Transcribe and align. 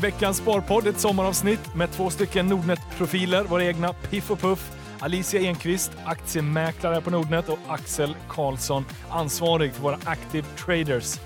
Veckans 0.00 0.36
Sparpodd, 0.36 0.86
ett 0.86 1.00
sommaravsnitt 1.00 1.74
med 1.74 1.92
två 1.92 2.10
stycken 2.10 2.46
Nordnet-profiler, 2.46 3.44
våra 3.44 3.64
egna 3.64 3.92
Piff 3.92 4.30
och 4.30 4.38
Puff. 4.38 4.70
Alicia 5.00 5.40
Enqvist, 5.40 5.92
aktiemäklare 6.04 7.00
på 7.00 7.10
Nordnet 7.10 7.48
och 7.48 7.58
Axel 7.68 8.16
Karlsson, 8.28 8.84
ansvarig 9.10 9.74
för 9.74 9.82
våra 9.82 9.98
Active 10.04 10.46
Traders. 10.56 11.20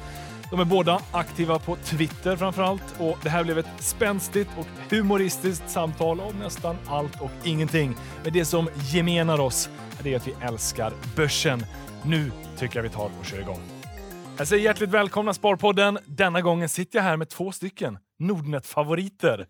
De 0.50 0.60
är 0.60 0.64
båda 0.64 1.00
aktiva 1.12 1.58
på 1.58 1.76
Twitter 1.76 2.36
framförallt 2.36 2.94
och 2.98 3.18
det 3.22 3.28
här 3.28 3.44
blev 3.44 3.58
ett 3.58 3.66
spänstigt 3.78 4.50
och 4.58 4.66
humoristiskt 4.90 5.70
samtal 5.70 6.20
om 6.20 6.38
nästan 6.38 6.76
allt 6.86 7.20
och 7.20 7.30
ingenting. 7.44 7.96
Men 8.24 8.32
det 8.32 8.44
som 8.44 8.68
gemenar 8.74 9.40
oss 9.40 9.68
är 10.04 10.16
att 10.16 10.26
vi 10.26 10.34
älskar 10.40 10.92
börsen. 11.16 11.66
Nu 12.04 12.32
tycker 12.58 12.76
jag 12.76 12.82
vi 12.82 12.88
tar 12.88 13.10
och 13.20 13.26
kör 13.26 13.40
igång. 13.40 13.60
Jag 14.38 14.48
säger 14.48 14.64
hjärtligt 14.64 14.90
välkomna 14.90 15.34
Sparpodden. 15.34 15.98
Denna 16.06 16.40
gången 16.40 16.68
sitter 16.68 16.98
jag 16.98 17.04
här 17.04 17.16
med 17.16 17.28
två 17.28 17.52
stycken 17.52 17.98
Nordnet-favoriter. 18.20 19.46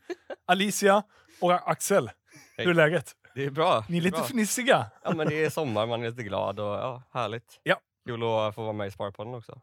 Alicia 0.46 1.02
och 1.41 1.70
Axel. 1.70 2.11
Hur 2.56 2.69
är 2.70 2.74
läget? 2.74 3.12
Det 3.34 3.45
är 3.45 3.51
bra. 3.51 3.84
Ni 3.88 3.97
är 3.97 4.01
lite 4.02 4.16
bra. 4.19 4.24
fnissiga. 4.27 4.87
Ja 5.05 5.15
men 5.15 5.28
det 5.28 5.45
är 5.45 5.51
sommar, 5.51 5.87
man 5.87 6.02
är 6.05 6.11
lite 6.11 6.23
glad 6.23 6.61
och 6.61 6.66
ja, 6.66 7.02
härligt. 7.12 7.61
Ja. 7.62 7.77
Kul 8.06 8.23
att 8.23 8.55
få 8.55 8.62
vara 8.62 8.73
med 8.73 8.87
i 8.87 8.91
Sparpodden 8.91 9.34
också. 9.34 9.61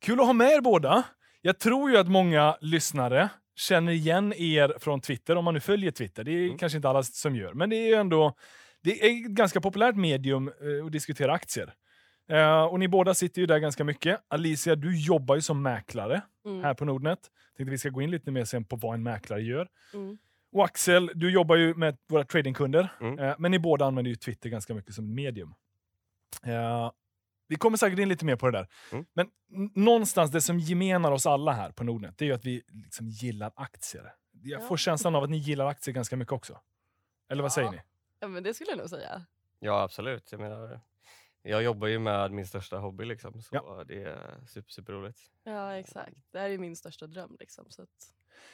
Kul 0.00 0.20
att 0.20 0.26
ha 0.26 0.32
med 0.32 0.50
er 0.50 0.60
båda. 0.60 1.02
Jag 1.40 1.58
tror 1.58 1.90
ju 1.90 1.96
att 1.96 2.08
många 2.08 2.56
lyssnare 2.60 3.28
känner 3.56 3.92
igen 3.92 4.32
er 4.36 4.76
från 4.80 5.00
Twitter, 5.00 5.36
om 5.36 5.44
man 5.44 5.54
nu 5.54 5.60
följer 5.60 5.90
Twitter. 5.90 6.24
Det 6.24 6.30
är 6.32 6.44
Mm. 6.46 6.58
kanske 6.58 6.76
inte 6.76 6.88
alla 6.88 7.02
som 7.02 7.36
gör, 7.36 7.52
men 7.54 7.70
det 7.70 7.76
är 7.76 7.86
ju 7.86 7.94
ändå 7.94 8.34
det 8.82 9.06
är 9.06 9.10
ett 9.10 9.30
ganska 9.30 9.60
populärt 9.60 9.94
medium 9.96 10.48
eh, 10.48 10.86
att 10.86 10.92
diskutera 10.92 11.32
aktier. 11.32 11.74
Eh, 12.28 12.64
och 12.64 12.78
ni 12.78 12.88
båda 12.88 13.14
sitter 13.14 13.40
ju 13.40 13.46
där 13.46 13.58
ganska 13.58 13.84
mycket. 13.84 14.20
Alicia, 14.28 14.76
du 14.76 15.00
jobbar 15.00 15.34
ju 15.34 15.40
som 15.42 15.62
mäklare 15.62 16.22
Mm. 16.44 16.64
här 16.64 16.74
på 16.74 16.84
Nordnet. 16.84 17.18
Tänkte 17.56 17.70
vi 17.70 17.78
ska 17.78 17.88
gå 17.88 18.02
in 18.02 18.10
lite 18.10 18.30
mer 18.30 18.44
sen 18.44 18.64
på 18.64 18.76
vad 18.76 18.94
en 18.94 19.02
mäklare 19.02 19.42
gör. 19.42 19.68
Mm. 19.94 20.18
Och 20.52 20.64
Axel, 20.64 21.10
du 21.14 21.30
jobbar 21.30 21.56
ju 21.56 21.74
med 21.74 21.96
våra 22.08 22.24
tradingkunder, 22.24 22.92
Mm. 23.00 23.18
eh, 23.18 23.34
men 23.38 23.50
ni 23.50 23.58
båda 23.58 23.84
använder 23.84 24.08
ju 24.08 24.14
Twitter 24.16 24.48
ganska 24.50 24.74
mycket 24.74 24.94
som 24.94 25.14
medium. 25.14 25.54
Eh, 26.42 26.90
vi 27.48 27.56
kommer 27.56 27.76
säkert 27.76 27.98
in 27.98 28.08
lite 28.08 28.24
mer 28.24 28.36
på 28.36 28.50
det 28.50 28.58
där. 28.58 28.68
Mm. 28.92 29.04
Men 29.14 29.30
någonstans 29.74 30.30
det 30.30 30.40
som 30.40 30.58
gemenar 30.58 31.12
oss 31.12 31.26
alla 31.26 31.52
här 31.52 31.70
på 31.72 31.84
Nordnet, 31.84 32.18
det 32.18 32.24
är 32.24 32.26
ju 32.26 32.32
att 32.34 32.44
vi 32.44 32.62
liksom 32.68 33.08
gillar 33.08 33.52
aktier. 33.56 34.12
Jag 34.42 34.60
Ja. 34.62 34.66
får 34.66 34.76
känslan 34.76 35.14
av 35.14 35.24
att 35.24 35.30
ni 35.30 35.36
gillar 35.36 35.66
aktier 35.66 35.94
ganska 35.94 36.16
mycket 36.16 36.32
också. 36.32 36.60
Eller 37.30 37.42
vad 37.42 37.50
Ja. 37.50 37.54
säger 37.54 37.70
ni? 37.70 37.78
Ja 38.20 38.28
men 38.28 38.42
det 38.42 38.54
skulle 38.54 38.70
jag 38.70 38.78
nog 38.78 38.90
säga. 38.90 39.22
Ja 39.60 39.82
absolut. 39.82 40.32
Jag 40.32 40.40
menar, 40.40 40.80
jag 41.42 41.62
jobbar 41.62 41.88
ju 41.88 41.98
med 41.98 42.30
min 42.32 42.46
största 42.46 42.78
hobby 42.78 43.04
liksom, 43.04 43.42
så 43.42 43.48
Ja. 43.56 43.84
det 43.88 44.02
är 44.02 44.46
super, 44.46 44.70
superroligt. 44.70 45.18
Ja 45.44 45.76
exakt. 45.76 46.16
Det 46.32 46.38
här 46.38 46.50
är 46.50 46.58
min 46.58 46.76
största 46.76 47.06
dröm 47.06 47.36
liksom. 47.40 47.64
Så 47.70 47.82
att, 47.82 47.88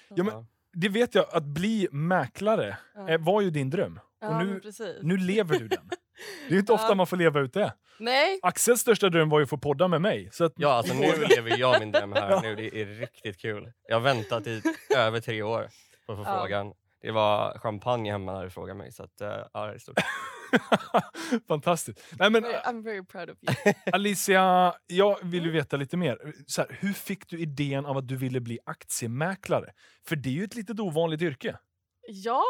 Ja, 0.09 0.25
men- 0.25 0.47
Det 0.73 0.89
vet 0.89 1.15
jag, 1.15 1.27
att 1.33 1.45
bli 1.45 1.89
mäklare 1.93 2.77
ja. 2.95 3.09
eh, 3.09 3.21
var 3.21 3.41
ju 3.41 3.51
din 3.51 3.71
dröm. 3.71 4.01
ja, 4.21 4.29
och 4.29 4.47
nu, 4.47 4.61
nu 5.03 5.17
lever 5.17 5.59
du 5.59 5.69
den. 5.69 5.89
Det 6.49 6.49
är 6.49 6.53
ju 6.53 6.59
inte 6.59 6.73
ofta 6.73 6.89
Ja. 6.89 6.95
man 6.95 7.07
får 7.07 7.17
leva 7.17 7.41
ut 7.41 7.53
det. 7.53 7.75
Nej, 7.99 8.41
Axels 8.43 8.81
största 8.81 9.09
dröm 9.09 9.29
var 9.29 9.39
ju 9.39 9.43
att 9.45 9.51
få 9.51 9.59
podda 9.59 9.89
med 9.89 10.03
mig. 10.03 10.29
Så 10.33 10.45
att, 10.45 10.53
Ja 10.57 10.73
alltså 10.73 10.95
nu 10.95 11.01
lever 11.37 11.59
jag 11.59 11.81
min 11.81 11.93
dröm 11.93 12.13
här 12.13 12.31
Ja. 12.31 12.41
nu, 12.43 12.55
det 12.55 12.77
är 12.83 12.87
riktigt 12.87 13.39
kul. 13.41 13.73
Jag 13.89 13.97
har 13.97 14.01
väntat 14.01 14.47
i 14.47 14.63
över 14.97 15.21
tre 15.21 15.43
år 15.43 15.69
på 16.07 16.13
att 16.13 16.19
få 16.19 16.25
Ja. 16.25 16.39
frågan. 16.41 16.73
Det 17.01 17.11
var 17.11 17.59
champagne 17.59 18.11
hemma 18.13 18.33
när 18.33 18.45
du 18.45 18.51
frågade 18.51 18.79
mig 18.79 18.93
så 18.93 19.03
att, 19.03 19.21
eh, 19.21 19.29
ja 19.53 19.67
det 19.67 19.75
är 19.75 19.79
stort. 19.79 19.95
Fantastiskt. 21.49 22.01
Nej, 22.19 22.31
men, 22.31 22.45
I'm 22.45 22.83
very 22.85 23.05
proud 23.05 23.31
of 23.31 23.39
you. 23.43 23.75
Alicia, 23.93 24.75
jag 24.87 25.19
vill 25.23 25.45
ju 25.45 25.51
veta 25.51 25.77
lite 25.77 25.97
mer. 25.97 26.19
Så 26.47 26.63
här, 26.63 26.77
hur 26.81 26.93
fick 26.93 27.29
du 27.29 27.41
idén 27.41 27.87
av 27.87 27.97
att 27.97 28.09
du 28.09 28.17
ville 28.17 28.41
bli 28.41 28.59
aktiemäklare? 28.65 29.73
För 30.07 30.17
det 30.17 30.29
är 30.29 30.33
ju 30.33 30.45
ett 30.45 30.55
litet 30.55 30.81
ovanligt 30.81 31.23
yrke. 31.23 31.59
Ja, 32.07 32.45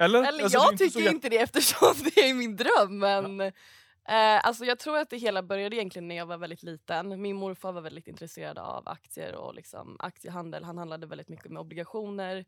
Eller? 0.00 0.18
eller 0.28 0.42
Alltså, 0.42 0.58
jag 0.58 0.72
inte 0.72 0.84
tycker 0.84 1.10
inte 1.10 1.28
det 1.28 1.38
eftersom 1.38 1.94
det 2.14 2.20
är 2.20 2.34
min 2.34 2.56
dröm. 2.56 2.98
Men 2.98 3.40
eh, 3.40 4.46
alltså, 4.46 4.64
jag 4.64 4.78
tror 4.78 4.98
att 4.98 5.10
det 5.10 5.16
hela 5.16 5.42
började 5.42 5.76
egentligen 5.76 6.08
när 6.08 6.16
jag 6.16 6.26
var 6.26 6.38
väldigt 6.38 6.62
liten. 6.62 7.22
Min 7.22 7.36
morfar 7.36 7.72
var 7.72 7.80
väldigt 7.80 8.08
intresserad 8.08 8.58
av 8.58 8.88
aktier 8.88 9.34
och 9.34 9.54
liksom, 9.54 9.96
aktiehandel. 9.98 10.64
Han 10.64 10.78
handlade 10.78 11.06
väldigt 11.06 11.28
mycket 11.28 11.50
med 11.50 11.60
obligationer. 11.60 12.44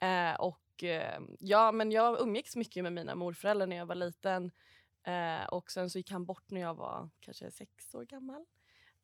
Eh, 0.00 0.34
och 0.34 0.84
eh, 0.84 1.20
ja, 1.38 1.72
men 1.72 1.92
jag 1.92 2.20
umgicks 2.20 2.56
mycket 2.56 2.82
med 2.82 2.92
mina 2.92 3.14
morföräldrar 3.14 3.66
när 3.66 3.76
jag 3.76 3.86
var 3.86 3.94
liten. 3.94 4.50
Eh, 5.02 5.44
och 5.44 5.70
sen 5.70 5.90
så 5.90 5.98
gick 5.98 6.10
han 6.10 6.24
bort 6.24 6.50
när 6.50 6.60
jag 6.60 6.74
var 6.74 7.10
kanske 7.20 7.50
sex 7.50 7.94
år 7.94 8.04
gammal. 8.04 8.44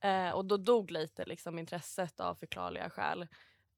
Eh, 0.01 0.31
och 0.31 0.45
då 0.45 0.57
dog 0.57 0.91
lite 0.91 1.25
liksom, 1.25 1.59
intresset 1.59 2.21
av 2.21 2.35
förklarliga 2.35 2.91
skäl. 2.91 3.27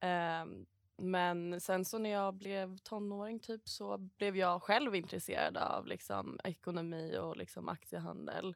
Ehm, 0.00 0.66
men 0.96 1.60
sen 1.60 1.84
så 1.84 1.98
när 1.98 2.10
jag 2.10 2.34
blev 2.34 2.76
tonåring 2.76 3.40
typ 3.40 3.68
så 3.68 3.98
blev 3.98 4.36
jag 4.36 4.62
själv 4.62 4.94
intresserad 4.94 5.56
av 5.56 5.86
liksom, 5.86 6.40
ekonomi 6.44 7.18
och 7.18 7.36
liksom, 7.36 7.68
aktiehandel. 7.68 8.54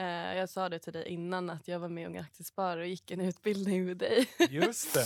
Eh, 0.00 0.36
jag 0.38 0.48
sa 0.48 0.68
det 0.68 0.78
till 0.78 0.92
dig 0.92 1.08
innan 1.08 1.50
att 1.50 1.68
jag 1.68 1.78
var 1.78 1.88
med 1.88 2.02
i 2.02 2.06
Unga 2.06 2.20
Aktiesparare 2.20 2.80
och 2.80 2.86
gick 2.86 3.10
en 3.10 3.20
utbildning 3.20 3.84
med 3.86 3.96
dig. 3.96 4.28
Just 4.50 4.94
det, 4.94 5.00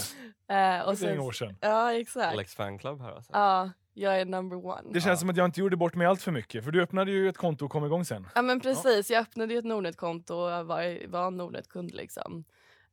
Eh, 0.55 0.81
och 0.81 0.87
det 0.87 0.93
är 0.93 0.94
sen, 0.94 1.09
några 1.16 1.22
år 1.28 1.32
sedan. 1.32 1.56
ja 1.60 1.93
exakt. 1.93 2.32
Alex 2.32 2.55
fanclub 2.55 3.00
här 3.00 3.12
alltså. 3.12 3.33
Ja, 3.33 3.71
jag 3.94 4.21
är 4.21 4.25
number 4.25 4.66
one. 4.66 4.83
Det 4.93 5.00
känns 5.00 5.06
Ja. 5.06 5.16
som 5.16 5.31
att 5.31 5.37
jag 5.37 5.44
inte 5.44 5.60
gjorde 5.60 5.77
bort 5.77 5.94
mig 5.94 6.06
allt 6.06 6.22
för 6.22 6.33
mycket. 6.33 6.65
För 6.65 6.71
du 6.71 6.83
öppnade 6.83 7.10
ju 7.10 7.28
ett 7.28 7.37
konto 7.37 7.65
och 7.65 7.71
kom 7.71 7.84
igång 7.84 8.04
sen. 8.04 8.28
Ja 8.34 8.43
men 8.43 8.60
precis, 8.60 9.10
jag 9.10 9.21
öppnade 9.21 9.53
ju 9.53 9.59
ett 9.59 9.65
Nordnet-konto 9.65 10.34
och 10.34 10.66
var, 10.66 11.06
var 11.09 11.27
en 11.27 11.37
Nordnet-kund 11.37 11.94
liksom. 11.94 12.44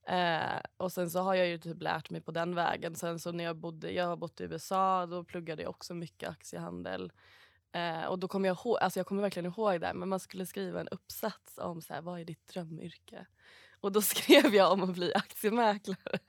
Eh, 0.07 0.59
och 0.77 0.91
sen 0.91 1.09
så 1.09 1.19
har 1.19 1.35
jag 1.35 1.47
ju 1.47 1.57
typ 1.57 1.81
lärt 1.81 2.09
mig 2.09 2.21
på 2.21 2.31
den 2.31 2.55
vägen. 2.55 2.95
Sen 2.95 3.19
så 3.19 3.31
när 3.31 3.43
jag 3.43 3.55
bodde, 3.57 3.91
jag 3.91 4.05
har 4.07 4.17
bott 4.17 4.41
i 4.41 4.43
USA, 4.43 5.05
då 5.05 5.23
pluggade 5.23 5.61
jag 5.63 5.69
också 5.69 5.93
mycket 5.93 6.29
aktiehandel. 6.29 7.11
Eh, 7.73 8.05
och 8.05 8.19
då 8.19 8.27
kommer 8.27 8.47
jag 8.47 8.57
ihåg, 8.57 8.77
alltså 8.81 8.99
jag 8.99 9.07
kommer 9.07 9.21
verkligen 9.21 9.51
ihåg 9.51 9.81
det 9.81 9.93
men 9.93 10.09
man 10.09 10.19
skulle 10.19 10.45
skriva 10.45 10.79
en 10.79 10.87
uppsats 10.87 11.57
om 11.57 11.81
så 11.81 11.93
här, 11.93 12.01
vad 12.01 12.19
är 12.19 12.25
ditt 12.25 12.47
drömyrke? 12.47 13.25
Och 13.79 13.91
då 13.91 14.01
skrev 14.01 14.55
jag 14.55 14.71
om 14.71 14.83
att 14.83 14.93
bli 14.93 15.13
aktiemäklare. 15.13 16.19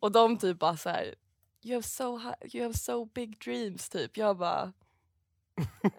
och 0.00 0.12
de 0.12 0.38
typ 0.38 0.58
bara 0.58 0.76
så 0.76 0.88
här, 0.88 1.14
you 1.62 1.74
have 1.74 1.82
so, 1.82 2.16
high, 2.16 2.56
you 2.56 2.64
have 2.64 2.74
so 2.74 3.04
big 3.04 3.38
dreams 3.38 3.88
typ. 3.88 4.16
Jag 4.16 4.36
bara, 4.36 4.72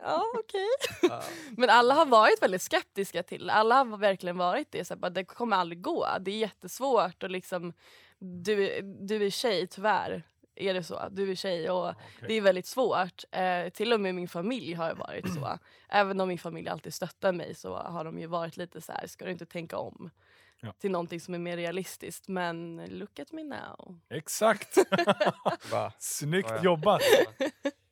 ja 0.01 0.23
okej. 0.39 0.67
Ja. 1.01 1.23
Men 1.57 1.69
alla 1.69 1.93
har 1.93 2.05
varit 2.05 2.41
väldigt 2.41 2.61
skeptiska 2.61 3.23
till. 3.23 3.49
Alla 3.49 3.75
har 3.75 3.97
verkligen 3.97 4.37
varit 4.37 4.71
det. 4.71 4.85
Så 4.85 4.93
här, 4.93 4.99
bara, 4.99 5.09
det 5.09 5.25
kommer 5.25 5.57
aldrig 5.57 5.81
gå. 5.81 6.07
Det 6.19 6.31
är 6.31 6.37
jättesvårt. 6.37 7.23
Och 7.23 7.29
liksom, 7.29 7.73
du, 8.19 8.81
du 8.81 9.25
är 9.25 9.29
tjej, 9.29 9.67
tyvärr. 9.67 10.23
Är 10.57 10.73
det 10.73 10.83
så? 10.83 11.09
Du 11.11 11.31
är 11.31 11.35
tjej 11.35 11.69
och 11.69 11.93
det 12.27 12.33
är 12.33 12.41
väldigt 12.41 12.65
svårt. 12.65 13.23
Eh, 13.31 13.69
till 13.69 13.93
och 13.93 13.99
med 13.99 14.15
min 14.15 14.27
familj 14.27 14.73
har 14.73 14.95
varit 14.95 15.33
så. 15.33 15.59
Även 15.89 16.21
om 16.21 16.27
min 16.27 16.39
familj 16.39 16.69
alltid 16.69 16.93
stöttar 16.93 17.31
mig 17.31 17.55
så 17.55 17.75
har 17.75 18.05
de 18.05 18.19
ju 18.19 18.27
varit 18.27 18.57
lite 18.57 18.81
så 18.81 18.91
här, 18.91 19.07
ska 19.07 19.25
du 19.25 19.31
inte 19.31 19.45
tänka 19.45 19.77
om? 19.77 20.09
Ja. 20.61 20.73
Till 20.79 20.91
någonting 20.91 21.19
som 21.19 21.33
är 21.33 21.39
mer 21.39 21.57
realistiskt. 21.57 22.27
Men 22.27 22.81
look 22.85 23.19
at 23.19 23.31
me 23.31 23.43
now. 23.43 23.99
Exakt! 24.09 24.77
Snyggt 25.99 26.63
jobbat! 26.63 27.01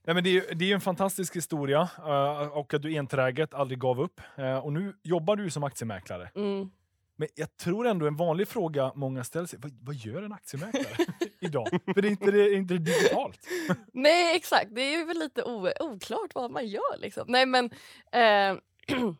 Nej, 0.05 0.15
men 0.15 0.23
det, 0.23 0.37
är, 0.37 0.55
det 0.55 0.71
är 0.71 0.75
en 0.75 0.81
fantastisk 0.81 1.35
historia 1.35 1.89
eh, 1.97 2.47
och 2.47 2.73
att 2.73 2.81
du 2.81 2.97
enträget 2.97 3.53
aldrig 3.53 3.79
gav 3.79 4.01
upp. 4.01 4.21
Eh, 4.35 4.57
och 4.57 4.73
nu 4.73 4.93
jobbar 5.03 5.35
du 5.35 5.49
som 5.49 5.63
aktiemäklare. 5.63 6.31
Mm. 6.35 6.71
Men 7.15 7.27
jag 7.35 7.57
tror 7.57 7.87
ändå 7.87 8.07
en 8.07 8.15
vanlig 8.15 8.47
fråga 8.47 8.91
många 8.95 9.23
ställer 9.23 9.47
sig, 9.47 9.59
vad, 9.61 9.71
vad 9.81 9.95
gör 9.95 10.23
en 10.23 10.33
aktiemäklare 10.33 11.05
idag? 11.45 11.67
För 11.93 12.01
det 12.01 12.07
är 12.07 12.11
inte, 12.11 12.31
det 12.31 12.43
är 12.43 12.55
inte 12.55 12.77
digitalt. 12.77 13.47
Nej 13.93 14.35
exakt, 14.35 14.67
det 14.71 14.95
är 14.95 15.05
väl 15.05 15.19
lite 15.19 15.43
oklart 15.79 16.35
vad 16.35 16.51
man 16.51 16.67
gör. 16.67 16.97
Liksom. 16.97 17.25
Nej 17.27 17.45
men 17.45 17.65
eh, 18.11 18.57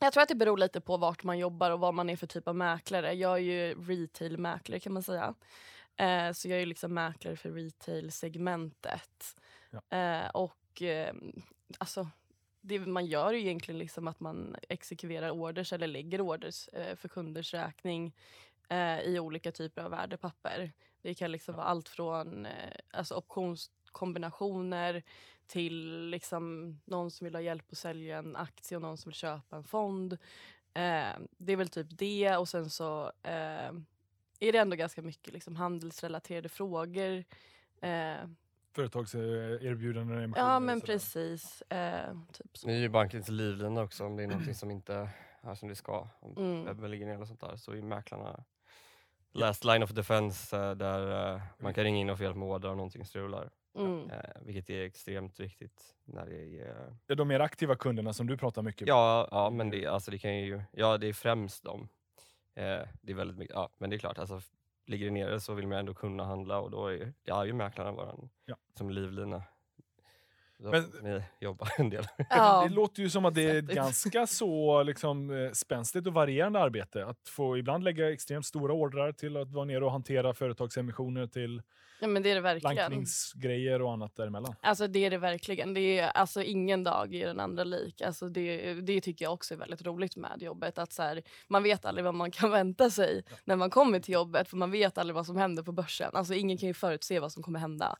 Jag 0.00 0.12
tror 0.12 0.22
att 0.22 0.28
det 0.28 0.34
beror 0.34 0.56
lite 0.56 0.80
på 0.80 0.96
vart 0.96 1.24
man 1.24 1.38
jobbar 1.38 1.70
och 1.70 1.80
vad 1.80 1.94
man 1.94 2.10
är 2.10 2.16
för 2.16 2.26
typ 2.26 2.48
av 2.48 2.56
mäklare. 2.56 3.12
Jag 3.12 3.32
är 3.32 3.42
ju 3.42 3.74
retail-mäklare 3.74 4.80
kan 4.80 4.92
man 4.92 5.02
säga. 5.02 5.34
Eh, 5.96 6.32
så 6.32 6.48
jag 6.48 6.62
är 6.62 6.66
liksom 6.66 6.94
mäklare 6.94 7.36
för 7.36 7.50
retail-segmentet. 7.50 9.36
Eh, 9.90 10.28
och 10.28 10.82
eh, 10.82 11.14
alltså, 11.78 12.08
det 12.60 12.78
man 12.78 13.06
gör 13.06 13.28
är 13.28 13.32
ju 13.32 13.40
egentligen 13.40 13.78
liksom 13.78 14.08
att 14.08 14.20
man 14.20 14.56
exekverar 14.68 15.30
orders 15.30 15.72
eller 15.72 15.86
lägger 15.86 16.20
orders 16.20 16.68
eh, 16.68 16.96
för 16.96 17.08
kunders 17.08 17.54
räkning 17.54 18.14
eh, 18.68 19.00
i 19.00 19.18
olika 19.18 19.52
typer 19.52 19.82
av 19.82 19.90
värdepapper. 19.90 20.72
Det 21.02 21.14
kan 21.14 21.32
liksom 21.32 21.54
vara 21.54 21.66
allt 21.66 21.88
från 21.88 22.46
eh, 22.46 22.52
alltså 22.90 23.14
optionskombinationer 23.14 25.02
till 25.46 26.08
liksom 26.10 26.74
någon 26.84 27.10
som 27.10 27.24
vill 27.24 27.34
ha 27.34 27.42
hjälp 27.42 27.64
att 27.72 27.78
sälja 27.78 28.18
en 28.18 28.36
aktie 28.36 28.76
och 28.76 28.82
någon 28.82 28.98
som 28.98 29.10
vill 29.10 29.14
köpa 29.16 29.56
en 29.56 29.64
fond. 29.64 30.12
Eh, 30.74 31.12
det 31.38 31.52
är 31.52 31.56
väl 31.56 31.68
typ 31.68 31.86
det 31.90 32.36
och 32.36 32.48
sen 32.48 32.70
så 32.70 33.04
eh, 33.22 33.72
är 34.40 34.52
det 34.52 34.58
ändå 34.58 34.76
ganska 34.76 35.02
mycket 35.02 35.32
liksom 35.32 35.56
handelsrelaterade 35.56 36.48
frågor. 36.48 37.24
Eh, 37.80 38.16
Företagserbjudanden, 38.72 40.34
ja 40.36 40.60
men 40.60 40.80
sådär. 40.80 40.92
precis. 40.92 41.62
Eh, 41.62 42.16
typ 42.32 42.56
så. 42.58 42.66
Ni 42.66 42.74
är 42.74 42.78
ju 42.80 42.88
bankens 42.88 43.28
livlina 43.28 43.82
också 43.82 44.04
om 44.04 44.16
det 44.16 44.22
är 44.22 44.26
någonting 44.26 44.54
som 44.54 44.70
inte 44.70 45.10
är 45.40 45.54
som 45.54 45.68
det 45.68 45.74
ska. 45.76 46.08
Om 46.20 46.36
Mm. 46.36 46.64
webben 46.64 46.90
ligger 46.90 47.06
ner 47.06 47.20
och 47.20 47.26
sånt 47.28 47.40
där 47.40 47.56
så 47.56 47.72
är 47.72 47.82
mäklarna 47.82 48.44
last 49.34 49.64
line 49.64 49.82
of 49.82 49.90
defense 49.90 50.56
eh, 50.56 50.70
där 50.70 51.34
eh, 51.34 51.42
man 51.58 51.74
kan 51.74 51.84
ringa 51.84 51.98
in 51.98 52.10
och 52.10 52.18
få 52.18 52.24
hjälp 52.24 52.36
med 52.36 52.48
order 52.48 52.70
om 52.70 52.76
någonting 52.76 53.04
strular. 53.04 53.50
Mm. 53.78 54.10
Eh, 54.10 54.18
vilket 54.40 54.70
är 54.70 54.84
extremt 54.84 55.40
viktigt 55.40 55.94
när 56.04 56.26
det 56.26 56.60
är... 56.60 56.96
Det 57.06 57.12
är 57.12 57.16
de 57.16 57.28
mer 57.28 57.40
aktiva 57.40 57.76
kunderna 57.76 58.12
som 58.12 58.26
du 58.26 58.36
pratar 58.36 58.62
mycket 58.62 58.80
med. 58.80 58.88
Ja, 58.88 59.28
ja 59.30 59.50
men 59.50 59.70
det, 59.70 59.86
alltså 59.86 60.10
det 60.10 60.18
kan 60.18 60.36
ju, 60.36 60.62
ja 60.72 60.98
det 60.98 61.06
är 61.06 61.12
främst 61.12 61.64
dem. 61.64 61.88
Det 63.02 63.12
är 63.12 63.14
väldigt 63.14 63.38
mycket, 63.38 63.54
ja 63.54 63.70
men 63.78 63.90
det 63.90 63.96
är 63.96 63.98
klart, 63.98 64.18
alltså, 64.18 64.40
ligger 64.86 65.06
det 65.06 65.12
nere 65.12 65.40
så 65.40 65.54
vill 65.54 65.66
man 65.66 65.78
ändå 65.78 65.94
kunna 65.94 66.24
handla 66.24 66.58
och 66.60 66.70
då 66.70 66.86
är 66.86 66.92
ju, 66.92 67.12
ja, 67.24 67.42
är 67.42 67.46
ju 67.46 67.52
mäklarna 67.52 67.92
våran 67.92 68.28
Ja. 68.44 68.56
som 68.78 68.90
livlina. 68.90 69.42
Men- 70.58 70.92
vi 71.02 71.22
jobbar 71.40 71.68
en 71.78 71.90
del. 71.90 72.06
Ja. 72.30 72.64
Det 72.68 72.74
låter 72.74 73.02
ju 73.02 73.10
som 73.10 73.24
att 73.24 73.34
det 73.34 73.42
är 73.50 73.58
ett 73.58 73.64
ganska 73.64 74.26
så 74.26 74.82
liksom, 74.82 75.30
eh, 75.44 75.52
spänstigt 75.52 76.06
och 76.06 76.12
varierande 76.12 76.60
arbete. 76.60 77.06
Att 77.06 77.28
få 77.28 77.58
ibland 77.58 77.84
lägga 77.84 78.12
extremt 78.12 78.46
stora 78.46 78.72
ordrar 78.72 79.12
till 79.12 79.36
att 79.36 79.52
vara 79.52 79.64
nere 79.64 79.84
och 79.84 79.92
hantera 79.92 80.34
företagsemissioner 80.34 81.26
till 81.26 81.62
ja, 82.00 82.06
men 82.08 82.22
det 82.22 82.30
är 82.30 82.34
det 82.34 82.40
verkligen. 82.40 82.76
lankningsgrejer 82.76 83.82
och 83.82 83.92
annat 83.92 84.16
däremellan. 84.16 84.54
Alltså 84.60 84.86
det 84.86 85.04
är 85.04 85.10
det 85.10 85.18
verkligen. 85.18 85.74
Det 85.74 85.98
är 85.98 86.08
alltså 86.08 86.42
ingen 86.42 86.84
dag 86.84 87.14
är 87.14 87.26
den 87.26 87.40
andra 87.40 87.64
lik. 87.64 88.00
Alltså 88.02 88.28
det, 88.28 88.74
det 88.74 89.00
tycker 89.00 89.24
jag 89.24 89.32
också 89.32 89.54
är 89.54 89.58
väldigt 89.58 89.82
roligt 89.86 90.16
med 90.16 90.42
jobbet. 90.42 90.78
Att 90.78 90.92
så 90.92 91.02
här, 91.02 91.22
man 91.48 91.62
vet 91.62 91.84
aldrig 91.84 92.04
vad 92.04 92.14
man 92.14 92.30
kan 92.30 92.50
vänta 92.60 92.90
sig 92.90 93.24
när 93.44 93.56
man 93.56 93.70
kommer 93.70 94.00
till 94.00 94.14
jobbet 94.14 94.48
för 94.48 94.56
man 94.56 94.70
vet 94.70 94.98
aldrig 94.98 95.14
vad 95.14 95.26
som 95.26 95.36
händer 95.36 95.62
på 95.62 95.72
börsen. 95.72 96.10
Alltså 96.14 96.34
ingen 96.34 96.58
kan 96.58 96.66
ju 96.66 96.74
förutse 96.74 97.20
vad 97.20 97.32
som 97.32 97.42
kommer 97.42 97.58
hända. 97.58 97.96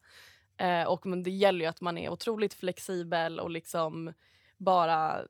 Eh, 0.59 0.83
och 0.85 1.07
men 1.07 1.23
det 1.23 1.31
gäller 1.31 1.61
ju 1.61 1.67
att 1.67 1.81
man 1.81 1.99
är 1.99 2.09
otroligt 2.11 2.55
flexibel 2.55 3.41
och 3.41 3.51
liksom 3.51 4.13
bara 4.57 5.23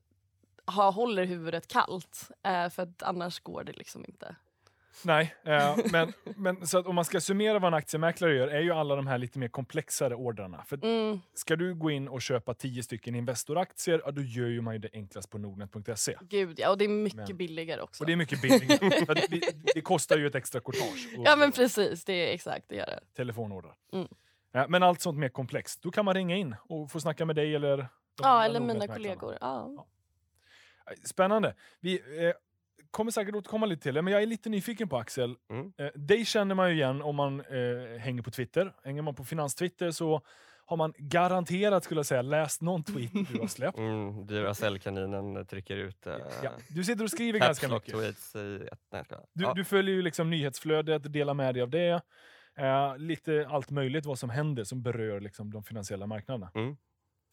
ha, 0.66 0.90
håller 0.90 1.24
huvudet 1.24 1.68
kallt. 1.68 2.30
Eh, 2.42 2.68
för 2.68 2.82
att 2.82 3.02
annars 3.02 3.40
går 3.40 3.64
det 3.64 3.72
liksom 3.72 4.04
inte. 4.08 4.36
Nej, 5.04 5.34
eh, 5.44 5.76
men, 5.92 6.12
men 6.36 6.66
så 6.66 6.78
att 6.78 6.86
om 6.86 6.94
man 6.94 7.04
ska 7.04 7.20
summera 7.20 7.58
vad 7.58 7.68
en 7.68 7.74
aktiemäklare 7.74 8.34
gör 8.34 8.48
är 8.48 8.60
ju 8.60 8.72
alla 8.72 8.96
de 8.96 9.06
här 9.06 9.18
lite 9.18 9.38
mer 9.38 9.48
komplexare 9.48 10.14
ordrarna. 10.14 10.64
För 10.64 10.84
Mm, 10.84 11.20
ska 11.34 11.56
du 11.56 11.74
gå 11.74 11.90
in 11.90 12.08
och 12.08 12.22
köpa 12.22 12.54
10 12.54 12.82
stycken 12.82 13.14
Investoraktier, 13.14 14.02
ja, 14.04 14.10
då 14.10 14.22
gör 14.22 14.46
ju 14.48 14.60
man 14.60 14.74
ju 14.74 14.78
det 14.78 14.88
enklast 14.92 15.30
på 15.30 15.38
nordnet.se. 15.38 16.16
gud 16.20 16.58
ja, 16.60 16.70
och 16.70 16.78
det 16.78 16.84
är 16.84 16.88
mycket 16.88 17.16
Men- 17.28 17.36
billigare 17.36 17.80
också. 17.80 18.02
Och 18.02 18.06
det 18.06 18.12
är 18.12 18.16
mycket 18.16 18.42
billigare. 18.42 19.14
Det, 19.30 19.40
det 19.74 19.80
kostar 19.80 20.18
ju 20.18 20.26
ett 20.26 20.34
extra 20.34 20.60
courtage. 20.60 21.08
och- 21.18 21.22
Ja 21.26 21.36
men 21.36 21.52
precis, 21.52 22.04
det 22.04 22.12
är 22.12 22.34
exakt 22.34 22.68
det 22.68 22.76
gör 22.76 22.86
det. 22.86 23.00
telefonordrar. 23.16 23.74
Mm. 23.92 24.08
Ja, 24.52 24.66
men 24.68 24.82
allt 24.82 25.00
sånt 25.00 25.18
mer 25.18 25.28
komplext, 25.28 25.82
då 25.82 25.90
kan 25.90 26.04
man 26.04 26.14
ringa 26.14 26.36
in 26.36 26.56
och 26.68 26.90
få 26.90 27.00
snacka 27.00 27.24
med 27.24 27.36
dig 27.36 27.54
eller 27.54 27.88
Ja, 28.22 28.44
eller 28.44 28.60
mina 28.60 28.86
kollegor. 28.86 29.38
Ja. 29.40 29.86
Spännande. 31.04 31.54
Vi 31.80 31.94
eh, 31.94 32.32
kommer 32.90 33.10
säkert 33.10 33.34
återkomma 33.34 33.66
lite 33.66 33.82
till 33.82 33.94
det, 33.94 34.02
men 34.02 34.12
jag 34.12 34.22
är 34.22 34.26
lite 34.26 34.48
nyfiken 34.48 34.88
på 34.88 34.96
Axel. 34.96 35.36
Mm. 35.50 35.72
Eh, 35.78 35.86
dig 35.94 36.24
känner 36.24 36.54
man 36.54 36.70
ju 36.70 36.74
igen 36.76 37.02
om 37.02 37.16
man 37.16 37.40
eh, 37.40 37.98
hänger 37.98 38.22
på 38.22 38.30
Twitter. 38.30 38.74
Hänger 38.84 39.02
man 39.02 39.14
på 39.14 39.24
Finanstwitter 39.24 39.90
så 39.90 40.22
har 40.66 40.76
man 40.76 40.94
garanterat, 40.98 41.84
skulle 41.84 41.98
jag 41.98 42.06
säga, 42.06 42.22
läst 42.22 42.62
någon 42.62 42.84
tweet 42.84 43.10
du 43.32 43.40
har 43.40 43.46
släppt. 43.46 43.78
Mm, 43.88 44.26
Duracell-kaninen 44.26 45.46
trycker 45.46 45.76
ut 45.76 46.06
eh, 46.06 46.16
Ja, 46.42 46.50
du 46.68 46.84
sitter 46.84 47.04
och 47.04 47.10
skriver 47.10 47.38
ganska 47.38 47.68
mycket. 47.68 47.94
tweets 47.94 48.36
i 48.36 48.68
ett... 48.72 48.80
Nej, 48.92 49.04
skojar. 49.04 49.24
Du, 49.32 49.44
ja. 49.44 49.54
du 49.54 49.64
följer 49.64 49.94
ju 49.94 50.02
liksom 50.02 50.30
nyhetsflödet, 50.30 51.12
delar 51.12 51.34
med 51.34 51.54
dig 51.54 51.62
av 51.62 51.70
det. 51.70 52.02
Eh, 52.58 52.98
lite 52.98 53.46
allt 53.48 53.70
möjligt 53.70 54.06
vad 54.06 54.18
som 54.18 54.30
händer 54.30 54.64
som 54.64 54.82
berör 54.82 55.20
liksom, 55.20 55.52
de 55.52 55.62
finansiella 55.64 56.06
marknaderna. 56.06 56.50
Mm. 56.54 56.76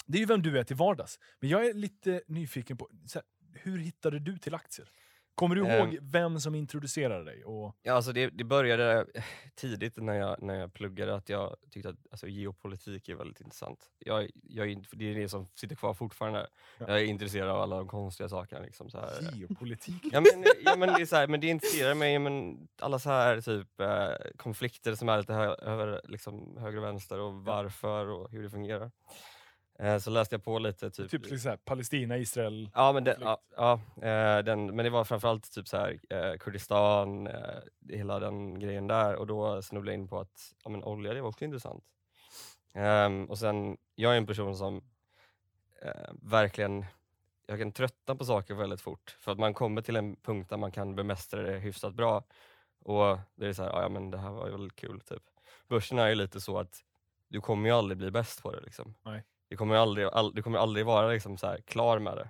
Det 0.06 0.18
är 0.18 0.20
ju 0.20 0.26
vem 0.26 0.42
du 0.42 0.60
är 0.60 0.64
till 0.64 0.76
vardags. 0.76 1.20
Men 1.40 1.50
jag 1.50 1.66
är 1.66 1.74
lite 1.74 2.22
nyfiken 2.28 2.78
på, 2.78 2.90
här, 3.14 3.24
hur 3.54 3.78
hittade 3.78 4.20
du 4.20 4.38
till 4.38 4.56
aktier? 4.56 4.90
Kommer 5.36 5.56
du 5.56 5.66
Ehm. 5.68 5.72
ihåg 5.90 5.98
vem 6.02 6.40
som 6.40 6.56
introducerade 6.56 7.24
dig? 7.26 7.44
Och, 7.46 7.76
Ja, 7.84 7.94
alltså 7.94 8.12
det, 8.12 8.28
det 8.30 8.44
började 8.44 9.06
tidigt 9.56 9.98
när 9.98 10.14
jag, 10.14 10.42
när 10.42 10.56
jag 10.56 10.74
pluggade 10.74 11.16
att 11.16 11.30
jag 11.30 11.56
tyckte 11.72 11.90
att 11.90 11.96
alltså, 12.12 12.28
geopolitik 12.28 13.10
är 13.10 13.16
väldigt 13.16 13.42
intressant. 13.42 13.80
Jag, 14.00 14.30
jag, 14.44 14.86
det 14.92 15.12
är 15.12 15.16
det 15.16 15.30
som 15.30 15.46
sitter 15.56 15.76
kvar 15.76 15.94
fortfarande. 15.94 16.48
Ja. 16.78 16.86
Jag 16.88 17.00
är 17.02 17.06
intresserad 17.06 17.50
av 17.50 17.62
alla 17.62 17.78
de 17.78 17.88
konstiga 17.88 18.30
sakerna. 18.30 18.62
Liksom, 18.62 18.90
så 18.90 18.98
här. 19.00 19.32
geopolitik? 19.34 20.02
Ja, 20.12 20.22
men, 20.22 20.46
ja, 20.66 20.76
men 20.76 20.94
det, 20.94 21.02
är 21.02 21.06
så 21.06 21.16
här, 21.16 21.28
men 21.28 21.40
det 21.40 21.48
intresserar 21.48 21.94
mig, 21.96 22.20
men 22.20 22.68
alla 22.82 23.00
så 23.00 23.10
här 23.10 23.42
typ 23.42 23.80
eh, 23.80 24.08
konflikter 24.38 24.96
som 24.96 25.10
är 25.10 25.18
lite 25.18 25.34
hö, 25.34 25.56
över, 25.56 26.02
liksom, 26.04 26.58
höger 26.58 26.78
och 26.78 26.84
vänster 26.84 27.20
och 27.20 27.34
varför 27.34 28.08
och 28.10 28.32
hur 28.32 28.44
det 28.44 28.50
fungerar. 28.50 28.92
Eh, 29.80 29.98
så 29.98 30.10
läste 30.12 30.36
jag 30.36 30.44
på 30.44 30.60
lite. 30.60 30.92
Typ, 30.92 31.12
Typ 31.12 31.40
så 31.40 31.50
här, 31.50 31.58
Palestina, 31.58 32.18
Israel. 32.18 32.70
Ja, 32.74 32.92
men, 32.94 33.04
det, 33.04 33.18
ja, 33.22 33.42
ja, 33.56 33.74
eh, 33.96 34.44
den, 34.44 34.76
men 34.76 34.86
det 34.86 34.90
var 34.90 35.04
framförallt 35.04 35.52
typ 35.52 35.68
så 35.68 35.78
här, 35.78 36.00
eh, 36.10 36.38
Kurdistan, 36.38 37.30
hela 37.90 38.20
den 38.20 38.60
grejen 38.60 38.88
där 38.88 39.16
och 39.16 39.28
då 39.28 39.62
snubblade 39.62 39.96
jag 39.96 40.02
in 40.02 40.08
på 40.08 40.20
att 40.20 40.54
ja, 40.64 40.70
men 40.70 40.84
olja 40.84 41.14
det 41.14 41.22
var 41.22 41.30
också 41.30 41.46
intressant. 41.46 41.84
Ehm, 42.74 43.26
och 43.26 43.38
sen, 43.38 43.78
jag 43.96 44.14
är 44.14 44.18
en 44.18 44.26
person 44.26 44.58
som 44.58 44.82
eh, 45.82 46.12
verkligen, 46.22 46.86
jag 47.48 47.60
kan 47.60 47.72
tröttna 47.72 48.16
på 48.16 48.26
saker 48.26 48.54
väldigt 48.54 48.82
fort 48.82 49.18
för 49.20 49.32
att 49.32 49.40
man 49.40 49.54
kommer 49.54 49.82
till 49.82 49.96
en 49.96 50.16
punkt 50.16 50.50
där 50.50 50.58
man 50.58 50.72
kan 50.72 50.96
bemästra 50.96 51.42
det 51.42 51.60
hyfsat 51.60 51.94
bra 51.94 52.24
och 52.80 53.18
det 53.36 53.48
är 53.48 53.54
så 53.54 53.64
här, 53.64 53.82
ja 53.82 53.90
men 53.90 54.12
det 54.12 54.18
här 54.18 54.32
var 54.32 54.46
ju 54.46 54.52
väldigt 54.52 54.76
kul 54.76 55.00
typ. 55.00 55.24
Börsen 55.68 56.00
är 56.00 56.08
ju 56.08 56.16
lite 56.16 56.42
så 56.42 56.60
att 56.60 56.84
du 57.28 57.42
kommer 57.42 57.70
ju 57.70 57.76
aldrig 57.76 57.98
bli 57.98 58.12
bäst 58.12 58.44
på 58.44 58.52
det 58.52 58.62
liksom. 58.62 58.96
Nej. 59.04 59.24
Du 59.48 59.58
kommer 59.58 59.76
aldrig, 59.76 60.08
all, 60.08 60.34
du 60.34 60.44
kommer 60.44 60.60
aldrig 60.60 60.86
vara 60.86 61.08
liksom 61.08 61.38
så 61.38 61.48
här 61.48 61.58
klar 61.58 62.00
med 62.00 62.18
det. 62.18 62.30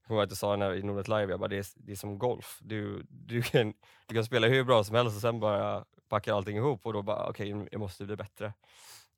Jag 0.00 0.06
kommer 0.06 0.20
ihåg 0.20 0.24
att 0.24 0.30
jag 0.30 0.38
sa 0.38 0.56
när, 0.56 0.74
i 0.74 0.82
Nordnet 0.82 1.08
Live, 1.08 1.32
jag 1.32 1.40
bara, 1.40 1.48
det, 1.48 1.58
är, 1.58 1.66
det 1.76 1.92
är 1.92 1.96
som 1.96 2.18
golf. 2.18 2.58
Du, 2.60 3.06
du, 3.08 3.42
kan, 3.42 3.74
du 4.06 4.14
kan 4.14 4.24
spela 4.24 4.46
hur 4.46 4.64
bra 4.64 4.84
som 4.84 4.96
helst 4.96 5.16
och 5.16 5.20
sen 5.20 5.40
bara 5.40 5.84
packar 6.08 6.34
allting 6.34 6.56
ihop 6.56 6.86
och 6.86 6.92
då 6.92 7.02
bara, 7.02 7.28
okej, 7.28 7.68
jag 7.70 7.78
måste 7.78 8.04
bli 8.04 8.16
bättre. 8.16 8.52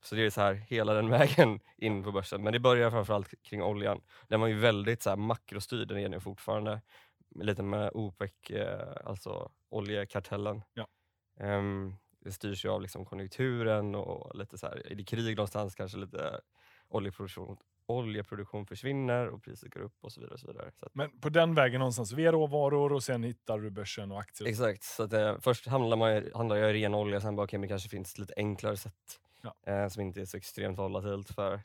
Så 0.03 0.15
det 0.15 0.27
är 0.27 0.31
så 0.31 0.41
här 0.41 0.55
hela 0.55 0.95
den 0.95 1.09
vägen 1.19 1.61
in 1.77 2.05
på 2.05 2.13
börsen. 2.13 2.43
Men 2.43 2.53
det 2.53 2.61
börjar 2.61 2.91
framförallt 2.91 3.43
kring 3.43 3.63
oljan. 3.63 4.01
Den 4.29 4.41
var 4.41 4.49
ju 4.49 4.55
väldigt 4.55 5.03
så 5.03 5.11
här 5.11 5.17
makrostyrd, 5.17 5.89
den 5.89 5.99
är 5.99 6.09
den 6.09 6.21
fortfarande. 6.21 6.81
Lite 7.35 7.63
med 7.63 7.91
OPEC, 7.95 8.51
eh, 8.51 8.97
alltså 9.05 9.51
oljekartellen. 9.71 10.63
Ja. 10.75 10.87
Ehm, 11.41 11.95
det 12.21 12.33
styrs 12.33 12.65
ju 12.65 12.69
av 12.69 12.83
liksom 12.83 13.05
konjunkturen 13.05 13.95
och 13.95 14.39
lite 14.39 14.59
så 14.59 14.67
här, 14.67 14.93
är 14.93 14.95
det 14.95 15.05
krig 15.05 15.37
någonstans 15.37 15.75
kanske 15.75 15.99
lite 15.99 16.41
oljeproduktion, 16.89 17.57
oljeproduktion 17.87 18.67
försvinner 18.67 19.29
och 19.29 19.43
priset 19.43 19.75
går 19.75 19.81
upp 19.81 19.97
och 20.01 20.13
så 20.13 20.21
vidare. 20.21 20.35
Och 20.35 20.41
så 20.41 20.47
vidare. 20.47 20.71
Så 20.81 20.89
Men 20.93 21.21
på 21.21 21.29
den 21.29 21.55
vägen 21.55 21.79
någonstans, 21.79 22.13
via 22.13 22.33
råvaror 22.33 22.93
och 22.93 23.03
sen 23.03 23.23
hittar 23.23 23.59
du 23.59 23.71
börsen 23.71 24.13
och 24.13 24.21
aktier. 24.21 24.49
Exakt, 24.49 24.83
så 24.83 25.03
att, 25.03 25.13
eh, 25.13 25.39
först 25.41 25.67
handlar, 25.67 25.97
man, 25.97 26.25
handlar 26.35 26.57
jag 26.57 26.71
i 26.77 26.83
ren 26.83 26.95
olja, 26.95 27.21
sen 27.21 27.37
bara 27.37 27.45
okej, 27.45 27.59
men 27.59 27.69
det 27.69 27.73
kanske 27.73 27.89
finns 27.89 28.19
lite 28.19 28.35
enklare 28.37 28.77
sätt 28.77 29.21
Ja. 29.43 29.73
eh, 29.73 29.89
som 29.89 30.03
inte 30.03 30.21
är 30.21 30.25
så 30.25 30.37
extremt 30.37 30.79
volatilt 30.79 31.31
för 31.31 31.61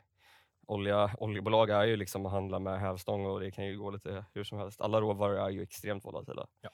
olja, 0.66 1.10
oljebolag 1.18 1.70
är 1.70 1.84
ju 1.84 1.96
liksom 1.96 2.26
att 2.26 2.32
handla 2.32 2.58
med 2.58 2.80
hävstång 2.80 3.26
och 3.26 3.40
det 3.40 3.50
kan 3.50 3.66
ju 3.66 3.78
gå 3.78 3.90
lite 3.90 4.24
hur 4.34 4.44
som 4.44 4.58
helst. 4.58 4.80
Alla 4.80 5.00
råvaror 5.00 5.38
är 5.38 5.50
ju 5.50 5.62
extremt 5.62 6.04
volatila. 6.04 6.46
Ja. 6.60 6.70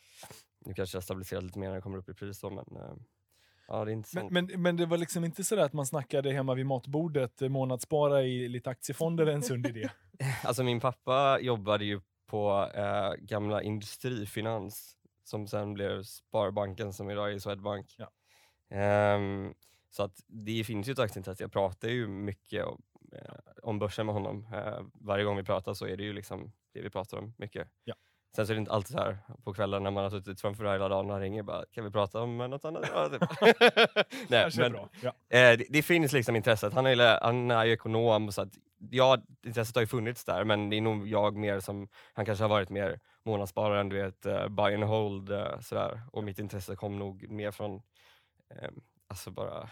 Nu 0.66 0.75
kanske 0.75 0.99
det 0.99 1.02
stabiliserat 1.02 1.45
lite 1.45 1.59
mer 1.59 1.69
när 1.69 1.75
det 1.76 1.83
kommer 1.83 1.99
upp 1.99 2.09
i 2.09 2.14
pris 2.14 2.40
då, 2.40 2.50
men 2.50 2.83
eh, 2.83 2.92
ja, 3.70 3.76
det 3.76 3.80
är 3.80 3.84
Men, 3.84 3.92
intressant. 3.98 4.30
men, 4.30 4.62
men 4.62 4.76
det 4.76 4.86
var 4.86 4.96
liksom 4.98 5.24
inte 5.24 5.44
så 5.44 5.60
att 5.60 5.72
man 5.72 5.86
snackade 5.86 6.32
hemma 6.32 6.54
vid 6.54 6.66
matbordet, 6.66 7.42
eh, 7.42 7.48
månadsspara 7.48 8.22
i 8.22 8.48
lite 8.48 8.70
aktiefonder, 8.70 9.26
en 9.26 9.42
sund 9.42 9.66
idé. 9.66 9.88
Alltså 10.44 10.62
min 10.62 10.80
pappa 10.80 11.38
jobbade 11.40 11.84
ju 11.84 12.00
på 12.26 12.70
eh, 12.74 13.12
gamla 13.18 13.62
Industrifinans 13.62 14.96
som 15.24 15.46
sen 15.46 15.74
blev 15.74 16.02
Sparbanken 16.02 16.92
som 16.92 17.10
idag 17.10 17.32
är 17.32 17.38
Swedbank. 17.38 17.94
Ja. 17.98 18.10
Ehm, 18.76 19.54
så 19.90 20.02
att 20.02 20.24
det 20.26 20.64
finns 20.64 20.88
ju 20.88 20.92
ett 20.92 20.98
aktieintresse. 20.98 21.44
Jag 21.44 21.52
pratar 21.52 21.88
ju 21.88 22.08
mycket 22.08 22.64
om, 22.64 22.82
eh, 23.12 23.34
om 23.62 23.78
börsen 23.78 24.06
med 24.06 24.14
honom. 24.14 24.46
Eh, 24.54 24.80
varje 24.94 25.24
gång 25.24 25.36
vi 25.36 25.44
pratar 25.44 25.74
så 25.74 25.86
är 25.86 25.96
det 25.96 26.02
ju 26.04 26.12
liksom 26.12 26.52
det 26.72 26.80
vi 26.82 26.90
pratar 26.90 27.18
om 27.18 27.34
mycket. 27.38 27.68
Ja. 27.84 27.94
Sen 28.37 28.46
så 28.46 28.52
är 28.52 28.54
det 28.54 28.60
inte 28.60 28.72
alltid 28.72 28.96
så 28.96 29.02
här 29.02 29.18
på 29.44 29.54
kvällen 29.54 29.82
när 29.82 29.90
man 29.90 30.02
har 30.02 30.10
suttit 30.10 30.40
framför 30.40 30.64
det 30.64 30.70
här 30.70 30.76
hela 30.76 30.88
dagen 30.88 31.10
och 31.10 31.20
ringer 31.20 31.42
bara 31.42 31.64
kan 31.70 31.84
vi 31.84 31.90
prata 31.90 32.22
om 32.22 32.38
något 32.38 32.64
annat? 32.64 32.82
Typ. 33.12 33.22
Nej, 34.28 34.50
men. 34.56 34.76
Ja. 35.02 35.08
Eh, 35.08 35.58
det, 35.58 35.64
det 35.70 35.82
finns 35.82 36.12
liksom 36.12 36.37
intresset. 36.37 36.75
Han 36.75 36.87
är, 36.87 37.20
han 37.22 37.50
är 37.50 37.64
ju 37.64 37.72
ekonom 37.72 38.32
så 38.32 38.42
att 38.42 38.49
ja, 38.90 39.18
intresset 39.42 39.75
har 39.75 39.82
ju 39.82 39.87
funnits 39.87 40.25
där 40.25 40.44
men 40.44 40.70
det 40.70 40.76
är 40.76 40.80
nog 40.80 41.08
jag 41.08 41.37
mer 41.37 41.60
som, 41.60 41.88
han 42.12 42.26
kanske 42.26 42.44
har 42.44 42.49
varit 42.49 42.70
mer 42.70 43.00
månadsspararen, 43.22 43.88
du 43.88 44.02
vet, 44.02 44.26
uh, 44.26 44.49
buy 44.49 44.75
and 44.75 44.84
hold 44.84 45.30
uh, 45.30 45.60
sådär. 45.60 46.00
Och 46.12 46.25
mitt 46.25 46.38
intresse 46.38 46.76
kom 46.76 46.99
nog 46.99 47.30
mer 47.30 47.50
från, 47.50 47.82
eh, 48.50 48.70
alltså 49.08 49.30
bara 49.30 49.70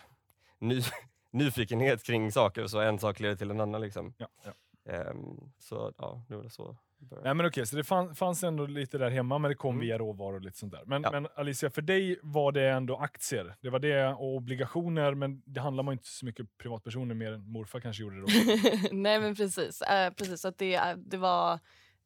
ny, 0.58 0.82
nyfikenhet 1.30 2.04
kring 2.04 2.32
saker 2.32 2.66
så 2.66 2.80
en 2.80 2.98
sak 2.98 3.20
leder 3.20 3.36
till 3.36 3.50
en 3.50 3.60
annan 3.60 3.80
liksom. 3.80 4.14
Ja, 4.18 4.28
ja. 4.44 4.52
Ehm, 4.92 5.50
så 5.58 5.92
ja, 5.98 6.22
det 6.28 6.36
var 6.36 6.48
så. 6.48 6.76
Nej, 7.24 7.34
men 7.34 7.46
okej, 7.46 7.66
så 7.66 7.76
det 7.76 7.84
fann, 7.84 8.14
fanns 8.14 8.44
ändå 8.44 8.66
lite 8.66 8.98
där 8.98 9.10
hemma, 9.10 9.38
men 9.38 9.48
det 9.48 9.54
kom 9.54 9.74
Mm. 9.74 9.80
via 9.86 9.98
råvaror 9.98 10.34
och 10.34 10.40
lite 10.40 10.58
sånt 10.58 10.72
där. 10.72 10.82
Men, 10.86 11.02
Ja. 11.02 11.10
men 11.10 11.26
Alicia, 11.36 11.70
för 11.70 11.82
dig 11.82 12.18
var 12.22 12.52
det 12.52 12.68
ändå 12.68 12.96
aktier. 12.96 13.56
Det 13.60 13.70
var 13.70 13.78
det 13.78 14.06
och 14.08 14.36
obligationer, 14.36 15.14
men 15.14 15.42
det 15.46 15.60
handlar 15.60 15.82
man 15.82 15.92
inte 15.92 16.08
så 16.08 16.26
mycket 16.26 16.58
privatpersoner 16.58 17.14
mer 17.14 17.32
än 17.32 17.50
morfar 17.52 17.80
kanske 17.80 18.02
gjorde 18.02 18.16
det 18.16 18.22
då. 18.22 18.88
Nej 18.92 19.20
men 19.20 19.34
precis. 19.34 19.82
Eh, 19.82 20.12
precis 20.12 20.44
att 20.44 20.58
det, 20.58 20.94
det 20.96 21.16
var 21.16 21.58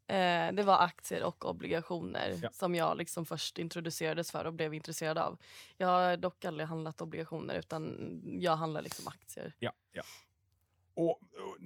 Eh, 0.07 0.53
det 0.53 0.63
var 0.63 0.79
aktier 0.85 1.23
och 1.25 1.45
obligationer 1.51 2.35
Ja. 2.43 2.49
som 2.53 2.75
jag 2.75 2.97
liksom 2.99 3.27
först 3.27 3.59
introducerades 3.59 4.31
för 4.31 4.45
och 4.45 4.53
blev 4.53 4.75
intresserad 4.75 5.19
av. 5.19 5.39
Jag 5.77 5.89
har 5.89 6.17
dock 6.17 6.45
aldrig 6.45 6.69
handlat 6.69 7.01
obligationer 7.01 7.55
utan 7.55 7.97
jag 8.41 8.57
handlar 8.57 8.83
liksom 8.83 9.09
aktier. 9.09 9.53
Ja, 9.59 9.73
ja. 9.93 10.03
Och, 10.95 11.11
och, 11.11 11.21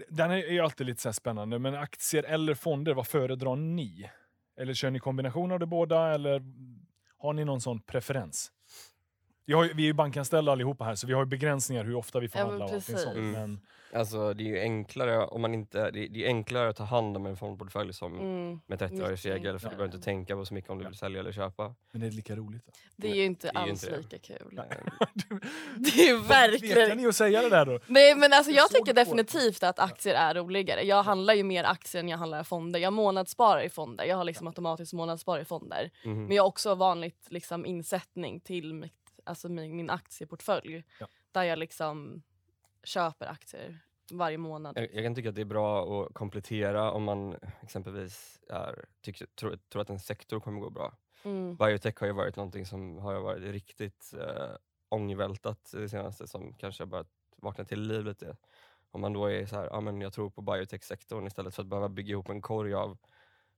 den 0.09 0.30
är 0.30 0.37
ju 0.37 0.61
alltid 0.61 0.87
lite 0.87 1.00
så 1.00 1.09
här 1.09 1.12
spännande, 1.12 1.59
men 1.59 1.75
aktier 1.75 2.23
eller 2.23 2.54
fonder, 2.54 2.95
vad 2.95 3.06
föredrar 3.06 3.56
ni? 3.56 4.11
Eller 4.56 4.75
kör 4.75 4.90
ni 4.90 4.99
kombination 4.99 5.52
av 5.52 5.59
de 5.59 5.66
båda, 5.66 6.14
eller 6.14 6.42
har 7.18 7.33
ni 7.33 7.45
någon 7.45 7.61
sån 7.61 7.80
preferens? 7.80 8.52
Vi, 9.47 9.53
har, 9.53 9.65
vi 9.75 9.83
är 9.83 9.87
ju 9.87 9.93
bankanställda 9.93 10.53
allihopa 10.53 10.85
här, 10.85 10.95
så 10.95 11.07
vi 11.07 11.12
har 11.12 11.21
ju 11.23 11.26
begränsningar 11.26 11.85
hur 11.85 11.95
ofta 11.95 12.21
vi 12.21 12.29
får 12.29 12.41
Ja, 12.41 12.47
men 12.50 12.61
handla 12.61 12.76
och 12.76 12.83
sånt. 12.83 13.07
Mm. 13.17 13.33
Men, 13.33 13.61
Alltså 13.95 14.35
det 14.35 14.43
är 14.45 14.47
ju 14.47 14.61
enklare 14.61 15.26
om 15.26 15.41
man 15.43 15.55
inte, 15.55 15.91
det 15.91 16.05
är, 16.05 16.09
det 16.09 16.25
är 16.25 16.26
enklare 16.26 16.69
att 16.69 16.76
ta 16.76 16.85
hand 16.85 17.17
om 17.17 17.26
en 17.26 17.37
fondportfölj 17.37 17.93
som 17.93 18.15
Mm. 18.21 18.61
med 18.67 18.79
30 18.79 18.95
mycket 18.95 19.12
års 19.12 19.25
regel 19.25 19.59
för 19.59 19.69
du 19.69 19.76
behöver 19.76 19.95
inte 19.95 20.05
tänka 20.05 20.37
på 20.37 20.45
så 20.45 20.55
mycket 20.55 20.71
om 20.71 20.79
du 20.79 20.85
vill 20.85 20.95
sälja 20.95 21.21
eller 21.21 21.33
köpa. 21.33 21.75
men 21.93 22.00
det 22.00 22.07
är 22.07 22.11
lika 22.11 22.37
roligt. 22.37 22.62
Då. 22.67 22.73
Det 22.97 23.11
är 23.11 23.15
ju 23.15 23.25
inte 23.25 23.47
det 23.47 23.59
alls 23.59 23.85
inte 23.85 23.97
det. 23.97 24.03
lika 24.03 24.19
kul. 24.19 24.61
Det 25.76 26.00
är 26.00 26.07
ju 26.07 26.19
verkligen... 26.19 26.99
ni 26.99 27.07
att 27.07 27.17
säga 27.17 27.43
det 27.43 27.49
där 27.49 27.67
då? 27.67 27.79
Nej 27.87 28.15
men 28.15 28.33
alltså 28.33 28.53
jag 28.53 28.62
Jag 28.62 28.71
tycker 28.71 28.95
det 28.95 29.00
definitivt 29.05 29.62
att 29.62 29.79
aktier 29.79 30.15
är 30.15 30.35
roligare. 30.35 30.83
Jag 30.83 31.03
handlar 31.03 31.35
ju 31.35 31.43
mer 31.43 31.65
aktier 31.65 32.00
än 32.03 32.09
jag 32.09 32.19
handlar 32.19 32.43
fonder. 32.45 32.81
Jag 32.81 32.93
månadssparar 32.93 33.62
i 33.62 33.69
fonder. 33.69 34.05
Jag 34.05 34.17
har 34.17 34.25
liksom 34.25 34.47
automatiskt 34.47 34.93
månadsspar 34.93 35.38
i 35.38 35.45
fonder. 35.45 35.91
mhm. 36.05 36.26
Men 36.26 36.37
jag 36.37 36.43
har 36.43 36.49
också 36.49 36.75
vanligt 36.75 37.26
liksom, 37.31 37.67
insättning 37.67 38.41
till 38.41 38.75
mitt, 38.75 38.93
alltså 39.26 39.49
min, 39.49 39.76
min 39.76 39.90
aktieportfölj. 39.90 40.85
Ja. 41.00 41.06
Där 41.33 41.42
jag 41.42 41.59
liksom 41.59 42.23
köper 42.85 43.26
aktier 43.26 43.78
varje 44.12 44.38
månad. 44.38 44.78
Jag, 44.78 44.95
jag 44.95 45.04
kan 45.04 45.14
tycka 45.14 45.28
att 45.28 45.35
det 45.35 45.40
är 45.40 45.45
bra 45.45 46.02
att 46.02 46.14
komplettera 46.14 46.92
om 46.92 47.04
man 47.04 47.37
exempelvis 47.61 48.40
är, 48.49 48.85
tycker, 49.00 49.26
tror, 49.26 49.59
tror 49.68 49.83
att 49.83 49.90
en 49.90 50.00
sektor 50.00 50.40
kommer 50.40 50.61
gå 50.61 50.71
bra. 50.71 50.97
Mm. 51.23 51.56
Biotech 51.56 52.00
har 52.00 52.06
ju 52.06 52.12
varit 52.12 52.37
någonting 52.37 52.66
som 52.66 52.99
har 52.99 53.21
varit 53.21 53.42
riktigt 53.42 54.14
eh, 54.18 54.56
ångvältat 54.88 55.71
det 55.73 55.88
senaste 55.88 56.26
som 56.26 56.54
kanske 56.54 56.83
har 56.83 56.88
börjat 56.88 57.11
vakna 57.37 57.64
till 57.64 57.80
liv 57.80 58.04
lite. 58.04 58.37
Om 58.90 59.00
man 59.00 59.12
då 59.12 59.26
är 59.26 59.47
så 59.47 59.56
här, 59.56 59.64
ja 59.64 59.80
men 59.80 60.00
jag 60.00 60.12
tror 60.12 60.30
på 60.30 60.40
biotech-sektorn 60.40 61.26
istället 61.26 61.54
för 61.54 61.62
att 61.62 61.68
behöva 61.68 61.88
bygga 61.88 62.11
ihop 62.11 62.28
en 62.28 62.42
korg 62.42 62.75
av 62.75 62.99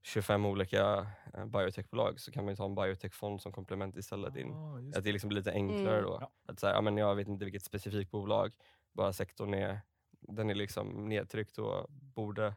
25 0.02 0.44
olika 0.46 1.06
eh, 1.34 1.44
biotechbolag 1.46 2.20
så 2.20 2.32
kan 2.32 2.44
man 2.44 2.52
ju 2.52 2.56
ta 2.56 2.64
en 2.64 2.74
biotech-fond 2.74 3.42
som 3.42 3.52
komplement 3.52 3.96
istället 3.96 4.36
in. 4.36 4.52
Ah, 4.54 4.78
just 4.80 4.96
Att 4.96 5.04
det 5.04 5.10
är 5.10 5.12
liksom 5.12 5.30
lite 5.30 5.52
enklare 5.52 5.98
Mm. 5.98 6.02
då. 6.10 6.18
Ja. 6.20 6.30
Att 6.46 6.60
så 6.60 6.66
här, 6.66 6.74
ja, 6.74 6.80
men 6.80 6.96
jag 6.96 7.14
vet 7.14 7.28
inte 7.28 7.44
vilket 7.44 7.64
specifikt 7.64 8.10
bolag, 8.10 8.52
bara 8.92 9.12
sektorn 9.12 9.54
är, 9.54 9.80
den 10.20 10.50
är 10.50 10.54
liksom 10.54 11.08
nedtryckt 11.08 11.58
och 11.58 11.86
borde 11.90 12.54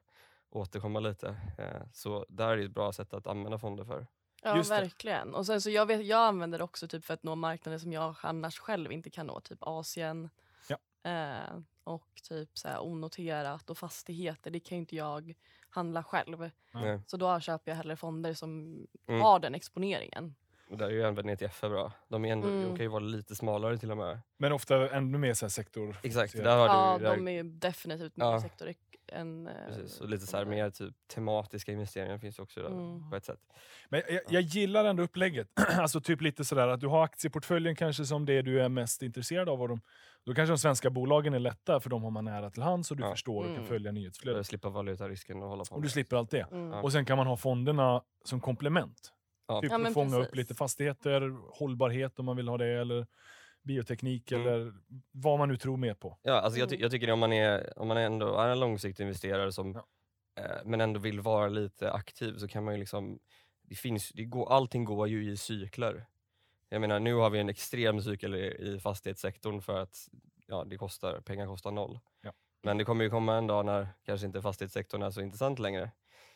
återkomma 0.50 1.00
lite. 1.00 1.28
Eh, 1.58 1.82
så 1.94 2.26
där 2.30 2.48
är 2.50 2.58
det 2.58 2.64
ett 2.64 2.72
bra 2.72 2.94
sätt 2.94 3.14
att 3.14 3.28
använda 3.28 3.58
fonder 3.60 3.84
för. 3.86 4.08
Ja 4.44 4.58
Just 4.58 4.70
det. 4.70 4.76
verkligen. 4.82 5.36
Och 5.36 5.46
sen 5.46 5.62
så 5.62 5.70
jag, 5.70 5.86
vet, 5.86 6.06
jag 6.06 6.20
använder 6.28 6.58
det 6.58 6.64
också 6.64 6.88
typ 6.88 7.06
för 7.06 7.14
att 7.14 7.24
nå 7.24 7.36
marknader 7.36 7.78
som 7.78 7.94
jag 7.94 8.16
annars 8.22 8.60
själv 8.60 8.92
inte 8.92 9.10
kan 9.10 9.28
nå. 9.28 9.40
Typ 9.40 9.58
Asien. 9.62 10.30
Ja. 10.68 10.78
Eh, 11.12 11.58
och 11.84 12.22
typ 12.24 12.58
så 12.58 12.68
här 12.68 12.84
onoterat 12.84 13.70
och 13.70 13.78
fastigheter. 13.78 14.52
Det 14.52 14.60
kan 14.60 14.76
ju 14.76 14.80
inte 14.80 14.96
jag 14.96 15.34
handla 15.72 16.04
själv. 16.04 16.50
Nej. 16.72 17.00
Så 17.08 17.18
då 17.18 17.40
köper 17.40 17.72
jag 17.72 17.76
hellre 17.78 17.96
fonder 17.96 18.34
som 18.34 18.80
Mm. 19.08 19.22
har 19.22 19.40
den 19.40 19.56
exponeringen. 19.56 20.36
Och 20.70 20.78
där 20.78 20.86
är 20.86 20.92
ju 20.92 21.02
även 21.04 21.30
ETF 21.30 21.62
bra. 21.62 21.92
De, 22.08 22.26
är 22.26 22.32
ändå, 22.32 22.48
de 22.48 22.54
Mm. 22.58 22.70
kan 22.76 22.86
ju 22.86 22.88
vara 22.88 23.04
lite 23.04 23.36
smalare 23.36 23.78
till 23.78 23.92
och 23.92 23.98
med. 23.98 24.20
Men 24.38 24.52
ofta 24.52 24.90
ännu 24.96 25.18
mer 25.18 25.34
så 25.34 25.46
här 25.46 25.50
sektor. 25.50 25.96
Exakt, 26.04 26.34
där 26.38 26.58
har 26.58 26.68
Ja, 26.68 26.96
du 27.00 27.04
där, 27.04 27.16
de 27.18 27.28
är 27.28 27.32
ju 27.32 27.44
definitivt 27.44 28.18
mer 28.18 28.26
Ja. 28.26 28.42
sektor 28.42 28.74
eh, 29.14 29.54
precis, 29.68 30.02
och 30.02 30.10
lite 30.10 30.28
så 30.28 30.38
här 30.38 30.44
fonder. 30.44 30.64
mer 30.64 30.70
typ 30.70 30.94
tematiska 31.14 31.72
investeringar 31.72 32.18
finns 32.18 32.40
också 32.40 32.60
där, 32.62 32.68
Mm. 32.70 33.10
på 33.10 33.16
ett 33.16 33.26
sätt. 33.26 33.40
Men 33.90 34.02
jag, 34.10 34.22
jag 34.30 34.42
gillar 34.42 34.86
ändå 34.86 35.04
upplägget. 35.04 35.48
alltså 35.78 36.02
typ 36.02 36.22
lite 36.22 36.46
sådär 36.46 36.68
att 36.68 36.80
du 36.82 36.88
har 36.88 37.04
aktieportföljen 37.04 37.76
kanske 37.76 38.06
som 38.06 38.26
det 38.26 38.42
du 38.42 38.62
är 38.62 38.70
mest 38.70 39.02
intresserad 39.02 39.50
av. 39.50 39.62
Och 39.62 39.68
de, 39.68 39.82
då 40.26 40.34
kanske 40.34 40.52
de 40.54 40.58
svenska 40.58 40.90
bolagen 40.90 41.34
är 41.34 41.40
lätta 41.40 41.80
för 41.80 41.90
de 41.90 42.04
har 42.04 42.12
man 42.12 42.26
nära 42.26 42.50
till 42.50 42.64
hands 42.64 42.92
och 42.92 42.98
du 42.98 43.04
Ja. 43.04 43.12
förstår 43.12 43.40
och 43.40 43.46
kan 43.46 43.56
Mm. 43.56 43.68
följa 43.68 43.90
För 43.90 43.94
nyhetsflödet. 43.94 44.40
att 44.40 44.48
slippa 44.48 44.70
valutarisken 44.70 45.44
och 45.44 45.50
hålla 45.50 45.64
på 45.66 45.76
Och 45.76 45.80
med 45.80 45.84
du 45.84 45.88
det. 45.88 45.92
slipper 45.94 46.16
allt 46.18 46.32
det. 46.32 46.48
Mm. 46.52 46.74
Och 46.74 46.92
sen 46.92 47.06
kan 47.06 47.18
man 47.18 47.28
ha 47.28 47.38
fonderna 47.38 48.02
som 48.26 48.40
komplement. 48.42 49.12
Ja. 49.48 49.62
Typ 49.62 49.72
Ja, 49.72 49.92
fånga 49.94 50.16
upp 50.18 50.22
precis. 50.24 50.36
lite 50.36 50.56
fastigheter, 50.56 51.22
hållbarhet 51.60 52.20
om 52.20 52.26
man 52.26 52.36
vill 52.38 52.48
ha 52.48 52.58
det, 52.58 52.68
eller 52.82 53.08
bioteknik 53.64 54.32
Mm. 54.32 54.48
eller 54.48 54.74
vad 55.12 55.40
man 55.40 55.50
nu 55.50 55.58
tror 55.58 55.78
mer 55.78 55.94
på. 55.94 56.18
Ja, 56.22 56.34
alltså 56.34 56.60
jag, 56.60 56.70
ty- 56.70 56.76
Mm. 56.76 56.82
jag 56.82 56.92
tycker 56.92 57.08
det 57.08 57.14
om 57.14 57.20
man 57.20 57.34
är, 57.34 57.80
om 57.80 57.88
man 57.88 57.98
är 57.98 58.02
ändå 58.06 58.36
är 58.38 58.50
en 58.50 58.60
långsiktig 58.60 59.04
investerare 59.04 59.52
som, 59.52 59.74
Ja. 60.36 60.44
eh, 60.44 60.58
men 60.66 60.82
ändå 60.82 61.00
vill 61.00 61.20
vara 61.20 61.48
lite 61.48 61.92
aktiv 61.92 62.38
så 62.38 62.48
kan 62.48 62.64
man 62.64 62.74
ju 62.74 62.80
liksom, 62.80 63.20
det 63.64 63.76
finns, 63.76 64.10
det 64.10 64.26
går, 64.26 64.52
allting 64.54 64.86
går 64.86 65.08
ju 65.08 65.32
i 65.32 65.38
cykler. 65.38 66.06
Jag 66.70 66.82
menar 66.82 67.00
nu 67.00 67.14
har 67.14 67.30
vi 67.30 67.40
en 67.40 67.50
extrem 67.50 68.02
cykel 68.02 68.36
i, 68.36 68.46
i 68.76 68.80
fastighetssektorn 68.80 69.62
för 69.62 69.80
att 69.80 70.08
ja, 70.48 70.64
det 70.64 70.78
kostar, 70.78 71.20
pengar 71.22 71.48
kostar 71.48 71.72
noll. 71.72 72.00
Ja. 72.22 72.34
Men 72.64 72.78
det 72.78 72.84
kommer 72.86 73.04
ju 73.04 73.10
komma 73.10 73.36
en 73.38 73.48
dag 73.48 73.66
när 73.66 73.88
kanske 74.06 74.28
inte 74.28 74.42
fastighetssektorn 74.42 75.02
är 75.02 75.12
så 75.12 75.22
intressant 75.22 75.60
längre. 75.60 75.92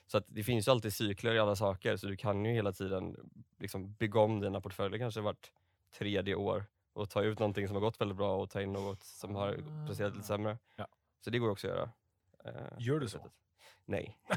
Så 0.07 0.17
att 0.17 0.25
det 0.27 0.43
finns 0.43 0.67
ju 0.67 0.71
alltid 0.71 0.93
cykler 0.93 1.35
i 1.35 1.39
alla 1.39 1.55
saker 1.55 1.97
så 1.97 2.07
du 2.07 2.17
kan 2.17 2.45
ju 2.45 2.53
hela 2.53 2.71
tiden 2.71 3.15
liksom 3.59 3.93
bygga 3.93 4.19
om 4.19 4.39
dina 4.39 4.61
portföljer 4.61 4.99
kanske 4.99 5.21
vart 5.21 5.51
tredje 5.97 6.35
år 6.35 6.65
och 6.95 7.09
ta 7.09 7.21
ut 7.23 7.39
någonting 7.39 7.67
som 7.67 7.75
har 7.75 7.81
gått 7.81 8.01
väldigt 8.01 8.17
bra 8.17 8.35
och 8.35 8.49
ta 8.49 8.61
in 8.61 8.73
något 8.73 9.03
som 9.03 9.35
har 9.35 9.57
presterat 9.87 10.13
lite 10.15 10.27
sämre. 10.27 10.57
Ja. 10.75 10.87
Så 11.23 11.29
det 11.29 11.39
går 11.39 11.49
också 11.49 11.67
att 11.67 11.73
göra. 11.73 11.89
Eh, 12.45 12.51
Gör 12.79 12.99
du 12.99 13.09
så? 13.09 13.19
Nej. 13.87 14.17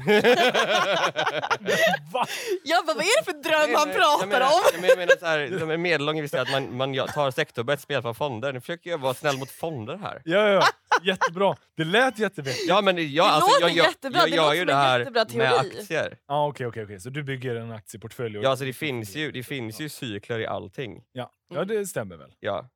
Va? 2.13 2.25
Jag 2.63 2.85
bara, 2.85 2.93
vad 2.95 3.03
är 3.05 3.19
det 3.19 3.25
för 3.25 3.33
dröm 3.33 3.75
han 3.75 3.87
jag 3.89 3.95
pratar 3.97 4.27
menar, 4.27 4.45
om? 4.45 4.61
Jag 4.73 4.81
menar, 4.81 4.89
jag 4.89 4.97
menar 4.97 5.15
så 5.19 5.25
här, 5.25 5.59
som 5.59 5.71
en 5.71 5.81
medellång 5.81 6.17
investerare, 6.17 6.43
att 6.43 6.51
man, 6.51 6.77
man 6.77 7.07
tar 7.07 7.31
sektorbets 7.31 7.87
med 7.87 7.95
hjälp 7.95 8.05
av 8.05 8.13
fonder. 8.13 8.53
Nu 8.53 8.61
försöker 8.61 8.89
jag 8.89 8.97
vara 8.97 9.13
snäll 9.13 9.37
mot 9.37 9.51
fonder 9.51 9.95
här. 9.97 10.21
Ja, 10.25 10.37
ja, 10.37 10.49
ja. 10.49 10.63
Jättebra. 11.03 11.55
Det 11.77 11.83
lät 11.83 12.19
jättevettigt. 12.19 12.65
Ja 12.67 12.81
men 12.81 13.13
jag, 13.13 13.25
alltså, 13.27 13.49
jag, 13.61 13.61
låter 13.69 13.77
jag, 13.77 13.85
jättebra, 13.87 14.19
jag 14.19 14.29
det 14.29 14.35
gör 14.35 14.53
ju 14.53 14.65
det 14.65 14.73
här 14.75 15.09
med 15.37 15.53
aktier. 15.53 16.17
Ja, 16.27 16.47
okej, 16.47 16.67
okej, 16.67 16.83
okej. 16.83 16.99
Så 16.99 17.09
du 17.09 17.23
bygger 17.23 17.55
en 17.55 17.71
aktieportfölj? 17.71 18.37
och- 18.37 18.43
Ja, 18.43 18.49
alltså 18.49 18.65
det 18.65 18.73
finns 18.73 19.15
ju, 19.15 19.31
det 19.31 19.43
finns 19.43 19.81
ju 19.81 19.89
cykler 19.89 20.39
i 20.39 20.45
allting. 20.47 21.03
Ja, 21.11 21.31
ja 21.53 21.65
det 21.65 21.85
stämmer 21.87 22.17
väl. 22.17 22.33
Ja. 22.39 22.69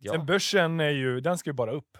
Ja. 0.00 0.12
Sen 0.12 0.26
börsen 0.26 0.80
är 0.80 0.90
ju, 0.90 1.20
den 1.20 1.38
ska 1.38 1.50
ju 1.50 1.54
bara 1.54 1.72
upp. 1.72 1.98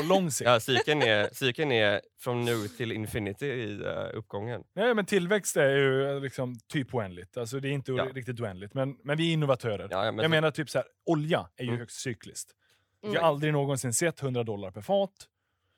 På 0.00 0.04
lång 0.08 0.30
sikt. 0.30 0.48
Ja, 0.50 0.60
cykeln 0.60 1.02
är, 1.02 1.28
cykeln 1.32 1.72
är 1.72 2.00
från 2.20 2.44
nu 2.44 2.68
till 2.68 2.92
infinity 2.92 3.46
i 3.46 3.74
uh, 3.74 3.88
uppgången. 4.14 4.62
Nej, 4.74 4.94
men 4.94 5.06
tillväxt 5.06 5.56
är 5.56 5.68
ju 5.76 6.10
eh, 6.10 6.20
liksom 6.20 6.54
typ 6.72 6.94
oändligt. 6.94 7.36
Alltså 7.36 7.60
det 7.60 7.68
är 7.68 7.72
inte 7.72 7.92
Ja. 7.92 8.04
riktigt 8.14 8.40
oändligt, 8.40 8.74
men, 8.74 8.96
men 9.04 9.16
vi 9.16 9.28
är 9.28 9.32
innovatörer. 9.32 9.88
Ja, 9.90 10.04
ja, 10.04 10.12
men 10.12 10.16
jag 10.16 10.24
så- 10.24 10.30
menar 10.30 10.50
typ 10.50 10.70
så 10.70 10.78
här, 10.78 10.86
olja 11.06 11.48
är 11.56 11.62
ju 11.62 11.68
Mm. 11.68 11.80
högst 11.80 12.00
cykliskt. 12.00 12.50
Vi 13.04 13.10
Mm. 13.10 13.22
har 13.22 13.28
aldrig 13.28 13.52
någonsin 13.52 13.92
sett 13.94 14.20
100 14.22 14.42
dollar 14.42 14.70
per 14.70 14.80
fat. 14.80 15.28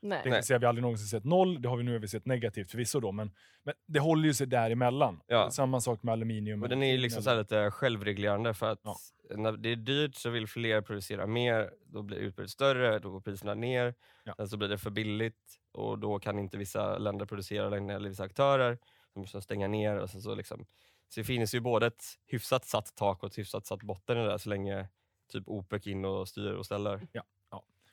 Nej. 0.02 0.20
Det 0.24 0.30
kan 0.30 0.42
säga 0.42 0.58
vi 0.58 0.64
har 0.64 0.68
aldrig 0.68 0.82
någonsin 0.82 1.06
sett 1.06 1.24
noll. 1.24 1.62
Det 1.62 1.68
har 1.68 1.76
vi 1.76 1.82
nu 1.84 1.92
har 1.92 1.98
vi 1.98 2.08
sett 2.08 2.26
negativt 2.26 2.70
förvisso 2.70 3.00
då, 3.00 3.12
men, 3.12 3.30
men 3.64 3.74
det 3.86 4.00
håller 4.00 4.24
ju 4.28 4.34
sig 4.34 4.46
däremellan. 4.46 5.20
Ja. 5.26 5.50
Samma 5.50 5.80
sak 5.80 6.02
med 6.02 6.12
aluminium. 6.12 6.60
Men 6.60 6.70
den 6.70 6.82
är 6.82 6.92
ju 6.92 6.98
liksom 6.98 7.22
så 7.22 7.30
här 7.30 7.36
lite 7.36 7.70
självreglerande 7.70 8.54
för 8.54 8.70
att 8.72 8.80
Ja. 8.84 8.96
när 9.36 9.52
det 9.52 9.68
är 9.68 9.76
dyrt 9.76 10.14
så 10.14 10.30
vill 10.30 10.46
fler 10.46 10.80
producera 10.80 11.26
mer, 11.26 11.70
då 11.86 12.02
blir 12.02 12.16
utbudet 12.18 12.50
större, 12.50 12.98
då 12.98 13.10
går 13.10 13.20
priserna 13.20 13.54
ner. 13.54 13.94
Ja. 14.24 14.34
Sen 14.36 14.48
så 14.48 14.56
blir 14.56 14.68
det 14.68 14.78
för 14.78 14.90
billigt 14.90 15.58
och 15.72 15.98
då 15.98 16.18
kan 16.18 16.38
inte 16.38 16.56
vissa 16.58 16.98
länder 16.98 17.26
producera 17.26 17.68
längre, 17.68 17.94
eller 17.96 18.08
vissa 18.08 18.24
aktörer. 18.24 18.78
De 19.14 19.20
måste 19.20 19.40
stänga 19.40 19.68
ner. 19.68 19.96
Och 19.96 20.10
sen 20.10 20.22
så, 20.22 20.34
liksom. 20.34 20.66
så 21.08 21.20
det 21.20 21.24
finns 21.24 21.54
ju 21.54 21.60
både 21.60 21.86
ett 21.86 22.04
hyfsat 22.26 22.64
satt 22.64 22.94
tak 22.96 23.22
och 23.22 23.28
ett 23.28 23.38
hyfsat 23.38 23.66
satt 23.66 23.82
botten 23.82 24.18
i 24.18 24.20
det 24.22 24.28
där 24.28 24.38
så 24.38 24.48
länge 24.48 24.88
typ 25.32 25.48
OPEC 25.48 25.86
in 25.86 26.04
och 26.04 26.28
styr 26.28 26.52
och 26.52 26.66
ställer. 26.66 27.00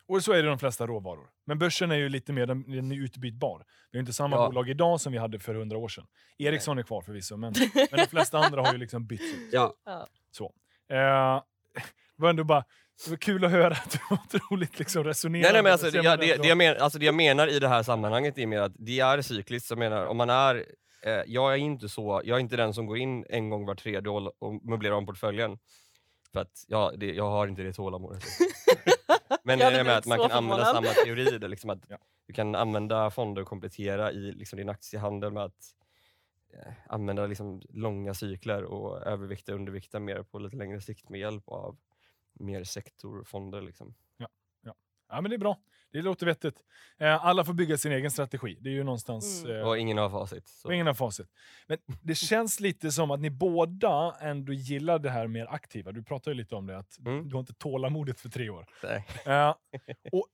Och 0.05 0.23
så 0.23 0.31
är 0.33 0.43
det 0.43 0.49
de 0.49 0.59
flesta 0.59 0.87
råvaror. 0.87 1.29
Men 1.45 1.59
börsen 1.59 1.91
är 1.91 1.95
ju 1.95 2.09
lite 2.09 2.33
mer 2.33 2.45
den, 2.45 2.71
den 2.71 2.91
är 2.91 2.95
utbytbar. 2.95 3.65
Vi 3.91 3.97
har 3.97 3.99
inte 3.99 4.13
samma 4.13 4.35
Ja. 4.35 4.47
bolag 4.47 4.69
idag 4.69 5.01
som 5.01 5.11
vi 5.13 5.19
hade 5.19 5.39
för 5.39 5.55
100 5.55 5.77
år 5.77 5.87
sedan. 5.87 6.05
Ericsson 6.37 6.77
är 6.77 6.83
kvar 6.83 7.01
förvisso, 7.01 7.37
men, 7.37 7.53
men 7.91 7.99
de 7.99 8.07
flesta 8.07 8.37
andra 8.37 8.61
har 8.61 8.73
ju 8.73 8.77
liksom 8.79 9.05
bytts 9.05 9.33
ut. 9.33 9.49
Ja. 9.51 9.75
Så. 10.31 10.45
Eh, 10.89 11.41
det 12.15 12.21
var 12.21 12.29
ändå 12.29 12.43
bara 12.43 12.63
det 13.05 13.09
var 13.09 13.17
kul 13.17 13.45
att 13.45 13.51
höra 13.51 13.73
att 13.73 13.91
du 13.91 13.97
var 14.09 14.19
otroligt 14.25 14.79
liksom 14.79 15.03
resonerande. 15.03 15.47
Nej, 15.47 15.53
nej, 15.53 15.63
men 15.63 15.71
alltså, 15.71 15.91
det, 15.91 16.03
jag, 16.03 16.19
det, 16.19 16.47
jag 16.47 16.57
men, 16.57 16.77
alltså, 16.77 16.99
det 16.99 17.05
jag 17.05 17.15
menar 17.15 17.47
i 17.47 17.59
det 17.59 17.67
här 17.67 17.83
sammanhanget 17.83 18.37
är 18.37 18.47
mer 18.47 18.61
att 18.61 18.73
det 18.75 18.99
är 18.99 19.21
cykliskt. 19.21 19.69
Jag 19.69 19.79
menar, 19.79 20.05
om 20.05 20.17
man 20.17 20.29
är, 20.29 20.55
eh, 21.03 21.21
jag 21.27 21.53
är 21.53 21.57
inte 21.57 21.89
så, 21.89 22.21
jag 22.25 22.35
är 22.35 22.39
inte 22.41 22.55
den 22.57 22.73
som 22.73 22.85
går 22.85 22.97
in 22.97 23.25
en 23.29 23.49
gång 23.49 23.65
var 23.65 23.75
tredje 23.75 24.09
år 24.09 24.33
och 24.39 24.65
möblerar 24.65 24.95
om 24.95 25.05
portföljen. 25.05 25.57
För 26.33 26.39
att 26.39 26.65
ja, 26.67 26.93
det, 26.97 27.13
jag 27.13 27.29
har 27.29 27.47
inte 27.47 27.61
det 27.61 27.73
tålamodet. 27.73 28.23
men 29.43 29.59
det 29.59 29.65
är 29.65 29.83
med 29.83 29.97
att 29.97 30.05
man 30.05 30.19
kan 30.19 30.31
använda 30.31 30.65
samma 30.65 30.87
teori. 30.87 31.37
Där, 31.37 31.47
liksom 31.47 31.69
att 31.69 31.79
Ja. 31.87 31.97
Du 32.25 32.33
kan 32.33 32.55
använda 32.55 33.11
fonder 33.11 33.41
och 33.41 33.47
komplettera 33.47 34.11
i 34.11 34.31
liksom, 34.31 34.57
din 34.57 34.69
aktiehandel 34.69 35.31
med 35.31 35.43
att 35.43 35.75
eh, 36.53 36.73
använda 36.87 37.25
liksom, 37.25 37.61
långa 37.69 38.13
cykler 38.13 38.63
och 38.63 39.01
övervikta 39.01 39.51
och 39.51 39.59
undervikta 39.59 39.99
mer 39.99 40.23
på 40.23 40.39
lite 40.39 40.55
längre 40.55 40.81
sikt 40.81 41.09
med 41.09 41.19
hjälp 41.19 41.49
av 41.49 41.77
mer 42.33 42.63
sektorfonder. 42.63 43.61
Liksom. 43.61 43.95
Ja, 45.13 45.21
men 45.21 45.29
det 45.29 45.35
är 45.35 45.39
bra. 45.39 45.59
Det 45.93 46.01
låter 46.01 46.25
vettigt. 46.25 46.55
Eh, 46.99 47.25
alla 47.25 47.43
får 47.45 47.53
bygga 47.53 47.77
sin 47.77 47.91
egen 47.91 48.11
strategi. 48.11 48.57
Det 48.61 48.69
är 48.69 48.73
ju 48.73 48.83
någonstans... 48.83 49.43
Mm. 49.45 49.57
Eh, 49.57 49.67
Och 49.67 49.77
ingen 49.77 49.97
har 49.97 50.09
facit. 50.09 50.47
Så. 50.47 50.67
och 50.67 50.73
ingen 50.73 50.87
har 50.87 50.93
facit. 50.93 51.27
Men 51.67 51.77
det 52.01 52.15
känns 52.15 52.59
lite 52.59 52.91
som 52.91 53.11
att 53.11 53.19
ni 53.19 53.29
båda 53.29 54.15
ändå 54.21 54.53
gillar 54.53 54.99
det 54.99 55.09
här 55.09 55.27
mer 55.27 55.45
aktiva. 55.49 55.91
Du 55.91 56.03
pratade 56.03 56.35
ju 56.35 56.37
lite 56.41 56.55
om 56.55 56.67
det, 56.67 56.77
att 56.77 56.99
Mm. 56.99 57.27
du 57.29 57.35
har 57.35 57.39
inte 57.39 57.53
tålamodet 57.53 58.19
för 58.19 58.29
tre 58.29 58.49
år. 58.49 58.65
Nej. 58.83 59.05
Eh, 59.25 59.55
och 60.11 60.25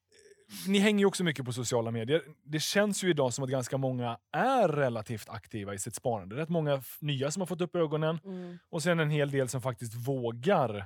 ni 0.67 0.79
hänger 0.79 0.99
ju 0.99 1.05
också 1.05 1.23
mycket 1.23 1.45
på 1.45 1.53
sociala 1.53 1.91
medier. 1.91 2.21
Det 2.43 2.59
känns 2.59 3.03
ju 3.03 3.09
idag 3.09 3.33
som 3.33 3.43
att 3.43 3.49
ganska 3.49 3.77
många 3.77 4.17
är 4.31 4.67
relativt 4.67 5.29
aktiva 5.29 5.73
i 5.73 5.79
sitt 5.79 5.95
sparande. 5.95 6.35
Rätt 6.35 6.49
många 6.49 6.81
nya 7.01 7.31
som 7.31 7.41
har 7.41 7.47
fått 7.47 7.61
upp 7.61 7.75
ögonen 7.75 8.19
Mm. 8.25 8.59
och 8.69 8.83
sen 8.83 8.99
en 8.99 9.09
hel 9.09 9.31
del 9.31 9.47
som 9.49 9.61
faktiskt 9.61 9.95
vågar 10.07 10.85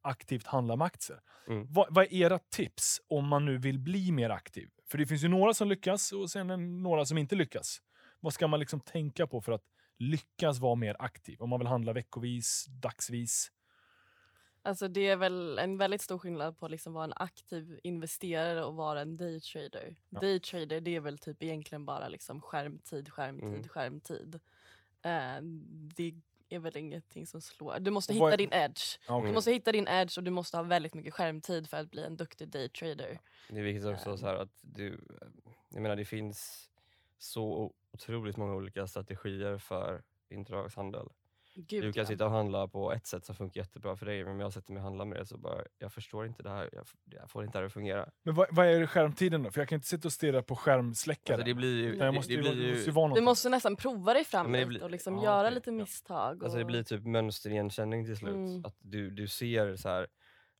aktivt 0.00 0.46
handla 0.46 0.76
med 0.76 0.84
aktier. 0.86 1.20
Mm. 1.48 1.66
Vad, 1.70 1.86
vad 1.94 2.04
är 2.04 2.14
era 2.14 2.38
tips 2.38 3.00
om 3.08 3.26
man 3.28 3.44
nu 3.44 3.58
vill 3.58 3.78
bli 3.78 4.12
mer 4.12 4.30
aktiv? 4.30 4.68
För 4.90 4.98
det 4.98 5.06
finns 5.06 5.24
ju 5.24 5.28
några 5.28 5.54
som 5.54 5.68
lyckas 5.68 6.12
och 6.12 6.30
sen 6.30 6.50
en, 6.50 6.82
några 6.82 7.04
som 7.04 7.18
inte 7.18 7.34
lyckas. 7.36 7.82
Vad 8.20 8.32
ska 8.34 8.48
man 8.48 8.60
liksom 8.60 8.80
tänka 8.80 9.26
på 9.26 9.40
för 9.40 9.52
att 9.52 9.64
lyckas 9.98 10.58
vara 10.58 10.74
mer 10.74 10.96
aktiv? 10.98 11.40
Om 11.42 11.50
man 11.50 11.58
vill 11.60 11.66
handla 11.68 11.92
veckovis, 11.92 12.66
dagsvis? 12.68 13.52
Alltså 14.62 14.88
det 14.88 15.08
är 15.08 15.16
väl 15.16 15.58
en 15.58 15.78
väldigt 15.78 16.00
stor 16.02 16.18
skillnad 16.18 16.58
på 16.58 16.66
att 16.66 16.70
liksom 16.70 16.92
vara 16.92 17.04
en 17.04 17.12
aktiv 17.16 17.80
investerare 17.82 18.64
och 18.64 18.74
vara 18.74 19.00
en 19.00 19.16
daytrader. 19.16 19.96
Ja. 20.08 20.20
Daytrader 20.20 20.80
det 20.80 20.96
är 20.96 21.00
väl 21.00 21.18
typ 21.18 21.42
egentligen 21.42 21.84
bara 21.84 22.08
liksom 22.08 22.40
skärmtid, 22.40 23.08
skärmtid, 23.12 23.48
Mm. 23.48 23.68
skärmtid. 23.68 24.40
Eh, 25.02 25.42
det 25.96 26.14
är 26.50 26.58
väl 26.58 26.76
ingenting 26.76 27.26
som 27.26 27.40
slår. 27.40 27.78
Du 27.78 27.90
måste 27.90 28.12
hitta 28.12 28.24
vad 28.24 28.38
din 28.38 28.52
edge. 28.52 28.98
Du 29.06 29.32
måste 29.32 29.52
hitta 29.52 29.72
din 29.72 29.88
edge 29.88 30.18
och 30.18 30.24
du 30.24 30.30
måste 30.30 30.56
ha 30.56 30.64
väldigt 30.64 30.94
mycket 30.94 31.14
skärmtid 31.14 31.68
för 31.68 31.76
att 31.76 31.90
bli 31.90 32.04
en 32.04 32.16
duktig 32.16 32.48
daytrader. 32.48 33.20
Det 33.48 33.58
är 33.58 33.62
viktigt 33.62 33.86
också 33.86 34.16
så 34.16 34.26
här 34.26 34.34
att 34.34 34.58
du, 34.60 35.00
jag 35.68 35.82
menar 35.82 35.96
det 35.96 36.04
finns 36.04 36.70
så 37.18 37.72
otroligt 37.92 38.36
många 38.36 38.54
olika 38.54 38.86
strategier 38.86 39.58
för 39.58 40.02
intragshandel. 40.28 41.08
Gud, 41.68 41.82
Du 41.84 41.92
kan 41.92 42.00
ja. 42.00 42.06
sitta 42.06 42.24
och 42.24 42.30
handla 42.30 42.68
på 42.68 42.92
ett 42.92 43.06
sätt 43.06 43.24
som 43.24 43.34
funkar 43.34 43.60
jättebra 43.60 43.96
för 43.96 44.06
dig 44.06 44.24
men 44.24 44.32
om 44.32 44.40
jag 44.40 44.52
sätter 44.52 44.72
mig 44.72 44.80
och 44.80 44.84
handlar 44.84 45.04
med 45.04 45.18
det 45.18 45.26
så 45.26 45.38
bara, 45.38 45.62
jag 45.78 45.92
förstår 45.92 46.26
inte 46.26 46.42
det 46.42 46.50
här, 46.50 46.70
jag, 46.72 46.84
jag 47.04 47.30
får 47.30 47.44
inte 47.44 47.58
det 47.58 47.60
här 47.62 47.66
att 47.66 47.72
fungera. 47.72 48.08
Men 48.22 48.34
vad, 48.34 48.46
vad 48.50 48.66
är 48.66 48.86
skärmtiden 48.86 49.42
då? 49.42 49.50
För 49.50 49.60
jag 49.60 49.68
kan 49.68 49.76
inte 49.76 49.88
sitta 49.88 50.08
och 50.08 50.12
stirra 50.12 50.42
på 50.42 50.56
skärmsläckare. 50.56 51.34
Alltså 51.34 51.46
det 51.46 51.54
blir 51.54 51.76
ju, 51.84 51.96
det, 51.96 52.04
jag 52.04 52.14
måste 52.14 52.32
det 52.32 52.34
ju, 52.36 52.40
blir 52.40 52.50
det 52.50 52.56
måste 52.68 52.78
ju 52.80 52.84
ju 52.84 52.90
vara 52.90 53.14
Du 53.14 53.20
måste 53.20 53.48
nästan 53.48 53.76
prova 53.76 54.14
dig 54.14 54.24
fram 54.24 54.54
Ja, 54.54 54.66
blir- 54.66 54.82
och 54.82 54.90
liksom 54.90 55.16
ja, 55.16 55.24
göra 55.24 55.40
okej, 55.42 55.54
lite 55.54 55.70
ja. 55.70 55.74
misstag. 55.76 56.44
Alltså 56.44 56.56
det 56.58 56.64
och- 56.64 56.66
blir 56.66 56.82
typ 56.82 57.06
mönsterigenkänning 57.06 58.04
till 58.04 58.16
slut. 58.16 58.34
Mm. 58.34 58.64
Att 58.64 58.76
du, 58.78 59.10
du 59.10 59.28
ser 59.28 59.76
så 59.76 59.88
här, 59.88 60.06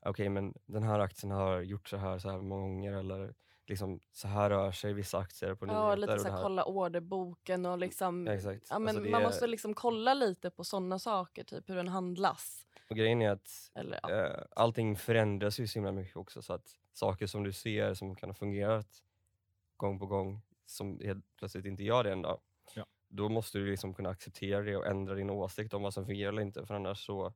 okej 0.06 0.28
men 0.28 0.54
den 0.66 0.82
här 0.82 0.98
aktien 0.98 1.30
har 1.30 1.60
gjort 1.60 1.88
så 1.88 1.96
här 1.96 2.18
så 2.18 2.30
här 2.30 2.38
många 2.38 2.62
gånger 2.62 2.92
eller 2.92 3.34
liksom 3.70 4.00
så 4.12 4.28
här 4.28 4.50
rör 4.50 4.72
sig 4.72 4.92
vissa 4.92 5.18
aktier 5.18 5.54
på 5.54 5.66
nyheter. 5.66 5.82
Ja, 5.82 5.94
lite 5.94 6.12
och 6.14 6.20
så 6.20 6.28
här, 6.28 6.34
här. 6.34 6.42
kolla 6.42 6.64
orderboken 6.64 7.66
och 7.66 7.78
liksom... 7.78 8.26
Ja, 8.26 8.32
exakt. 8.32 8.66
Ja, 8.70 8.78
men 8.78 8.96
Alltså 8.96 9.10
man 9.10 9.20
är- 9.20 9.26
måste 9.26 9.46
liksom 9.46 9.74
kolla 9.74 10.14
lite 10.14 10.50
på 10.50 10.64
sådana 10.64 10.98
saker, 10.98 11.44
typ 11.44 11.68
hur 11.68 11.76
den 11.76 11.88
handlas. 11.88 12.66
Och 12.90 12.96
grejen 12.96 13.22
är 13.22 13.30
att 13.30 13.70
Eller, 13.74 14.00
ja. 14.02 14.10
eh, 14.10 14.42
allting 14.56 14.96
förändras 14.96 15.60
ju 15.60 15.66
så 15.66 15.74
himla 15.78 15.92
mycket 15.92 16.16
också 16.16 16.42
så 16.42 16.52
att 16.52 16.76
saker 16.92 17.26
som 17.26 17.44
du 17.44 17.52
ser 17.52 17.94
som 17.94 18.16
kan 18.16 18.28
ha 18.28 18.34
fungerat 18.34 18.88
gång 19.76 19.98
på 19.98 20.06
gång 20.06 20.42
som 20.66 21.00
helt 21.00 21.36
plötsligt 21.36 21.66
inte 21.66 21.82
gör 21.84 22.04
det 22.04 22.12
en 22.12 22.22
dag. 22.22 22.40
Ja. 22.74 22.86
Då 23.08 23.28
måste 23.28 23.58
du 23.58 23.70
liksom 23.70 23.94
kunna 23.94 24.10
acceptera 24.10 24.62
det 24.62 24.76
och 24.76 24.86
ändra 24.86 25.14
din 25.14 25.30
åsikt 25.30 25.74
om 25.74 25.82
vad 25.82 25.94
som 25.94 26.06
fungerar 26.06 26.28
eller 26.32 26.42
inte 26.42 26.66
för 26.66 26.74
annars 26.74 27.06
så 27.06 27.32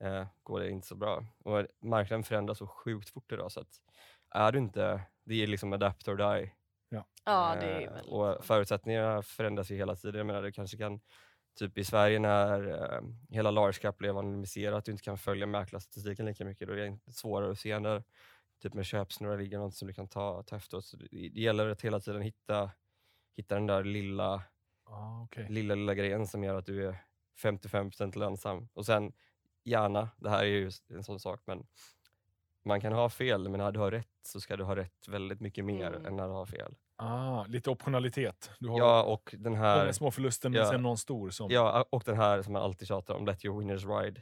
eh, 0.00 0.26
går 0.42 0.60
det 0.60 0.70
inte 0.70 0.86
så 0.86 0.94
bra. 0.94 1.24
Och 1.44 1.66
marknaden 1.80 2.24
förändras 2.24 2.58
så 2.58 2.66
sjukt 2.66 3.08
fort 3.08 3.32
idag 3.32 3.52
så 3.52 3.60
att 3.60 3.80
är 4.30 4.52
du 4.52 4.58
inte, 4.58 5.00
det 5.26 5.42
är 5.42 5.46
liksom 5.46 5.72
adapt 5.72 6.08
or 6.08 6.16
die. 6.16 6.52
ja, 7.24 7.56
det 7.60 7.66
är 7.66 7.80
Eh, 7.80 7.92
väl 7.92 8.08
och 8.08 8.44
förutsättningarna 8.44 9.22
förändras 9.22 9.70
ju 9.70 9.76
hela 9.76 9.96
tiden. 9.96 10.18
Jag 10.18 10.26
menar, 10.26 10.42
det 10.42 10.52
kanske 10.52 10.76
kan, 10.76 11.00
typ 11.58 11.78
i 11.78 11.84
Sverige 11.84 12.18
när 12.18 12.68
eh, 12.68 13.00
hela 13.30 13.50
large 13.50 13.78
cap 13.78 13.98
blev 13.98 14.18
anonymiserat, 14.18 14.84
du 14.84 14.92
inte 14.92 15.04
kan 15.04 15.18
följa 15.18 15.46
mäklarstatistiken 15.46 16.26
lika 16.26 16.44
mycket, 16.44 16.68
då 16.68 16.74
är 16.74 16.76
det 16.76 17.12
svårare 17.12 17.50
att 17.52 17.58
se 17.58 17.78
när 17.78 18.04
typ 18.62 18.74
med 18.74 18.86
köpsnurra 18.86 19.36
ligger 19.36 19.58
något 19.58 19.74
som 19.74 19.88
du 19.88 19.94
kan 19.94 20.08
ta, 20.08 20.42
ta 20.42 20.56
efteråt. 20.56 20.84
Så 20.84 20.96
det, 20.96 21.08
det 21.10 21.40
gäller 21.40 21.68
att 21.68 21.82
hela 21.82 22.00
tiden 22.00 22.22
hitta, 22.22 22.70
hitta 23.36 23.54
den 23.54 23.66
där 23.66 23.84
lilla, 23.84 24.42
Ah, 24.84 25.22
okej. 25.24 25.46
lilla, 25.50 25.74
lilla 25.74 25.94
grejen 25.94 26.26
som 26.26 26.44
gör 26.44 26.54
att 26.54 26.66
du 26.66 26.88
är 26.88 26.98
55% 27.42 28.18
lönsam. 28.18 28.68
Och 28.74 28.86
sen 28.86 29.12
gärna, 29.64 30.08
det 30.16 30.30
här 30.30 30.38
är 30.38 30.48
ju 30.48 30.70
en 30.88 31.04
sån 31.04 31.20
sak, 31.20 31.40
men 31.46 31.66
man 32.66 32.80
kan 32.80 32.92
ha 32.92 33.08
fel, 33.08 33.48
men 33.48 33.58
när 33.58 33.72
du 33.72 33.80
har 33.80 33.90
rätt 33.90 34.08
så 34.22 34.40
ska 34.40 34.56
du 34.56 34.64
ha 34.64 34.76
rätt 34.76 35.08
väldigt 35.08 35.40
mycket 35.40 35.64
mer 35.64 35.86
Mm. 35.86 36.06
än 36.06 36.16
när 36.16 36.26
du 36.26 36.32
har 36.32 36.46
fel. 36.46 36.74
ah, 36.96 37.44
lite 37.44 37.70
optionalitet. 37.70 38.50
Du 38.58 38.68
har 38.68 38.78
Ja, 38.78 39.02
och 39.02 39.34
den 39.38 39.54
här... 39.54 39.78
många 39.80 39.92
små 39.92 40.10
förluster 40.10 40.48
men 40.48 40.60
Ja. 40.60 40.70
sen 40.70 40.82
någon 40.82 40.98
stor 40.98 41.30
som... 41.30 41.50
Ja, 41.50 41.84
och 41.90 42.02
den 42.06 42.16
här 42.16 42.42
som 42.42 42.52
man 42.52 42.62
alltid 42.62 42.88
tjatar 42.88 43.14
om, 43.14 43.26
let 43.26 43.44
your 43.44 43.58
winners 43.58 43.84
ride. 43.84 44.20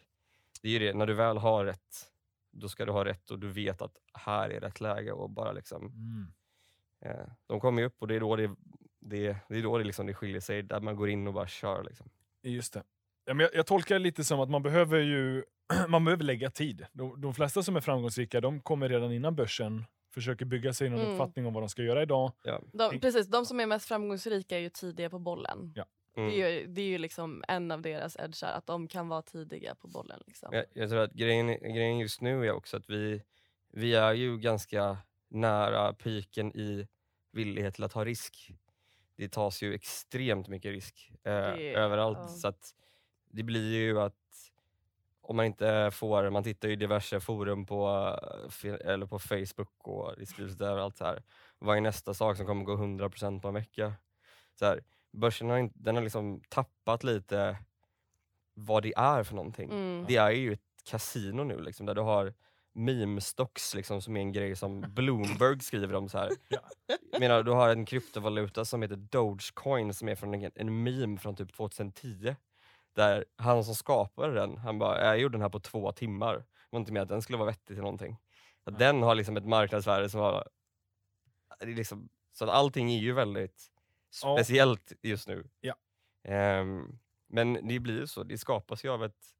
Det 0.63 0.69
är 0.69 0.73
ju 0.73 0.79
det, 0.79 0.95
när 0.95 1.07
du 1.07 1.15
väl 1.15 1.37
har 1.39 1.65
rätt, 1.65 2.11
då 2.53 2.69
ska 2.69 2.85
du 2.85 2.93
ha 2.93 3.05
rätt 3.05 3.31
och 3.31 3.39
du 3.39 3.49
vet 3.49 3.83
att 3.83 3.97
här 4.15 4.51
är 4.51 4.61
rätt 4.61 4.81
läge 4.81 5.13
och 5.13 5.31
bara 5.31 5.53
liksom, 5.53 5.87
Mm. 5.87 6.33
eh, 7.01 7.27
de 7.47 7.61
kommer 7.61 7.83
ju 7.83 7.87
upp 7.89 7.97
och 7.99 8.09
det 8.09 8.15
är 8.15 8.21
då 8.21 8.37
det, 8.37 8.51
det, 9.01 9.37
det, 9.49 9.59
är 9.59 9.63
då 9.63 9.79
det, 9.79 9.85
liksom, 9.85 10.07
det 10.07 10.15
skiljer 10.15 10.41
sig, 10.41 10.63
där 10.63 10.81
man 10.81 10.97
går 10.97 11.09
in 11.09 11.27
och 11.27 11.35
bara 11.35 11.47
kör. 11.47 11.83
Liksom. 11.85 12.11
Just 12.43 12.73
det. 12.73 12.83
Ja, 13.25 13.35
men 13.35 13.45
jag, 13.45 13.55
jag 13.55 13.67
tolkar 13.67 13.95
det 13.95 13.99
lite 13.99 14.25
som 14.25 14.41
att 14.41 14.51
man 14.51 14.63
behöver 14.63 15.01
ju 15.01 15.45
man 15.88 16.05
behöver 16.05 16.24
lägga 16.24 16.50
tid. 16.50 16.87
De, 16.92 17.20
de 17.20 17.35
flesta 17.35 17.62
som 17.62 17.77
är 17.77 17.81
framgångsrika 17.81 18.40
de 18.40 18.61
kommer 18.61 18.88
redan 18.88 19.12
innan 19.12 19.37
börsen 19.37 19.85
försöker 20.14 20.44
bygga 20.44 20.72
sig 20.72 20.90
någon 20.90 21.00
Mm. 21.00 21.12
uppfattning 21.12 21.46
om 21.46 21.53
vad 21.55 21.62
de 21.62 21.68
ska 21.68 21.83
göra 21.83 22.03
idag. 22.03 22.33
Ja. 22.44 22.61
de, 22.72 23.00
precis, 23.00 23.27
de 23.27 23.46
som 23.46 23.61
är 23.61 23.66
mest 23.66 23.87
framgångsrika 23.88 24.57
är 24.57 24.61
ju 24.61 24.68
tidiga 24.68 25.11
på 25.11 25.18
bollen. 25.18 25.72
Ja. 25.74 25.85
Mm. 26.16 26.29
Det, 26.31 26.42
är 26.42 26.48
ju, 26.50 26.66
det 26.66 26.81
är 26.81 26.87
ju 26.87 26.98
liksom 26.98 27.44
en 27.48 27.70
av 27.70 27.83
deras 27.83 28.16
edgar, 28.16 28.53
att 28.53 28.66
de 28.66 28.88
kan 28.88 29.09
vara 29.09 29.22
tidiga 29.22 29.74
på 29.74 29.88
bollen. 29.88 30.20
Liksom. 30.27 30.48
Jag, 30.53 30.64
jag 30.74 30.90
tror 30.90 31.00
att 31.00 31.12
grejen, 31.12 31.46
grejen 31.46 31.98
just 31.98 32.20
nu 32.20 32.46
är 32.46 32.53
också 32.53 32.77
att 32.77 32.90
vi, 32.90 33.22
vi 33.72 33.94
är 33.94 34.12
ju 34.12 34.38
ganska 34.38 34.98
nära 35.31 35.92
piken 35.92 36.57
i 36.57 36.88
villighet 37.33 37.74
till 37.74 37.85
att 37.85 37.92
ta 37.92 38.05
risk. 38.05 38.50
Det 39.16 39.29
tas 39.33 39.62
ju 39.62 39.74
extremt 39.74 40.48
mycket 40.48 40.72
risk 40.72 41.11
eh, 41.24 41.33
Det- 41.33 41.74
överallt. 41.74 42.18
ja. 42.20 42.29
Så 42.29 42.48
att 42.48 42.74
det 43.31 43.42
blir 43.42 43.72
ju 43.79 44.00
att 44.00 44.14
om 45.27 45.37
man 45.37 45.47
inte 45.47 45.91
får, 45.93 46.31
man 46.31 46.45
tittar 46.45 46.69
ju 46.69 46.75
i 46.75 46.77
diverse 46.77 47.21
forum 47.21 47.67
på, 47.67 47.89
eller 48.85 49.07
på 49.07 49.19
Facebook 49.19 49.89
och 49.89 50.15
det 50.19 50.27
skrivs 50.27 50.55
där 50.55 50.67
överallt 50.67 50.97
så 50.97 51.05
här. 51.05 51.23
Vad 51.59 51.77
är 51.77 51.81
nästa 51.81 52.15
sak 52.15 52.37
som 52.37 52.47
kommer 52.47 52.65
gå 52.65 52.77
100% 52.77 53.41
på 53.41 53.49
en 53.49 53.55
vecka? 53.55 53.93
Så 54.59 54.67
här, 54.67 54.81
börsen 55.13 55.51
har, 55.51 55.59
inte, 55.59 55.79
den 55.79 55.95
har 55.95 56.03
liksom 56.03 56.41
tappat 56.49 57.05
lite 57.05 57.57
vad 58.55 58.83
det 58.83 58.93
är 58.97 59.23
för 59.23 59.35
någonting. 59.35 59.71
Mm. 59.71 60.05
Det 60.09 60.17
är 60.17 60.31
ju 60.31 60.53
ett 60.53 60.61
kasino 60.85 61.45
nu 61.45 61.61
liksom, 61.61 61.87
där 61.87 61.95
du 61.95 62.01
har 62.01 62.35
meme-stocks 62.73 63.77
liksom, 63.77 64.03
som 64.03 64.17
är 64.17 64.21
en 64.21 64.33
grej 64.33 64.57
som 64.57 64.81
Bloomberg 64.95 65.61
skriver 65.61 65.95
om. 65.95 66.09
så 66.09 66.19
här. 66.19 66.31
Ja. 66.49 66.61
Jag 67.13 67.21
menar, 67.21 67.43
du 67.43 67.51
har 67.51 67.69
en 67.69 67.87
kryptovaluta 67.87 68.65
som 68.65 68.83
heter 68.83 68.97
Dogecoin 68.97 69.95
som 69.95 70.09
är 70.09 70.15
från 70.15 70.35
en, 70.35 70.51
en 70.55 70.83
meme 70.83 71.19
från 71.19 71.37
typ 71.37 71.53
2010. 71.53 72.35
Där 72.95 73.25
han 73.37 73.65
som 73.65 73.75
skapade 73.75 74.35
den, 74.35 74.59
han 74.59 74.79
bara, 74.79 75.05
jag 75.05 75.19
gjorde 75.19 75.35
den 75.35 75.43
här 75.43 75.49
på 75.49 75.61
två 75.61 75.93
timmar. 75.93 76.35
Det 76.35 76.45
var 76.71 76.81
inte 76.81 76.93
med 76.93 77.03
att 77.03 77.09
den 77.09 77.23
skulle 77.23 77.39
vara 77.39 77.51
vettig 77.51 77.77
till 77.77 77.83
någonting. 77.83 78.17
Så 78.65 78.71
Nej. 78.71 78.79
Den 78.79 79.03
har 79.03 79.15
liksom 79.15 79.37
ett 79.37 79.47
marknadsvärde 79.47 80.11
som 80.11 80.21
var... 80.21 80.49
Liksom, 81.61 82.09
så 82.33 82.45
att 82.45 82.51
allting 82.51 82.93
är 82.93 82.99
ju 82.99 83.13
väldigt 83.13 83.67
speciellt 84.11 84.93
just 85.03 85.29
nu. 85.29 85.49
Ja. 85.61 85.75
Ehm, 86.25 86.99
men 87.29 87.69
det 87.69 87.79
blir 87.79 88.01
ju 88.01 88.07
så, 88.07 88.23
det 88.23 88.39
skapas 88.39 88.85
ju 88.85 88.89
av 88.89 89.05
ett 89.05 89.34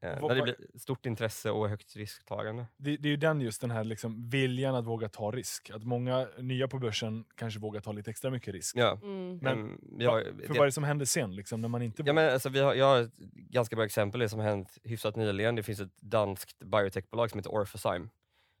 eh, 0.00 0.28
när 0.28 0.34
det 0.34 0.42
blir 0.42 0.56
stort 0.74 1.06
intresse 1.06 1.50
och 1.50 1.68
högt 1.68 1.96
risktagande. 1.96 2.66
Det, 2.76 2.96
det 2.96 3.08
är 3.08 3.10
ju 3.10 3.16
den 3.16 3.40
just 3.40 3.60
den 3.60 3.70
här 3.70 3.84
liksom 3.84 4.28
viljan 4.28 4.74
att 4.74 4.86
våga 4.86 5.08
ta 5.08 5.30
risk. 5.30 5.70
Att 5.70 5.84
många 5.84 6.28
nya 6.38 6.68
på 6.68 6.78
börsen 6.78 7.24
kanske 7.34 7.60
vågar 7.60 7.80
ta 7.80 7.92
lite 7.92 8.10
extra 8.10 8.30
mycket 8.30 8.54
risk. 8.54 8.76
Ja. 8.76 8.98
Mm. 9.02 9.38
Men 9.38 9.58
ehm, 9.58 9.80
vi 9.98 10.04
har, 10.04 10.22
För 10.22 10.48
vad 10.48 10.60
är 10.60 10.64
det 10.64 10.72
som 10.72 10.84
händer 10.84 11.06
sen 11.06 11.34
liksom, 11.34 11.60
när 11.60 11.68
man 11.68 11.82
inte 11.82 12.02
Ja, 12.06 12.12
men 12.12 12.32
alltså, 12.32 12.48
vi 12.48 12.60
har, 12.60 12.74
jag 12.74 12.86
har 12.86 13.00
ett 13.00 13.16
ganska 13.34 13.76
bra 13.76 13.84
exempel 13.84 14.20
det 14.20 14.28
som 14.28 14.40
har 14.40 14.46
hänt 14.46 14.78
hyfsat 14.84 15.16
nyligen. 15.16 15.54
Det 15.54 15.62
finns 15.62 15.80
ett 15.80 16.00
danskt 16.00 16.58
biotechbolag 16.58 17.30
som 17.30 17.38
heter 17.38 17.54
Orphazyme 17.54 18.08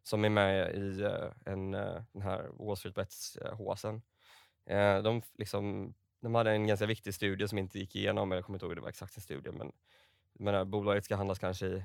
som 0.08 0.24
är 0.24 0.30
med 0.30 0.74
i 0.74 1.02
eh, 1.02 1.52
en, 1.52 1.74
eh, 1.74 2.02
den 2.12 2.22
här 2.22 2.50
Wall 2.58 2.76
Street 2.76 2.94
Bets 2.94 3.38
uh. 3.42 3.98
Eh, 4.66 5.02
de, 5.02 5.22
liksom, 5.38 5.94
de 6.20 6.34
hade 6.34 6.50
en 6.50 6.66
ganska 6.66 6.86
viktig 6.86 7.14
studie 7.14 7.48
som 7.48 7.58
inte 7.58 7.78
gick 7.78 7.96
igenom, 7.96 8.30
jag 8.30 8.44
kommer 8.44 8.56
inte 8.56 8.66
ihåg 8.66 8.76
det 8.76 8.80
var 8.80 8.88
exakt 8.88 9.16
en 9.16 9.22
studie, 9.22 9.50
men 9.52 9.72
menar, 10.44 10.64
bolaget 10.64 11.04
ska 11.04 11.16
handlas 11.16 11.38
kanske 11.38 11.66
i 11.66 11.84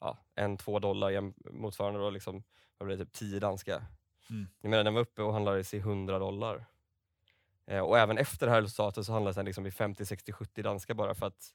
ja, 0.00 0.18
en, 0.34 0.56
två 0.56 0.78
dollar 0.78 1.32
motsvarande 1.52 2.00
då 2.00 2.10
liksom, 2.10 2.42
vad 2.78 2.86
blir 2.86 2.96
det, 2.96 3.04
typ 3.04 3.12
10 3.12 3.40
danska. 3.40 3.82
Mm. 4.30 4.48
Jag 4.60 4.70
menar, 4.70 4.84
den 4.84 4.94
var 4.94 5.00
uppe 5.00 5.22
och 5.22 5.32
handlades 5.32 5.74
i 5.74 5.78
100 5.78 6.18
dollar. 6.18 6.66
Eh, 7.66 7.80
och 7.80 7.98
även 7.98 8.18
efter 8.18 8.46
det 8.46 8.52
här 8.52 8.62
resultatet 8.62 9.06
så 9.06 9.12
handlas 9.12 9.36
den 9.36 9.44
liksom 9.44 9.66
i 9.66 9.70
50, 9.70 10.06
60, 10.06 10.32
70 10.32 10.62
danska 10.62 10.94
bara 10.94 11.14
för 11.14 11.26
att 11.26 11.54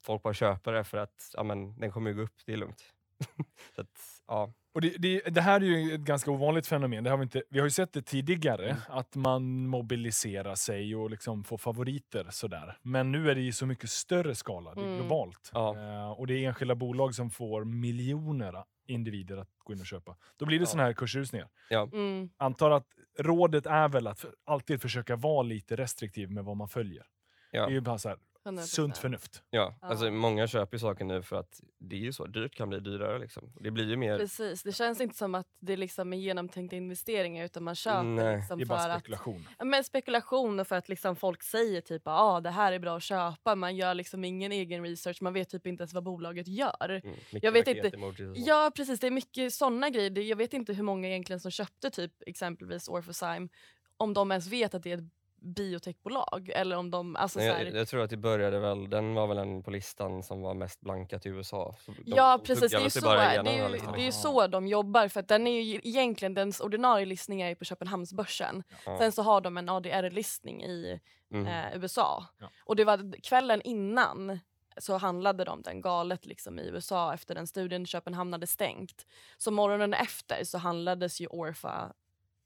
folk 0.00 0.22
bara 0.22 0.34
köper 0.34 0.72
det 0.72 0.84
för 0.84 0.98
att 0.98 1.34
ja, 1.36 1.42
men, 1.42 1.80
den 1.80 1.90
kommer 1.90 2.10
ju 2.10 2.16
gå 2.16 2.22
upp, 2.22 2.40
det 2.44 2.52
är 2.52 2.56
lugnt. 2.56 2.94
så 3.74 3.80
att, 3.80 3.88
ja. 4.26 4.52
Och 4.74 4.80
det, 4.80 4.94
det, 4.98 5.20
det 5.20 5.40
här 5.40 5.60
är 5.60 5.64
ju 5.64 5.94
ett 5.94 6.00
ganska 6.00 6.30
ovanligt 6.30 6.66
fenomen. 6.66 7.04
Det 7.04 7.10
har 7.10 7.16
vi, 7.16 7.22
inte, 7.22 7.42
vi 7.50 7.58
har 7.58 7.66
ju 7.66 7.70
sett 7.70 7.92
det 7.92 8.02
tidigare, 8.02 8.64
Mm. 8.70 8.78
att 8.88 9.16
man 9.16 9.66
mobiliserar 9.66 10.54
sig 10.54 10.96
och 10.96 11.10
liksom 11.10 11.44
får 11.44 11.58
favoriter. 11.58 12.26
Sådär. 12.30 12.78
Men 12.82 13.12
nu 13.12 13.30
är 13.30 13.34
det 13.34 13.40
i 13.40 13.52
så 13.52 13.66
mycket 13.66 13.90
större 13.90 14.34
skala, 14.34 14.74
det 14.74 14.80
är 14.80 14.84
Mm. 14.84 14.96
globalt. 14.98 15.50
Ja. 15.52 15.76
Eh, 15.76 16.10
och 16.10 16.26
det 16.26 16.34
är 16.34 16.48
enskilda 16.48 16.74
bolag 16.74 17.14
som 17.14 17.30
får 17.30 17.64
miljoner 17.64 18.64
individer 18.86 19.36
att 19.36 19.48
gå 19.58 19.72
in 19.72 19.80
och 19.80 19.86
köpa. 19.86 20.16
Då 20.36 20.46
blir 20.46 20.58
det 20.58 20.62
Ja. 20.62 20.66
såna 20.66 20.82
här 20.82 20.92
kursrusningar. 20.92 21.48
Mm. 21.70 22.30
Antar 22.36 22.70
att 22.70 22.86
rådet 23.18 23.66
är 23.66 23.88
väl 23.88 24.06
att 24.06 24.24
alltid 24.46 24.82
försöka 24.82 25.16
vara 25.16 25.42
lite 25.42 25.76
restriktiv 25.76 26.30
med 26.30 26.44
vad 26.44 26.56
man 26.56 26.68
följer. 26.68 27.06
Ja. 27.50 27.60
Det 27.66 27.70
är 27.70 27.74
ju 27.74 27.80
bara 27.80 27.98
så 27.98 28.08
här, 28.08 28.18
100%. 28.18 28.27
Sunt 28.66 28.98
förnuft. 28.98 29.42
Ja, 29.50 29.78
alltså 29.80 30.04
Ja. 30.04 30.10
många 30.10 30.46
köper 30.46 30.74
ju 30.76 30.78
saker 30.78 31.04
nu 31.04 31.22
för 31.22 31.36
att 31.36 31.60
det 31.78 31.96
är 31.96 32.00
ju 32.00 32.12
så, 32.12 32.26
dyrt 32.26 32.54
kan 32.54 32.68
bli 32.68 32.80
dyrare 32.80 33.18
liksom. 33.18 33.52
Det 33.60 33.70
blir 33.70 33.84
ju 33.88 33.96
mer, 33.96 34.18
Precis, 34.18 34.62
det 34.62 34.72
känns 34.72 35.00
inte 35.00 35.16
som 35.16 35.34
att 35.34 35.46
det 35.60 35.76
liksom 35.76 36.12
är 36.12 36.16
genomtänkta 36.16 36.76
investeringar 36.76 37.44
utan 37.44 37.64
man 37.64 37.74
köper 37.74 38.02
Nej, 38.02 38.36
liksom 38.36 38.58
Det 38.58 38.64
är 38.64 38.66
bara 38.66 38.78
att 38.94 39.00
spekulation. 39.00 39.46
Ja, 39.58 39.64
Men 39.64 39.84
spekulation 39.84 40.60
och 40.60 40.66
för 40.66 40.76
att 40.76 40.88
liksom 40.88 41.16
folk 41.16 41.42
säger 41.42 41.80
typ 41.80 42.06
att 42.06 42.20
ah, 42.20 42.40
det 42.40 42.50
här 42.50 42.72
är 42.72 42.78
bra 42.78 42.96
att 42.96 43.02
köpa. 43.02 43.54
Man 43.54 43.76
gör 43.76 43.94
liksom 43.94 44.24
ingen 44.24 44.52
egen 44.52 44.82
research, 44.84 45.22
man 45.22 45.32
vet 45.32 45.48
typ 45.48 45.66
inte 45.66 45.82
ens 45.82 45.94
vad 45.94 46.04
bolaget 46.04 46.48
gör. 46.48 46.90
mm, 47.04 47.16
Jag 47.30 47.52
vet 47.52 47.68
inte. 47.68 47.92
Ja 48.36 48.72
precis, 48.76 49.00
det 49.00 49.06
är 49.06 49.10
mycket 49.10 49.54
sådana 49.54 49.90
grejer. 49.90 50.18
Jag 50.18 50.36
vet 50.36 50.52
inte 50.52 50.72
hur 50.72 50.82
många 50.82 51.08
egentligen 51.08 51.40
som 51.40 51.50
köpte 51.50 51.90
typ 51.90 52.12
exempelvis 52.26 52.88
Orphozyme. 52.88 53.48
Om 53.96 54.14
de 54.14 54.30
ens 54.30 54.46
vet 54.46 54.74
att 54.74 54.82
det 54.82 54.92
är 54.92 54.98
ett 54.98 55.04
biotechbolag 55.40 56.50
eller 56.54 56.76
om 56.76 56.90
de... 56.90 57.16
Alltså, 57.16 57.38
Nej, 57.38 57.48
så 57.48 57.54
här, 57.54 57.64
jag, 57.64 57.74
jag 57.76 57.88
tror 57.88 58.02
att 58.02 58.10
det 58.10 58.16
började 58.16 58.58
väl, 58.58 58.90
den 58.90 59.14
var 59.14 59.26
väl 59.26 59.38
en 59.38 59.62
på 59.62 59.70
listan 59.70 60.22
som 60.22 60.40
var 60.42 60.54
mest 60.54 60.80
blankat 60.80 61.26
i 61.26 61.28
USA. 61.28 61.76
Så 61.80 61.90
de- 61.92 62.02
Ja 62.06 62.36
de 62.36 62.44
precis, 62.44 62.70
det 62.70 62.76
är, 62.78 62.80
ju 62.84 62.90
så, 62.90 63.12
det, 63.12 63.16
den 63.36 63.46
är 63.46 63.68
det 63.96 64.00
är 64.00 64.04
ju 64.04 64.12
så 64.12 64.46
de 64.46 64.66
jobbar 64.66 65.08
för 65.08 65.20
att 65.20 65.28
den 65.28 65.46
är 65.46 65.60
ju 65.62 65.80
egentligen, 65.84 66.34
dens 66.34 66.60
ordinarie 66.60 67.06
listning 67.06 67.42
är 67.42 67.48
ju 67.48 67.54
på 67.54 67.64
Köpenhamnsbörsen. 67.64 68.62
Ja. 68.86 68.98
Sen 68.98 69.12
så 69.12 69.22
har 69.22 69.40
de 69.40 69.56
en 69.58 69.68
ADR-listning 69.68 70.64
i 70.64 71.00
Mm. 71.30 71.46
eh, 71.46 71.82
USA. 71.82 72.24
Ja. 72.38 72.50
Och 72.64 72.76
det 72.76 72.84
var 72.84 73.22
kvällen 73.22 73.62
innan 73.62 74.38
så 74.80 74.96
handlade 74.96 75.44
de 75.44 75.62
den 75.62 75.80
galet 75.80 76.26
liksom 76.26 76.58
i 76.58 76.62
USA 76.68 77.14
efter 77.14 77.34
den 77.34 77.46
studien 77.46 77.86
Köpenhamn 77.86 78.32
hade 78.32 78.46
stängt. 78.46 79.06
Så 79.38 79.50
morgonen 79.50 79.94
efter 79.94 80.44
så 80.44 80.58
handlades 80.58 81.20
ju 81.20 81.26
Orpha 81.26 81.92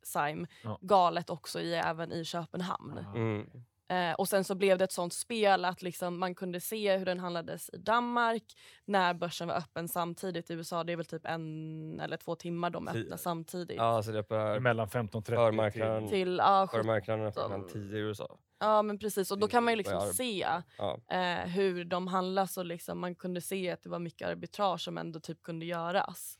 Sime 0.02 0.46
Ja. 0.64 0.78
galet 0.82 1.30
också 1.30 1.60
i, 1.60 1.74
även 1.74 2.12
i 2.12 2.24
Köpenhamn. 2.24 2.98
Mm. 3.14 3.46
Eh, 3.88 4.14
och 4.14 4.28
sen 4.28 4.44
så 4.44 4.54
blev 4.54 4.78
det 4.78 4.84
ett 4.84 4.92
sånt 4.92 5.12
spel 5.12 5.64
att 5.64 5.82
liksom 5.82 6.18
man 6.18 6.34
kunde 6.34 6.60
se 6.60 6.96
hur 6.96 7.06
den 7.06 7.20
handlades 7.20 7.70
i 7.72 7.76
Danmark 7.76 8.42
när 8.84 9.14
börsen 9.14 9.48
var 9.48 9.54
öppen 9.54 9.88
samtidigt. 9.88 10.50
I 10.50 10.54
USA 10.54 10.84
det 10.84 10.92
är 10.92 10.96
väl 10.96 11.06
typ 11.06 11.26
en 11.26 12.00
eller 12.00 12.16
två 12.16 12.34
timmar 12.34 12.70
de 12.70 12.88
öppnar 12.88 13.16
samtidigt. 13.16 13.76
Ja, 13.76 14.02
så 14.02 14.12
det 14.12 14.18
öppnar 14.18 14.60
Mellan 14.60 14.88
15-30 14.88 15.22
förmarknaden, 15.24 16.08
Till, 16.08 16.40
sjut- 16.40 16.70
förmarknaden 16.70 17.26
öppnar 17.26 17.42
klockan 17.48 17.68
10 17.68 17.96
i 17.96 18.00
USA. 18.00 18.38
ja 18.58 18.82
men 18.82 18.98
precis 18.98 19.30
och 19.30 19.38
då 19.38 19.48
kan 19.48 19.64
man 19.64 19.72
ju 19.72 19.74
är 19.74 19.76
liksom 19.76 20.00
se 20.00 20.46
Ja. 20.78 20.98
eh, 21.10 21.48
hur 21.48 21.84
de 21.84 22.06
handlas 22.08 22.58
och 22.58 22.66
liksom 22.66 22.98
man 23.00 23.14
kunde 23.14 23.40
se 23.40 23.70
att 23.70 23.82
det 23.82 23.88
var 23.88 23.98
mycket 23.98 24.28
arbitrage 24.28 24.80
som 24.80 24.98
ändå 24.98 25.20
typ 25.20 25.42
kunde 25.42 25.66
göras. 25.66 26.38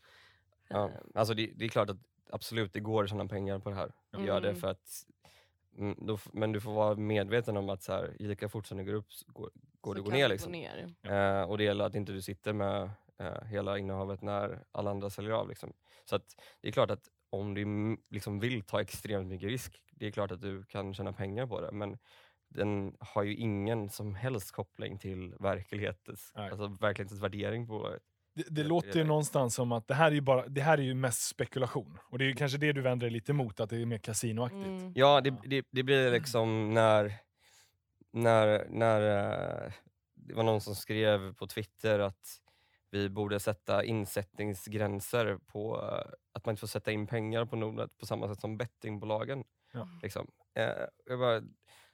Ja. 0.69 0.89
Eh, 0.89 0.95
Alltså 1.15 1.35
det, 1.35 1.51
det 1.57 1.65
är 1.65 1.69
klart 1.69 1.91
att 1.91 1.97
absolut 2.33 2.73
det 2.73 2.81
går 2.81 3.05
att 3.05 3.11
tjäna 3.11 3.27
pengar 3.27 3.59
på 3.59 3.71
det 3.71 3.77
här. 3.77 3.93
Det 4.11 4.25
gör 4.25 4.41
det 4.41 4.49
Mm. 4.49 4.61
för 4.61 4.69
att 4.69 5.07
mm, 5.79 5.97
då, 6.01 6.19
men 6.33 6.53
du 6.53 6.61
får 6.61 6.73
vara 6.73 6.95
medveten 6.97 7.57
om 7.57 7.69
att 7.69 7.83
så 7.83 7.93
här, 7.93 8.17
lika 8.19 8.49
fort 8.49 8.67
som 8.67 8.79
det 8.79 8.85
går 8.85 8.95
upp 8.95 9.07
går, 9.27 9.51
går 9.81 9.99
att 9.99 10.05
gå 10.05 10.11
ner. 10.11 10.29
Liksom. 10.29 10.53
gå 10.53 10.59
ner. 10.59 10.95
Eh, 11.03 11.43
och 11.51 11.59
det 11.59 11.65
gäller 11.65 11.85
att 11.85 11.95
inte 11.95 12.13
du 12.13 12.23
sitter 12.23 12.53
med 12.53 12.91
eh, 13.19 13.43
hela 13.45 13.79
innehavet 13.79 14.23
när 14.23 14.65
alla 14.73 14.91
andra 14.91 15.11
säljer 15.11 15.33
av. 15.33 15.49
Liksom. 15.49 15.73
Så 16.05 16.17
att 16.17 16.37
det 16.61 16.69
är 16.69 16.73
klart 16.73 16.91
att 16.91 17.09
om 17.31 17.55
du 17.55 17.63
mm, 17.63 18.01
liksom 18.11 18.41
vill 18.41 18.63
ta 18.63 18.81
extremt 18.81 19.29
mycket 19.29 19.49
risk, 19.49 19.83
det 19.91 20.07
är 20.07 20.11
klart 20.11 20.31
att 20.31 20.41
du 20.41 20.65
kan 20.65 20.95
tjäna 20.95 21.13
pengar 21.13 21.47
på 21.47 21.61
det. 21.61 21.73
Men 21.73 21.99
den 22.49 22.97
har 23.01 23.23
ju 23.23 23.37
ingen 23.37 23.89
som 23.91 24.15
helst 24.15 24.53
koppling 24.53 24.99
till 24.99 25.35
verklighetens, 25.41 26.33
Nej. 26.35 26.51
alltså 26.51 26.67
verklighetens 26.81 27.21
värdering 27.21 27.67
på 27.67 27.73
bolaget. 27.73 28.03
Det, 28.35 28.45
det 28.51 28.65
låter 28.65 28.99
ju 28.99 29.05
någonstans 29.05 29.55
som 29.55 29.73
att 29.73 29.89
det 29.89 29.95
här 29.95 30.07
är 30.07 30.15
ju, 30.15 30.21
bara, 30.21 30.49
det 30.49 30.61
här 30.61 30.79
är 30.79 30.83
ju 30.83 30.95
mest 30.95 31.29
spekulation. 31.29 31.99
Och 32.03 32.19
det 32.19 32.25
är 32.25 32.27
ju 32.27 32.35
kanske 32.35 32.59
det 32.59 32.73
du 32.73 32.81
vänder 32.81 33.07
dig 33.07 33.13
lite 33.13 33.33
emot, 33.33 33.61
att 33.61 33.71
det 33.71 33.77
är 33.77 33.87
mer 33.87 33.99
kasinoaktigt. 33.99 34.67
Mm. 34.67 34.93
Ja, 34.95 35.21
det, 35.21 35.35
det, 35.45 35.67
det 35.71 35.83
blir 35.83 36.11
liksom 36.11 36.75
när, 36.75 37.15
när, 38.13 38.67
när 38.69 39.01
eh, 39.67 39.73
det 40.15 40.35
var 40.35 40.43
någon 40.43 40.61
som 40.61 40.75
skrev 40.75 41.35
på 41.35 41.47
Twitter 41.47 41.99
att 41.99 42.39
vi 42.91 43.09
borde 43.09 43.41
sätta 43.41 43.85
insättningsgränser 43.85 45.39
på 45.47 45.77
eh, 45.83 46.13
att 46.33 46.47
man 46.47 46.53
inte 46.53 46.61
får 46.61 46.67
sätta 46.67 46.93
in 46.93 47.07
pengar 47.07 47.45
på 47.45 47.57
Nordnet 47.57 47.99
på 47.99 48.07
samma 48.07 48.29
sätt 48.29 48.41
som 48.41 48.57
bettingbolagen. 48.57 49.45
Ja. 49.73 49.89
Liksom. 50.03 50.31
Eh, 50.55 50.87
jag 51.07 51.19
bara, 51.19 51.43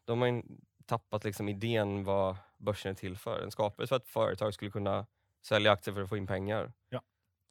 de 0.05 0.21
har 0.21 0.29
ju 0.29 0.43
tappat 0.87 1.25
liksom 1.25 1.49
idén 1.49 2.05
vad 2.05 2.37
börsen 2.57 2.91
är 2.91 2.95
till 2.95 3.17
för. 3.17 3.41
Den 3.41 3.51
skapades 3.51 3.89
för 3.89 3.97
att 3.97 4.09
företag 4.09 4.55
skulle 4.55 4.71
kunna 4.71 5.07
sälja 5.47 5.73
aktier 5.73 5.95
för 5.95 6.03
att 6.03 6.09
få 6.09 6.17
in 6.17 6.27
pengar. 6.27 6.73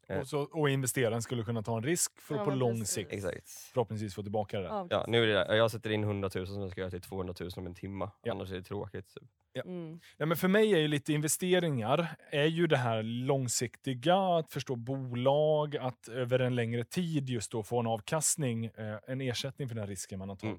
Eh. 0.10 0.19
Och, 0.19 0.28
så, 0.28 0.39
och 0.41 0.69
investeraren 0.69 1.21
skulle 1.21 1.43
kunna 1.43 1.63
ta 1.63 1.78
en 1.78 1.84
risk 1.84 2.19
för 2.19 2.36
att 2.36 2.41
Ja, 2.41 2.45
på 2.45 2.52
lång 2.52 2.80
precis. 2.80 2.89
sikt 2.93 3.13
Exakt. 3.13 3.50
förhoppningsvis 3.50 4.15
få 4.15 4.21
tillbaka 4.23 4.58
det 4.58 4.63
där. 4.63 4.69
Ja, 4.69 4.88
Ja, 4.89 5.06
nu 5.08 5.23
är 5.23 5.28
det 5.28 5.34
där. 5.34 5.54
Jag 5.56 5.71
sätter 5.71 5.89
in 5.89 6.04
100 6.04 6.30
000 6.36 6.47
som 6.47 6.62
jag 6.62 6.71
ska 6.71 6.82
göra 6.82 6.91
till 6.91 7.02
200 7.02 7.34
000 7.39 7.50
om 7.58 7.65
en 7.65 7.76
timme. 7.76 8.10
Ja. 8.23 8.32
Annars 8.32 8.52
är 8.52 8.56
det 8.56 8.63
tråkigt. 8.63 9.13
Typ. 9.13 9.65
Mm. 9.65 10.00
Ja, 10.17 10.26
men 10.26 10.38
för 10.38 10.47
mig 10.47 10.73
är 10.73 10.78
ju 10.78 10.88
lite 10.88 11.13
investeringar 11.13 12.15
är 12.32 12.45
ju 12.45 12.67
det 12.67 12.78
här 12.78 13.04
långsiktiga, 13.04 14.15
att 14.17 14.52
förstå 14.52 14.76
bolag, 14.76 15.78
att 15.78 16.08
över 16.08 16.39
en 16.39 16.56
längre 16.56 16.84
tid 16.84 17.30
just 17.30 17.52
då 17.52 17.63
få 17.63 17.80
en 17.80 17.88
avkastning, 17.88 18.65
eh, 18.65 18.97
en 19.08 19.21
ersättning 19.21 19.67
för 19.67 19.76
den 19.76 19.88
risken 19.88 20.19
man 20.19 20.30
har 20.30 20.38
Mm. 20.43 20.58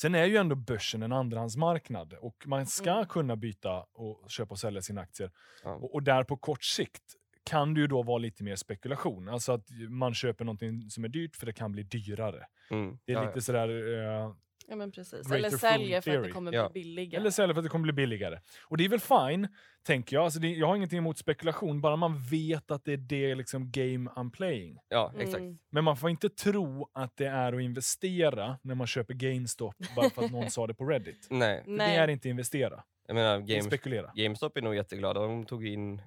Sen 0.00 0.14
är 0.14 0.24
ju 0.24 0.36
ändå 0.36 0.56
börsen 0.56 1.02
en 1.02 1.12
andrahandsmarknad 1.12 2.12
och 2.20 2.36
man 2.46 2.66
ska 2.66 2.90
Mm. 2.92 3.06
kunna 3.06 3.36
byta 3.36 3.84
och 3.94 4.30
köpa 4.30 4.50
och 4.50 4.58
sälja 4.58 4.82
sina 4.82 5.00
aktier. 5.00 5.30
Ja. 5.64 5.70
Och, 5.74 5.94
och 5.94 6.02
där 6.02 6.24
på 6.24 6.36
kort 6.36 6.64
sikt 6.64 7.02
kan 7.44 7.74
det 7.74 7.80
ju 7.80 7.86
då 7.86 8.02
vara 8.02 8.18
lite 8.18 8.44
mer 8.44 8.56
spekulation. 8.56 9.28
Alltså 9.28 9.52
att 9.52 9.66
man 9.88 10.14
köper 10.14 10.44
någonting 10.44 10.90
som 10.90 11.04
är 11.04 11.08
dyrt 11.08 11.36
för 11.36 11.46
det 11.46 11.52
kan 11.52 11.72
bli 11.72 11.82
dyrare. 11.82 12.46
Mm. 12.70 12.98
Det 13.04 13.12
är 13.12 13.16
Ja, 13.16 13.26
lite 13.26 13.40
sådär... 13.40 13.68
Eh, 14.24 14.34
Ja 14.70 14.76
men 14.76 14.92
precis. 14.92 15.30
Eller 15.32 15.50
säljer 15.50 16.00
för 16.00 16.16
att 16.18 16.24
det 16.24 16.30
kommer 16.30 16.52
Ja. 16.52 16.68
bli 16.68 16.82
billigare. 16.82 17.20
Eller 17.20 17.30
sälja 17.30 17.54
för 17.54 17.58
att 17.60 17.64
det 17.64 17.68
kommer 17.70 17.82
bli 17.82 17.92
billigare. 17.92 18.40
Och 18.64 18.76
det 18.76 18.84
är 18.84 18.88
väl 18.88 19.00
fine, 19.00 19.48
tänker 19.86 20.16
jag. 20.16 20.24
Alltså 20.24 20.40
det, 20.40 20.48
jag 20.48 20.66
har 20.66 20.76
ingenting 20.76 20.98
emot 20.98 21.18
spekulation, 21.18 21.80
bara 21.80 21.96
man 21.96 22.22
vet 22.30 22.70
att 22.70 22.84
det 22.84 22.92
är 22.92 22.96
det 22.96 23.34
liksom 23.34 23.70
game 23.70 24.10
I'm 24.10 24.30
playing. 24.30 24.78
Ja, 24.88 25.12
exakt. 25.18 25.38
Mm. 25.40 25.58
Men 25.70 25.84
man 25.84 25.96
får 25.96 26.10
inte 26.10 26.28
tro 26.28 26.90
att 26.94 27.16
det 27.16 27.26
är 27.26 27.52
att 27.52 27.60
investera 27.60 28.58
när 28.62 28.74
man 28.74 28.86
köper 28.86 29.14
GameStop 29.14 29.74
bara 29.96 30.10
för 30.10 30.24
att 30.24 30.30
någon 30.30 30.50
sa 30.50 30.66
det 30.66 30.74
på 30.74 30.84
Reddit. 30.84 31.26
Nej, 31.30 31.62
Det 31.66 31.72
Nej. 31.72 31.96
är 31.96 32.08
inte 32.08 32.28
investera, 32.28 32.82
jag 33.06 33.14
menar 33.14 33.38
det 33.38 33.44
är 33.44 33.46
Games, 33.46 33.64
spekulera. 33.66 34.10
GameStop 34.14 34.56
är 34.56 34.62
nog 34.62 34.74
jätteglada. 34.74 35.20
De 35.20 35.46
tog 35.46 35.66
in... 35.66 36.02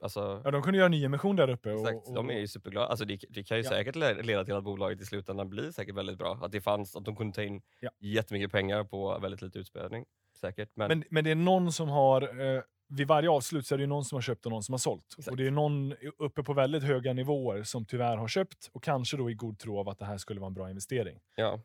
Alltså, 0.00 0.40
Ja, 0.44 0.50
de 0.50 0.62
kunde 0.62 0.78
göra 0.78 0.88
nyemission 0.88 1.36
där 1.36 1.50
uppe. 1.50 1.72
Och, 1.72 1.80
exakt, 1.88 2.08
och, 2.08 2.14
de 2.14 2.30
är 2.30 2.38
ju 2.38 2.48
superglada. 2.48 2.86
Alltså, 2.86 3.04
det, 3.04 3.20
det 3.28 3.42
kan 3.44 3.56
ju 3.56 3.62
Ja. 3.62 3.70
säkert 3.70 3.96
le- 3.96 4.22
leda 4.22 4.44
till 4.44 4.54
att 4.54 4.64
bolaget 4.64 5.00
i 5.00 5.04
slutändan 5.04 5.48
blir 5.48 5.70
säkert 5.70 5.94
väldigt 5.94 6.18
bra. 6.18 6.38
Att 6.42 6.52
det 6.52 6.60
fanns, 6.60 6.96
att 6.96 7.04
de 7.04 7.16
kunde 7.16 7.34
ta 7.34 7.42
in 7.42 7.62
Ja. 7.80 7.90
jättemycket 8.00 8.52
pengar 8.52 8.84
på 8.84 9.18
väldigt 9.18 9.42
lite 9.42 9.58
utspädning. 9.58 10.04
Säkert. 10.40 10.70
Men, 10.74 10.88
men, 10.88 11.04
men 11.10 11.24
det 11.24 11.30
är 11.30 11.34
någon 11.34 11.72
som 11.72 11.88
har, 11.88 12.22
eh, 12.56 12.62
vid 12.88 13.08
varje 13.08 13.30
avslut 13.30 13.66
så 13.66 13.74
är 13.74 13.78
det 13.78 13.82
ju 13.82 13.86
någon 13.88 14.04
som 14.04 14.16
har 14.16 14.22
köpt 14.22 14.46
och 14.46 14.52
någon 14.52 14.62
som 14.62 14.72
har 14.72 14.78
sålt. 14.78 15.04
Exakt. 15.18 15.28
Och 15.28 15.36
det 15.36 15.46
är 15.46 15.50
någon 15.50 15.94
uppe 16.18 16.42
på 16.42 16.52
väldigt 16.52 16.82
höga 16.82 17.12
nivåer 17.12 17.62
som 17.62 17.84
tyvärr 17.84 18.16
har 18.16 18.28
köpt 18.28 18.70
och 18.72 18.82
kanske 18.82 19.16
då 19.16 19.30
i 19.30 19.34
god 19.34 19.58
tro 19.58 19.78
av 19.78 19.88
att 19.88 19.98
det 19.98 20.04
här 20.04 20.18
skulle 20.18 20.40
vara 20.40 20.48
en 20.48 20.54
bra 20.54 20.70
investering. 20.70 21.20
ja, 21.36 21.60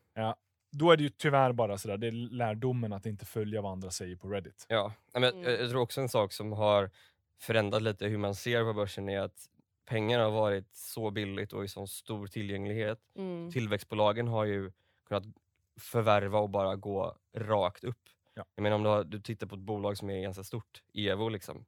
Då 0.72 0.90
är 0.90 0.96
det 0.96 1.02
ju 1.02 1.08
tyvärr 1.08 1.52
bara 1.52 1.78
sådär, 1.78 1.96
det 1.96 2.06
är 2.06 2.12
lärdomen 2.12 2.92
att 2.92 3.06
inte 3.06 3.24
följa 3.26 3.62
vad 3.62 3.72
andra 3.72 3.90
säger 3.90 4.16
på 4.16 4.28
Reddit. 4.28 4.66
ja. 4.68 4.92
Men, 5.14 5.24
Mm. 5.24 5.42
jag, 5.42 5.60
jag 5.60 5.70
tror 5.70 5.80
också 5.80 6.00
en 6.00 6.08
sak 6.08 6.32
som 6.32 6.52
har 6.52 6.90
förändrat 7.42 7.82
lite 7.82 8.06
hur 8.06 8.18
man 8.18 8.34
ser 8.34 8.64
på 8.64 8.72
börsen 8.72 9.08
är 9.08 9.20
att 9.20 9.48
pengar 9.84 10.20
har 10.20 10.30
varit 10.30 10.76
så 10.76 11.10
billigt 11.10 11.52
och 11.52 11.64
i 11.64 11.68
så 11.68 11.86
stor 11.86 12.26
tillgänglighet. 12.26 12.98
Mm. 13.16 13.50
tillväxtbolagen 13.50 14.28
har 14.28 14.44
ju 14.44 14.72
kunnat 15.08 15.24
förvärva 15.80 16.38
och 16.38 16.50
bara 16.50 16.76
gå 16.76 17.16
rakt 17.36 17.84
upp. 17.84 18.08
Ja. 18.34 18.44
Jag 18.54 18.62
menar 18.62 18.76
om 18.76 18.82
du, 18.82 18.88
har, 18.88 19.04
du 19.04 19.20
tittar 19.20 19.46
på 19.46 19.54
ett 19.54 19.60
bolag 19.60 19.98
som 19.98 20.10
är 20.10 20.22
ganska 20.22 20.44
stort, 20.44 20.82
Evo 20.94 21.28
liksom. 21.28 21.64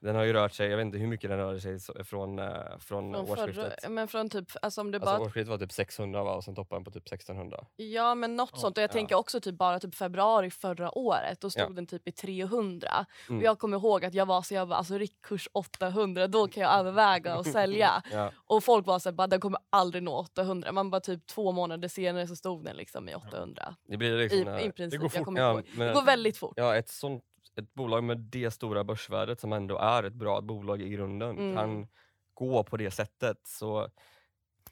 Den 0.00 0.16
har 0.16 0.24
ju 0.24 0.32
rört 0.32 0.52
sig, 0.52 0.68
jag 0.70 0.76
vet 0.76 0.84
inte 0.84 0.98
hur 0.98 1.06
mycket 1.06 1.30
den 1.30 1.38
rörde 1.38 1.60
sig 1.60 1.80
så- 1.80 2.04
från, 2.04 2.38
eh, 2.38 2.46
från, 2.78 2.78
Från 2.80 3.14
årsskiftet. 3.16 3.74
förra, 3.82 3.88
men 3.90 4.08
från 4.08 4.30
typ, 4.30 4.48
alltså 4.62 4.80
om 4.80 4.90
du 4.90 4.98
Alltså 4.98 5.14
bara 5.14 5.20
årsskiftet 5.26 5.48
var 5.48 5.58
typ 5.58 5.72
600 5.72 6.24
va? 6.24 6.34
och 6.34 6.44
sen 6.44 6.54
toppade 6.54 6.78
den 6.78 6.84
på 6.84 6.90
typ 6.90 7.08
1600. 7.08 7.64
Ja 7.76 8.14
men 8.14 8.36
något 8.36 8.50
Ja, 8.52 8.58
sånt 8.58 8.76
och 8.78 8.82
jag 8.82 8.88
ja. 8.88 8.92
tänker 8.92 9.14
också 9.14 9.40
typ 9.40 9.54
bara 9.58 9.80
typ 9.80 9.94
februari 9.94 10.50
förra 10.50 10.98
året 10.98 11.40
då 11.40 11.50
stod 11.50 11.62
Ja. 11.62 11.68
den 11.68 11.86
typ 11.86 12.08
i 12.08 12.12
300 12.12 13.06
Mm. 13.28 13.38
och 13.38 13.44
jag 13.44 13.58
kommer 13.58 13.76
ihåg 13.76 14.04
att 14.04 14.14
jag 14.14 14.26
var 14.26 14.42
så 14.42 14.54
jag 14.54 14.66
var 14.66 14.76
alltså 14.76 14.98
riktkurs 14.98 15.48
800 15.52 16.26
då 16.26 16.48
kan 16.48 16.62
jag 16.62 16.72
överväga 16.78 17.34
att 17.34 17.46
sälja 17.52 18.02
Ja, 18.12 18.32
och 18.46 18.64
folk 18.64 18.86
var 18.86 18.98
så 18.98 19.08
här, 19.08 19.14
bara 19.14 19.26
den 19.26 19.40
kommer 19.40 19.58
aldrig 19.70 20.02
nå 20.02 20.16
800 20.16 20.72
man 20.72 20.90
bara 20.90 21.00
typ 21.00 21.26
två 21.26 21.52
månader 21.52 21.88
senare 21.88 22.26
så 22.26 22.36
stod 22.36 22.64
den 22.64 22.76
liksom 22.76 23.08
i 23.08 23.14
800 23.14 23.74
det 23.88 23.96
blir 23.96 24.14
i, 24.18 24.22
liksom... 24.22 24.40
när- 24.40 24.58
i 24.60 24.72
princip. 24.72 25.00
går 25.00 25.10
jag 25.14 25.24
fort. 25.26 25.34
ja, 25.38 25.62
men, 25.76 25.86
Det 25.88 25.94
går 25.94 26.02
väldigt 26.02 26.36
fort. 26.36 26.52
ja, 26.56 26.76
ett 26.76 26.88
sånt 26.88 27.24
ett 27.58 27.74
bolag 27.74 28.04
med 28.04 28.18
det 28.18 28.50
stora 28.50 28.84
börsvärdet 28.84 29.40
som 29.40 29.52
ändå 29.52 29.78
är 29.78 30.02
ett 30.02 30.14
bra 30.14 30.40
bolag 30.40 30.82
i 30.82 30.88
grunden 30.88 31.38
Mm. 31.38 31.56
kan 31.56 31.88
gå 32.34 32.64
på 32.64 32.76
det 32.76 32.90
sättet. 32.90 33.46
Så 33.46 33.88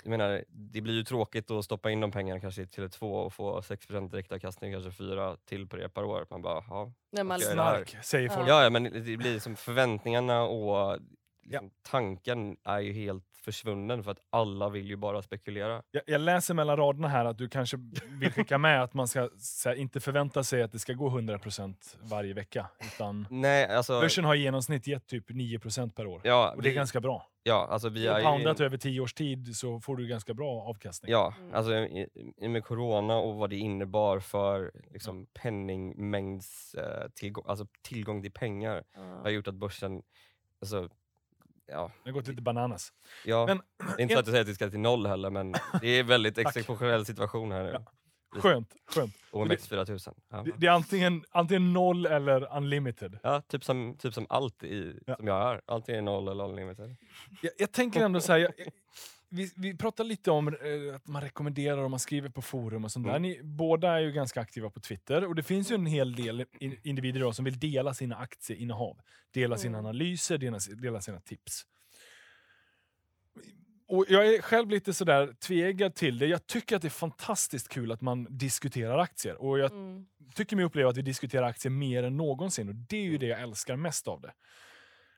jag 0.02 0.10
menar, 0.10 0.44
det 0.48 0.80
blir 0.80 0.94
ju 0.94 1.04
tråkigt 1.04 1.50
att 1.50 1.64
stoppa 1.64 1.90
in 1.90 2.00
de 2.00 2.10
pengarna 2.12 2.40
kanske 2.40 2.62
i 2.62 2.64
Tele2 2.64 3.24
och 3.24 3.32
få 3.34 3.60
6% 3.62 4.10
direktavkastning, 4.10 4.72
kanske 4.72 4.90
4 4.90 5.36
till 5.44 5.66
på 5.68 5.76
det 5.76 5.88
per 5.88 6.04
år. 6.04 6.26
Man 6.30 6.42
bara, 6.42 6.64
ja. 6.68 6.92
Man 7.24 7.30
här- 7.30 7.52
Snark, 7.52 7.96
säger 8.04 8.28
folk. 8.28 8.48
Ja, 8.48 8.62
ja, 8.64 8.70
men 8.70 8.82
det 8.82 9.16
blir 9.16 9.38
som 9.38 9.56
förväntningarna 9.56 10.42
och 10.42 10.98
liksom, 11.46 11.70
tanken 11.82 12.56
är 12.64 12.78
ju 12.80 12.92
helt 12.92 13.24
försvunnen 13.44 14.04
för 14.04 14.10
att 14.10 14.20
alla 14.30 14.68
vill 14.68 14.86
ju 14.88 14.96
bara 14.96 15.22
spekulera. 15.22 15.82
Jag, 15.90 16.02
jag 16.06 16.20
läser 16.20 16.54
mellan 16.54 16.76
raderna 16.76 17.08
här 17.08 17.24
att 17.24 17.38
du 17.38 17.48
kanske 17.48 17.76
vill 18.20 18.32
skicka 18.32 18.58
med 18.58 18.82
att 18.82 18.94
man 18.94 19.08
ska 19.08 19.20
här, 19.64 19.74
inte 19.74 20.00
förvänta 20.00 20.44
sig 20.44 20.62
att 20.62 20.72
det 20.72 20.78
ska 20.78 20.92
gå 20.92 21.10
100% 21.10 21.74
varje 22.02 22.34
vecka. 22.34 22.66
Utan 22.94 23.26
Nej, 23.30 23.66
alltså... 23.66 24.00
börsen 24.00 24.24
har 24.24 24.34
i 24.34 24.38
genomsnitt 24.38 24.86
gett 24.86 25.06
typ 25.06 25.30
9% 25.30 25.92
per 25.92 26.06
år. 26.06 26.20
Ja, 26.24 26.52
Och 26.56 26.62
det 26.62 26.68
är 26.68 26.70
vi, 26.70 26.76
ganska 26.76 27.00
bra. 27.00 27.28
ja, 27.42 27.68
alltså 27.70 27.88
vi 27.88 28.06
är 28.06 28.18
ju... 28.18 28.24
poundat 28.24 28.60
över 28.60 28.76
10 28.78 29.00
års 29.00 29.14
tid 29.14 29.56
så 29.56 29.80
får 29.80 29.96
du 29.96 30.06
ganska 30.06 30.34
bra 30.34 30.62
avkastning. 30.62 31.12
Ja, 31.12 31.34
Mm. 31.38 31.54
alltså 31.54 31.74
i, 31.74 32.08
i 32.36 32.48
med 32.48 32.64
corona 32.64 33.16
och 33.16 33.34
vad 33.36 33.50
det 33.50 33.56
innebar 33.56 34.20
för 34.20 34.72
liksom, 34.92 35.26
penningmängds 35.42 36.74
eh, 36.74 37.08
tillgång, 37.14 37.44
alltså 37.48 37.66
tillgång 37.82 38.22
till 38.22 38.32
pengar 38.32 38.84
ja. 38.94 39.00
har 39.22 39.30
gjort 39.30 39.48
att 39.48 39.54
börsen, 39.54 40.02
alltså, 40.60 40.88
ja, 41.66 41.90
Det 42.04 42.10
har 42.10 42.14
gått 42.14 42.28
lite 42.28 42.42
bananas. 42.42 42.92
ja 43.24 43.46
Men- 43.46 43.62
det 43.78 43.84
är 43.84 44.00
inte 44.00 44.14
så 44.14 44.20
att 44.20 44.26
jag 44.26 44.32
säger 44.32 44.40
att 44.40 44.46
det 44.46 44.54
ska 44.54 44.70
till 44.70 44.80
noll 44.80 45.06
heller 45.06 45.30
men 45.30 45.52
det 45.80 45.86
är 45.88 46.00
en 46.00 46.06
väldigt 46.06 46.38
exceptionell 46.46 47.06
situation 47.06 47.52
här 47.52 47.62
nu. 47.64 47.70
Ja. 47.72 47.82
Skönt, 48.40 48.74
skönt. 48.90 49.14
OMX 49.30 49.68
4000. 49.68 50.14
Ja. 50.30 50.42
Det, 50.42 50.52
det 50.56 50.66
är 50.66 50.70
antingen, 50.70 51.24
antingen 51.30 51.72
noll 51.72 52.06
eller 52.06 52.56
unlimited. 52.56 53.18
Ja, 53.22 53.40
typ 53.48 53.64
som, 53.64 53.96
typ 53.98 54.14
som 54.14 54.26
allt 54.28 54.62
i, 54.64 55.00
Ja. 55.06 55.16
som 55.16 55.26
jag 55.26 55.52
är. 55.54 55.60
Antingen 55.66 56.04
noll 56.04 56.28
eller 56.28 56.44
unlimited. 56.44 56.96
Jag, 57.42 57.52
jag 57.58 57.72
tänker 57.72 58.04
ändå 58.04 58.20
så 58.20 58.32
här, 58.32 58.38
jag- 58.38 58.52
vi, 59.36 59.52
vi 59.56 59.76
pratar 59.76 60.04
lite 60.04 60.30
om 60.30 60.48
eh, 60.48 60.94
att 60.94 61.06
man 61.06 61.22
rekommenderar 61.22 61.78
och 61.78 61.90
man 61.90 62.00
skriver 62.00 62.28
på 62.28 62.42
forum 62.42 62.84
och 62.84 62.92
sånt 62.92 63.06
där. 63.06 63.10
Mm. 63.16 63.22
Ni 63.22 63.40
båda 63.42 63.92
är 63.92 64.00
ju 64.00 64.12
ganska 64.12 64.40
aktiva 64.40 64.70
på 64.70 64.80
Twitter 64.80 65.24
och 65.24 65.34
det 65.34 65.42
finns 65.42 65.70
ju 65.70 65.74
en 65.74 65.86
hel 65.86 66.16
del 66.16 66.44
in, 66.60 66.80
individer 66.82 67.20
idag 67.20 67.34
som 67.34 67.44
vill 67.44 67.58
dela 67.58 67.94
sina 67.94 68.16
aktieinnehav. 68.16 69.00
Dela 69.30 69.56
sina 69.56 69.78
Mm. 69.78 69.86
analyser, 69.86 70.38
dela, 70.38 70.58
dela 70.82 71.00
sina 71.00 71.20
tips. 71.20 71.66
Och 73.88 74.04
jag 74.08 74.34
är 74.34 74.42
själv 74.42 74.70
lite 74.70 74.94
sådär 74.94 75.32
tvegad 75.40 75.94
till 75.94 76.18
det. 76.18 76.26
Jag 76.26 76.46
tycker 76.46 76.76
att 76.76 76.82
det 76.82 76.88
är 76.88 76.90
fantastiskt 76.90 77.68
kul 77.68 77.92
att 77.92 78.00
man 78.00 78.26
diskuterar 78.30 78.98
aktier. 78.98 79.36
Och 79.42 79.58
jag 79.58 79.72
Mm. 79.72 80.06
tycker 80.34 80.56
mig 80.56 80.64
uppleva 80.64 80.90
att 80.90 80.96
vi 80.96 81.02
diskuterar 81.02 81.46
aktier 81.46 81.70
mer 81.70 82.02
än 82.02 82.16
någonsin 82.16 82.68
och 82.68 82.74
det 82.74 82.96
är 82.96 83.02
ju 83.04 83.18
det 83.18 83.26
jag 83.26 83.40
älskar 83.40 83.76
mest 83.76 84.08
av 84.08 84.20
det. 84.20 84.32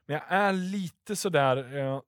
Men 0.07 0.15
jag 0.15 0.25
är 0.29 0.53
lite 0.53 1.17
sådär, 1.17 1.77
eh, 1.79 2.01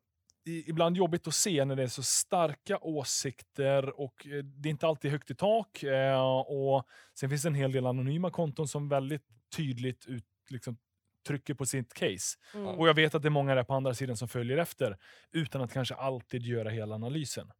ibland 0.44 0.96
jobbigt 0.96 1.26
att 1.26 1.35
se 1.35 1.64
när 1.64 1.76
det 1.76 1.83
är 1.83 1.87
så 1.87 2.03
starka 2.03 2.79
åsikter 2.79 4.00
och 4.00 4.26
eh, 4.26 4.44
det 4.44 4.68
är 4.68 4.70
inte 4.70 4.87
alltid 4.87 5.11
högt 5.11 5.31
i 5.31 5.35
tak. 5.35 5.83
Eh, 5.83 6.38
och 6.40 6.87
sen 7.14 7.29
finns 7.31 7.42
det 7.42 7.48
en 7.48 7.55
hel 7.55 7.72
del 7.72 7.87
anonyma 7.87 8.31
konton 8.31 8.68
som 8.68 8.88
väldigt 8.88 9.26
tydligt 9.57 10.07
ut, 10.07 10.24
liksom, 10.50 10.76
trycker 11.26 11.55
på 11.55 11.66
sitt 11.66 11.94
case. 11.94 12.38
Mm. 12.55 12.66
Och 12.66 12.88
jag 12.88 12.94
vet 12.94 13.14
att 13.14 13.22
det 13.22 13.29
är 13.29 13.31
många 13.31 13.55
där 13.55 13.64
på 13.64 13.74
andra 13.74 13.94
sidan 13.94 14.16
som 14.16 14.29
följer 14.29 14.59
efter 14.59 14.98
utan 15.33 15.62
att 15.62 15.72
kanske 15.72 15.94
alltid 15.94 16.42
göra 16.42 16.70
hela 16.70 16.94
analysen. 16.94 17.53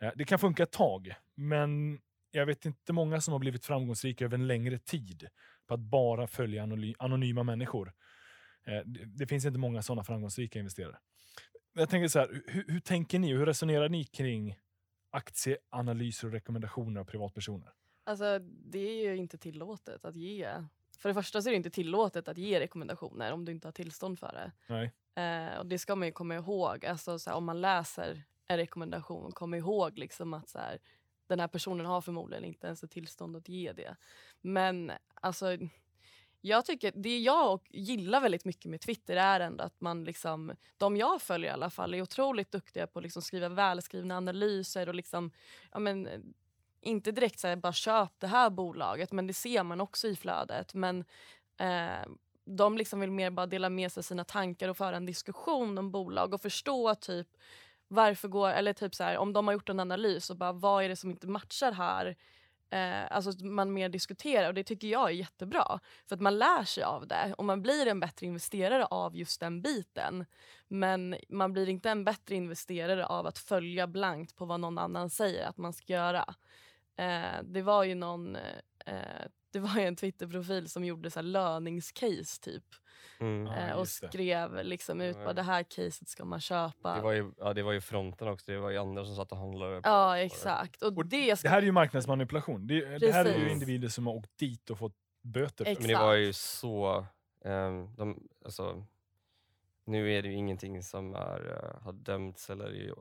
Eh, 0.00 0.10
Det 0.16 0.24
kan 0.24 0.38
funka 0.38 0.62
ett 0.62 0.72
tag, 0.72 1.14
men 1.34 2.00
jag 2.30 2.46
vet 2.46 2.64
inte 2.66 2.92
många 2.92 3.20
som 3.20 3.32
har 3.32 3.38
blivit 3.38 3.64
framgångsrika 3.64 4.24
över 4.24 4.34
en 4.34 4.46
längre 4.46 4.78
tid 4.78 5.28
på 5.66 5.74
att 5.74 5.80
bara 5.80 6.26
följa 6.26 6.62
anonyma 6.98 7.42
människor. 7.42 7.92
Det 9.06 9.26
finns 9.26 9.44
inte 9.44 9.58
många 9.58 9.82
sådana 9.82 10.04
framgångsrika 10.04 10.58
investerare. 10.58 10.96
Jag 11.78 11.88
tänker 11.88 12.08
så 12.08 12.18
här, 12.18 12.42
hur, 12.46 12.64
hur 12.68 12.80
tänker 12.80 13.18
ni? 13.18 13.32
Hur 13.32 13.46
resonerar 13.46 13.88
ni 13.88 14.04
kring 14.04 14.58
aktieanalyser 15.10 16.26
och 16.26 16.32
rekommendationer 16.32 17.00
av 17.00 17.04
privatpersoner? 17.04 17.72
Alltså 18.04 18.38
det 18.42 18.78
är 18.78 19.10
ju 19.10 19.16
inte 19.16 19.38
tillåtet 19.38 20.04
att 20.04 20.16
ge. 20.16 20.48
För 20.98 21.08
det 21.08 21.14
första 21.14 21.42
så 21.42 21.48
är 21.48 21.50
det 21.50 21.56
inte 21.56 21.70
tillåtet 21.70 22.28
att 22.28 22.38
ge 22.38 22.60
rekommendationer 22.60 23.32
om 23.32 23.44
du 23.44 23.52
inte 23.52 23.68
har 23.68 23.72
tillstånd 23.72 24.18
för 24.18 24.32
det. 24.32 24.52
Nej. 24.66 24.92
Eh, 25.24 25.58
och 25.58 25.66
det 25.66 25.78
ska 25.78 25.96
man 25.96 26.08
ju 26.08 26.12
komma 26.12 26.34
ihåg. 26.34 26.86
Alltså, 26.86 27.18
så 27.18 27.30
här, 27.30 27.36
om 27.36 27.44
man 27.44 27.60
läser 27.60 28.22
en 28.46 28.56
rekommendation, 28.56 29.32
kom 29.32 29.54
ihåg 29.54 29.98
liksom 29.98 30.34
att 30.34 30.48
så 30.48 30.58
här, 30.58 30.78
den 31.26 31.40
här 31.40 31.48
personen 31.48 31.86
har 31.86 32.00
förmodligen 32.00 32.44
inte 32.44 32.66
ens 32.66 32.84
ett 32.84 32.90
tillstånd 32.90 33.36
att 33.36 33.48
ge 33.48 33.72
det. 33.72 33.96
Men 34.40 34.92
alltså, 35.14 35.46
jag 36.40 36.64
tycker, 36.64 36.92
det 36.94 37.18
jag 37.18 37.60
gillar 37.70 38.20
väldigt 38.20 38.44
mycket 38.44 38.70
med 38.70 38.80
Twitter 38.80 39.16
är 39.16 39.40
ändå 39.40 39.64
att 39.64 39.80
man 39.80 40.04
liksom, 40.04 40.52
de 40.76 40.96
jag 40.96 41.22
följer 41.22 41.50
i 41.50 41.52
alla 41.52 41.70
fall 41.70 41.94
är 41.94 42.02
otroligt 42.02 42.50
duktiga 42.50 42.86
på 42.86 42.98
att 42.98 43.02
liksom 43.02 43.22
skriva 43.22 43.48
välskrivna 43.48 44.16
analyser 44.16 44.88
och 44.88 44.94
liksom, 44.94 45.30
ja 45.72 45.78
men 45.78 46.08
inte 46.80 47.12
direkt 47.12 47.38
säga 47.38 47.56
bara 47.56 47.72
köp 47.72 48.12
det 48.18 48.26
här 48.26 48.50
bolaget 48.50 49.12
men 49.12 49.26
det 49.26 49.34
ser 49.34 49.62
man 49.62 49.80
också 49.80 50.08
i 50.08 50.16
flödet. 50.16 50.74
Men 50.74 51.04
eh, 51.58 52.08
de 52.44 52.78
liksom 52.78 53.00
vill 53.00 53.10
mer 53.10 53.30
bara 53.30 53.46
dela 53.46 53.70
med 53.70 53.92
sig 53.92 54.00
av 54.00 54.02
sina 54.02 54.24
tankar 54.24 54.68
och 54.68 54.76
föra 54.76 54.96
en 54.96 55.06
diskussion 55.06 55.78
om 55.78 55.90
bolag 55.90 56.34
och 56.34 56.40
förstå 56.40 56.94
typ 56.94 57.28
varför 57.88 58.28
går, 58.28 58.48
eller 58.50 58.72
typ 58.72 58.94
så 58.94 59.04
här, 59.04 59.18
om 59.18 59.32
de 59.32 59.46
har 59.46 59.54
gjort 59.54 59.68
en 59.68 59.80
analys 59.80 60.30
och 60.30 60.36
bara 60.36 60.52
vad 60.52 60.84
är 60.84 60.88
det 60.88 60.96
som 60.96 61.10
inte 61.10 61.26
matchar 61.26 61.72
här? 61.72 62.16
Eh, 62.70 63.04
alltså 63.10 63.30
att 63.30 63.40
man 63.40 63.72
mer 63.72 63.88
diskuterar 63.88 64.48
och 64.48 64.54
det 64.54 64.64
tycker 64.64 64.88
jag 64.88 65.08
är 65.08 65.14
jättebra. 65.14 65.80
För 66.08 66.14
att 66.14 66.20
man 66.20 66.38
lär 66.38 66.64
sig 66.64 66.84
av 66.84 67.06
det 67.06 67.34
och 67.38 67.44
man 67.44 67.62
blir 67.62 67.86
en 67.86 68.00
bättre 68.00 68.26
investerare 68.26 68.84
av 68.84 69.16
just 69.16 69.40
den 69.40 69.62
biten. 69.62 70.24
Men 70.68 71.16
man 71.28 71.52
blir 71.52 71.68
inte 71.68 71.90
en 71.90 72.04
bättre 72.04 72.34
investerare 72.34 73.06
av 73.06 73.26
att 73.26 73.38
följa 73.38 73.86
blankt 73.86 74.36
på 74.36 74.44
vad 74.44 74.60
någon 74.60 74.78
annan 74.78 75.10
säger 75.10 75.46
att 75.48 75.56
man 75.56 75.72
ska 75.72 75.92
göra. 75.92 76.34
Eh, 76.96 77.42
det 77.44 77.62
var 77.62 77.84
ju 77.84 77.94
någon 77.94 78.36
eh, 78.86 79.26
det 79.50 79.58
var 79.58 79.74
ju 79.80 79.82
en 79.86 79.96
Twitterprofil 79.96 80.68
som 80.68 80.84
gjorde 80.84 81.10
så 81.10 81.18
här 81.18 81.24
löningscase 81.24 82.40
typ. 82.42 82.64
Mm. 83.20 83.46
Eh, 83.46 83.72
och 83.76 83.88
skrev 83.88 84.64
liksom 84.64 85.00
ut 85.00 85.16
Ja. 85.16 85.24
vad 85.24 85.36
det 85.36 85.42
här 85.42 85.62
caset 85.62 86.08
ska 86.08 86.24
man 86.24 86.40
köpa. 86.40 86.94
Det 86.96 87.02
var, 87.02 87.12
ju, 87.12 87.32
ja, 87.38 87.54
det 87.54 87.62
var 87.62 87.72
ju 87.72 87.80
fronten 87.80 88.28
också, 88.28 88.52
det 88.52 88.58
var 88.58 88.70
ju 88.70 88.78
andra 88.78 89.04
som 89.04 89.16
satt 89.16 89.32
och 89.32 89.38
handlade. 89.38 89.82
på- 89.82 89.88
Ja 89.88 90.18
exakt. 90.18 90.82
Och, 90.82 90.96
Och 90.96 91.06
det, 91.06 91.36
ska, 91.36 91.48
Det 91.48 91.52
här 91.52 91.58
är 91.58 91.66
ju 91.66 91.72
marknadsmanipulation. 91.72 92.66
Det, 92.66 92.98
det 92.98 93.12
här 93.12 93.24
är 93.24 93.38
ju 93.38 93.50
individer 93.50 93.88
som 93.88 94.06
har 94.06 94.14
åkt 94.14 94.38
dit 94.38 94.70
och 94.70 94.78
fått 94.78 94.96
böter. 95.22 95.64
för 95.64 95.74
det. 95.74 95.80
Men 95.80 95.88
det 95.88 95.94
var 95.98 96.14
ju 96.14 96.32
så, 96.32 97.06
ehm, 97.44 97.94
de, 97.96 98.28
alltså, 98.44 98.84
nu 99.84 100.12
är 100.12 100.22
det 100.22 100.28
ju 100.28 100.34
ingenting 100.34 100.82
som 100.82 101.14
är, 101.14 101.50
eh, 101.76 101.82
har 101.84 101.92
dömts 101.92 102.50
eller 102.50 102.70
ju, 102.70 102.90
uh, 102.90 102.96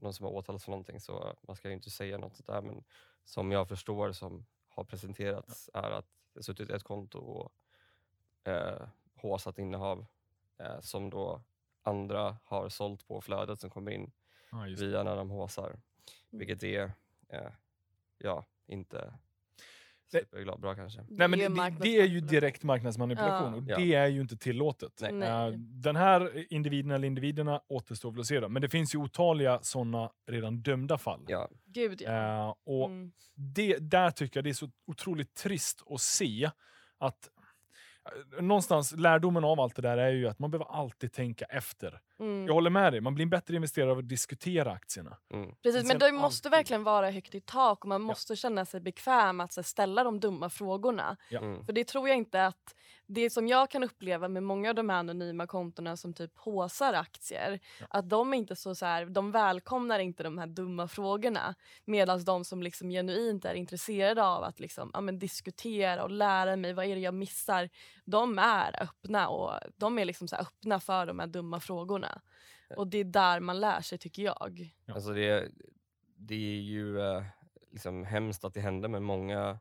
någon 0.00 0.12
som 0.14 0.26
har 0.26 0.32
åtalats 0.32 0.64
för 0.64 0.70
någonting 0.70 1.00
så 1.00 1.36
man 1.46 1.56
ska 1.56 1.68
ju 1.68 1.74
inte 1.74 1.90
säga 1.90 2.18
något 2.18 2.36
sånt 2.36 2.46
där 2.46 2.62
men 2.62 2.84
som 3.24 3.52
jag 3.52 3.68
förstår 3.68 4.12
som 4.12 4.46
har 4.74 4.84
presenterats 4.84 5.70
är 5.74 5.90
att 5.90 6.06
det 6.34 6.42
suttit 6.42 6.70
ett 6.70 6.82
konto 6.82 7.18
och 7.18 7.52
eh, 8.50 8.88
håsat 9.14 9.58
innehav 9.58 10.06
eh, 10.58 10.80
som 10.80 11.10
då 11.10 11.42
andra 11.82 12.36
har 12.44 12.68
sålt 12.68 13.06
på 13.08 13.20
flödet 13.20 13.60
som 13.60 13.70
kommer 13.70 13.90
in 13.90 14.12
det. 14.52 14.74
via 14.74 15.02
när 15.02 15.16
de 15.16 15.30
håsar. 15.30 15.80
Vilket 16.30 16.62
är, 16.62 16.92
eh, 17.28 17.50
ja, 18.18 18.44
inte 18.66 19.14
superglad 20.12 20.60
bra 20.60 20.74
kanske. 20.74 21.00
Nej, 21.08 21.28
men 21.28 21.38
det, 21.38 21.48
det, 21.48 21.76
det 21.80 22.00
är 22.00 22.06
ju 22.06 22.20
direkt 22.20 22.62
marknadsmanipulation 22.62 23.52
Ja. 23.52 23.56
och 23.76 23.80
det 23.82 23.94
är 23.94 24.06
ju 24.06 24.20
inte 24.20 24.36
tillåtet. 24.36 24.92
Nej. 25.00 25.12
Nej. 25.12 25.48
Eh, 25.48 25.52
Den 25.58 25.96
här 25.96 26.52
individen 26.52 26.90
eller 26.90 27.06
individerna 27.06 27.60
återstår 27.68 28.10
väl 28.10 28.20
att 28.20 28.26
se. 28.26 28.40
då. 28.40 28.48
Men 28.48 28.62
det 28.62 28.68
finns 28.68 28.94
ju 28.94 28.98
otaliga 28.98 29.58
sådana 29.62 30.10
redan 30.30 30.62
dömda 30.62 30.98
fall. 30.98 31.24
Ja, 31.28 31.48
Gud 31.66 32.00
ja. 32.02 32.46
Eh, 32.48 32.54
och 32.64 32.86
Mm. 32.90 33.12
det, 33.34 33.78
där 33.78 34.10
tycker 34.10 34.38
jag 34.38 34.44
det 34.44 34.50
är 34.50 34.54
så 34.54 34.70
otroligt 34.86 35.34
trist 35.34 35.82
att 35.90 36.00
se 36.00 36.50
att 36.98 37.28
eh, 38.36 38.42
Någonstans, 38.42 38.92
lärdomen 38.96 39.44
av 39.44 39.60
allt 39.60 39.76
det 39.76 39.82
där 39.82 39.96
är 39.98 40.10
ju 40.12 40.28
att 40.28 40.38
man 40.38 40.50
behöver 40.50 40.72
alltid 40.72 41.12
tänka 41.12 41.44
efter. 41.44 42.00
Mm. 42.20 42.46
Jag 42.46 42.54
håller 42.54 42.70
med 42.70 42.92
dig, 42.92 43.00
man 43.00 43.14
blir 43.14 43.22
en 43.22 43.30
bättre 43.30 43.56
investerare 43.56 43.90
av 43.90 43.98
att 43.98 44.08
diskutera 44.08 44.72
aktierna. 44.72 45.16
mm. 45.34 45.54
Precis, 45.62 45.84
men 45.88 45.98
det 45.98 46.12
måste 46.12 46.48
alltid- 46.48 46.50
verkligen 46.58 46.84
vara 46.84 47.10
högt 47.10 47.34
i 47.34 47.40
tak 47.40 47.82
och 47.84 47.88
man 47.88 48.02
måste 48.02 48.36
känna 48.36 48.64
sig 48.64 48.80
bekväm 48.80 49.40
att 49.40 49.56
här, 49.56 49.62
ställa 49.62 50.04
de 50.04 50.20
dumma 50.20 50.50
frågorna. 50.50 51.16
Ja. 51.30 51.40
Mm. 51.40 51.64
För 51.64 51.72
det 51.72 51.84
tror 51.88 52.08
jag 52.08 52.16
inte 52.18 52.46
att 52.46 52.74
det 53.06 53.30
som 53.30 53.48
jag 53.48 53.70
kan 53.70 53.82
uppleva 53.84 54.28
med 54.28 54.42
många 54.42 54.68
av 54.68 54.74
de 54.74 54.88
här 54.88 54.96
anonyma 54.98 55.46
kontona 55.46 55.96
som 55.96 56.14
typ 56.14 56.38
håsar 56.38 56.92
aktier, 56.94 57.60
Ja. 57.80 57.86
att 57.90 58.08
de 58.08 58.32
är 58.32 58.38
inte 58.38 58.56
så, 58.56 58.74
så 58.74 58.86
här, 58.86 59.06
de 59.06 59.30
välkomnar 59.30 59.98
inte 59.98 60.22
de 60.22 60.38
här 60.38 60.46
dumma 60.46 60.88
frågorna. 60.88 61.54
Medan 61.84 62.24
de 62.24 62.44
som 62.44 62.62
liksom 62.62 62.90
genuint 62.90 63.44
är 63.44 63.54
intresserade 63.54 64.24
av 64.24 64.44
att 64.44 64.60
liksom, 64.60 64.90
ja, 64.94 65.00
men 65.00 65.18
diskutera 65.18 66.02
och 66.02 66.10
lära 66.10 66.56
mig 66.56 66.72
vad 66.72 66.84
är 66.86 66.94
det 66.94 67.00
jag 67.00 67.14
missar, 67.14 67.68
de 68.04 68.38
är 68.38 68.82
öppna 68.82 69.28
och 69.28 69.52
de 69.76 69.98
är 69.98 70.04
liksom 70.04 70.28
så 70.28 70.36
här 70.36 70.42
öppna 70.42 70.80
för 70.80 71.06
de 71.06 71.18
här 71.18 71.26
dumma 71.26 71.60
frågorna. 71.60 72.11
Och 72.76 72.86
det 72.88 72.98
är 72.98 73.04
där 73.04 73.40
man 73.40 73.60
lär 73.60 73.80
sig 73.80 73.98
tycker 73.98 74.22
jag. 74.22 74.74
Ja. 74.84 74.94
Alltså 74.94 75.12
det, 75.12 75.48
det 76.16 76.34
är 76.34 76.60
ju 76.60 77.00
eh, 77.00 77.24
liksom 77.70 78.04
hemskt 78.04 78.44
att 78.44 78.54
det 78.54 78.60
händer 78.60 78.88
men 78.88 79.02
många, 79.02 79.58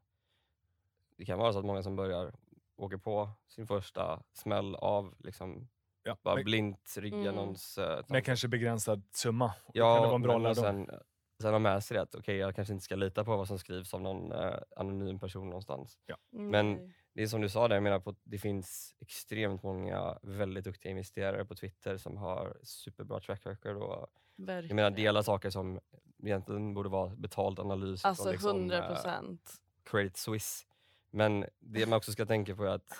det 1.17 1.25
kan 1.25 1.39
vara 1.39 1.53
så 1.53 1.59
att 1.59 1.65
många 1.65 1.83
som 1.83 1.95
börjar 1.95 2.33
åker 2.75 2.97
på 2.97 3.29
sin 3.47 3.67
första 3.67 4.23
smäll 4.33 4.75
av 4.75 5.15
liksom 5.19 5.67
Ja, 6.03 6.17
Bara 6.21 6.35
men, 6.35 6.43
blint 6.43 6.95
rygga 6.97 7.17
Mm. 7.17 7.35
någons... 7.35 7.77
Uh, 7.77 7.99
med 8.07 8.25
kanske 8.25 8.47
begränsad 8.47 9.03
summa. 9.11 9.53
Ja, 9.73 9.95
kan 9.95 10.01
det 10.03 10.07
vara 10.07 10.15
en 10.15 10.21
bra 10.21 10.37
men 10.37 10.45
och 10.51 10.55
lärdom. 10.57 10.85
sen, 10.87 10.99
sen 11.41 11.51
ha 11.51 11.59
med 11.59 11.83
sig 11.83 11.95
det 11.95 12.01
att 12.01 12.15
okej, 12.15 12.37
jag 12.37 12.55
kanske 12.55 12.73
inte 12.73 12.83
ska 12.85 12.95
lita 12.95 13.23
på 13.23 13.37
vad 13.37 13.47
som 13.47 13.59
skrivs 13.59 13.93
av 13.93 14.01
någon 14.01 14.31
eh, 14.31 14.53
anonym 14.75 15.19
person 15.19 15.45
någonstans. 15.49 15.99
Men- 16.29 16.71
Nej. 16.73 16.93
Det 17.13 17.23
är 17.23 17.27
som 17.27 17.41
du 17.41 17.49
sa 17.49 17.67
där, 17.67 17.75
jag 17.75 17.83
menar 17.83 17.99
på, 17.99 18.15
det 18.23 18.37
finns 18.37 18.95
extremt 18.99 19.63
många 19.63 20.19
väldigt 20.21 20.63
duktiga 20.63 20.91
investerare 20.91 21.45
på 21.45 21.55
Twitter 21.55 21.97
som 21.97 22.17
har 22.17 22.57
superbra 22.63 23.19
track 23.19 23.45
record 23.45 23.75
och 23.75 24.07
jag 24.45 24.73
menar 24.73 24.91
delar 24.91 25.21
saker 25.21 25.49
som 25.49 25.79
egentligen 26.23 26.73
borde 26.73 26.89
vara 26.89 27.15
betald 27.15 27.59
analys 27.59 28.05
Alltså 28.05 28.23
från 28.23 28.31
liksom, 28.31 28.57
100 28.57 28.77
eh, 28.77 28.87
procent. 28.87 29.53
Credit 29.83 30.17
Suisse. 30.17 30.65
Men 31.11 31.45
det 31.59 31.85
man 31.85 31.97
också 31.97 32.11
ska 32.11 32.25
tänka 32.25 32.55
på 32.55 32.63
är 32.63 32.69
att 32.69 32.91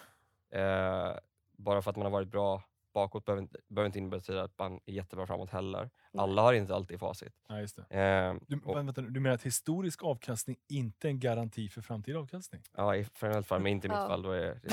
eh, 0.50 1.20
bara 1.52 1.82
för 1.82 1.90
att 1.90 1.96
man 1.98 2.06
har 2.06 2.12
varit 2.12 2.32
bra 2.32 2.64
bakåt 2.94 3.26
behöver 3.26 3.42
inte, 3.42 3.60
behöver 3.68 3.86
inte 3.86 4.00
innebära 4.00 4.44
att 4.44 4.58
man 4.60 4.80
är 4.86 4.94
jättebra 4.94 5.28
framåt 5.28 5.50
heller. 5.50 5.90
Alla 6.18 6.42
har 6.42 6.54
inte 6.54 6.76
alltid 6.76 7.00
facit. 7.00 7.34
Ja, 7.50 7.60
just 7.60 7.76
det. 7.90 8.00
Eh, 8.00 8.36
Du, 8.48 8.60
och, 8.66 8.78
vänta, 8.78 9.02
du 9.02 9.20
menar 9.20 9.36
att 9.36 9.44
historisk 9.44 10.04
avkastning 10.04 10.58
inte 10.70 11.08
är 11.08 11.10
en 11.10 11.20
garanti 11.20 11.70
för 11.70 11.82
framtida 11.82 12.20
avkastning? 12.20 12.62
ja, 12.78 12.96
i 12.96 13.08
generellt 13.22 13.48
fall, 13.48 13.62
men 13.62 13.72
inte 13.72 13.88
i 13.88 13.90
mitt 13.90 13.98
Ja. 14.00 14.08
fall. 14.08 14.22
Då 14.22 14.32
är 14.32 14.42
det. 14.42 14.62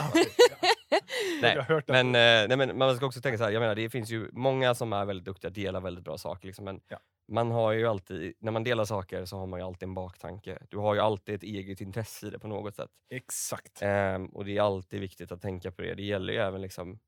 Nej. 1.42 1.82
Men, 1.86 2.06
eh, 2.06 2.48
nej, 2.48 2.56
men 2.56 2.78
man 2.78 2.96
ska 2.96 3.06
också 3.06 3.20
tänka 3.20 3.38
så 3.38 3.44
här, 3.44 3.50
jag 3.50 3.60
menar 3.60 3.74
det 3.74 3.90
finns 3.90 4.10
ju 4.10 4.30
många 4.32 4.74
som 4.74 4.92
är 4.92 5.04
väldigt 5.04 5.24
duktiga, 5.24 5.50
delar 5.50 5.80
väldigt 5.80 6.04
bra 6.04 6.18
saker. 6.18 6.46
Liksom, 6.46 6.64
men 6.64 6.80
Ja. 6.88 6.98
man 7.32 7.50
har 7.50 7.72
ju 7.72 7.86
alltid, 7.86 8.34
när 8.40 8.52
man 8.52 8.64
delar 8.64 8.84
saker 8.84 9.24
så 9.24 9.36
har 9.38 9.46
man 9.46 9.60
ju 9.60 9.66
alltid 9.66 9.82
en 9.88 9.94
baktanke. 9.94 10.58
Du 10.68 10.78
har 10.78 10.94
ju 10.94 11.00
alltid 11.00 11.34
ett 11.34 11.42
eget 11.42 11.80
intresse 11.80 12.26
i 12.26 12.30
det 12.30 12.38
på 12.38 12.48
något 12.48 12.74
sätt. 12.74 12.90
Exakt. 13.10 13.78
Ehm, 13.82 14.26
och 14.26 14.44
det 14.44 14.56
är 14.56 14.62
alltid 14.62 15.00
viktigt 15.00 15.32
att 15.32 15.42
tänka 15.42 15.72
på 15.72 15.82
det. 15.82 15.94
Det 15.94 16.02
gäller 16.02 16.32
ju 16.32 16.38
även, 16.38 16.60
liksom, 16.62 16.98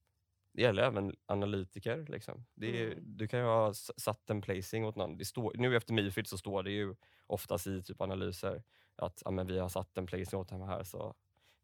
det 0.53 0.63
gäller 0.63 0.83
även 0.83 1.17
analytiker. 1.27 2.07
Liksom. 2.09 2.47
Är, 2.61 2.87
Mm. 2.87 2.99
Du 3.17 3.29
kan 3.29 3.41
ju 3.41 3.47
ha 3.47 3.75
satt 3.75 4.31
en 4.31 4.43
placing 4.43 4.85
åt 4.85 4.97
någon. 4.97 5.17
Det 5.17 5.25
står, 5.25 5.53
nu 5.55 5.77
efter 5.77 5.95
Mifid 5.95 6.27
så 6.27 6.39
står 6.39 6.63
det 6.63 6.71
ju 6.71 6.95
oftast 7.27 7.67
i 7.67 7.83
typ 7.83 8.01
analyser 8.01 8.63
att 8.97 9.23
ja, 9.25 9.31
men 9.31 9.47
vi 9.47 9.59
har 9.59 9.69
satt 9.69 9.99
en 9.99 10.07
placing 10.07 10.41
åt 10.41 10.51
honom 10.51 10.69
här 10.69 10.83
så 10.85 11.15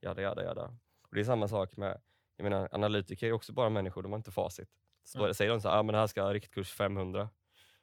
jada 0.01 0.23
jada 0.23 0.45
jada. 0.45 0.65
Och 1.03 1.15
det 1.15 1.21
är 1.21 1.25
samma 1.25 1.49
sak 1.49 1.77
med, 1.77 2.01
jag 2.37 2.45
menar 2.45 2.69
analytiker 2.73 3.27
är 3.27 3.33
också 3.33 3.53
bara 3.53 3.71
människor, 3.71 4.03
de 4.03 4.13
har 4.13 4.19
inte 4.19 4.31
facit. 4.33 4.69
Står, 5.05 5.21
Mm. 5.21 5.35
Säger 5.35 5.51
de 5.51 5.61
så 5.61 5.69
här, 5.69 5.79
ah, 5.79 5.83
men 5.83 5.93
det 5.93 5.99
här 5.99 6.07
ska 6.07 6.23
ha 6.23 6.35
riktkurs 6.35 6.73
500 6.73 7.29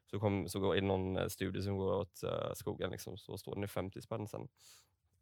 så, 0.05 0.19
kom, 0.19 0.49
så 0.49 0.59
går, 0.59 0.75
är 0.75 0.81
det 0.81 0.87
någon 0.87 1.17
eh, 1.17 1.27
studie 1.27 1.61
som 1.61 1.77
går 1.77 1.93
åt 1.93 2.21
uh, 2.23 2.53
skogen 2.53 2.91
liksom, 2.91 3.17
så 3.17 3.37
står 3.37 3.55
den 3.55 3.63
i 3.63 3.67
50 3.67 4.01
spänn 4.01 4.27
sen. 4.27 4.47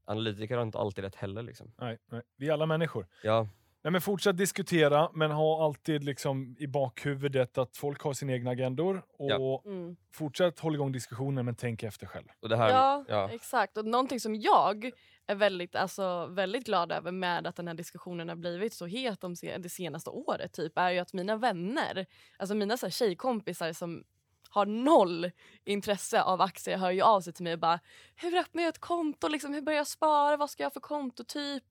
Analytiker 0.06 0.56
har 0.56 0.64
inte 0.64 0.78
alltid 0.78 1.04
rätt 1.04 1.16
heller. 1.16 1.44
Liksom. 1.44 1.74
Nej, 1.78 1.98
nej. 2.06 2.22
Vi 2.36 2.50
är 2.50 2.54
alla 2.54 2.66
människor. 2.66 3.08
Ja, 3.24 3.48
Nej, 3.84 3.92
men 3.92 4.02
fortsätt 4.02 4.38
diskutera, 4.38 5.10
men 5.14 5.32
ha 5.32 5.66
alltid 5.66 6.04
liksom 6.04 6.56
i 6.60 6.68
bakhuvudet 6.68 7.58
att 7.58 7.78
folk 7.78 8.02
har 8.02 8.14
sina 8.14 8.34
egna 8.34 8.52
agendor. 8.52 9.04
Och 9.18 9.32
Ja. 9.32 9.62
Mm. 9.66 9.96
fortsätt 10.14 10.60
hålla 10.60 10.76
igång 10.76 10.92
diskussionen, 10.92 11.46
men 11.46 11.56
tänk 11.56 11.84
efter 11.84 12.06
själv. 12.08 12.28
och 12.42 12.50
det 12.50 12.58
här, 12.58 12.70
Ja, 12.70 13.06
ja. 13.08 13.30
exakt. 13.32 13.78
Och 13.78 13.86
någonting 13.86 14.20
som 14.20 14.36
jag 14.36 14.92
är 15.28 15.36
väldigt, 15.36 15.76
alltså, 15.76 16.26
väldigt 16.26 16.66
glad 16.66 16.92
över 16.92 17.12
med 17.12 17.48
att 17.48 17.56
den 17.56 17.68
här 17.68 17.74
diskussionen 17.76 18.30
har 18.30 18.36
blivit 18.36 18.74
så 18.74 18.86
het 18.86 19.22
de 19.22 19.36
se- 19.36 19.58
det 19.58 19.70
senaste 19.70 20.10
året 20.10 20.54
typ, 20.54 20.78
är 20.78 20.90
ju 20.90 21.00
att 21.00 21.14
mina 21.14 21.36
vänner, 21.36 22.06
alltså 22.38 22.56
mina 22.56 22.78
så 22.78 22.86
här, 22.86 22.92
tjejkompisar 22.92 23.74
som 23.74 24.04
har 24.52 24.66
noll 24.66 25.32
intresse 25.64 26.22
av 26.22 26.42
aktier 26.42 26.78
hör 26.78 26.92
ju 26.92 27.02
av 27.02 27.22
sig 27.22 27.34
till 27.34 27.44
mig 27.44 27.54
och 27.54 27.60
bara 27.60 27.80
Hur 28.16 28.36
öppnar 28.36 28.64
jag 28.64 28.70
ett 28.70 28.80
konto? 28.80 29.28
Liksom, 29.28 29.54
hur 29.54 29.62
börjar 29.62 29.78
jag 29.78 29.88
spara? 29.88 30.38
Vad 30.38 30.50
ska 30.50 30.64
jag 30.64 30.70
ha 30.70 30.74
för 30.74 30.80
kontotyp? 30.80 31.64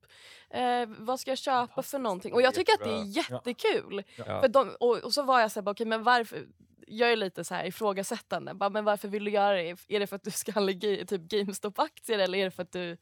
Eh, 0.50 0.86
vad 0.86 1.20
ska 1.20 1.30
jag 1.30 1.38
köpa 1.38 1.82
för 1.82 1.98
någonting? 1.98 2.32
Och 2.32 2.42
jag 2.42 2.54
tycker 2.54 2.72
att 2.72 2.84
det 2.84 2.90
är 2.90 3.04
jättekul. 3.04 4.02
Ja. 4.16 4.40
För 4.40 4.48
de, 4.48 4.76
och, 4.80 4.96
och 4.96 5.14
så 5.14 5.22
var 5.22 5.40
jag 5.40 5.50
så 5.50 5.60
här, 5.60 5.62
bara, 5.62 5.70
okej 5.70 5.86
men 5.86 6.02
varför? 6.02 6.46
Jag 6.86 7.12
är 7.12 7.16
lite 7.16 7.44
så 7.44 7.54
här 7.54 7.64
ifrågasättande. 7.64 8.54
Bara, 8.54 8.70
men 8.70 8.84
varför 8.84 9.08
vill 9.08 9.24
du 9.24 9.30
göra 9.30 9.56
det? 9.56 9.76
Är 9.88 10.00
det 10.00 10.06
för 10.06 10.16
att 10.16 10.24
du 10.24 10.30
ska 10.30 10.52
handla 10.52 10.72
typ 10.72 11.20
GameStop-aktier 11.20 12.18
eller 12.18 12.38
är 12.38 12.44
det 12.44 12.50
för 12.50 12.62
att 12.62 12.72
du 12.72 12.96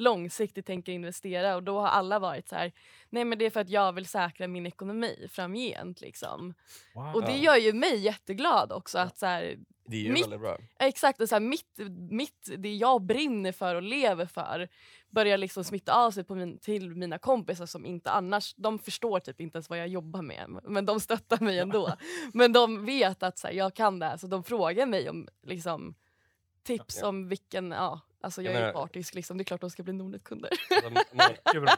långsiktigt 0.00 0.66
tänker 0.66 0.92
investera? 0.92 1.56
Och 1.56 1.62
då 1.62 1.80
har 1.80 1.88
alla 1.88 2.18
varit 2.18 2.48
så 2.48 2.54
här, 2.54 2.72
nej 3.10 3.24
men 3.24 3.38
det 3.38 3.46
är 3.46 3.50
för 3.50 3.60
att 3.60 3.70
jag 3.70 3.92
vill 3.92 4.06
säkra 4.06 4.48
min 4.48 4.66
ekonomi 4.66 5.28
framgent 5.30 6.00
liksom. 6.00 6.54
Wow. 6.94 7.14
Och 7.14 7.24
det 7.24 7.36
gör 7.36 7.56
ju 7.56 7.72
mig 7.72 7.98
jätteglad 7.98 8.72
också 8.72 8.98
att 8.98 9.18
så 9.18 9.26
här, 9.26 9.56
Det 9.84 9.96
är 9.96 10.00
ju 10.00 10.12
Mitt- 10.12 10.24
väldigt 10.24 10.40
bra. 10.40 10.58
Exakt, 10.78 11.20
och 11.20 11.28
så 11.28 11.34
här, 11.34 11.40
mitt, 11.40 11.78
mitt, 12.10 12.50
det 12.58 12.74
jag 12.74 13.02
brinner 13.02 13.52
för 13.52 13.74
och 13.74 13.82
lever 13.82 14.26
för 14.26 14.68
börjar 15.10 15.38
liksom 15.38 15.64
smitta 15.64 15.94
av 15.94 16.10
sig 16.10 16.24
på 16.24 16.34
min, 16.34 16.58
till 16.58 16.90
mina 16.96 17.18
kompisar 17.18 17.66
som 17.66 17.86
inte 17.86 18.10
annars, 18.10 18.54
de 18.56 18.78
förstår 18.78 19.20
typ 19.20 19.40
inte 19.40 19.56
ens 19.56 19.70
vad 19.70 19.78
jag 19.78 19.88
jobbar 19.88 20.22
med 20.22 20.60
men 20.62 20.86
de 20.86 21.00
stöttar 21.00 21.40
mig 21.44 21.58
ändå. 21.58 21.92
men 22.32 22.52
de 22.52 22.84
vet 22.86 23.22
att 23.22 23.38
så 23.38 23.46
här, 23.46 23.54
jag 23.54 23.74
kan 23.74 23.98
det 23.98 24.06
här 24.06 24.16
så 24.16 24.26
de 24.26 24.44
frågar 24.44 24.86
mig 24.86 25.10
om 25.10 25.28
liksom, 25.46 25.94
tips 26.62 26.98
Ja. 27.02 27.08
om 27.08 27.28
vilken, 27.28 27.70
ja 27.70 28.00
alltså 28.20 28.42
jag, 28.42 28.54
Jag 28.54 28.62
är 28.62 28.66
ju 28.66 28.72
partisk 28.72 29.14
liksom, 29.14 29.38
det 29.38 29.42
är 29.42 29.44
klart 29.44 29.60
de 29.60 29.70
ska 29.70 29.82
bli 29.82 29.92
Nordnet-kunder. 29.92 30.50
Alltså. 30.84 30.90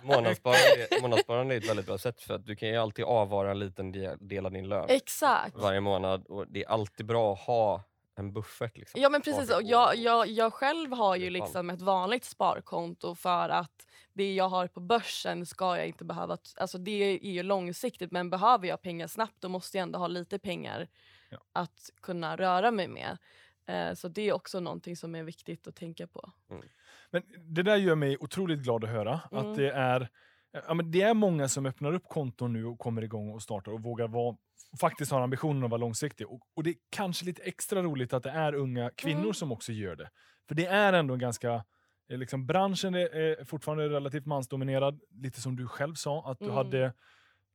Månadssparande, 0.06 0.88
månadssparande 1.02 1.54
är 1.54 1.58
ett 1.58 1.68
väldigt 1.68 1.86
bra 1.86 1.98
sätt 1.98 2.22
för 2.22 2.34
att 2.34 2.46
du 2.46 2.56
kan 2.56 2.68
ju 2.68 2.76
alltid 2.76 3.04
avvara 3.04 3.50
en 3.50 3.58
liten 3.58 3.92
del, 4.20 4.46
av 4.46 4.52
din 4.52 4.68
lön 4.68 4.86
Exakt. 4.88 5.56
varje 5.56 5.80
månad 5.80 6.26
och 6.26 6.46
det 6.48 6.62
är 6.64 6.68
alltid 6.68 7.06
bra 7.06 7.32
att 7.32 7.40
ha 7.40 7.82
en 8.14 8.32
buffert. 8.32 8.76
Liksom. 8.76 9.00
Ja 9.00 9.08
men 9.08 9.22
precis, 9.22 9.50
och 9.54 9.62
jag, 9.62 9.96
jag, 9.96 10.26
jag 10.28 10.52
själv 10.52 10.92
har 10.92 11.16
ju 11.16 11.30
liksom 11.30 11.70
ett 11.70 11.82
vanligt 11.82 12.24
sparkonto 12.24 13.14
för 13.14 13.48
att 13.48 13.86
det 14.12 14.34
jag 14.34 14.48
har 14.48 14.66
på 14.66 14.80
börsen 14.80 15.46
ska 15.46 15.76
jag 15.76 15.86
inte 15.86 16.04
behöva, 16.04 16.38
alltså 16.56 16.78
det 16.78 16.90
är 17.24 17.30
ju 17.30 17.42
långsiktigt 17.42 18.12
men 18.12 18.30
behöver 18.30 18.68
jag 18.68 18.82
pengar 18.82 19.06
snabbt 19.06 19.36
då 19.40 19.48
måste 19.48 19.78
jag 19.78 19.82
ändå 19.82 19.98
ha 19.98 20.06
lite 20.06 20.38
pengar 20.38 20.88
Ja. 21.30 21.38
att 21.52 21.90
kunna 22.02 22.36
röra 22.36 22.70
mig 22.70 22.88
med. 22.88 23.18
Eh, 23.66 23.94
så 23.94 24.08
det 24.08 24.28
är 24.28 24.32
också 24.32 24.60
någonting 24.60 24.96
som 24.96 25.14
är 25.14 25.22
viktigt 25.22 25.66
att 25.66 25.76
tänka 25.76 26.06
på. 26.06 26.32
Men 27.10 27.22
det 27.54 27.62
där 27.62 27.76
gör 27.76 27.94
mig 27.94 28.16
otroligt 28.20 28.58
glad 28.60 28.84
att 28.84 28.90
höra. 28.90 29.20
Mm. 29.32 29.46
Att 29.50 29.56
det 29.56 29.70
är, 29.70 30.08
ja, 30.66 30.74
men 30.74 30.90
det 30.90 31.02
är 31.02 31.14
många 31.14 31.48
som 31.48 31.66
öppnar 31.66 31.92
upp 31.94 32.08
konton 32.08 32.52
nu 32.52 32.64
och 32.66 32.78
kommer 32.78 33.02
igång 33.04 33.30
och 33.30 33.42
startar 33.42 33.72
och 33.72 33.82
vågar 33.82 34.08
vara, 34.08 34.36
faktiskt 34.80 35.12
har 35.12 35.20
ambitionen 35.20 35.64
att 35.64 35.70
vara 35.70 35.78
långsiktig. 35.78 36.26
Och, 36.28 36.40
och 36.54 36.62
det 36.62 36.70
är 36.70 36.76
kanske 36.90 37.24
lite 37.24 37.42
extra 37.42 37.82
roligt 37.82 38.12
att 38.12 38.22
det 38.22 38.30
är 38.30 38.54
unga 38.54 38.90
kvinnor 38.96 39.20
Mm. 39.20 39.34
som 39.34 39.52
också 39.52 39.72
gör 39.72 39.96
det. 39.96 40.10
För 40.48 40.54
det 40.54 40.66
är 40.66 40.92
ändå 40.92 41.14
en 41.14 41.20
ganska, 41.20 41.64
eh, 42.08 42.18
liksom, 42.18 42.46
branschen 42.46 42.94
är, 42.94 43.14
är 43.14 43.44
fortfarande 43.44 43.88
relativt 43.88 44.26
mansdominerad. 44.26 45.00
Lite 45.10 45.40
som 45.40 45.56
du 45.56 45.66
själv 45.68 45.94
sa, 45.94 46.30
att 46.30 46.38
du 46.38 46.44
Mm. 46.44 46.56
hade 46.56 46.92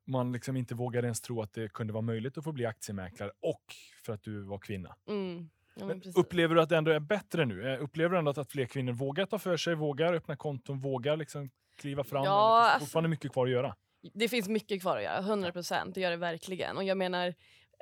man 0.10 0.32
liksom 0.32 0.58
inte 0.58 0.76
vågade 0.76 1.08
ens 1.08 1.22
tro 1.22 1.42
att 1.42 1.54
det 1.54 1.74
kunde 1.74 1.94
vara 1.94 2.02
möjligt 2.02 2.38
att 2.38 2.44
få 2.44 2.52
bli 2.52 2.66
aktiemäklare 2.66 3.32
och 3.42 3.64
för 4.06 4.14
att 4.14 4.24
du 4.24 4.42
var 4.42 4.60
kvinna. 4.60 4.96
Mm. 5.10 5.50
Men 5.86 6.02
upplever 6.16 6.56
du 6.56 6.62
att 6.62 6.70
det 6.70 6.78
ändå 6.78 6.92
är 6.92 7.00
bättre 7.00 7.46
nu? 7.46 7.74
Eh, 7.74 7.84
Upplever 7.84 8.10
du 8.10 8.18
ändå 8.18 8.32
att, 8.32 8.38
att 8.38 8.52
fler 8.52 8.66
kvinnor 8.66 8.94
vågar 8.94 9.26
ta 9.26 9.40
för 9.40 9.58
sig, 9.58 9.76
vågar 9.76 10.14
öppna 10.14 10.36
konton, 10.36 10.80
vågar 10.80 11.18
liksom 11.18 11.50
kliva 11.78 12.04
fram? 12.04 12.24
Ja, 12.24 12.32
eller 12.32 12.62
finns 12.62 12.70
det 12.70 12.74
alltså- 12.74 12.86
fortfarande 12.86 13.10
mycket 13.10 13.32
kvar 13.32 13.46
att 13.46 13.52
göra? 13.52 13.76
Det 14.14 14.28
finns 14.30 14.48
mycket 14.50 14.82
kvar 14.82 14.98
att 14.98 15.04
göra, 15.04 15.20
100 15.20 15.52
procent. 15.52 15.96
Det 15.96 16.02
gör 16.02 16.12
det 16.12 16.18
verkligen. 16.18 16.78
Och 16.78 16.84
jag 16.84 16.98
menar, 16.98 17.34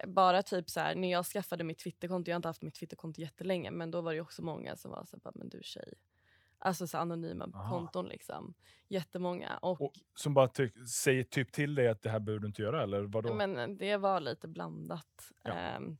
bara 0.07 0.43
typ 0.43 0.69
så 0.69 0.79
här, 0.79 0.95
när 0.95 1.11
jag 1.11 1.25
skaffade 1.25 1.63
mitt 1.63 1.79
Twitterkonto, 1.79 2.29
jag 2.29 2.35
har 2.35 2.37
inte 2.39 2.47
haft 2.47 2.61
mitt 2.61 2.75
Twitterkonto 2.75 3.21
jättelänge, 3.21 3.71
men 3.71 3.91
då 3.91 4.01
var 4.01 4.13
det 4.13 4.21
också 4.21 4.41
många 4.41 4.75
som 4.75 4.91
var 4.91 5.05
så 5.05 5.17
här, 5.23 5.31
men 5.35 5.49
du 5.49 5.59
tjej. 5.63 5.93
Alltså 6.59 6.87
så 6.87 6.97
anonyma 6.97 7.49
Aha. 7.53 7.69
konton 7.79 8.05
liksom. 8.07 8.53
Jättemånga. 8.87 9.57
Och, 9.61 9.81
Och 9.81 9.93
som 10.15 10.33
bara 10.33 10.47
ty- 10.47 10.85
säger 10.85 11.23
typ 11.23 11.51
till 11.51 11.75
dig 11.75 11.87
att 11.87 12.01
det 12.01 12.09
här 12.09 12.19
behöver 12.19 12.41
du 12.41 12.47
inte 12.47 12.61
göra, 12.61 12.83
eller 12.83 13.01
vadå? 13.03 13.33
men 13.33 13.77
det 13.77 13.97
var 13.97 14.19
lite 14.19 14.47
blandat. 14.47 15.31
Ja. 15.43 15.51
Ehm, 15.53 15.97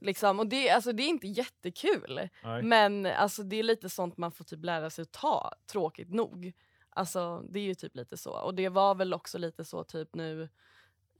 liksom. 0.00 0.38
Och 0.38 0.46
det, 0.46 0.70
alltså, 0.70 0.92
det 0.92 1.02
är 1.02 1.08
inte 1.08 1.26
jättekul. 1.26 2.28
Nej. 2.44 2.62
Men 2.62 3.06
alltså, 3.06 3.42
det 3.42 3.56
är 3.56 3.62
lite 3.62 3.88
sånt 3.88 4.16
man 4.16 4.32
får 4.32 4.44
typ 4.44 4.64
lära 4.64 4.90
sig 4.90 5.02
att 5.02 5.12
ta, 5.12 5.52
tråkigt 5.66 6.10
nog. 6.10 6.52
Alltså, 6.90 7.44
det 7.50 7.60
är 7.60 7.64
ju 7.64 7.74
typ 7.74 7.96
lite 7.96 8.16
så. 8.16 8.32
Och 8.32 8.54
det 8.54 8.68
var 8.68 8.94
väl 8.94 9.14
också 9.14 9.38
lite 9.38 9.64
så 9.64 9.84
typ 9.84 10.14
nu 10.14 10.48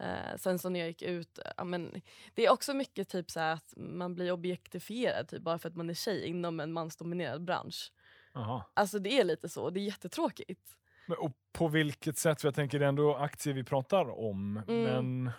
Eh, 0.03 0.37
sen 0.37 0.73
när 0.73 0.81
jag 0.81 0.89
gick 0.89 1.03
ut, 1.03 1.39
ja, 1.57 1.65
men, 1.65 2.03
det 2.35 2.47
är 2.47 2.51
också 2.51 2.75
mycket 2.75 3.09
typ 3.09 3.31
så 3.31 3.41
att 3.41 3.75
man 3.77 4.15
blir 4.15 4.33
objektifierad 4.33 5.29
typ, 5.29 5.43
bara 5.43 5.59
för 5.59 5.69
att 5.69 5.77
man 5.77 5.91
är 5.91 5.95
tjej 5.95 6.27
inom 6.27 6.61
en 6.61 6.73
mansdominerad 6.73 7.45
bransch. 7.45 7.93
Aha. 8.35 8.71
Alltså 8.75 8.99
det 8.99 9.21
är 9.21 9.25
lite 9.25 9.49
så, 9.49 9.71
det 9.71 9.81
är 9.81 9.85
jättetråkigt. 9.85 10.77
Men, 11.07 11.19
och 11.19 11.33
på 11.53 11.69
vilket 11.69 12.19
sätt? 12.19 12.41
För 12.41 12.49
jag 12.49 12.55
tänker 12.55 12.79
det 12.79 12.85
är 12.85 12.89
ändå 12.89 13.17
aktier 13.17 13.55
vi 13.55 13.65
pratar 13.65 14.19
om. 14.21 14.63
Mm. 14.69 14.83
Men 14.83 15.33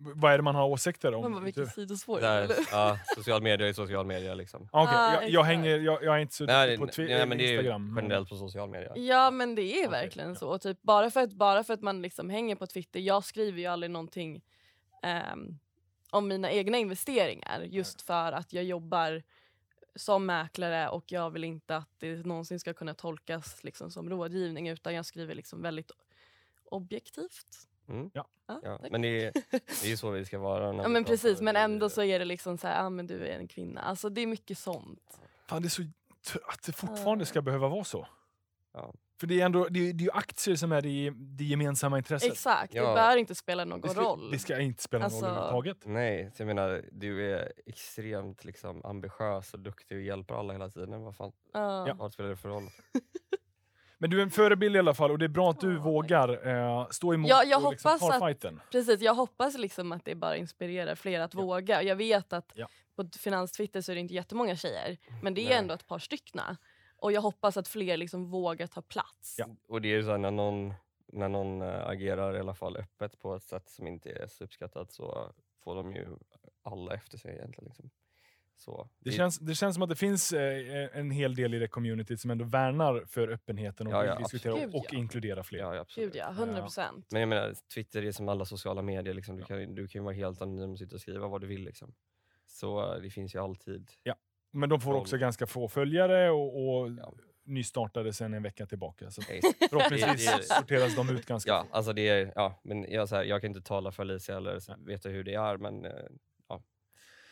vad 0.00 0.32
är 0.32 0.36
det 0.38 0.42
man 0.42 0.54
har 0.54 0.66
åsikter 0.66 1.14
om? 1.14 1.22
Man 1.22 1.32
bara, 1.32 1.44
vilket 1.44 1.64
Du- 1.64 1.70
sidospår. 1.70 2.20
Där, 2.20 2.50
ja, 2.72 2.98
social 3.16 3.42
media 3.42 3.68
är 3.68 3.72
social 3.72 4.06
media. 4.06 4.34
Liksom. 4.34 4.68
Ah. 4.72 4.86
Ah, 4.88 5.12
jag, 5.14 5.22
jag, 5.22 5.28
exakt. 5.28 5.46
hänger, 5.46 5.78
jag, 5.78 6.02
jag 6.04 6.14
är 6.14 6.18
inte 6.18 6.34
så 6.34 6.44
Nej, 6.44 6.78
på 6.78 6.86
det- 6.86 6.92
Twi- 6.92 7.08
nej, 7.08 7.26
men 7.26 7.38
det 7.38 7.44
är 7.44 7.52
Instagram. 7.52 7.94
generellt 7.96 8.28
på 8.28 8.36
social 8.36 8.68
media. 8.68 8.96
Ja 8.96 9.30
men 9.30 9.54
det 9.54 9.82
är 9.82 9.88
verkligen 9.90 10.28
ja. 10.28 10.34
så. 10.34 10.48
Och 10.48 10.60
Typ, 10.60 10.82
bara, 10.82 11.10
för 11.10 11.20
att, 11.20 11.32
bara 11.32 11.64
för 11.64 11.74
att 11.74 11.82
man 11.82 12.02
liksom 12.02 12.30
hänger 12.30 12.56
på 12.56 12.66
Twitter, 12.66 13.00
jag 13.00 13.24
skriver 13.24 13.58
ju 13.60 13.66
aldrig 13.66 13.90
någonting 13.90 14.42
ehm, 15.02 15.58
om 16.10 16.28
mina 16.28 16.50
egna 16.50 16.78
investeringar 16.78 17.60
just 17.62 18.02
för 18.02 18.32
att 18.32 18.52
jag 18.52 18.64
jobbar 18.64 19.22
som 19.94 20.26
mäklare 20.26 20.88
och 20.88 21.04
jag 21.12 21.30
vill 21.30 21.44
inte 21.44 21.76
att 21.76 21.88
det 21.98 22.26
någonsin 22.26 22.60
ska 22.60 22.74
kunna 22.74 22.94
tolkas 22.94 23.64
liksom 23.64 23.90
som 23.90 24.10
rådgivning 24.10 24.68
utan 24.68 24.94
jag 24.94 25.06
skriver 25.06 25.34
liksom 25.34 25.62
väldigt 25.62 25.90
objektivt. 26.64 27.67
Mm. 27.88 28.10
Ja. 28.14 28.26
Ja, 28.62 28.78
men 28.90 29.02
det 29.02 29.24
är, 29.24 29.32
det 29.50 29.84
är 29.84 29.88
ju 29.88 29.96
så 29.96 30.10
vi 30.10 30.24
ska 30.24 30.38
vara. 30.38 30.72
när 30.72 30.82
Ja 30.82 30.88
men 30.88 31.04
precis, 31.04 31.40
men 31.40 31.56
ändå 31.56 31.88
så 31.88 32.02
är 32.02 32.18
det 32.18 32.24
liksom 32.24 32.58
så 32.58 32.66
här, 32.66 32.82
ja 32.82 32.90
men 32.90 33.06
du 33.06 33.26
är 33.26 33.38
en 33.38 33.48
kvinna. 33.48 33.80
Alltså 33.80 34.08
det 34.08 34.20
är 34.20 34.26
mycket 34.26 34.58
sånt. 34.58 35.20
Fan, 35.46 35.62
det 35.62 35.68
är 35.68 35.70
så 35.70 35.82
att 36.48 36.62
det 36.66 36.72
fortfarande 36.72 37.26
ska 37.26 37.42
behöva 37.42 37.68
vara 37.68 37.84
så. 37.84 38.06
Ja. 38.74 38.94
För 39.20 39.26
det 39.26 39.40
är, 39.40 39.44
ändå, 39.46 39.68
det 39.70 39.78
är, 39.88 39.92
det 39.92 40.02
är 40.02 40.04
ju 40.04 40.10
aktier 40.10 40.56
som 40.56 40.72
är 40.72 40.82
det, 40.82 41.12
det 41.16 41.44
gemensamma 41.44 41.98
intresset. 41.98 42.32
Exakt, 42.32 42.72
det 42.72 42.78
Ja. 42.78 42.94
bör 42.94 43.16
inte 43.16 43.34
spela 43.34 43.64
någon 43.64 43.80
Det 43.80 43.88
ska, 43.88 44.00
roll. 44.00 44.30
det 44.30 44.38
ska 44.38 44.60
inte 44.60 44.82
spela 44.82 45.04
någon 45.08 45.10
roll 45.12 45.24
Alltså- 45.24 45.40
överhuvudtaget. 45.42 45.86
Nej, 45.86 46.30
så 46.36 46.42
jag 46.42 46.46
menar 46.46 46.84
du 46.92 47.32
är 47.34 47.52
extremt 47.66 48.44
liksom, 48.44 48.84
ambitiös 48.84 49.54
och 49.54 49.60
duktig 49.60 49.96
och 49.96 50.02
hjälper 50.02 50.34
alla 50.34 50.52
hela 50.52 50.68
tiden. 50.70 51.02
Vad 51.02 51.16
fan 51.16 51.32
Ja. 51.52 51.94
vad 51.98 52.12
spelar 52.12 52.30
det 52.30 52.36
för 52.36 52.48
roll? 52.48 52.62
Men 53.98 54.10
du 54.10 54.18
är 54.18 54.22
en 54.22 54.30
förebild 54.30 54.76
i 54.76 54.78
alla 54.78 54.94
fall 54.94 55.10
och 55.10 55.18
det 55.18 55.24
är 55.26 55.28
bra 55.28 55.50
att 55.50 55.60
du 55.60 55.74
Ja, 55.74 55.80
vågar 55.80 56.46
eh, 56.48 56.86
stå 56.90 57.14
emot 57.14 57.30
Ja, 57.30 57.44
jag 57.44 57.64
och 57.64 57.70
liksom 57.72 57.90
hoppas 57.90 58.18
ta 58.18 58.28
att-. 58.48 58.70
Precis, 58.72 59.00
jag 59.00 59.14
hoppas 59.14 59.58
liksom 59.58 59.92
att 59.92 60.04
det 60.04 60.14
bara 60.14 60.36
inspirerar 60.36 60.94
fler 60.94 61.20
att 61.20 61.34
Ja. 61.34 61.40
våga. 61.40 61.82
Jag 61.82 61.96
vet 61.96 62.32
att 62.32 62.52
Ja. 62.54 62.68
på 62.96 63.08
Finanstwitter 63.18 63.80
så 63.80 63.92
är 63.92 63.94
det 63.94 64.00
inte 64.00 64.14
jättemånga 64.14 64.56
tjejer, 64.56 64.96
men 65.22 65.34
det 65.34 65.40
är 65.40 65.48
Nej. 65.48 65.58
ändå 65.58 65.74
ett 65.74 65.86
par 65.86 65.98
styckna. 65.98 66.56
Och 66.96 67.12
jag 67.12 67.20
hoppas 67.20 67.56
att 67.56 67.68
fler 67.68 67.96
liksom 67.96 68.30
vågar 68.30 68.66
ta 68.66 68.82
plats. 68.82 69.36
Ja. 69.38 69.46
Och 69.68 69.82
det 69.82 69.88
är 69.88 69.96
ju 69.96 70.02
så 70.02 70.10
här, 70.10 70.18
när 70.18 70.30
någon, 70.30 70.74
när 71.06 71.28
någon 71.28 71.62
äh, 71.62 71.88
agerar 71.88 72.36
i 72.36 72.40
alla 72.40 72.54
fall 72.54 72.76
öppet 72.76 73.18
på 73.20 73.34
ett 73.36 73.42
sätt 73.42 73.68
som 73.70 73.86
inte 73.86 74.10
är 74.10 74.26
så 74.26 74.44
uppskattat 74.44 74.92
så 74.92 75.32
får 75.64 75.74
de 75.74 75.92
ju 75.92 76.06
alla 76.62 76.94
efter 76.94 77.18
sig 77.18 77.34
egentligen. 77.34 77.64
Liksom. 77.68 77.90
Så, 78.60 78.88
Det 79.00 79.10
känns, 79.12 79.38
det 79.38 79.54
känns 79.54 79.74
som 79.74 79.82
att 79.82 79.88
det 79.88 79.96
finns 79.96 80.32
eh, 80.32 80.98
en 80.98 81.10
hel 81.10 81.34
del 81.34 81.54
i 81.54 81.58
det 81.58 81.68
communityt 81.68 82.20
som 82.20 82.30
ändå 82.30 82.44
värnar 82.44 83.04
för 83.06 83.28
öppenheten 83.28 83.86
och 83.86 83.92
Ja, 83.92 84.04
ja, 84.04 84.18
diskutera 84.18 84.54
och, 84.54 84.74
och 84.74 84.86
ja. 84.90 84.98
inkludera 84.98 85.42
fler. 85.42 85.58
Ja, 85.58 85.74
ja, 85.74 85.80
absolut. 85.80 86.12
Gud 86.12 86.16
ja, 86.20 86.30
100 86.30 86.60
procent. 86.60 87.06
Men 87.10 87.20
jag 87.20 87.28
menar, 87.28 87.54
Twitter 87.74 88.04
är 88.04 88.12
som 88.12 88.28
alla 88.28 88.44
sociala 88.44 88.82
medier. 88.82 89.14
Liksom. 89.14 89.36
Du, 89.36 89.42
kan, 89.44 89.74
du 89.74 89.88
kan 89.88 90.00
ju 90.00 90.04
vara 90.04 90.14
helt 90.14 90.42
anonym 90.42 90.70
och 90.72 90.78
sitta 90.78 90.94
och 90.94 91.00
skriva 91.00 91.28
vad 91.28 91.40
du 91.40 91.46
vill. 91.46 91.64
Liksom. 91.64 91.94
Så 92.46 92.94
äh, 92.94 93.00
det 93.02 93.10
finns 93.10 93.34
ju 93.34 93.42
alltid. 93.42 93.90
Men 94.52 94.68
de 94.68 94.80
får 94.80 94.92
Roll. 94.92 95.00
också 95.00 95.16
ganska 95.18 95.46
få 95.46 95.68
följare 95.68 96.30
och, 96.30 96.68
och 96.80 96.90
Ja. 96.90 97.12
nystartade 97.44 98.12
sen 98.12 98.34
en 98.34 98.42
vecka 98.42 98.66
tillbaka. 98.66 99.10
Så 99.10 99.22
förhoppningsvis 99.22 100.26
Det- 100.26 100.36
det- 100.36 100.42
sorteras 100.42 100.96
de 100.96 101.10
ut 101.10 101.26
ganska 101.26 101.50
Ja, 101.50 101.62
fort. 101.62 101.70
alltså 101.72 101.92
det 101.92 102.08
är, 102.08 102.32
ja, 102.34 102.60
men 102.64 102.92
jag, 102.92 103.08
så 103.08 103.16
här, 103.16 103.24
jag 103.24 103.40
kan 103.40 103.50
inte 103.50 103.60
tala 103.62 103.92
för 103.92 104.02
Alicia 104.02 104.36
eller 104.36 104.86
veta 104.86 105.08
hur 105.08 105.24
det 105.24 105.34
är, 105.34 105.56
men 105.56 105.84
eh, 105.84 105.90
ja, 106.48 106.54
hoppas 106.54 106.62
att 106.62 106.64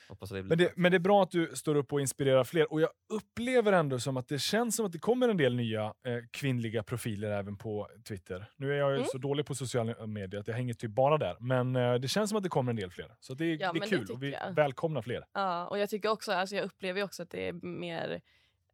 det 0.08 0.26
blir 0.28 0.42
Men 0.42 0.58
det, 0.58 0.72
men 0.76 0.92
det 0.92 0.96
är 0.96 1.00
bra 1.00 1.22
att 1.22 1.30
du 1.30 1.50
står 1.56 1.74
upp 1.74 1.92
och 1.92 2.00
inspirerar 2.00 2.44
fler. 2.44 2.72
Och 2.72 2.80
jag 2.80 2.90
upplever 3.08 3.72
ändå 3.72 3.98
som 4.00 4.16
att 4.16 4.28
det 4.28 4.38
känns 4.38 4.76
som 4.76 4.86
att 4.86 4.92
det 4.92 4.98
kommer 4.98 5.28
en 5.28 5.36
del 5.36 5.56
nya 5.56 5.84
eh, 5.84 5.92
kvinnliga 6.30 6.82
profiler 6.82 7.30
även 7.30 7.56
på 7.56 7.88
Twitter. 8.08 8.50
Nu 8.56 8.72
är 8.72 8.76
jag 8.76 8.90
ju 8.90 8.96
Mm. 8.96 9.06
så 9.08 9.18
dålig 9.18 9.46
på 9.46 9.54
sociala 9.54 10.06
medier 10.06 10.40
att 10.40 10.48
jag 10.48 10.54
hänger 10.54 10.74
typ 10.74 10.90
bara 10.90 11.18
där. 11.18 11.36
Men 11.40 11.76
eh, 11.76 11.94
det 11.94 12.08
känns 12.08 12.30
som 12.30 12.36
att 12.36 12.42
det 12.42 12.48
kommer 12.48 12.70
en 12.70 12.76
del 12.76 12.90
fler. 12.90 13.16
Så 13.20 13.34
det, 13.34 13.44
är- 13.44 13.58
Ja, 13.60 13.72
det 13.72 13.78
är 13.78 13.86
kul 13.88 14.10
och 14.10 14.22
vi 14.22 14.32
jag. 14.32 14.52
välkomnar 14.54 15.02
fler. 15.02 15.24
Ja, 15.32 15.66
och 15.66 15.78
jag 15.78 15.90
tycker 15.90 16.08
också, 16.08 16.32
alltså 16.32 16.56
jag 16.56 16.64
upplever 16.64 17.02
också 17.02 17.22
att 17.22 17.30
det 17.30 17.48
är 17.48 17.52
mer, 17.52 18.20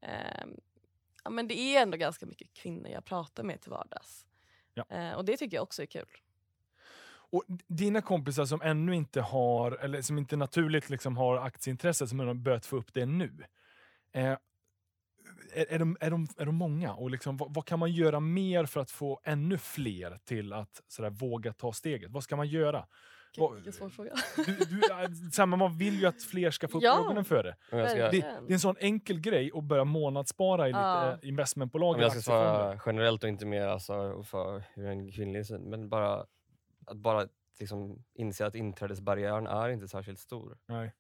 ehm, 0.02 0.50
ja 1.24 1.30
men 1.30 1.48
det 1.48 1.58
är 1.58 1.82
ändå 1.82 1.96
ganska 1.96 2.26
mycket 2.26 2.52
kvinnor 2.54 2.88
jag 2.88 3.04
pratar 3.04 3.42
med 3.42 3.60
till 3.60 3.70
vardags. 3.70 4.26
Ja. 4.74 4.84
Eh, 4.90 5.12
och 5.12 5.24
det 5.24 5.36
tycker 5.36 5.56
jag 5.56 5.62
också 5.62 5.82
är 5.82 5.86
kul. 5.86 6.06
Och 7.32 7.44
dina 7.68 8.02
kompisar 8.02 8.44
som 8.44 8.62
ännu 8.62 8.94
inte 8.94 9.20
har, 9.20 9.72
eller 9.72 10.02
som 10.02 10.18
inte 10.18 10.36
naturligt 10.36 10.90
liksom 10.90 11.16
har 11.16 11.36
aktieintresse, 11.36 12.06
som 12.06 12.18
har 12.18 12.34
börjat 12.34 12.66
få 12.66 12.76
upp 12.76 12.94
det 12.94 13.06
nu. 13.06 13.32
Eh, 14.14 14.36
är, 15.54 15.66
är, 15.72 15.78
de, 15.78 15.96
är, 16.00 16.10
de, 16.10 16.26
är 16.38 16.46
de 16.46 16.54
många? 16.54 16.92
Och 16.94 17.10
liksom, 17.10 17.36
vad, 17.36 17.54
vad 17.54 17.64
kan 17.64 17.78
man 17.78 17.92
göra 17.92 18.20
mer 18.20 18.66
för 18.66 18.80
att 18.80 18.90
få 18.90 19.20
ännu 19.24 19.58
fler 19.58 20.18
till 20.24 20.52
att 20.52 20.82
sådär, 20.88 21.10
våga 21.10 21.52
ta 21.52 21.72
steget? 21.72 22.10
Vad 22.10 22.22
ska 22.22 22.36
man 22.36 22.48
göra? 22.48 22.86
Vilken 23.54 23.72
svår 23.72 23.88
fråga. 23.88 24.12
Du, 24.36 24.56
du, 25.08 25.30
samma, 25.30 25.56
man 25.56 25.78
vill 25.78 26.00
ju 26.00 26.06
att 26.06 26.22
fler 26.22 26.50
ska 26.50 26.68
få 26.68 26.78
upp 26.78 26.84
Ja. 26.84 27.00
ögonen 27.04 27.24
för 27.24 27.42
det. 27.42 27.56
Det. 27.70 28.10
Det 28.46 28.52
är 28.52 28.52
en 28.52 28.60
sån 28.60 28.76
enkel 28.80 29.20
grej 29.20 29.50
att 29.54 29.64
börja 29.64 29.84
månadsspara 29.84 30.68
i 30.68 30.72
lite 30.72 31.28
investmentbolag 31.28 31.94
om 31.94 32.00
jag 32.00 32.12
ska 32.12 32.20
svara 32.20 32.80
generellt 32.86 33.22
och 33.22 33.28
inte 33.28 33.46
mer 33.46 33.66
alltså, 33.66 34.22
för 34.22 34.62
hur 34.74 34.86
en 34.86 35.12
kvinnlig 35.12 35.46
syn, 35.46 35.62
men 35.62 35.88
bara 35.88 36.26
att 36.86 36.96
bara 36.96 37.28
liksom 37.58 38.04
inse 38.14 38.46
att 38.46 38.54
inträdesbarriären 38.54 39.46
är 39.46 39.68
inte 39.68 39.88
särskilt 39.88 40.18
stor. 40.18 40.58
Nej. 40.66 40.92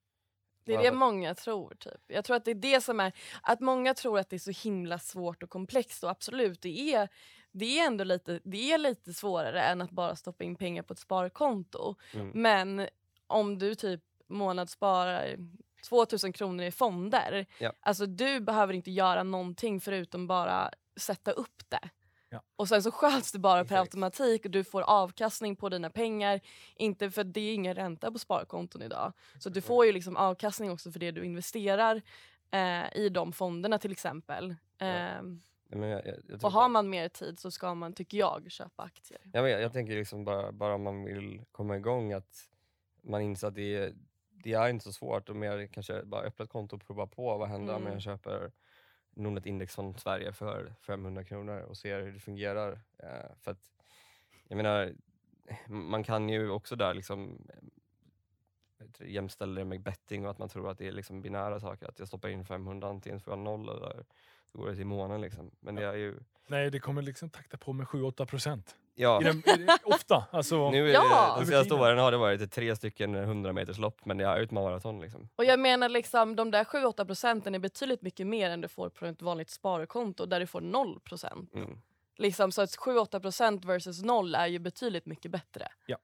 Det 0.64 0.74
är 0.74 0.82
det 0.82 0.92
många 0.92 1.34
tror. 1.34 1.74
Typ. 1.74 2.00
Jag 2.06 2.24
tror 2.24 2.36
att 2.36 2.44
det 2.44 2.50
är 2.50 2.54
det 2.54 2.80
som 2.80 3.00
är, 3.00 3.12
att 3.42 3.60
många 3.60 3.94
tror 3.94 4.18
att 4.18 4.30
det 4.30 4.36
är 4.36 4.52
så 4.52 4.68
himla 4.68 4.98
svårt 4.98 5.42
och 5.42 5.50
komplext 5.50 6.04
och 6.04 6.10
absolut 6.10 6.62
det 6.62 6.94
är, 6.94 7.08
det 7.52 7.78
är 7.78 7.86
ändå 7.86 8.04
lite, 8.04 8.40
det 8.44 8.72
är 8.72 8.78
lite 8.78 9.14
svårare 9.14 9.62
än 9.62 9.80
att 9.82 9.90
bara 9.90 10.16
stoppa 10.16 10.44
in 10.44 10.56
pengar 10.56 10.82
på 10.82 10.92
ett 10.92 10.98
sparkonto. 10.98 11.94
Mm. 12.14 12.30
Men 12.34 12.88
om 13.26 13.58
du 13.58 13.74
typ 13.74 14.00
månadssparar 14.26 15.36
2000 15.88 16.32
kronor 16.32 16.64
i 16.64 16.70
fonder, 16.70 17.46
Ja. 17.58 17.72
alltså 17.80 18.06
du 18.06 18.40
behöver 18.40 18.74
inte 18.74 18.90
göra 18.90 19.22
någonting 19.22 19.80
förutom 19.80 20.26
bara 20.26 20.70
sätta 20.96 21.32
upp 21.32 21.62
det. 21.68 21.90
Ja. 22.32 22.42
Och 22.56 22.68
sen 22.68 22.82
så 22.82 22.90
sköts 22.90 23.32
det 23.32 23.38
bara 23.38 23.64
per 23.64 23.76
automatik 23.76 24.44
och 24.44 24.50
du 24.50 24.64
får 24.64 24.82
avkastning 24.82 25.56
på 25.56 25.68
dina 25.68 25.90
pengar. 25.90 26.40
Inte 26.76 27.10
för 27.10 27.24
det 27.24 27.40
är 27.40 27.54
ingen 27.54 27.74
ränta 27.74 28.12
på 28.12 28.18
sparkonton 28.18 28.82
idag. 28.82 29.12
Så 29.38 29.48
du 29.50 29.60
får 29.60 29.86
ju 29.86 29.92
liksom 29.92 30.16
avkastning 30.16 30.70
också 30.70 30.92
för 30.92 31.00
det 31.00 31.10
du 31.10 31.24
investerar 31.24 32.02
eh, 32.50 32.96
i 32.96 33.08
de 33.08 33.32
fonderna 33.32 33.78
till 33.78 33.92
exempel. 33.92 34.54
Nej, 34.78 35.20
Men 35.68 35.88
jag, 35.88 36.06
jag, 36.06 36.16
jag, 36.28 36.44
och 36.44 36.52
har 36.52 36.68
man 36.68 36.90
mer 36.90 37.08
tid 37.08 37.38
så 37.38 37.50
ska 37.50 37.74
man, 37.74 37.92
tycker 37.92 38.18
jag, 38.18 38.50
köpa 38.50 38.82
aktier. 38.82 39.20
jag, 39.32 39.42
vet, 39.42 39.60
jag 39.60 39.72
tänker 39.72 39.94
liksom 39.94 40.24
bara, 40.24 40.52
bara 40.52 40.74
om 40.74 40.82
man 40.82 41.04
vill 41.04 41.44
komma 41.52 41.76
igång 41.76 42.12
att 42.12 42.48
man 43.02 43.20
inser 43.22 43.48
att 43.48 43.54
det 43.54 43.76
är, 43.76 43.92
det 44.30 44.52
är 44.52 44.68
inte 44.68 44.84
så 44.84 44.92
svårt 44.92 45.28
och 45.28 45.36
mer 45.36 45.66
kanske 45.66 46.04
bara 46.04 46.22
öppna 46.22 46.42
ett 46.44 46.50
konto 46.50 46.76
och 46.76 46.86
prova 46.86 47.06
på 47.06 47.38
vad 47.38 47.48
händer 47.48 47.74
om 47.74 47.80
Mm. 47.82 47.92
jag 47.92 48.02
köper 48.02 48.52
Nordnet 49.14 49.46
Index 49.46 49.74
från 49.74 49.98
Sverige 49.98 50.32
för 50.32 50.74
500 50.80 51.24
kronor 51.24 51.60
och 51.60 51.76
ser 51.76 52.02
hur 52.02 52.12
det 52.12 52.20
fungerar. 52.20 52.80
Eh, 52.98 53.34
för 53.40 53.50
att, 53.50 53.70
jag 54.48 54.56
menar, 54.56 54.94
man 55.66 56.04
kan 56.04 56.28
ju 56.28 56.50
också 56.50 56.76
där 56.76 56.94
liksom 56.94 57.48
eh, 57.48 59.08
jämställa 59.08 59.54
det 59.54 59.64
med 59.64 59.80
betting 59.80 60.24
och 60.24 60.30
att 60.30 60.38
man 60.38 60.48
tror 60.48 60.70
att 60.70 60.78
det 60.78 60.88
är 60.88 60.92
liksom 60.92 61.22
binära 61.22 61.60
saker. 61.60 61.88
Att 61.88 61.98
jag 61.98 62.08
stoppar 62.08 62.28
in 62.28 62.44
500 62.44 62.88
antingen 62.88 63.20
får 63.20 63.32
jag 63.32 63.38
noll 63.38 63.68
eller 63.68 64.04
så 64.52 64.58
går 64.58 64.68
det 64.68 64.76
till 64.76 64.86
månen. 64.86 65.20
Liksom. 65.20 65.50
Men 65.60 65.74
det 65.74 65.84
är 65.84 65.94
ju... 65.94 66.20
Nej, 66.46 66.70
det 66.70 66.80
kommer 66.80 67.02
liksom 67.02 67.30
takta 67.30 67.56
på 67.56 67.72
med 67.72 67.86
7-8 67.86 68.26
procent. 68.26 68.76
Ja, 68.94 69.20
I 69.20 69.24
den- 69.24 69.38
i 69.38 69.66
Ofta. 69.84 70.24
Alltså, 70.30 70.70
nu 70.70 70.88
är 70.90 70.92
Ja! 70.94 71.34
det, 71.38 71.40
de 71.44 71.46
senaste 71.50 71.74
åren 71.74 71.98
har 71.98 72.10
det 72.10 72.16
varit 72.18 72.52
tre 72.52 72.76
stycken 72.76 73.14
100 73.14 73.52
meterslopp 73.52 74.04
men 74.04 74.16
det 74.18 74.24
är 74.24 74.36
ju 74.38 74.44
ett 74.44 74.50
maraton. 74.50 75.00
Liksom. 75.00 75.28
Och 75.36 75.44
jag 75.44 75.60
menar 75.60 75.88
liksom 75.88 76.36
de 76.36 76.50
där 76.50 76.64
7-8 76.64 77.04
procenten 77.04 77.54
är 77.54 77.58
betydligt 77.58 78.02
mycket 78.02 78.26
mer 78.26 78.50
än 78.50 78.60
du 78.60 78.68
får 78.68 78.88
på 78.88 79.06
ett 79.06 79.22
vanligt 79.22 79.50
sparkonto 79.50 80.26
där 80.26 80.40
du 80.40 80.46
får 80.46 80.60
0 80.60 81.00
procent. 81.00 81.54
Mm. 81.54 81.78
Liksom, 82.18 82.52
så 82.52 82.62
att 82.62 82.70
7-8 82.70 83.20
procent 83.20 83.64
versus 83.64 84.02
0 84.02 84.34
är 84.34 84.46
ju 84.46 84.58
betydligt 84.58 85.06
mycket 85.06 85.30
bättre. 85.30 85.68
Ja. 85.86 85.96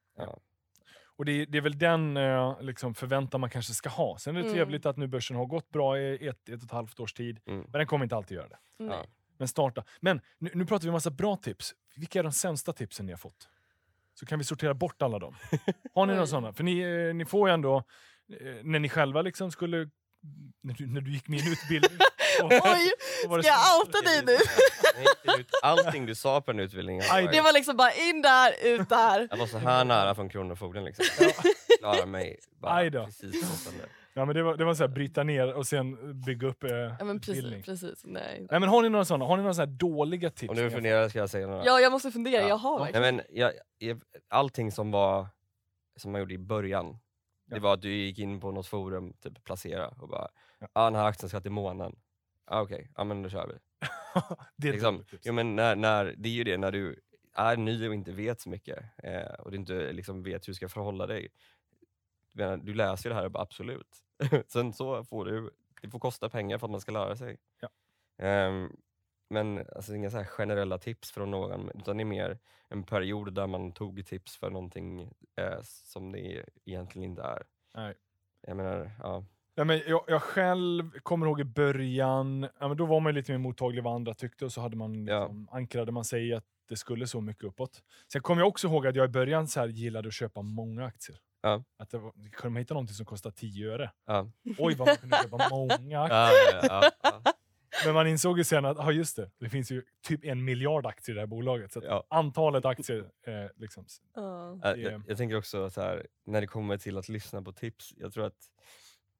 Och 1.17 1.25
det, 1.25 1.31
är- 1.31 1.45
det 1.45 1.57
är 1.57 1.61
väl 1.61 1.77
den 1.79 2.17
eh, 2.17 2.57
liksom, 2.61 2.95
förväntan 2.95 3.41
man 3.41 3.49
kanske 3.49 3.73
ska 3.73 3.89
ha. 3.89 4.17
Sen 4.17 4.35
är 4.35 4.39
det 4.39 4.45
Mm. 4.45 4.55
trevligt 4.55 4.85
att 4.85 4.97
nu 4.97 5.07
börsen 5.07 5.37
har 5.37 5.45
gått 5.45 5.69
bra 5.69 5.99
i 5.99 6.27
ett, 6.27 6.49
ett 6.49 6.55
och 6.57 6.63
ett 6.63 6.71
halvt 6.71 6.99
års 6.99 7.13
tid. 7.13 7.39
Mm. 7.47 7.61
Men 7.61 7.71
den 7.71 7.87
kommer 7.87 8.05
inte 8.05 8.15
alltid 8.15 8.37
göra 8.37 8.47
det. 8.47 8.57
Nej. 8.77 9.09
Men 9.39 9.47
starta. 9.47 9.83
Men 9.99 10.21
nu, 10.39 10.51
nu 10.53 10.65
pratar 10.65 10.83
vi 10.83 10.89
om 10.89 10.93
massa 10.93 11.09
bra 11.11 11.35
tips. 11.35 11.73
Vilka 11.95 12.19
är 12.19 12.23
de 12.23 12.31
sämsta 12.31 12.73
tipsen 12.73 13.05
ni 13.05 13.11
har 13.11 13.17
fått? 13.17 13.47
Så 14.19 14.25
kan 14.25 14.39
vi 14.39 14.45
sortera 14.45 14.73
bort 14.73 15.01
alla 15.01 15.19
dem. 15.19 15.35
Har 15.95 16.05
ni 16.05 16.13
några 16.13 16.27
sådana? 16.27 16.53
För 16.53 16.63
ni, 16.63 16.79
eh, 16.79 17.15
ni 17.15 17.25
får 17.25 17.49
ju 17.49 17.53
ändå, 17.53 17.77
eh, 17.77 17.83
när 18.63 18.79
ni 18.79 18.89
själva 18.89 19.21
liksom 19.21 19.51
skulle, 19.51 19.77
när 20.63 20.73
du, 20.73 20.87
när 20.87 21.01
du 21.01 21.13
gick 21.13 21.27
min 21.27 21.51
utbildning. 21.51 21.99
och- 22.43 22.51
Oj, 22.51 22.91
och 23.25 23.29
var 23.29 23.37
det 23.37 23.43
ska 23.43 23.53
jag 23.53 23.79
outa 23.87 24.01
dig 24.01 24.21
nu? 24.25 24.37
Nej, 24.95 25.05
inte 25.27 25.41
ut- 25.41 25.49
Allting 25.63 26.05
du 26.05 26.15
sa 26.15 26.41
på 26.41 26.51
den 26.51 26.59
utbildningen 26.59 27.03
Aj, 27.09 27.25
var, 27.25 27.31
Det 27.31 27.41
var 27.41 27.53
liksom 27.53 27.77
bara 27.77 27.91
in 27.93 28.21
där, 28.21 28.53
ut 28.63 28.89
där. 28.89 29.27
jag 29.31 29.37
var 29.37 29.47
så 29.47 29.57
här 29.57 29.85
nära 29.85 30.15
från 30.15 30.29
Kronofogden. 30.29 30.83
Liksom. 30.83 31.05
Klarar 31.79 32.05
mig 32.05 32.39
bara 32.61 32.73
Aj 32.75 32.89
då. 32.89 33.05
precis. 33.05 33.35
Ja, 34.13 34.25
men 34.25 34.35
det 34.35 34.43
var, 34.43 34.57
det 34.57 34.65
var 34.65 34.73
så 34.73 34.83
här, 34.83 34.87
bryta 34.87 35.23
ner 35.23 35.53
och 35.53 35.67
sen 35.67 36.21
bygga 36.25 36.47
upp 36.47 36.63
eh, 36.63 36.71
Ja 36.71 36.97
men 37.05 37.15
utbildning. 37.15 37.63
precis, 37.63 37.89
precis. 37.89 38.05
Nej. 38.05 38.47
Nej, 38.51 38.59
men 38.59 38.69
har 38.69 38.81
ni 38.81 38.89
några 38.89 39.05
sådana? 39.05 39.25
Har 39.25 39.37
ni 39.37 39.43
några 39.43 39.53
sådana 39.53 39.71
här 39.71 39.77
dåliga 39.77 40.29
tips? 40.29 40.49
Om 40.49 40.55
ni 40.55 40.61
du 40.63 40.69
funderar 40.71 41.09
ska 41.09 41.19
jag 41.19 41.29
säga 41.29 41.47
några. 41.47 41.65
Ja 41.65 41.79
jag 41.79 41.91
måste 41.91 42.11
fundera, 42.11 42.41
Ja. 42.41 42.47
jag 42.47 42.57
har 42.57 42.79
verkligen. 42.79 43.01
Nej, 43.01 43.11
men 43.13 43.25
jag, 43.29 43.51
jag, 43.77 44.01
allting 44.27 44.71
som 44.71 44.91
var 44.91 45.27
som 45.95 46.11
man 46.11 46.21
gjorde 46.21 46.33
i 46.33 46.37
början, 46.37 46.97
Ja. 47.45 47.55
det 47.55 47.61
var 47.61 47.73
att 47.73 47.81
du 47.81 47.91
gick 47.93 48.19
in 48.19 48.39
på 48.39 48.51
något 48.51 48.67
forum, 48.67 49.13
typ 49.13 49.43
placera 49.43 49.87
och 49.87 50.09
bara 50.09 50.27
Ja. 50.59 50.67
ah, 50.73 50.85
den 50.85 50.95
här 50.95 51.05
aktien 51.05 51.29
ska 51.29 51.41
till 51.41 51.51
månen. 51.51 51.95
Ah, 52.45 52.61
Okej, 52.61 52.91
ja 52.95 53.03
men 53.03 53.23
då 53.23 53.29
kör 53.29 53.47
vi. 53.47 53.53
det 54.57 54.67
är 54.67 54.69
ett 54.69 54.75
liksom, 54.75 54.95
dåligt 54.95 55.09
tips. 55.09 55.23
jo, 55.25 55.33
men 55.33 55.55
när, 55.55 55.75
när, 55.75 56.13
det 56.17 56.29
är 56.29 56.33
ju 56.33 56.43
det 56.43 56.57
när 56.57 56.71
du 56.71 56.99
är 57.33 57.57
ny 57.57 57.87
och 57.87 57.93
inte 57.93 58.11
vet 58.11 58.41
så 58.41 58.49
mycket 58.49 58.77
eh, 59.03 59.33
och 59.39 59.51
du 59.51 59.57
inte 59.57 59.91
liksom 59.91 60.23
vet 60.23 60.47
hur 60.47 60.51
du 60.51 60.55
ska 60.55 60.69
förhålla 60.69 61.07
dig. 61.07 61.27
Du, 62.31 62.43
menar, 62.43 62.57
du 62.57 62.73
läser 62.73 63.09
ju 63.09 63.13
det 63.13 63.15
här 63.19 63.25
och 63.25 63.31
bara 63.31 63.43
absolut. 63.43 63.97
Sen 64.47 64.73
så 64.73 65.03
får 65.03 65.25
du, 65.25 65.49
det 65.81 65.89
får 65.89 65.99
kosta 65.99 66.29
pengar 66.29 66.57
för 66.57 66.67
att 66.67 66.71
man 66.71 66.81
ska 66.81 66.91
lära 66.91 67.15
sig. 67.15 67.37
Ja. 67.61 67.69
Ehm, 68.25 68.69
men 69.29 69.65
alltså, 69.75 69.95
inga 69.95 70.09
så 70.09 70.23
generella 70.23 70.77
tips 70.77 71.11
från 71.11 71.31
någon, 71.31 71.69
utan 71.75 71.97
det 71.97 72.03
är 72.03 72.05
mer 72.05 72.37
en 72.69 72.83
period 72.83 73.33
där 73.33 73.47
man 73.47 73.71
tog 73.71 74.05
tips 74.05 74.37
för 74.37 74.49
någonting 74.49 75.01
eh, 75.35 75.59
som 75.63 76.11
det 76.11 76.45
egentligen 76.65 77.09
inte 77.09 77.21
är. 77.21 77.43
Nej. 77.75 77.95
Jag 78.41 78.57
menar, 78.57 78.91
ja. 78.99 79.25
Ja, 79.55 79.63
men 79.63 79.81
jag, 79.87 80.03
jag 80.07 80.21
själv 80.23 80.91
kommer 80.99 81.25
ihåg 81.25 81.39
i 81.41 81.43
början, 81.43 82.47
ja, 82.59 82.67
men 82.67 82.77
då 82.77 82.85
var 82.85 82.99
man 82.99 83.13
lite 83.13 83.31
mer 83.31 83.39
mottaglig 83.39 83.83
vad 83.83 83.95
andra 83.95 84.13
tyckte 84.13 84.45
och 84.45 84.51
så 84.51 84.61
hade 84.61 84.77
man 84.77 85.05
Ja. 85.07 85.19
liksom, 85.19 85.49
ankrade 85.51 85.91
man 85.91 86.05
sig 86.05 86.27
i 86.29 86.33
att 86.33 86.45
det 86.69 86.75
skulle 86.75 87.07
så 87.07 87.21
mycket 87.21 87.43
uppåt. 87.43 87.83
Sen 88.11 88.21
kommer 88.21 88.41
jag 88.41 88.47
också 88.47 88.67
ihåg 88.67 88.87
att 88.87 88.95
jag 88.95 89.05
i 89.05 89.11
början 89.11 89.47
så 89.47 89.59
här 89.59 89.67
gillade 89.67 90.07
att 90.07 90.13
köpa 90.13 90.41
många 90.41 90.85
aktier. 90.85 91.17
Ja. 91.41 91.63
Att 91.77 91.89
det 91.89 91.97
var, 91.97 92.11
kunde 92.31 92.49
man 92.53 92.59
hitta 92.59 92.73
någonting 92.73 92.95
som 92.95 93.05
kostade 93.05 93.35
10 93.35 93.71
öre, 93.73 93.91
Ja, 94.05 94.27
oj 94.57 94.75
vad 94.75 94.87
man 94.87 94.95
kunde 94.97 95.17
köpa 95.23 95.47
många 95.51 96.01
aktier. 96.01 96.09
ja, 96.09 96.31
ja, 96.69 96.91
ja, 97.03 97.21
ja. 97.23 97.33
Men 97.85 97.93
man 97.93 98.07
insåg 98.07 98.37
ju 98.37 98.43
sen 98.43 98.65
att, 98.65 98.77
ja 98.77 98.91
just 98.91 99.15
det, 99.15 99.31
det 99.39 99.49
finns 99.49 99.71
ju 99.71 99.83
typ 100.07 100.25
en 100.25 100.43
miljard 100.43 100.85
aktier 100.85 101.13
i 101.13 101.15
det 101.15 101.21
här 101.21 101.27
bolaget. 101.27 101.71
Så 101.71 101.79
att 101.79 101.85
Ja. 101.85 102.03
antalet 102.09 102.65
aktier, 102.65 102.99
eh, 103.27 103.33
liksom, 103.55 103.85
Ja. 104.15 104.57
Det- 104.63 104.77
Jag, 104.77 105.03
jag 105.07 105.17
tänker 105.17 105.37
också 105.37 105.69
så 105.69 105.81
här, 105.81 106.07
när 106.25 106.41
det 106.41 106.47
kommer 106.47 106.77
till 106.77 106.97
att 106.97 107.09
lyssna 107.09 107.41
på 107.41 107.51
tips, 107.51 107.93
jag 107.97 108.13
tror 108.13 108.25
att 108.25 108.37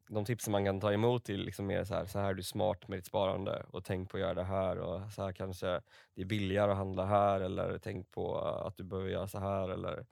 de 0.10 0.26
tipsen 0.26 0.52
man 0.52 0.66
kan 0.66 0.80
ta 0.80 0.94
emot 0.94 1.30
är 1.30 1.38
liksom 1.38 1.68
mer 1.68 1.84
så 1.84 1.94
här, 1.96 2.06
så 2.06 2.20
här 2.20 2.30
är 2.30 2.34
du 2.34 2.44
smart 2.44 2.88
med 2.88 2.98
ditt 2.98 3.06
sparande 3.06 3.66
och 3.72 3.86
tänk 3.86 4.10
på 4.10 4.18
att 4.18 4.22
göra 4.22 4.34
det 4.34 4.44
här 4.44 4.78
och 4.80 5.12
så 5.14 5.24
här 5.24 5.32
kanske 5.32 5.68
det 6.16 6.22
är 6.22 6.26
billigare 6.26 6.72
att 6.72 6.78
handla 6.78 7.06
här 7.06 7.42
eller 7.42 7.78
tänk 7.78 8.12
på 8.12 8.38
att 8.40 8.78
du 8.78 8.84
behöver 8.84 9.10
göra 9.10 9.28
så 9.28 9.40
här 9.40 9.70
eller 9.70 10.06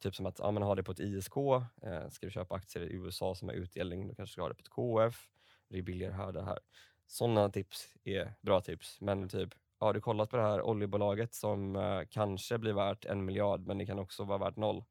typ 0.00 0.14
som 0.14 0.26
att 0.26 0.38
ja, 0.38 0.50
men 0.50 0.62
ha 0.62 0.74
det 0.74 0.82
på 0.82 0.92
ett 0.92 1.00
ISK, 1.00 1.36
eh, 1.82 2.08
ska 2.10 2.26
du 2.26 2.30
köpa 2.30 2.54
aktier 2.54 2.82
i 2.82 2.92
USA 2.92 3.34
som 3.34 3.48
har 3.48 3.54
utdelning, 3.54 4.08
då 4.08 4.14
kanske 4.14 4.30
du 4.30 4.32
ska 4.32 4.42
ha 4.42 4.48
det 4.48 4.54
på 4.54 4.60
ett 4.60 4.68
KF, 4.68 5.28
det 5.68 5.78
är 5.78 5.82
billigare 5.82 6.12
här 6.12 6.32
det 6.32 6.42
här. 6.44 6.58
Sådana 7.06 7.48
tips 7.50 7.94
är 8.04 8.34
bra 8.40 8.60
tips, 8.60 9.00
men 9.00 9.28
typ 9.28 9.54
har 9.78 9.94
du 9.94 10.00
kollat 10.00 10.30
på 10.30 10.36
det 10.36 10.42
här 10.42 10.62
oljebolaget 10.62 11.34
som 11.34 11.76
eh, 11.76 12.00
kanske 12.10 12.58
blir 12.58 12.72
värt 12.72 13.04
en 13.04 13.24
miljard 13.24 13.66
men 13.66 13.78
det 13.78 13.86
kan 13.86 13.98
också 13.98 14.24
vara 14.24 14.38
värt 14.38 14.56
noll. 14.56 14.84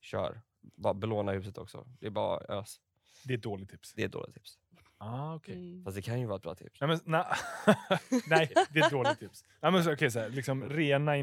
Kör. 0.00 0.40
Bara 0.60 0.94
belåna 0.94 1.32
huset 1.32 1.58
också. 1.58 1.86
Det 2.00 2.06
är 2.06 2.10
bara 2.10 2.40
ös. 2.40 2.80
det 3.24 3.34
är 3.34 3.38
ett 3.38 3.42
dåligt 3.42 3.70
tips. 3.70 3.92
Det 3.92 4.02
är 4.02 4.06
ett 4.06 4.12
dåligt 4.12 4.34
tips. 4.34 4.58
Ah, 4.98 5.34
okej. 5.34 5.54
Mm. 5.54 5.84
Fast 5.84 5.96
det 5.96 6.02
kan 6.02 6.20
ju 6.20 6.26
vara 6.26 6.36
ett 6.36 6.42
bra 6.42 6.54
tips. 6.54 6.80
Nej, 6.80 6.88
men, 6.88 7.00
na, 7.04 7.26
nej, 8.26 8.52
det 8.70 8.80
är 8.80 8.84
ett 8.84 8.90
dåligt 8.90 9.18
tips. 9.18 9.44
Nej, 9.60 9.72
men, 9.72 9.84
så, 9.84 9.92
okej, 9.92 10.10
så 10.10 10.18
här, 10.18 10.28
liksom, 10.28 10.68
rena 10.68 11.16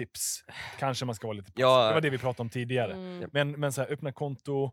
investeringstips 0.00 0.44
kanske 0.78 1.04
man 1.04 1.14
ska 1.14 1.26
vara 1.26 1.36
lite 1.36 1.52
passiv. 1.52 1.62
Ja. 1.62 1.88
Det 1.88 1.94
var 1.94 2.00
det 2.00 2.10
vi 2.10 2.18
pratade 2.18 2.42
om 2.42 2.50
tidigare. 2.50 2.92
Mm. 2.92 3.30
Men, 3.32 3.50
men 3.50 3.72
så 3.72 3.80
här, 3.82 3.92
öppna 3.92 4.12
konto, 4.12 4.70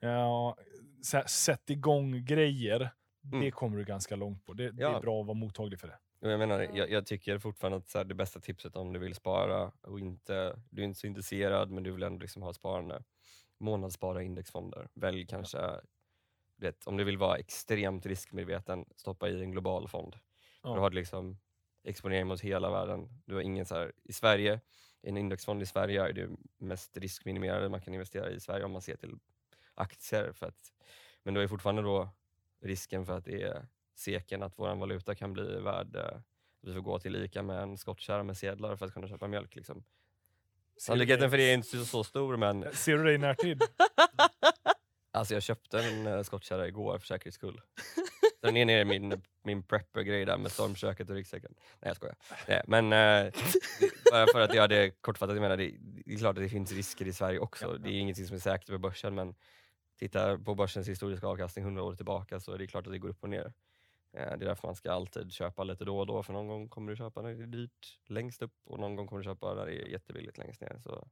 ja, 0.00 0.56
så 1.02 1.16
här, 1.16 1.26
sätt 1.26 1.70
igång 1.70 2.24
grejer. 2.24 2.90
Det 3.24 3.36
Mm. 3.36 3.50
kommer 3.52 3.76
du 3.78 3.84
ganska 3.84 4.16
långt 4.16 4.44
på. 4.46 4.52
Det, 4.52 4.70
det 4.72 4.82
Ja. 4.82 4.96
är 4.96 5.00
bra 5.00 5.20
att 5.20 5.26
vara 5.26 5.34
mottaglig 5.34 5.80
för 5.80 5.88
det. 5.88 5.98
Jag, 6.20 6.38
menar, 6.38 6.60
Ja. 6.60 6.70
jag, 6.74 6.90
jag 6.90 7.06
tycker 7.06 7.38
fortfarande 7.38 7.78
att 7.78 7.88
så 7.90 7.98
här, 7.98 8.04
det 8.04 8.14
bästa 8.14 8.40
tipset 8.40 8.76
om 8.76 8.92
du 8.92 8.98
vill 8.98 9.14
spara 9.14 9.72
och 9.82 10.00
inte, 10.00 10.56
du 10.70 10.82
är 10.82 10.86
inte 10.86 11.00
så 11.00 11.06
intresserad 11.06 11.70
men 11.70 11.82
du 11.82 11.90
vill 11.92 12.02
ändå 12.02 12.22
liksom 12.22 12.42
ha 12.42 12.52
sparande. 12.52 13.02
Månadsspara 13.60 14.22
indexfonder. 14.22 14.88
Välj 14.94 15.26
kanske, 15.26 15.58
vet, 16.56 16.86
om 16.86 16.96
du 16.96 17.04
vill 17.04 17.18
vara 17.18 17.36
extremt 17.36 18.06
riskmedveten, 18.06 18.84
stoppa 18.96 19.28
i 19.28 19.42
en 19.42 19.50
global 19.52 19.88
fond. 19.88 20.16
Ja. 20.62 20.74
Du 20.74 20.80
har 20.80 20.90
liksom 20.90 21.38
exponering 21.84 22.26
mot 22.26 22.40
hela 22.40 22.70
världen. 22.70 23.08
Du 23.24 23.34
har 23.34 23.42
ingen 23.42 23.66
så 23.66 23.74
här, 23.74 23.92
I 24.02 24.12
Sverige, 24.12 24.60
en 25.02 25.16
indexfond 25.16 25.62
i 25.62 25.66
Sverige 25.66 26.02
är 26.02 26.12
det 26.12 26.28
mest 26.58 26.96
riskminimerade 26.96 27.68
man 27.68 27.80
kan 27.80 27.94
investera 27.94 28.30
i 28.30 28.40
Sverige 28.40 28.64
om 28.64 28.72
man 28.72 28.82
ser 28.82 28.96
till 28.96 29.18
aktier. 29.74 30.32
För 30.32 30.46
att, 30.46 30.72
men 31.22 31.34
då 31.34 31.40
är 31.40 31.46
fortfarande 31.46 31.82
då 31.82 32.08
risken 32.60 33.06
för 33.06 33.16
att 33.16 33.24
det 33.24 33.42
är 33.42 33.66
seken 33.94 34.42
att 34.42 34.58
vår 34.58 34.74
valuta 34.74 35.14
kan 35.14 35.32
bli 35.32 35.60
värd, 35.60 35.96
eh, 35.96 36.04
att 36.04 36.24
vi 36.60 36.74
får 36.74 36.80
gå 36.80 36.98
till 36.98 37.16
ICA 37.16 37.42
med 37.42 37.62
en 37.62 37.78
skottkärra 37.78 38.22
med 38.22 38.36
sedlar 38.36 38.76
för 38.76 38.86
att 38.86 38.94
kunna 38.94 39.08
köpa 39.08 39.28
mjölk. 39.28 39.54
Liksom. 39.54 39.84
Sannolikheten 40.76 41.30
för 41.30 41.36
det 41.36 41.42
är 41.42 41.54
inte 41.54 41.68
så, 41.68 41.84
så 41.84 42.04
stor 42.04 42.36
men 42.36 42.66
Ser 42.72 42.96
du 42.96 43.04
det 43.04 43.12
i 43.12 43.18
närtid? 43.18 43.62
alltså 45.10 45.34
jag 45.34 45.42
köpte 45.42 45.82
en 45.82 46.06
uh, 46.06 46.22
skottkärra 46.22 46.68
igår 46.68 46.98
för 46.98 47.06
säkerhets 47.06 47.36
skull. 47.36 47.60
Så 48.42 48.46
den 48.46 48.56
är 48.56 48.64
nere 48.64 48.80
i 48.80 48.84
min, 48.84 49.22
min 49.42 49.62
prepper-grej 49.62 50.24
där 50.24 50.38
med 50.38 50.52
stormköket 50.52 51.10
och 51.10 51.16
ryggsäcken. 51.16 51.54
Nej 51.58 51.88
jag 51.90 51.96
skojar. 51.96 52.16
Nej, 52.48 52.62
men 52.66 52.92
eh, 52.92 53.32
bara 54.12 54.26
för 54.32 54.40
att 54.40 54.54
göra 54.54 54.68
det 54.68 54.90
kortfattat, 55.00 55.36
jag 55.36 55.42
menar 55.42 55.56
det, 55.56 55.74
det 55.80 56.14
är 56.14 56.18
klart 56.18 56.36
att 56.36 56.42
det 56.42 56.48
finns 56.48 56.72
risker 56.72 57.06
i 57.06 57.12
Sverige 57.12 57.38
också. 57.38 57.78
Det 57.78 57.90
är 57.90 58.00
ingenting 58.00 58.26
som 58.26 58.36
är 58.36 58.40
säkert 58.40 58.68
på 58.68 58.78
börsen 58.78 59.14
men 59.14 59.34
titta 59.98 60.38
på 60.38 60.54
börsens 60.54 60.88
historiska 60.88 61.26
avkastning 61.26 61.64
100 61.64 61.82
år 61.82 61.94
tillbaka 61.94 62.40
så 62.40 62.52
är 62.52 62.58
det 62.58 62.66
klart 62.66 62.86
att 62.86 62.92
det 62.92 62.98
går 62.98 63.08
upp 63.08 63.22
och 63.22 63.30
ner. 63.30 63.52
Eh, 64.16 64.24
Det 64.24 64.44
är 64.44 64.48
därför 64.48 64.68
man 64.68 64.74
ska 64.76 64.92
alltid 64.92 65.32
köpa 65.32 65.64
lite 65.64 65.84
då 65.84 65.98
och 65.98 66.06
då 66.06 66.22
för 66.22 66.32
någon 66.32 66.48
gång 66.48 66.68
kommer 66.68 66.90
du 66.92 66.96
köpa 66.96 67.22
när 67.22 67.34
det 67.34 67.42
är 67.42 67.46
dyrt 67.46 67.98
längst 68.06 68.42
upp 68.42 68.54
och 68.64 68.80
någon 68.80 68.96
gång 68.96 69.06
kommer 69.06 69.22
du 69.22 69.24
köpa 69.24 69.54
när 69.54 69.66
det 69.66 69.72
är 69.82 69.86
jättebilligt 69.88 70.38
längst 70.38 70.60
ner. 70.60 70.78
Så 70.82 71.08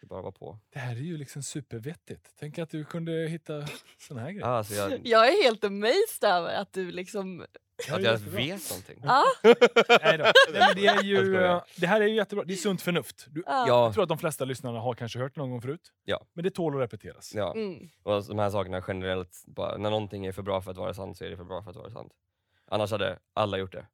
det 0.00 0.06
bara 0.06 0.22
vara 0.22 0.32
på. 0.32 0.58
Det 0.72 0.78
här 0.78 0.92
är 0.96 1.00
ju 1.00 1.16
liksom 1.16 1.42
supervettigt. 1.42 2.34
Tänk 2.38 2.58
att 2.58 2.70
du 2.70 2.84
kunde 2.84 3.12
hitta 3.12 3.66
såna 3.98 4.20
här 4.20 4.30
grejer. 4.30 4.46
Ah, 4.46 4.58
alltså 4.58 4.74
jag, 4.74 5.00
Jag 5.06 5.28
är 5.28 5.42
helt 5.44 5.64
amazed 5.64 6.22
över 6.24 6.54
att 6.54 6.72
du 6.72 6.90
liksom... 6.90 7.38
Det 7.86 7.90
här 7.90 7.94
att 7.98 8.04
är 8.04 8.10
jag 8.10 8.18
vet 8.18 8.70
någonting. 8.70 9.00
Ja, 9.02 9.24
Nej 10.02 10.18
då. 10.18 10.24
Nej, 10.52 10.72
det, 10.76 10.86
är 10.86 11.02
ju, 11.02 11.32
det 11.76 11.86
här 11.86 12.00
är 12.00 12.06
ju 12.06 12.14
jättebra. 12.14 12.44
Det 12.44 12.54
är 12.54 12.56
sunt 12.56 12.82
förnuft. 12.82 13.26
Du, 13.30 13.42
ja. 13.46 13.64
Ja, 13.68 13.84
Jag 13.84 13.92
tror 13.94 14.02
att 14.02 14.08
de 14.08 14.18
flesta 14.18 14.44
lyssnarna 14.44 14.80
har 14.80 14.94
kanske 14.94 15.18
hört 15.18 15.34
det 15.34 15.40
någon 15.40 15.50
gång 15.50 15.62
förut. 15.62 15.92
Ja. 16.04 16.26
Men 16.32 16.44
det 16.44 16.50
tål 16.50 16.74
att 16.74 16.80
repeteras. 16.80 17.34
ja. 17.34 17.54
Mm. 17.54 17.88
Och 18.02 18.24
de 18.24 18.38
här 18.38 18.50
sakerna 18.50 18.84
generellt, 18.88 19.42
bara, 19.46 19.76
när 19.76 19.90
någonting 19.90 20.26
är 20.26 20.32
för 20.32 20.42
bra 20.42 20.60
för 20.62 20.70
att 20.70 20.76
vara 20.76 20.94
sant 20.94 21.18
så 21.18 21.24
är 21.24 21.30
det 21.30 21.36
för 21.36 21.44
bra 21.44 21.62
för 21.62 21.70
att 21.70 21.76
vara 21.76 21.90
sant. 21.90 22.12
Annars 22.70 22.90
hade 22.90 23.18
alla 23.34 23.58
gjort 23.58 23.72
det. 23.72 23.86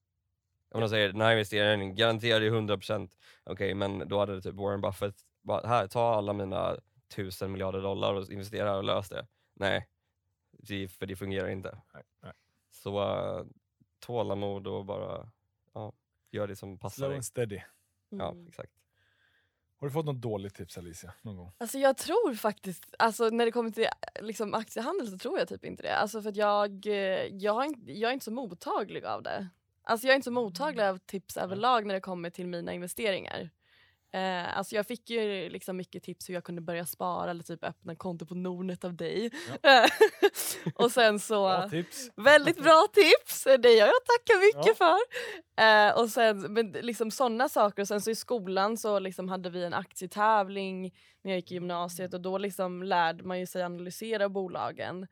Om 0.74 0.80
de 0.80 0.88
säger 0.88 1.08
den 1.12 1.20
här 1.20 1.32
investeringen 1.32 1.94
garanterar 1.94 2.40
dig 2.40 2.50
100% 2.50 3.10
okej 3.44 3.74
men 3.74 4.08
då 4.08 4.18
hade 4.18 4.40
typ 4.42 4.54
Warren 4.54 4.80
Buffett 4.80 5.14
bara, 5.42 5.66
här 5.68 5.86
ta 5.86 6.14
alla 6.14 6.32
mina 6.32 6.76
tusen 7.14 7.52
miljarder 7.52 7.82
dollar 7.82 8.14
och 8.14 8.30
investera 8.30 8.68
här 8.70 8.76
och 8.76 8.84
lös 8.84 9.08
det. 9.08 9.26
Nej, 9.54 9.88
det, 10.52 10.88
för 10.88 11.06
det 11.06 11.16
fungerar 11.16 11.48
inte. 11.48 11.78
Nej, 11.94 12.02
nej. 12.22 12.32
Så 12.70 13.00
uh, 13.00 13.46
tålamod 14.00 14.66
och 14.66 14.84
bara 14.84 15.30
ja, 15.74 15.92
gör 16.30 16.46
det 16.48 16.56
som 16.56 16.78
passar 16.78 16.94
Slow 16.96 17.08
dig. 17.08 17.16
and 17.16 17.24
steady. 17.24 17.60
Ja, 18.08 18.30
Mm. 18.30 18.46
exakt. 18.48 18.72
Har 19.80 19.86
du 19.88 19.92
fått 19.92 20.06
något 20.06 20.20
dåligt 20.20 20.54
tips 20.54 20.78
Alicia? 20.78 21.14
Någon 21.22 21.36
gång? 21.36 21.52
Alltså 21.58 21.78
jag 21.78 21.96
tror 21.96 22.34
faktiskt, 22.34 22.94
alltså 22.98 23.28
när 23.28 23.44
det 23.46 23.52
kommer 23.52 23.70
till 23.70 23.86
liksom, 24.20 24.54
aktiehandel 24.54 25.06
så 25.10 25.18
tror 25.18 25.38
jag 25.38 25.48
typ 25.48 25.64
inte 25.64 25.82
det. 25.82 25.96
Alltså 25.96 26.22
för 26.22 26.28
att 26.28 26.36
jag, 26.36 26.86
eh, 26.86 27.26
jag, 27.26 27.52
har 27.52 27.64
inte, 27.64 27.92
jag 27.92 28.08
är 28.08 28.12
inte 28.12 28.24
så 28.24 28.30
mottaglig 28.32 29.04
av 29.04 29.22
det. 29.22 29.48
Alltså 29.82 30.06
jag 30.06 30.12
är 30.12 30.16
inte 30.16 30.24
så 30.24 30.30
mottaglig 30.30 30.84
av 30.84 30.98
tips 30.98 31.36
överlag 31.36 31.86
när 31.86 31.94
det 31.94 32.00
kommer 32.00 32.30
till 32.30 32.46
mina 32.46 32.72
investeringar. 32.72 33.50
Eh, 34.14 34.58
alltså 34.58 34.76
jag 34.76 34.86
fick 34.86 35.10
ju 35.10 35.48
liksom 35.48 35.76
mycket 35.76 36.02
tips 36.02 36.28
hur 36.28 36.34
jag 36.34 36.44
kunde 36.44 36.60
börja 36.60 36.86
spara 36.86 37.30
eller 37.30 37.42
typ 37.42 37.64
öppna 37.64 37.96
konto 37.96 38.26
på 38.26 38.34
Nordnet 38.34 38.84
av 38.84 38.94
dig. 38.94 39.30
och 40.74 40.92
sen 40.92 41.18
så... 41.20 41.42
Bra. 41.42 41.68
Väldigt 42.16 42.62
bra 42.62 42.86
tips! 42.92 43.44
Det 43.44 43.72
gör 43.72 43.86
jag 43.86 44.04
tackar 44.04 44.40
mycket 44.46 44.76
Ja. 44.80 44.96
för. 44.96 44.98
Eh, 45.64 46.00
och 46.02 46.08
sen, 46.10 46.52
men 46.52 46.72
liksom 46.72 47.10
sådana 47.10 47.48
saker. 47.48 47.82
Och 47.82 47.88
sen 47.88 48.00
så 48.00 48.10
i 48.10 48.14
skolan 48.14 48.76
så 48.76 48.98
liksom 48.98 49.28
hade 49.28 49.50
vi 49.50 49.64
en 49.64 49.74
aktietävling 49.74 50.82
när 51.22 51.30
jag 51.30 51.36
gick 51.38 51.50
i 51.50 51.54
gymnasiet 51.54 52.14
och 52.14 52.20
då 52.20 52.38
liksom 52.38 52.82
lärde 52.82 53.24
man 53.24 53.38
ju 53.40 53.46
sig 53.46 53.62
analysera 53.62 54.28
bolagen. 54.28 55.06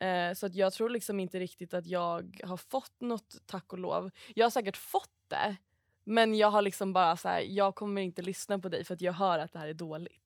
Eh, 0.00 0.34
så 0.34 0.46
att 0.46 0.54
jag 0.54 0.72
tror 0.72 0.90
liksom 0.90 1.20
inte 1.20 1.38
riktigt 1.38 1.74
att 1.74 1.86
jag 1.86 2.40
har 2.44 2.56
fått 2.56 3.00
något, 3.00 3.36
tack 3.46 3.72
och 3.72 3.78
lov. 3.78 4.10
Jag 4.34 4.44
har 4.46 4.50
säkert 4.50 4.76
fått 4.76 5.10
det. 5.28 5.56
Men 6.06 6.34
jag 6.34 6.50
har 6.50 6.62
liksom 6.62 6.92
bara 6.92 7.16
så 7.16 7.28
här, 7.28 7.40
jag 7.48 7.74
kommer 7.74 8.02
inte 8.02 8.22
lyssna 8.22 8.58
på 8.58 8.68
dig 8.68 8.84
för 8.84 8.94
att 8.94 9.00
jag 9.00 9.12
hör 9.12 9.38
att 9.38 9.52
det 9.52 9.58
här 9.58 9.68
är 9.68 9.74
dåligt. 9.74 10.22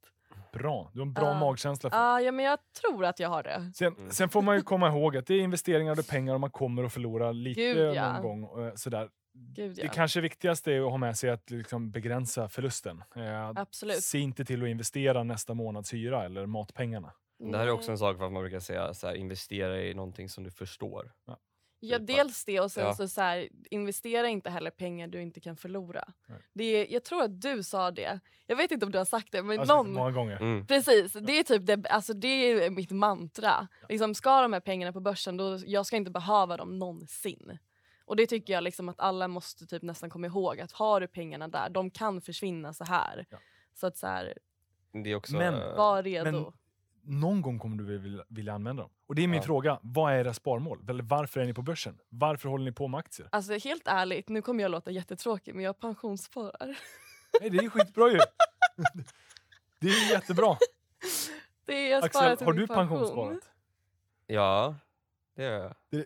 Bra. 0.52 0.90
Du 0.92 0.98
har 1.00 1.06
en 1.06 1.12
bra 1.12 1.24
Ja. 1.26 1.38
magkänsla 1.38 1.90
för. 1.90 1.96
Ah, 1.96 2.20
ja 2.20 2.32
men 2.32 2.44
jag 2.44 2.58
tror 2.80 3.04
att 3.04 3.20
jag 3.20 3.28
har 3.28 3.42
det. 3.42 3.72
Sen, 3.74 3.94
Mm. 3.98 4.10
sen 4.10 4.28
får 4.28 4.42
man 4.42 4.56
ju 4.56 4.62
komma 4.62 4.88
ihåg 4.88 5.16
att 5.16 5.26
det 5.26 5.34
är 5.34 5.40
investeringar 5.40 5.98
och 5.98 6.06
pengar 6.06 6.34
och 6.34 6.40
man 6.40 6.50
kommer 6.50 6.84
att 6.84 6.92
förlora 6.92 7.32
lite 7.32 7.60
Gud, 7.60 7.94
ja. 7.94 8.12
någon 8.22 8.40
gång. 8.42 8.66
eh, 8.66 8.74
Sådär. 8.74 9.08
Gud 9.34 9.78
ja. 9.78 9.82
Det 9.82 9.88
kanske 9.88 10.20
viktigaste 10.20 10.72
är 10.72 10.80
att 10.80 10.90
ha 10.90 10.96
med 10.98 11.16
sig 11.18 11.30
att 11.30 11.50
liksom 11.50 11.90
begränsa 11.90 12.48
förlusten. 12.48 13.02
Eh, 13.16 13.48
Absolut. 13.48 14.02
Se 14.02 14.18
inte 14.18 14.44
till 14.44 14.62
att 14.62 14.68
investera 14.68 15.22
nästa 15.22 15.54
månads 15.54 15.94
hyra 15.94 16.24
eller 16.24 16.46
matpengarna. 16.46 17.12
Det 17.38 17.58
här 17.58 17.66
är 17.66 17.70
också 17.70 17.86
Nej. 17.88 17.92
en 17.92 17.98
sak 17.98 18.16
för 18.18 18.24
att 18.26 18.32
man 18.32 18.42
brukar 18.42 18.60
säga 18.60 18.94
så 18.94 19.06
här, 19.06 19.14
investera 19.14 19.82
i 19.82 19.94
någonting 19.94 20.28
som 20.28 20.44
du 20.44 20.50
förstår. 20.50 21.12
Ja, 21.26 21.36
Typ 21.80 22.06
dels 22.06 22.44
det 22.44 22.60
och 22.60 22.72
sen 22.72 22.84
Ja. 22.86 22.94
så, 22.94 23.08
så 23.08 23.20
här, 23.20 23.48
investera 23.70 24.28
inte 24.28 24.50
heller 24.50 24.70
pengar 24.70 25.08
du 25.08 25.22
inte 25.22 25.40
kan 25.40 25.56
förlora. 25.56 26.04
Nej. 26.26 26.38
Det 26.52 26.64
är, 26.64 26.92
jag 26.92 27.04
tror 27.04 27.22
att 27.22 27.40
du 27.40 27.62
sa 27.62 27.90
det. 27.90 28.20
Jag 28.46 28.56
vet 28.56 28.70
inte 28.70 28.86
om 28.86 28.92
du 28.92 28.98
har 28.98 29.04
sagt 29.04 29.32
det 29.32 29.42
men 29.42 29.60
Alltså, 29.60 29.76
någon... 29.76 29.92
Många 29.92 30.10
gånger. 30.10 30.36
Mm. 30.36 30.66
Precis, 30.66 31.12
det 31.12 31.38
är 31.38 31.42
typ 31.42 31.66
det, 31.66 31.86
alltså 31.90 32.14
det 32.14 32.28
är 32.28 32.70
mitt 32.70 32.90
mantra. 32.90 33.68
Liksom, 33.88 34.14
ska 34.14 34.42
de 34.42 34.52
här 34.52 34.60
pengarna 34.60 34.92
på 34.92 35.00
börsen, 35.00 35.36
då, 35.36 35.58
jag 35.66 35.86
ska 35.86 35.96
inte 35.96 36.10
behöva 36.10 36.56
dem 36.56 36.78
någonsin. 36.78 37.58
Och 38.04 38.16
det 38.16 38.26
tycker 38.26 38.52
jag 38.52 38.64
liksom 38.64 38.88
att 38.88 39.00
alla 39.00 39.28
måste 39.28 39.66
typ 39.66 39.82
nästan 39.82 40.10
komma 40.10 40.26
ihåg. 40.26 40.60
Att 40.60 40.72
har 40.72 41.00
du 41.00 41.08
pengarna 41.08 41.48
där, 41.48 41.68
de 41.70 41.90
kan 41.90 42.20
försvinna 42.20 42.72
så 42.74 42.84
här. 42.84 43.26
Ja. 43.30 43.38
Så 43.74 43.86
att 43.86 43.96
så 43.96 44.06
här, 44.06 44.34
Det 45.04 45.10
är 45.10 45.14
också... 45.14 45.36
Men- 45.36 45.76
var 45.76 46.02
redo. 46.02 46.30
men- 46.30 46.52
någon 47.10 47.42
gång 47.42 47.58
kommer 47.58 47.76
du 47.76 47.98
vilja, 47.98 48.24
vilja 48.28 48.52
använda 48.52 48.82
dem. 48.82 48.90
Och 49.08 49.14
det 49.14 49.22
är 49.22 49.28
min 49.28 49.36
Ja. 49.36 49.42
fråga, 49.42 49.78
vad 49.82 50.12
är 50.12 50.18
era 50.18 50.34
sparmål? 50.34 50.84
Eller 50.88 51.02
varför 51.02 51.40
är 51.40 51.44
ni 51.46 51.54
på 51.54 51.62
börsen? 51.62 51.98
Varför 52.08 52.48
håller 52.48 52.64
ni 52.64 52.72
på 52.72 52.88
med 52.88 52.98
aktier? 52.98 53.28
Alltså 53.32 53.52
helt 53.58 53.82
ärligt, 53.88 54.28
nu 54.28 54.42
kommer 54.42 54.62
jag 54.62 54.70
låta 54.70 54.90
jättetråkig 54.90 55.54
men 55.54 55.64
jag 55.64 55.80
pensionssparar. 55.80 56.78
Nej, 57.40 57.50
det 57.50 57.58
är 57.58 57.68
skitbra 57.70 58.10
ju! 58.10 58.18
Det 59.80 59.88
är 59.88 60.10
jättebra. 60.10 60.56
Det 61.64 61.74
är 61.74 61.90
jag 61.90 62.04
Axel, 62.04 62.22
har 62.46 62.52
du 62.52 62.66
pension. 62.66 62.76
pensionssparat? 62.88 63.50
Ja, 64.26 64.74
det 65.36 65.42
gör 65.42 65.52
jag. 65.52 65.74
Jag 65.90 66.04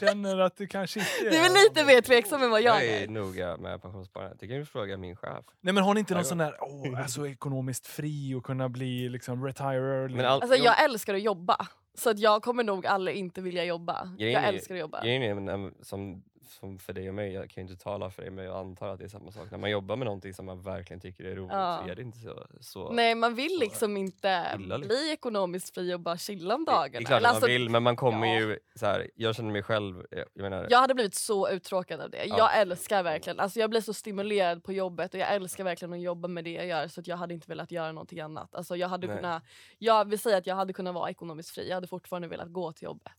känner 0.00 0.38
att 0.38 0.56
du 0.56 0.66
kanske 0.66 1.00
inte 1.00 1.10
Du 1.30 1.36
är 1.36 1.68
lite 1.68 1.84
mer 1.84 2.00
tveksam 2.00 2.42
än 2.42 2.50
vad 2.50 2.62
jag 2.62 2.76
Jag 2.84 2.86
är 2.88 3.02
är. 3.02 3.08
noga 3.08 3.56
med 3.56 3.82
pensionssparandet. 3.82 4.40
Det 4.40 4.48
kan 4.48 4.56
du 4.56 4.64
fråga 4.64 4.96
min 4.96 5.16
chef. 5.16 5.44
Nej 5.60 5.74
men 5.74 5.84
har 5.84 5.94
ni 5.94 6.00
inte 6.00 6.14
någon 6.14 6.24
sån 6.24 6.38
där, 6.38 6.56
åh, 6.60 7.00
alltså 7.02 7.28
ekonomiskt 7.28 7.86
fri 7.86 8.34
och 8.34 8.44
kunna 8.44 8.68
bli 8.68 9.08
liksom 9.08 9.44
retire 9.46 10.02
early? 10.02 10.14
Men 10.16 10.26
all- 10.26 10.42
Alltså 10.42 10.56
jag 10.56 10.84
älskar 10.84 11.14
att 11.14 11.22
jobba. 11.22 11.66
Så 11.94 12.10
att 12.10 12.18
jag 12.18 12.42
kommer 12.42 12.64
nog 12.64 12.86
aldrig 12.86 13.16
inte 13.16 13.40
vilja 13.40 13.64
jobba. 13.64 14.14
Grejen 14.18 14.32
Jag 14.34 14.42
är- 14.48 14.48
älskar 14.52 14.74
att 14.74 14.80
jobba. 14.80 15.02
Grejen 15.02 15.48
är, 15.48 15.84
som, 15.84 16.22
som 16.48 16.78
för 16.78 16.92
dig 16.92 17.08
och 17.08 17.14
mig, 17.14 17.32
jag 17.32 17.50
kan 17.50 17.66
ju 17.66 17.70
inte 17.70 17.84
tala 17.84 18.10
för 18.10 18.22
dig 18.22 18.30
men 18.30 18.44
jag 18.44 18.56
antar 18.56 18.88
att 18.88 18.98
det 18.98 19.04
är 19.04 19.08
samma 19.08 19.32
sak. 19.32 19.50
När 19.50 19.58
man 19.58 19.70
jobbar 19.70 19.96
med 19.96 20.04
någonting 20.04 20.34
som 20.34 20.46
man 20.46 20.62
verkligen 20.62 21.00
tycker 21.00 21.24
är 21.24 21.36
roligt 21.36 21.52
Ja. 21.52 21.80
så 21.84 21.90
är 21.90 21.94
det 21.94 22.02
inte 22.02 22.18
så... 22.18 22.46
så 22.60 22.92
Nej 22.92 23.14
man 23.14 23.34
vill 23.34 23.58
liksom 23.60 23.96
inte 23.96 24.56
illa, 24.58 24.76
liksom. 24.76 24.88
bli 24.88 25.12
ekonomiskt 25.12 25.74
fri 25.74 25.94
och 25.94 26.00
bara 26.00 26.18
chilla 26.18 26.54
om 26.54 26.64
det, 26.64 26.70
det 26.70 26.76
dagarna. 26.76 26.98
är 26.98 27.04
klart 27.04 27.22
alltså, 27.22 27.40
man 27.40 27.50
vill 27.50 27.70
men 27.70 27.82
man 27.82 27.96
kommer 27.96 28.26
ja. 28.26 28.40
ju... 28.40 28.58
Så 28.74 28.86
här, 28.86 29.10
jag 29.14 29.34
känner 29.36 29.52
mig 29.52 29.62
själv, 29.62 30.06
jag, 30.10 30.24
jag 30.32 30.42
menar... 30.42 30.66
Jag 30.70 30.78
hade 30.78 30.94
blivit 30.94 31.14
så 31.14 31.48
uttråkad 31.48 32.00
av 32.00 32.10
det. 32.10 32.24
Ja. 32.24 32.38
Jag 32.38 32.60
älskar 32.60 33.02
verkligen, 33.02 33.40
alltså 33.40 33.60
jag 33.60 33.70
blir 33.70 33.80
så 33.80 33.94
stimulerad 33.94 34.64
på 34.64 34.72
jobbet 34.72 35.14
och 35.14 35.20
jag 35.20 35.34
älskar 35.34 35.64
verkligen 35.64 35.92
att 35.92 36.00
jobba 36.00 36.28
med 36.28 36.44
det 36.44 36.52
jag 36.52 36.66
gör 36.66 36.88
så 36.88 37.00
att 37.00 37.06
jag 37.06 37.16
hade 37.16 37.34
inte 37.34 37.48
velat 37.48 37.70
göra 37.70 37.92
någonting 37.92 38.20
annat. 38.20 38.54
Alltså 38.54 38.76
jag 38.76 38.88
hade 38.88 39.06
Nej. 39.06 39.16
kunnat, 39.16 39.42
jag 39.78 40.10
vill 40.10 40.18
säga 40.18 40.36
att 40.36 40.46
jag 40.46 40.54
hade 40.54 40.72
kunnat 40.72 40.94
vara 40.94 41.10
ekonomiskt 41.10 41.50
fri, 41.50 41.68
jag 41.68 41.74
hade 41.74 41.86
fortfarande 41.86 42.28
velat 42.28 42.52
gå 42.52 42.72
till 42.72 42.84
jobbet. 42.84 43.12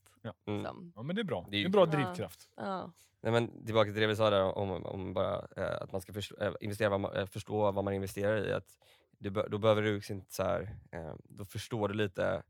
Mm. 0.45 0.59
Liksom. 0.59 0.93
Ja 0.95 1.01
men 1.01 1.15
det 1.15 1.21
är 1.21 1.23
bra. 1.23 1.41
Det 1.41 1.47
är 1.47 1.51
Det 1.51 1.57
är 1.57 1.59
ju 1.59 1.65
en 1.65 1.71
bra 1.71 1.85
drivkraft. 1.85 2.49
Ja. 2.55 2.93
Nej, 3.21 3.31
men 3.31 3.65
tillbaka 3.65 3.91
till 3.91 4.01
det 4.01 4.07
vi 4.07 4.15
sa 4.15 4.29
där 4.29 4.57
om, 4.57 4.85
om 4.85 5.13
bara 5.13 5.47
eh, 5.57 5.81
att 5.81 5.91
man 5.91 6.01
ska 6.01 6.13
förstå, 6.13 6.35
eh, 6.41 6.53
investera 6.59 6.89
vad 6.89 6.99
man, 6.99 7.15
eh, 7.15 7.25
förstå 7.25 7.71
vad 7.71 7.83
man 7.83 7.93
investerar 7.93 8.47
i. 8.47 8.53
Att 8.53 8.77
du, 9.17 9.29
då 9.29 9.57
behöver 9.57 9.81
du 9.81 9.95
liksom 9.95 10.15
inte 10.15 10.33
så 10.33 10.43
här, 10.43 10.75
eh, 10.91 11.13
då 11.23 11.45
förstår 11.45 11.87
du 11.87 11.93
lite, 11.93 12.43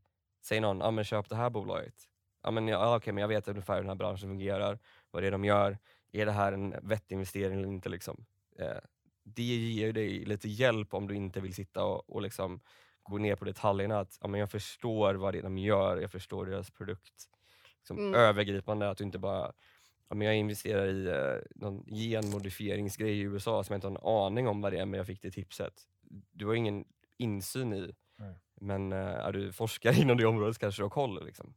säger 0.44 0.62
någon, 0.62 0.80
ja 0.80 0.90
men 0.90 1.04
köp 1.04 1.28
det 1.28 1.36
här 1.36 1.50
bolaget. 1.50 1.94
Ja 2.42 2.50
men 2.50 2.68
ja, 2.68 2.96
okej, 2.96 3.12
men 3.12 3.20
jag 3.20 3.28
vet 3.28 3.48
ungefär 3.48 3.74
hur 3.74 3.80
den 3.80 3.88
här 3.88 3.96
branschen 3.96 4.28
fungerar, 4.28 4.78
vad 5.10 5.22
det 5.22 5.26
är 5.26 5.30
de 5.30 5.44
gör, 5.44 5.78
är 6.12 6.26
det 6.26 6.32
här 6.32 6.52
en 6.52 6.74
vettig 6.82 7.14
investering 7.14 7.58
eller 7.58 7.68
inte 7.68 7.88
liksom. 7.88 8.24
Eh, 8.58 8.78
det 9.24 9.42
ger 9.42 9.92
dig 9.92 10.24
lite 10.24 10.48
hjälp 10.48 10.94
om 10.94 11.08
du 11.08 11.14
inte 11.14 11.40
vill 11.40 11.54
sitta 11.54 11.84
och, 11.84 12.10
och 12.10 12.22
liksom 12.22 12.60
gå 13.02 13.18
ner 13.18 13.36
på 13.36 13.44
detaljerna. 13.44 14.00
Att 14.00 14.18
ja, 14.20 14.28
men 14.28 14.40
jag 14.40 14.50
förstår 14.50 15.14
vad 15.14 15.34
det 15.34 15.38
är 15.38 15.42
de 15.42 15.58
gör, 15.58 15.96
jag 15.96 16.10
förstår 16.10 16.46
deras 16.46 16.70
produkt. 16.70 17.28
Liksom 17.96 17.98
Mm. 18.08 18.20
Övergripande, 18.20 18.90
att 18.90 18.98
du 18.98 19.04
inte 19.04 19.18
bara 19.18 19.52
ja, 20.08 20.14
men 20.14 20.26
jag 20.26 20.36
investerar 20.36 20.86
i 20.86 21.06
eh, 21.06 21.42
någon 21.54 21.84
genmodifieringsgrej 21.86 23.18
i 23.18 23.20
USA 23.20 23.64
som 23.64 23.72
jag 23.72 23.76
inte 23.78 23.86
har 23.86 23.92
en 24.22 24.26
aning 24.26 24.48
om 24.48 24.60
vad 24.60 24.72
det 24.72 24.78
är 24.78 24.86
men 24.86 24.98
jag 24.98 25.06
fick 25.06 25.22
det 25.22 25.30
tipset. 25.30 25.74
Du 26.32 26.46
har 26.46 26.54
ingen 26.54 26.84
insyn 27.16 27.72
i 27.72 27.94
Nej. 28.16 28.34
men 28.60 28.92
eh, 28.92 28.98
är 28.98 29.32
du 29.32 29.52
forskare 29.52 29.94
inom 30.00 30.16
det 30.16 30.26
området 30.26 30.54
så 30.54 30.60
kanske 30.60 30.80
du 30.80 30.84
har 30.84 30.90
koll. 30.90 31.26
Liksom. 31.26 31.54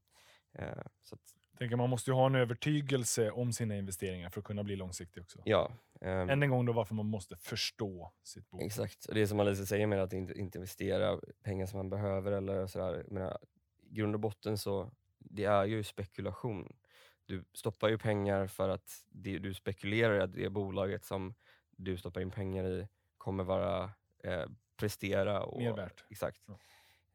Eh, 0.53 0.65
så 1.01 1.15
att, 1.15 1.21
Tänker 1.57 1.75
man 1.75 1.89
måste 1.89 2.09
ju 2.11 2.15
ha 2.15 2.25
en 2.25 2.35
övertygelse 2.35 3.31
om 3.31 3.53
sina 3.53 3.77
investeringar 3.77 4.29
för 4.29 4.39
att 4.39 4.45
kunna 4.45 4.63
bli 4.63 4.75
långsiktig 4.75 5.23
också. 5.23 5.41
ja, 5.45 5.71
ehm, 6.01 6.29
Än 6.29 6.43
en 6.43 6.49
gång 6.49 6.65
då 6.65 6.73
varför 6.73 6.95
man 6.95 7.05
måste 7.05 7.35
förstå 7.37 8.11
sitt 8.23 8.49
bolag. 8.49 8.65
Exakt, 8.65 9.05
och 9.05 9.13
det 9.15 9.21
är 9.21 9.25
som 9.25 9.39
Alice 9.39 9.65
säger 9.65 9.87
med 9.87 9.99
att 10.03 10.13
inte, 10.13 10.33
inte 10.39 10.57
investera 10.57 11.19
pengar 11.43 11.65
som 11.65 11.77
man 11.77 11.89
behöver 11.89 12.31
eller 12.31 12.67
sådär. 12.67 13.05
Menar, 13.07 13.37
I 13.89 13.93
grund 13.95 14.13
och 14.15 14.19
botten 14.21 14.57
så 14.57 14.91
det 15.23 15.43
är 15.45 15.65
ju 15.65 15.83
spekulation. 15.83 16.73
Du 17.25 17.43
stoppar 17.53 17.89
ju 17.89 17.97
pengar 17.97 18.47
för 18.47 18.69
att 18.69 19.03
det, 19.09 19.39
du 19.39 19.53
spekulerar 19.53 20.15
i 20.15 20.21
att 20.21 20.33
det 20.33 20.49
bolaget 20.49 21.05
som 21.05 21.33
du 21.71 21.97
stoppar 21.97 22.21
in 22.21 22.31
pengar 22.31 22.65
i 22.65 22.87
kommer 23.17 23.43
vara 23.43 23.91
eh, 24.23 24.45
prestera. 24.77 25.43
Och, 25.43 25.59
Mer 25.59 25.75
värt. 25.75 26.03
Exakt. 26.09 26.41
Ja. 26.45 26.57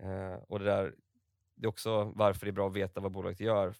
Eh, 0.06 0.34
och 0.48 0.58
det, 0.58 0.64
där, 0.64 0.94
det 1.54 1.66
är 1.66 1.68
också 1.68 2.04
varför 2.04 2.46
det 2.46 2.50
är 2.50 2.52
bra 2.52 2.68
att 2.68 2.76
veta 2.76 3.00
vad 3.00 3.12
bolaget 3.12 3.40
gör. 3.40 3.74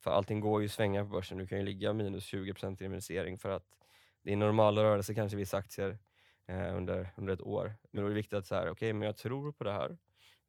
För 0.00 0.10
allting 0.10 0.40
går 0.40 0.62
ju 0.62 0.68
svänga 0.68 1.04
på 1.04 1.10
börsen. 1.10 1.38
Du 1.38 1.46
kan 1.46 1.58
ju 1.58 1.64
ligga 1.64 1.92
minus 1.92 2.32
20% 2.32 2.82
i 2.82 2.84
investering 2.84 3.38
för 3.38 3.50
att 3.50 3.66
det 4.22 4.32
är 4.32 4.36
normal 4.36 4.78
rörelse 4.78 5.14
kanske 5.14 5.36
vissa 5.36 5.56
aktier 5.56 5.98
eh, 6.46 6.76
under, 6.76 7.10
under 7.16 7.34
ett 7.34 7.42
år. 7.42 7.74
Men 7.90 8.02
då 8.02 8.06
är 8.06 8.10
det 8.10 8.16
viktigt 8.16 8.38
att 8.38 8.46
så 8.46 8.54
här, 8.54 8.70
okej 8.70 8.92
men 8.92 9.06
jag 9.06 9.16
tror 9.16 9.52
på 9.52 9.64
det 9.64 9.72
här. 9.72 9.98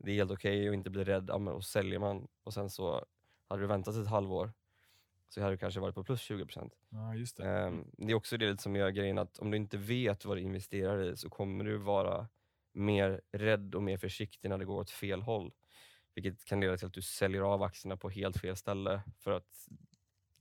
Det 0.04 0.12
är 0.12 0.16
helt 0.16 0.32
okej 0.32 0.68
att 0.68 0.74
inte 0.74 0.89
bli 0.89 1.04
rädd, 1.04 1.26
ja, 1.28 1.38
men, 1.38 1.54
och 1.54 1.64
säljer 1.64 1.99
man 1.99 2.28
och 2.43 2.54
sen 2.54 2.70
så 2.70 3.06
hade 3.47 3.62
du 3.62 3.68
väntat 3.68 3.95
ett 3.95 4.08
halvår 4.08 4.54
så 5.34 5.41
hade 5.41 5.54
du 5.54 5.58
kanske 5.58 5.80
varit 5.80 5.95
på 5.95 6.04
plus 6.04 6.30
20%. 6.30 6.72
Ja, 6.89 7.16
just 7.16 7.38
det. 7.38 7.49
Ehm, 7.49 7.86
det 7.97 8.12
är 8.12 8.16
också 8.16 8.38
det 8.38 8.49
lite 8.49 8.64
som 8.64 8.76
gör 8.76 8.89
grejen 8.89 9.18
att 9.18 9.39
om 9.39 9.52
du 9.52 9.58
inte 9.58 9.78
vet 9.78 10.26
vad 10.26 10.38
du 10.38 10.41
investerar 10.41 11.04
i 11.04 11.18
så 11.18 11.30
kommer 11.30 11.64
du 11.64 11.78
vara 11.78 12.28
mer 12.74 13.22
rädd 13.32 13.76
och 13.76 13.84
mer 13.84 13.97
försiktig 13.97 14.49
när 14.49 14.58
det 14.58 14.66
går 14.66 14.80
åt 14.80 14.91
fel 14.91 15.22
håll. 15.22 15.54
Vilket 16.16 16.45
kan 16.45 16.60
leda 16.60 16.78
till 16.78 16.88
att 16.88 16.93
du 16.93 17.02
säljer 17.02 17.41
av 17.41 17.64
aktierna 17.64 17.97
på 17.97 18.10
helt 18.10 18.38
fel 18.38 18.56
ställe 18.56 19.02
för 19.20 19.32
att 19.32 19.68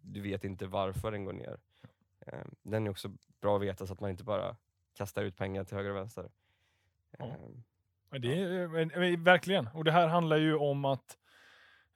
du 0.00 0.20
vet 0.20 0.44
inte 0.44 0.66
varför 0.66 1.12
den 1.12 1.24
går 1.24 1.32
ner. 1.32 1.60
Ehm, 2.26 2.54
den 2.62 2.86
är 2.86 2.90
också 2.90 3.12
bra 3.40 3.56
att 3.56 3.62
veta 3.62 3.86
så 3.86 3.92
att 3.92 4.00
man 4.00 4.10
inte 4.10 4.24
bara 4.24 4.56
kastar 4.94 5.24
ut 5.24 5.36
pengar 5.36 5.64
till 5.64 5.76
höger 5.76 5.90
och 5.90 5.96
vänster. 5.96 6.30
Ja. 7.18 7.36
Ja, 8.10 8.18
Det 8.18 8.42
är, 8.42 8.68
men, 8.68 8.88
men, 8.96 9.24
verkligen. 9.24 9.66
Och 9.74 9.84
det 9.84 9.92
här 9.92 10.08
handlar 10.08 10.36
ju 10.36 10.54
om 10.56 10.84
att, 10.84 11.16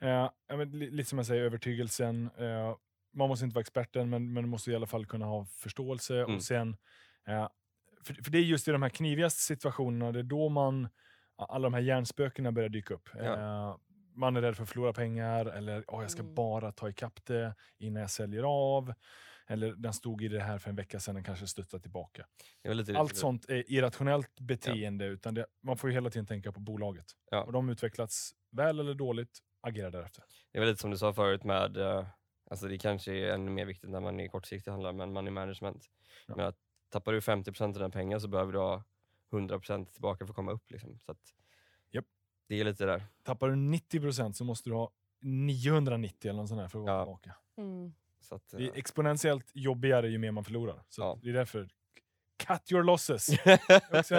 eh, 0.02 0.30
lite 0.72 1.08
som 1.08 1.18
jag 1.18 1.26
säger, 1.26 1.42
övertygelsen. 1.44 2.30
Eh, 2.38 2.76
man 3.14 3.28
måste 3.28 3.44
inte 3.44 3.54
vara 3.54 3.60
experten, 3.60 4.10
men, 4.10 4.32
men 4.32 4.48
måste 4.48 4.70
i 4.70 4.74
alla 4.76 4.86
fall 4.86 5.06
kunna 5.06 5.26
ha 5.26 5.44
förståelse. 5.44 6.18
Mm. 6.20 6.36
Och 6.36 6.42
sen, 6.42 6.76
eh, 7.28 7.48
för, 8.04 8.14
för 8.14 8.30
det 8.30 8.38
är 8.38 8.42
just 8.42 8.68
i 8.68 8.70
de 8.70 8.82
här 8.82 8.88
knivigaste 8.88 9.40
situationerna, 9.40 10.12
det 10.12 10.18
är 10.18 10.22
då 10.22 10.48
man, 10.48 10.88
alla 11.36 11.62
de 11.66 11.74
här 11.74 11.80
hjärnspökena 11.80 12.52
börjar 12.52 12.68
dyka 12.68 12.94
upp. 12.94 13.08
Ja. 13.14 13.22
Eh, 13.24 13.76
man 14.16 14.36
är 14.36 14.40
rädd 14.40 14.56
för 14.56 14.62
att 14.62 14.68
förlora 14.70 14.92
pengar, 14.92 15.46
eller 15.46 15.84
oh, 15.88 16.02
jag 16.02 16.10
ska 16.10 16.22
Mm. 16.22 16.34
bara 16.34 16.72
ta 16.72 16.88
ikapp 16.88 17.24
det 17.24 17.54
innan 17.78 18.00
jag 18.00 18.10
säljer 18.10 18.42
av. 18.42 18.94
Eller 19.46 19.72
den 19.72 19.92
stod 19.92 20.22
i 20.22 20.28
det 20.28 20.40
här 20.40 20.58
för 20.58 20.70
en 20.70 20.76
vecka 20.76 21.00
sedan, 21.00 21.14
den 21.14 21.24
kanske 21.24 21.46
studsar 21.46 21.78
tillbaka. 21.78 22.26
Allt 22.96 23.16
sånt 23.16 23.50
är 23.50 23.72
irrationellt 23.72 24.40
beteende, 24.40 25.04
utan 25.06 25.34
det, 25.34 25.46
man 25.62 25.76
får 25.76 25.90
ju 25.90 25.94
hela 25.94 26.10
tiden 26.10 26.26
tänka 26.26 26.52
på 26.52 26.60
bolaget. 26.60 27.06
Ja. 27.30 27.44
Har 27.44 27.52
de 27.52 27.68
utvecklats 27.68 28.34
väl 28.50 28.80
eller 28.80 28.94
dåligt, 28.94 29.38
agera 29.60 29.90
därefter. 29.90 30.24
Det 30.52 30.58
är 30.58 30.60
väl 30.60 30.68
lite 30.70 30.80
som 30.80 30.90
du 30.90 30.98
sa 30.98 31.12
förut 31.12 31.44
med, 31.44 31.76
eh, 31.76 32.06
alltså 32.50 32.68
det 32.68 32.78
kanske 32.78 33.12
är 33.12 33.34
ännu 33.34 33.50
mer 33.50 33.64
viktigt 33.66 33.90
när 33.90 34.00
man 34.00 34.20
är 34.20 34.28
kortsiktig 34.28 34.70
handlare, 34.70 34.92
men 34.92 35.12
money 35.12 35.30
management. 35.30 35.84
Ja. 36.26 36.36
Men 36.36 36.46
att 36.46 36.58
tappar 36.88 37.12
du 37.12 37.20
50% 37.20 37.62
av 37.62 37.72
dina 37.72 37.90
pengar 37.90 38.18
så 38.18 38.28
behöver 38.28 38.52
du 38.52 38.58
ha 38.58 38.84
100% 39.32 39.92
tillbaka 39.92 40.26
för 40.26 40.32
att 40.32 40.36
komma 40.36 40.52
upp. 40.52 40.70
Liksom. 40.70 40.98
Så 40.98 41.12
att 41.12 41.34
Japp. 41.90 42.04
Det 42.48 42.60
är 42.60 42.64
lite 42.64 42.84
där. 42.86 43.04
Tappar 43.22 43.48
du 43.48 43.54
90% 43.56 44.32
så 44.32 44.44
måste 44.44 44.70
du 44.70 44.74
ha 44.74 44.90
990 45.20 46.28
eller 46.30 46.40
något 46.40 46.48
sånt 46.48 46.60
här 46.60 46.68
för 46.68 46.78
att 46.78 46.84
vara 46.84 46.96
Ja. 46.96 47.04
tillbaka. 47.04 47.34
Mm. 47.56 47.94
Så 48.24 48.34
att, 48.34 48.48
Det 48.50 48.56
är 48.56 48.60
eh, 48.62 48.72
exponentiellt 48.74 49.50
jobbigare 49.54 50.08
ju 50.08 50.18
mer 50.18 50.30
man 50.30 50.44
förlorar. 50.44 50.82
Så 50.88 51.02
Ja. 51.02 51.18
det 51.22 51.28
är 51.28 51.32
därför, 51.32 51.68
cut 52.46 52.72
your 52.72 52.82
losses. 52.82 53.28
Alltså 53.90 54.14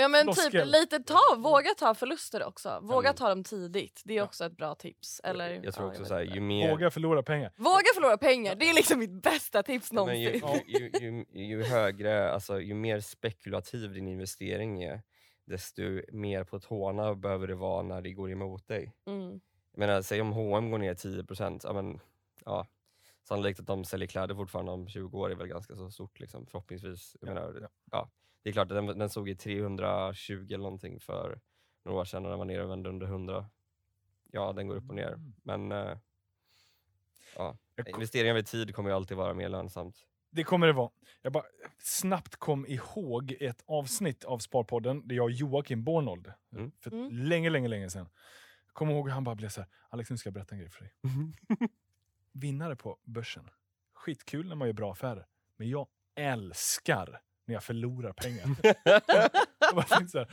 ja, 0.00 0.08
men 0.08 0.26
typ 0.32 0.66
lite 0.66 0.98
ta, 0.98 1.18
våga 1.38 1.70
ta 1.78 1.94
förluster 1.94 2.44
också. 2.44 2.78
Våga 2.82 3.08
Mm. 3.08 3.16
ta 3.16 3.28
dem 3.28 3.44
tidigt. 3.44 4.02
Det 4.04 4.12
är 4.12 4.16
Ja. 4.16 4.24
också 4.24 4.44
ett 4.44 4.56
bra 4.56 4.74
tips. 4.74 5.20
Eller, 5.24 5.50
jag 5.64 5.74
tror 5.74 5.86
ja, 5.86 5.90
också 5.90 6.00
vet 6.02 6.08
så 6.08 6.14
här, 6.14 6.22
ju 6.22 6.40
mer... 6.40 6.70
Våga 6.70 6.90
förlora 6.90 7.22
pengar. 7.22 7.52
Våga 7.56 7.86
förlora 7.94 8.16
pengar, 8.18 8.54
det 8.54 8.70
är 8.70 8.74
liksom 8.74 8.98
mitt 8.98 9.22
bästa 9.22 9.62
tips 9.62 9.88
Ja, 9.92 9.96
någonsin. 9.96 10.42
ju, 10.66 10.90
ju, 11.00 11.24
ju, 11.32 11.44
ju 11.44 11.62
högre, 11.64 12.30
alltså 12.32 12.60
ju 12.60 12.74
mer 12.74 13.00
spekulativ 13.00 13.92
din 13.92 14.08
investering 14.08 14.82
är, 14.82 15.02
desto 15.44 15.82
mer 16.12 16.44
på 16.44 16.60
tårna 16.60 17.14
behöver 17.14 17.46
det 17.46 17.54
vara 17.54 17.82
när 17.82 18.02
det 18.02 18.12
går 18.12 18.30
emot 18.30 18.68
dig. 18.68 18.92
Mm. 19.06 19.40
Jag 19.72 19.78
menar, 19.78 20.02
säg 20.02 20.20
om 20.20 20.32
H&M 20.32 20.70
går 20.70 20.78
ner 20.78 20.94
10%, 20.94 21.60
ja, 21.64 21.72
men, 21.72 22.00
ja, 22.44 22.66
sannolikt 23.28 23.60
att 23.60 23.66
de 23.66 23.84
säljer 23.84 24.08
kläder 24.08 24.34
fortfarande 24.34 24.72
om 24.72 24.88
20 24.88 25.18
år 25.18 25.30
är 25.30 25.34
väl 25.34 25.46
ganska 25.46 25.76
så 25.76 25.90
stort 25.90 26.20
liksom, 26.20 26.46
förhoppningsvis. 26.46 27.16
Jag 27.20 27.30
Ja, 27.30 27.34
menar, 27.34 27.58
ja. 27.62 27.68
ja. 27.90 28.10
det 28.42 28.48
är 28.48 28.52
klart 28.52 28.70
att 28.72 28.86
den, 28.86 28.98
den 28.98 29.10
såg 29.10 29.28
i 29.28 29.34
320 29.36 30.32
eller 30.48 30.58
någonting 30.58 31.00
för 31.00 31.40
några 31.84 32.00
år 32.00 32.04
sedan 32.04 32.24
och 32.24 32.30
den 32.30 32.38
var 32.38 32.46
nere 32.46 32.64
och 32.64 32.70
vände 32.70 32.88
under 32.88 33.06
100. 33.06 33.46
Ja, 34.32 34.52
den 34.52 34.68
går 34.68 34.76
upp 34.76 34.88
och 34.88 34.94
ner. 34.94 35.12
Mm. 35.12 35.34
Men 35.42 35.72
eh, 35.72 35.98
ja, 37.36 37.58
investeringar 37.86 38.34
vid 38.34 38.46
tid 38.46 38.74
kommer 38.74 38.90
ju 38.90 38.96
alltid 38.96 39.16
vara 39.16 39.34
mer 39.34 39.48
lönsamt. 39.48 40.06
Det 40.32 40.44
kommer 40.44 40.66
det 40.66 40.72
vara. 40.72 40.90
Jag 41.22 41.32
bara 41.32 41.44
snabbt 41.78 42.36
kom 42.36 42.66
ihåg 42.66 43.36
ett 43.40 43.62
avsnitt 43.66 44.24
av 44.24 44.38
Sparpodden 44.38 45.08
där 45.08 45.16
jag 45.16 45.24
och 45.24 45.30
Joakim 45.30 45.84
Bornold, 45.84 46.32
Mm. 46.52 46.70
för 46.80 46.92
Mm. 46.92 47.08
länge, 47.12 47.50
länge, 47.50 47.68
länge 47.68 47.90
sedan, 47.90 48.08
kom 48.72 48.90
ihåg 48.90 49.08
hur 49.08 49.14
han 49.14 49.24
bara 49.24 49.34
blev 49.34 49.48
så 49.48 49.60
här, 49.60 49.70
Alex 49.88 50.10
nu 50.10 50.16
ska 50.18 50.26
jag 50.26 50.34
berätta 50.34 50.54
en 50.54 50.58
grej 50.60 50.70
för 50.70 50.80
dig. 50.80 50.92
Vinnare 52.32 52.76
på 52.76 52.98
börsen. 53.04 53.50
Skitkul 53.94 54.48
när 54.48 54.54
man 54.54 54.68
gör 54.68 54.72
bra 54.72 54.92
affärer. 54.92 55.26
Men 55.56 55.68
jag 55.68 55.86
älskar 56.16 57.20
när 57.46 57.54
jag 57.54 57.64
förlorar 57.64 58.12
pengar. 58.12 58.46
jag 59.58 59.74
bara 59.74 60.08
så 60.08 60.18
här, 60.18 60.28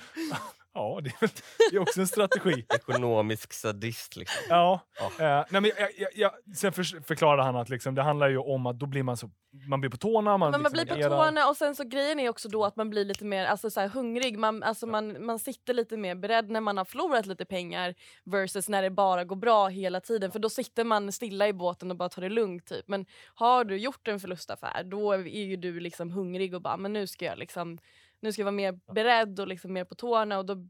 Ja, 0.78 1.00
det 1.04 1.10
är, 1.10 1.32
det 1.72 1.76
är 1.76 1.80
också 1.80 2.00
en 2.00 2.08
strategi. 2.08 2.66
Ekonomisk 2.76 3.54
sadist 3.54 4.16
liksom. 4.16 4.42
Ja. 4.50 4.80
Ja. 5.00 5.06
Eh, 5.06 5.46
nej, 5.50 5.62
men 5.62 5.72
jag, 5.78 5.90
jag, 5.98 6.10
jag, 6.16 6.56
sen 6.56 6.74
för, 6.74 7.04
förklarade 7.04 7.44
han 7.44 7.56
att 7.56 7.70
liksom, 7.70 7.96
det 7.96 8.02
handlar 8.02 8.30
ju 8.30 8.38
om 8.38 8.66
att 8.66 8.80
då 8.80 8.86
blir 8.86 9.04
man 9.04 9.18
så... 9.18 9.30
Man 9.70 9.82
blir 9.82 9.92
på 9.92 9.98
tårna, 9.98 10.38
man, 10.38 10.52
Men 10.52 10.62
man 10.62 10.72
liksom 10.72 10.98
blir 10.98 11.10
på 11.10 11.16
tårna 11.16 11.50
och 11.50 11.58
sen 11.58 11.76
så 11.76 11.84
grejen 11.84 12.20
är 12.20 12.30
också 12.30 12.50
då 12.50 12.66
att 12.66 12.76
man 12.76 12.90
blir 12.90 13.06
lite 13.06 13.26
mer 13.26 13.46
alltså 13.46 13.70
så 13.70 13.80
här, 13.80 13.88
hungrig. 13.88 14.40
Man, 14.40 14.64
alltså 14.64 14.88
man, 14.88 15.26
man 15.26 15.40
sitter 15.40 15.74
lite 15.74 15.98
mer 15.98 16.16
beredd 16.16 16.50
när 16.50 16.62
man 16.62 16.78
har 16.78 16.86
förlorat 16.86 17.26
lite 17.26 17.46
pengar 17.46 17.96
versus 18.24 18.70
när 18.70 18.82
det 18.82 18.90
bara 18.90 19.24
går 19.24 19.36
bra 19.36 19.68
hela 19.68 20.02
tiden. 20.02 20.32
För 20.32 20.40
då 20.40 20.50
sitter 20.50 20.84
man 20.84 21.12
stilla 21.12 21.48
i 21.48 21.54
båten 21.54 21.92
och 21.92 21.98
bara 21.98 22.10
tar 22.10 22.22
det 22.22 22.30
lugnt. 22.30 22.66
Typ. 22.66 22.88
Men 22.88 23.06
har 23.36 23.64
du 23.64 23.78
gjort 23.78 24.08
en 24.08 24.20
förlustaffär 24.20 24.84
då 24.84 25.12
är 25.12 25.46
ju 25.46 25.56
du 25.56 25.80
liksom 25.80 26.12
hungrig 26.12 26.56
och 26.56 26.62
bara 26.62 26.78
men 26.78 26.94
nu 26.94 27.08
ska 27.08 27.26
jag 27.26 27.38
liksom 27.38 27.78
nu 28.20 28.32
ska 28.34 28.39
jag 28.41 28.45
vara 28.45 28.51
mer 28.55 28.80
beredd 28.93 29.39
och 29.39 29.47
liksom 29.47 29.74
mer 29.74 29.86
på 29.86 29.95
tårna 29.95 30.38
och 30.38 30.45
då 30.45 30.68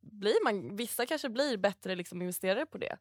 blir 0.00 0.44
man, 0.44 0.76
vissa 0.76 1.06
kanske 1.06 1.28
blir 1.28 1.56
bättre 1.56 1.94
liksom 1.94 2.22
investerare 2.22 2.66
på 2.66 2.78
det. 2.78 2.96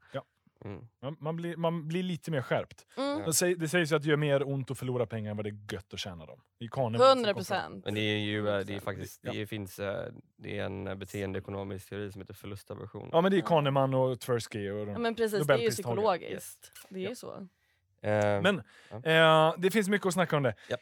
Mm. 0.65 0.87
Man, 1.01 1.17
man, 1.19 1.35
blir, 1.35 1.55
man 1.57 1.87
blir 1.87 2.03
lite 2.03 2.31
mer 2.31 2.41
skärpt. 2.41 2.85
Mm. 2.97 3.21
Det, 3.25 3.33
säg, 3.33 3.55
det 3.55 3.69
sägs 3.69 3.91
ju 3.91 3.95
att 3.95 4.01
det 4.03 4.09
gör 4.09 4.17
mer 4.17 4.47
ont 4.47 4.71
att 4.71 4.77
förlora 4.79 5.05
pengar 5.05 5.31
än 5.31 5.37
vad 5.37 5.45
det 5.45 5.49
är 5.49 5.73
gött 5.73 5.93
att 5.93 5.99
tjäna 5.99 6.25
dem. 6.25 6.41
Som 6.71 6.83
100 6.83 6.97
kom 6.97 7.23
fram. 7.23 7.33
procent. 7.33 7.85
Men 7.85 7.93
det 7.93 8.01
är 8.01 8.17
ju 8.17 8.49
eh, 8.49 8.59
det 8.65 8.75
är 8.75 8.79
faktiskt, 8.79 9.19
Ja. 9.23 9.31
det 9.33 9.47
finns 9.47 9.79
eh, 9.79 10.13
det 10.37 10.57
är 10.59 10.63
en 10.65 10.87
eh, 10.87 10.95
beteendeekonomisk 10.95 11.89
teori 11.89 12.11
som 12.11 12.21
heter 12.21 12.33
förlustaversion. 12.33 13.09
Ja 13.11 13.21
men 13.21 13.31
det 13.31 13.37
är 13.37 13.39
Ja. 13.41 13.45
Kahneman 13.45 13.93
och 13.93 14.19
Tversky. 14.19 14.69
Och 14.69 14.85
de. 14.85 14.91
Ja, 14.91 14.97
men 14.99 15.15
precis, 15.15 15.47
det 15.47 15.53
är 15.53 15.57
ju 15.57 15.69
psykologiskt. 15.69 16.71
Det 16.89 17.05
är 17.05 17.09
ju 17.09 17.15
så. 17.15 17.47
Eh, 18.01 18.41
Men 18.41 18.61
Ja. 19.03 19.49
eh, 19.51 19.55
det 19.57 19.71
finns 19.71 19.89
mycket 19.89 20.07
att 20.07 20.13
snacka 20.13 20.37
om 20.37 20.43
det. 20.43 20.55
Ja. 20.69 20.77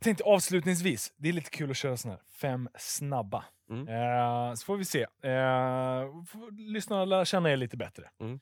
Tänkte 0.00 0.24
avslutningsvis, 0.24 1.12
det 1.16 1.28
är 1.28 1.32
lite 1.32 1.50
kul 1.50 1.70
att 1.70 1.76
köra 1.76 1.96
såna 1.96 2.14
här 2.14 2.22
fem 2.32 2.68
snabba. 2.78 3.44
Mm. 3.70 3.88
Eh, 3.88 4.54
så 4.54 4.64
får 4.64 4.76
vi 4.76 4.84
se. 4.84 5.06
Eh, 5.22 6.04
lyssna 6.58 7.00
och 7.00 7.06
lära 7.06 7.24
känna 7.24 7.50
er 7.50 7.56
lite 7.56 7.76
bättre. 7.76 8.10
Mm. 8.20 8.40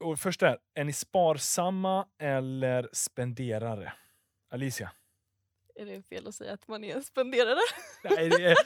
Och 0.00 0.18
först 0.18 0.42
är, 0.42 0.58
är 0.74 0.84
ni 0.84 0.92
sparsamma 0.92 2.06
eller 2.18 2.88
spenderare? 2.92 3.92
Alicia? 4.50 4.90
Är 5.74 5.86
det 5.86 6.02
fel 6.02 6.28
att 6.28 6.34
säga 6.34 6.52
att 6.52 6.68
man 6.68 6.84
är 6.84 6.96
en 6.96 7.04
spenderare? 7.04 7.60
Nej, 8.04 8.28
det 8.28 8.44
är, 8.44 8.56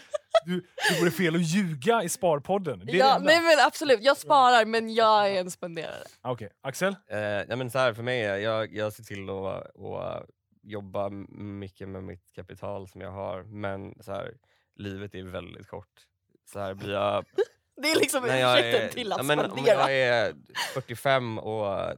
du, 0.45 0.67
det 0.91 1.01
vore 1.01 1.11
fel 1.11 1.35
att 1.35 1.43
ljuga 1.43 2.03
i 2.03 2.09
Sparpodden. 2.09 2.83
Det 2.87 2.97
Ja, 2.97 3.19
nej 3.23 3.41
men 3.41 3.67
absolut, 3.67 4.03
jag 4.03 4.17
sparar 4.17 4.65
men 4.65 4.95
jag 4.95 5.31
är 5.31 5.41
en 5.41 5.51
spenderare. 5.51 6.05
Okej, 6.23 6.51
Axel? 6.61 6.93
Eh, 7.07 7.19
nej 7.19 7.57
men 7.57 7.71
så 7.71 7.79
här, 7.79 7.95
för 7.95 8.03
mig, 8.03 8.21
jag, 8.21 8.75
jag 8.75 8.93
ser 8.93 9.05
till 9.05 9.31
att, 9.31 9.77
att 9.77 10.31
jobba 10.71 11.09
mycket 11.09 11.89
med 11.89 12.05
mitt 12.05 12.33
kapital 12.33 12.89
som 12.89 13.01
jag 13.01 13.11
har, 13.11 13.43
men 13.43 13.95
så 14.01 14.13
här, 14.13 14.37
livet 14.75 15.15
är 15.15 15.23
väldigt 15.23 15.67
kort. 15.67 16.07
Så 16.45 16.61
här, 16.61 16.75
blir 16.75 16.93
jag, 16.93 17.25
Det 17.83 17.91
är 17.91 18.01
liksom 18.01 18.25
ursäkten 18.25 18.91
till 18.91 19.13
att 19.13 19.19
ja, 19.19 19.25
men, 19.25 19.39
om 19.39 19.51
spendera. 19.51 19.93
jag 19.93 19.95
är 19.95 20.35
45 20.75 21.39
och 21.39 21.97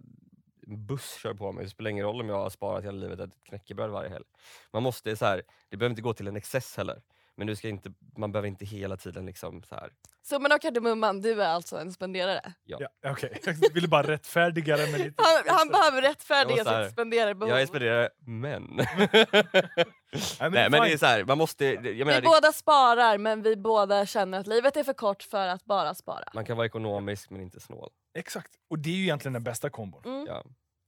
buss 0.67 1.15
kör 1.15 1.35
på 1.35 1.53
mig, 1.53 1.65
det 1.65 1.71
spelar 1.71 1.91
ingen 1.91 2.05
roll 2.05 2.21
om 2.21 2.29
jag 2.29 2.37
har 2.37 2.51
sparat 2.51 2.85
hela 2.85 2.99
livet 2.99 3.21
ett 3.21 3.43
knäckebröd 3.43 3.91
varje 3.91 4.11
helg. 4.11 4.25
Man 4.73 4.83
måste 4.83 5.17
så 5.17 5.25
här, 5.25 5.43
det 5.69 5.77
behöver 5.77 5.91
inte 5.91 6.03
gå 6.03 6.15
till 6.15 6.29
en 6.29 6.37
excess 6.37 6.77
heller. 6.77 7.03
Men 7.37 7.47
du 7.47 7.57
ska 7.57 7.69
inte, 7.69 7.93
man 8.17 8.33
behöver 8.33 8.49
inte 8.49 8.65
hela 8.65 8.97
tiden 8.97 9.27
liksom 9.27 9.63
så 9.63 9.75
här. 9.75 9.91
Summan 10.23 10.53
av 10.53 10.59
kardemumman, 10.59 11.21
du 11.21 11.43
är 11.43 11.49
alltså 11.49 11.77
en 11.77 11.93
spenderare. 11.93 12.53
Ja, 12.65 12.79
Okej, 13.07 13.41
jag 13.45 13.75
ville 13.75 13.89
bara 13.89 14.07
rättfärdiga 14.07 14.77
det 14.77 14.91
med 14.91 15.01
lite... 15.01 15.15
Han, 15.17 15.57
han 15.57 15.69
behöver 15.69 16.03
rättfärdiga 16.03 16.65
sitt 16.65 16.93
spenderarbehov. 16.93 17.51
Jag 17.51 17.63
är 17.63 17.67
spenderare, 17.67 18.09
men... 18.19 18.63
Nej, 20.41 20.51
Nej 20.51 20.71
men 20.71 20.83
det 20.83 20.93
är 20.93 20.97
så 20.97 21.07
här, 21.07 21.25
man 21.25 21.39
måste, 21.39 21.65
jag 21.65 21.83
Vi 21.83 22.05
menar, 22.05 22.21
det, 22.21 22.27
båda 22.27 22.53
sparar 22.53 23.19
men 23.19 23.43
vi 23.43 23.57
båda 23.57 24.07
känner 24.07 24.41
att 24.41 24.47
livet 24.47 24.77
är 24.77 24.85
för 24.85 24.93
kort 24.93 25.23
för 25.23 25.49
att 25.49 25.65
bara 25.65 25.95
spara. 25.95 26.25
man 26.35 26.45
kan 26.45 26.57
vara 26.57 26.67
ekonomisk 26.67 27.31
men 27.31 27.41
inte 27.41 27.61
snål. 27.61 27.91
Exakt. 28.15 28.51
Och 28.71 28.79
det 28.79 28.91
är 28.91 28.95
ju 28.95 29.03
egentligen 29.03 29.33
den 29.33 29.45
bästa 29.45 29.71
kombon. 29.71 30.03
Mm. 30.05 30.27
Ja. 30.27 30.45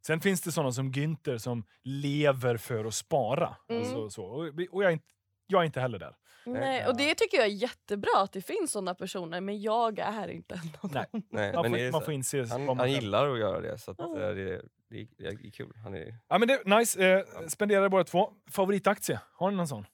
Sen 0.07 0.21
finns 0.21 0.41
det 0.41 0.53
sådana 0.53 0.73
som 0.73 0.93
Günther 0.93 1.39
som 1.39 1.65
lever 1.85 2.57
för 2.57 2.85
att 2.85 2.95
spara. 2.95 3.57
Mm. 3.69 3.83
Alltså, 3.83 4.11
så. 4.11 4.25
Och, 4.25 4.45
och 4.71 4.83
jag, 4.83 4.85
är 4.85 4.91
inte, 4.91 5.07
jag 5.53 5.61
är 5.61 5.65
inte 5.67 5.81
heller 5.81 5.99
där. 5.99 6.17
Nej, 6.47 6.87
och 6.87 6.97
det 6.97 7.15
tycker 7.15 7.37
jag 7.37 7.47
är 7.47 7.51
jättebra 7.51 8.11
att 8.23 8.33
det 8.33 8.43
finns 8.43 8.73
sådana 8.73 8.95
personer 8.95 9.41
men 9.41 9.61
jag 9.61 9.99
är 9.99 10.29
inte 10.29 10.55
en 10.55 10.71
av 10.81 10.93
Nej. 10.95 11.05
dem. 11.13 11.23
Nej, 11.31 11.53
Man 11.53 11.63
men 11.63 11.73
det 11.73 11.87
får, 11.87 11.93
man 11.93 12.03
får 12.03 12.15
inse 12.15 12.41
vad 12.41 12.49
han, 12.49 12.65
man 12.65 12.79
han 12.79 12.93
gillar 12.93 13.33
att 13.33 13.39
göra 13.39 13.61
det 13.61 13.79
så 13.79 13.91
att, 13.91 13.99
eh, 14.01 14.07
det, 14.15 14.63
det, 14.89 15.01
är, 15.01 15.07
det 15.19 15.27
är 15.27 15.51
kul. 15.51 15.73
Han 15.85 15.95
är, 15.95 16.15
Ja, 16.29 16.39
men 16.39 16.49
det 16.49 16.65
nice. 16.79 17.09
Eh, 17.09 17.47
spenderar 17.49 17.89
båda 17.89 18.05
två. 18.05 18.33
Favoritaktie? 18.51 19.21
Har 19.33 19.51
ni 19.51 19.57
någon 19.57 19.69
sån? 19.69 19.87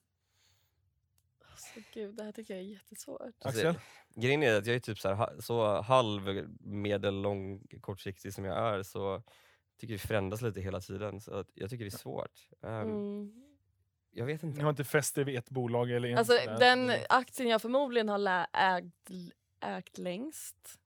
Alltså, 1.51 1.81
gud, 1.95 2.15
det 2.15 2.23
här 2.25 2.33
tycker 2.33 2.55
jag 2.55 2.63
är 2.63 2.67
jättesvårt. 2.67 3.21
Alltså, 3.23 3.69
Axel? 3.69 3.75
grejen 4.15 4.43
är 4.43 4.59
att 4.59 4.67
jag 4.67 4.77
är 4.77 4.81
typ 4.81 4.99
så, 4.99 5.15
här, 5.15 5.41
så 5.41 5.81
halv, 5.81 6.49
medellång, 6.61 7.63
kortsiktig 7.81 8.33
som 8.35 8.45
jag 8.45 8.75
är 8.75 8.83
så 8.83 9.23
tycker 9.81 9.95
det 9.95 9.99
förändras 9.99 10.43
lite 10.43 10.61
hela 10.61 10.81
tiden. 10.81 11.21
Så 11.21 11.35
att 11.35 11.47
jag 11.55 11.71
tycker 11.71 11.85
det 11.85 11.89
är 11.95 11.99
svårt. 11.99 12.49
Ehm, 12.63 12.81
Mm. 12.81 13.45
Jag 14.11 14.27
vet 14.27 14.43
inte. 14.43 14.59
Ni 14.59 14.63
har 14.63 14.71
inte 14.71 14.85
fäst 14.85 15.19
er 15.19 15.25
vid 15.25 15.39
ett 15.39 15.51
bolag? 15.51 15.91
Eller 15.91 16.17
Alltså 16.17 16.33
den 16.59 16.93
aktien 17.09 17.49
jag 17.49 17.63
förmodligen 17.63 18.09
har 18.09 18.47
ägt, 18.53 19.11
ägt 19.61 19.99
längst 19.99 20.79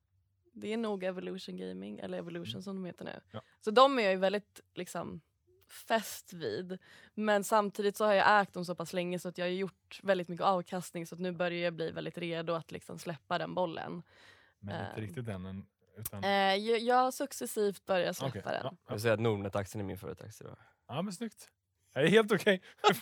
det 0.53 0.73
är 0.73 0.77
nog 0.77 1.05
Evolution 1.05 1.57
Gaming, 1.57 1.99
eller 1.99 2.19
Evolution 2.19 2.63
som 2.63 2.77
de 2.77 2.85
heter 2.85 3.05
nu. 3.05 3.11
Mm. 3.11 3.23
Ja. 3.31 3.43
Så 3.61 3.71
de 3.71 3.99
är 3.99 4.03
jag 4.03 4.13
ju 4.13 4.19
väldigt 4.19 4.61
liksom 4.75 5.21
fäst 5.69 6.33
vid. 6.33 6.79
Men 7.15 7.45
samtidigt 7.45 7.97
så 7.97 8.05
har 8.05 8.13
jag 8.13 8.43
ägt 8.43 8.55
dem 8.55 8.65
så 8.65 8.75
pass 8.75 8.93
länge 8.93 9.19
så 9.19 9.29
att 9.29 9.39
jag 9.39 9.45
har 9.45 9.51
gjort 9.51 10.01
väldigt 10.03 10.29
mycket 10.29 10.47
avkastning 10.47 11.07
så 11.07 11.15
att 11.15 11.21
nu 11.21 11.33
börjar 11.33 11.65
jag 11.65 11.75
bli 11.75 11.91
väldigt 11.91 12.19
redo 12.19 12.53
att 12.53 12.73
liksom 12.73 12.99
släppa 12.99 13.39
den 13.39 13.55
bollen. 13.55 14.03
Men 14.59 14.87
inte 14.87 14.93
eh, 14.97 15.01
riktigt 15.01 15.29
än. 15.29 15.47
än, 15.47 15.67
Utan... 15.97 16.25
Eh, 16.25 16.31
jag, 16.57 16.79
jag 16.79 17.15
successivt 17.15 17.85
börjat 17.85 18.17
släppa 18.17 18.39
Okej, 18.39 18.43
den. 18.45 18.55
ja, 18.55 18.71
ja. 18.73 18.77
Jag 18.87 18.95
vill 18.95 19.03
säga 19.03 19.15
att 19.15 19.21
Nordnet-aktien 19.21 19.81
är 19.81 19.87
min 19.87 19.99
favoritaktie. 19.99 20.47
då. 20.47 20.57
ja, 20.89 21.03
men 21.03 21.13
snyggt. 21.13 21.51
Det 21.95 22.01
är 22.01 22.07
helt 22.09 22.33
okej. 22.33 22.61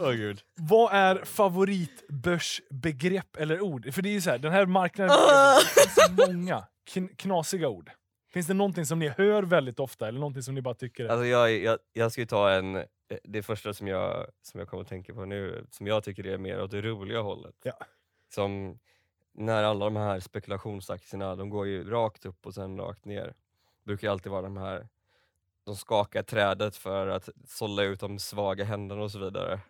Det 0.00 0.16
gud. 0.16 0.40
Vad 0.54 0.92
är 0.94 1.24
favoritbörsbegrepp 1.24 3.36
eller 3.36 3.60
ord? 3.60 3.94
För 3.94 4.02
det 4.02 4.08
är 4.08 4.12
ju 4.12 4.20
så 4.20 4.30
här, 4.30 4.38
den 4.38 4.52
här 4.52 4.66
marknaden 4.66 5.16
Ah. 5.18 5.54
det 5.58 5.64
finns 5.80 5.94
så 5.94 6.12
många 6.32 6.66
kn- 6.90 7.16
knasiga 7.16 7.68
ord. 7.68 7.90
Finns 8.32 8.46
det 8.46 8.54
någonting 8.54 8.86
som 8.86 8.98
ni 8.98 9.08
hör 9.08 9.42
väldigt 9.42 9.80
ofta 9.80 10.08
eller 10.08 10.18
någonting 10.20 10.42
som 10.42 10.54
ni 10.54 10.62
bara 10.62 10.74
tycker 10.74 11.04
är... 11.04 11.08
Alltså 11.08 11.26
jag, 11.26 11.52
jag, 11.58 11.78
jag 11.92 12.12
ska 12.12 12.20
ju 12.20 12.26
ta 12.26 12.50
en, 12.50 12.76
eh, 12.76 12.84
det 13.24 13.42
första 13.42 13.74
som 13.74 13.88
jag, 13.88 14.26
som 14.42 14.60
jag 14.60 14.68
kommer 14.68 14.82
att 14.82 14.88
tänka 14.88 15.14
på 15.14 15.24
nu, 15.24 15.66
som 15.70 15.86
jag 15.86 16.04
tycker 16.04 16.26
är 16.26 16.38
mer 16.38 16.62
åt 16.62 16.70
det 16.70 16.82
roliga 16.82 17.20
hållet. 17.20 17.54
Ja. 17.62 17.72
Som 18.34 18.78
när 19.34 19.62
alla 19.64 19.84
de 19.84 19.96
här 19.96 20.20
spekulationsaktierna, 20.20 21.36
de 21.36 21.50
går 21.50 21.66
ju 21.66 21.90
rakt 21.90 22.26
upp 22.26 22.46
och 22.46 22.54
sen 22.54 22.78
rakt 22.78 23.04
ner. 23.04 23.34
brukar 23.84 24.08
ju 24.08 24.12
alltid 24.12 24.32
vara 24.32 24.42
de 24.42 24.56
här, 24.56 24.88
de 25.66 25.76
skakar 25.76 26.22
trädet 26.22 26.76
för 26.76 27.06
att 27.06 27.28
sålla 27.46 27.82
ut 27.82 28.00
de 28.00 28.18
svaga 28.18 28.64
händerna 28.64 29.02
och 29.02 29.10
så 29.12 29.18
vidare. 29.18 29.60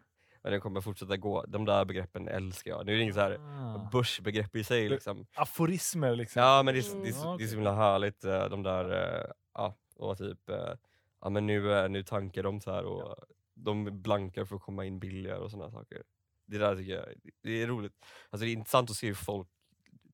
Men 0.42 0.53
den 0.53 0.61
kommer 0.61 0.80
fortsätta 0.80 1.16
gå, 1.16 1.44
de 1.49 1.64
där 1.64 1.84
begreppen 1.84 2.28
älskar 2.28 2.70
jag. 2.70 2.86
Nu 2.86 2.92
är 2.92 2.97
det 2.97 3.03
inget 3.03 3.14
så 3.14 3.20
här 3.20 3.38
Ah. 3.40 3.88
börsbegrepp 3.92 4.57
i 4.57 4.64
sig 4.64 4.88
liksom. 4.88 5.26
Aforismer 5.34 6.16
liksom. 6.16 6.42
Ja 6.42 6.62
men 6.62 6.74
det 6.74 6.80
är, 6.80 6.90
Mm. 6.90 7.03
det 7.03 7.09
är, 7.09 7.11
s- 7.11 7.20
Ja, 7.24 7.36
det 7.38 7.44
är 7.44 7.49
så 7.49 7.55
himla 7.55 7.74
härligt 7.74 8.24
eh, 8.24 8.49
de 8.49 8.62
där, 8.62 8.90
eh, 9.24 9.30
ja 9.55 9.74
och 9.97 10.18
typ, 10.18 10.49
eh, 10.51 10.72
ja 11.20 11.28
men 11.30 11.47
nu, 11.47 11.88
nu 11.88 12.03
tankar 12.03 12.42
de 12.42 12.61
så 12.61 12.72
här 12.72 12.84
och 12.84 13.16
de 13.55 14.03
blankar 14.03 14.44
för 14.44 14.57
att 14.57 14.62
komma 14.62 14.84
in 14.84 14.99
billigare 14.99 15.38
och 15.38 15.51
sådana 15.51 15.70
saker. 15.70 16.03
Det 16.47 16.59
där 16.59 16.76
tycker 16.76 16.92
jag, 16.94 17.05
det 17.42 17.62
är 17.62 17.66
roligt. 17.66 17.92
Alltså 18.30 18.44
det 18.44 18.51
är 18.51 18.53
intressant 18.53 18.90
att 18.90 18.97
se 18.97 19.07
hur 19.07 19.14
folk 19.14 19.49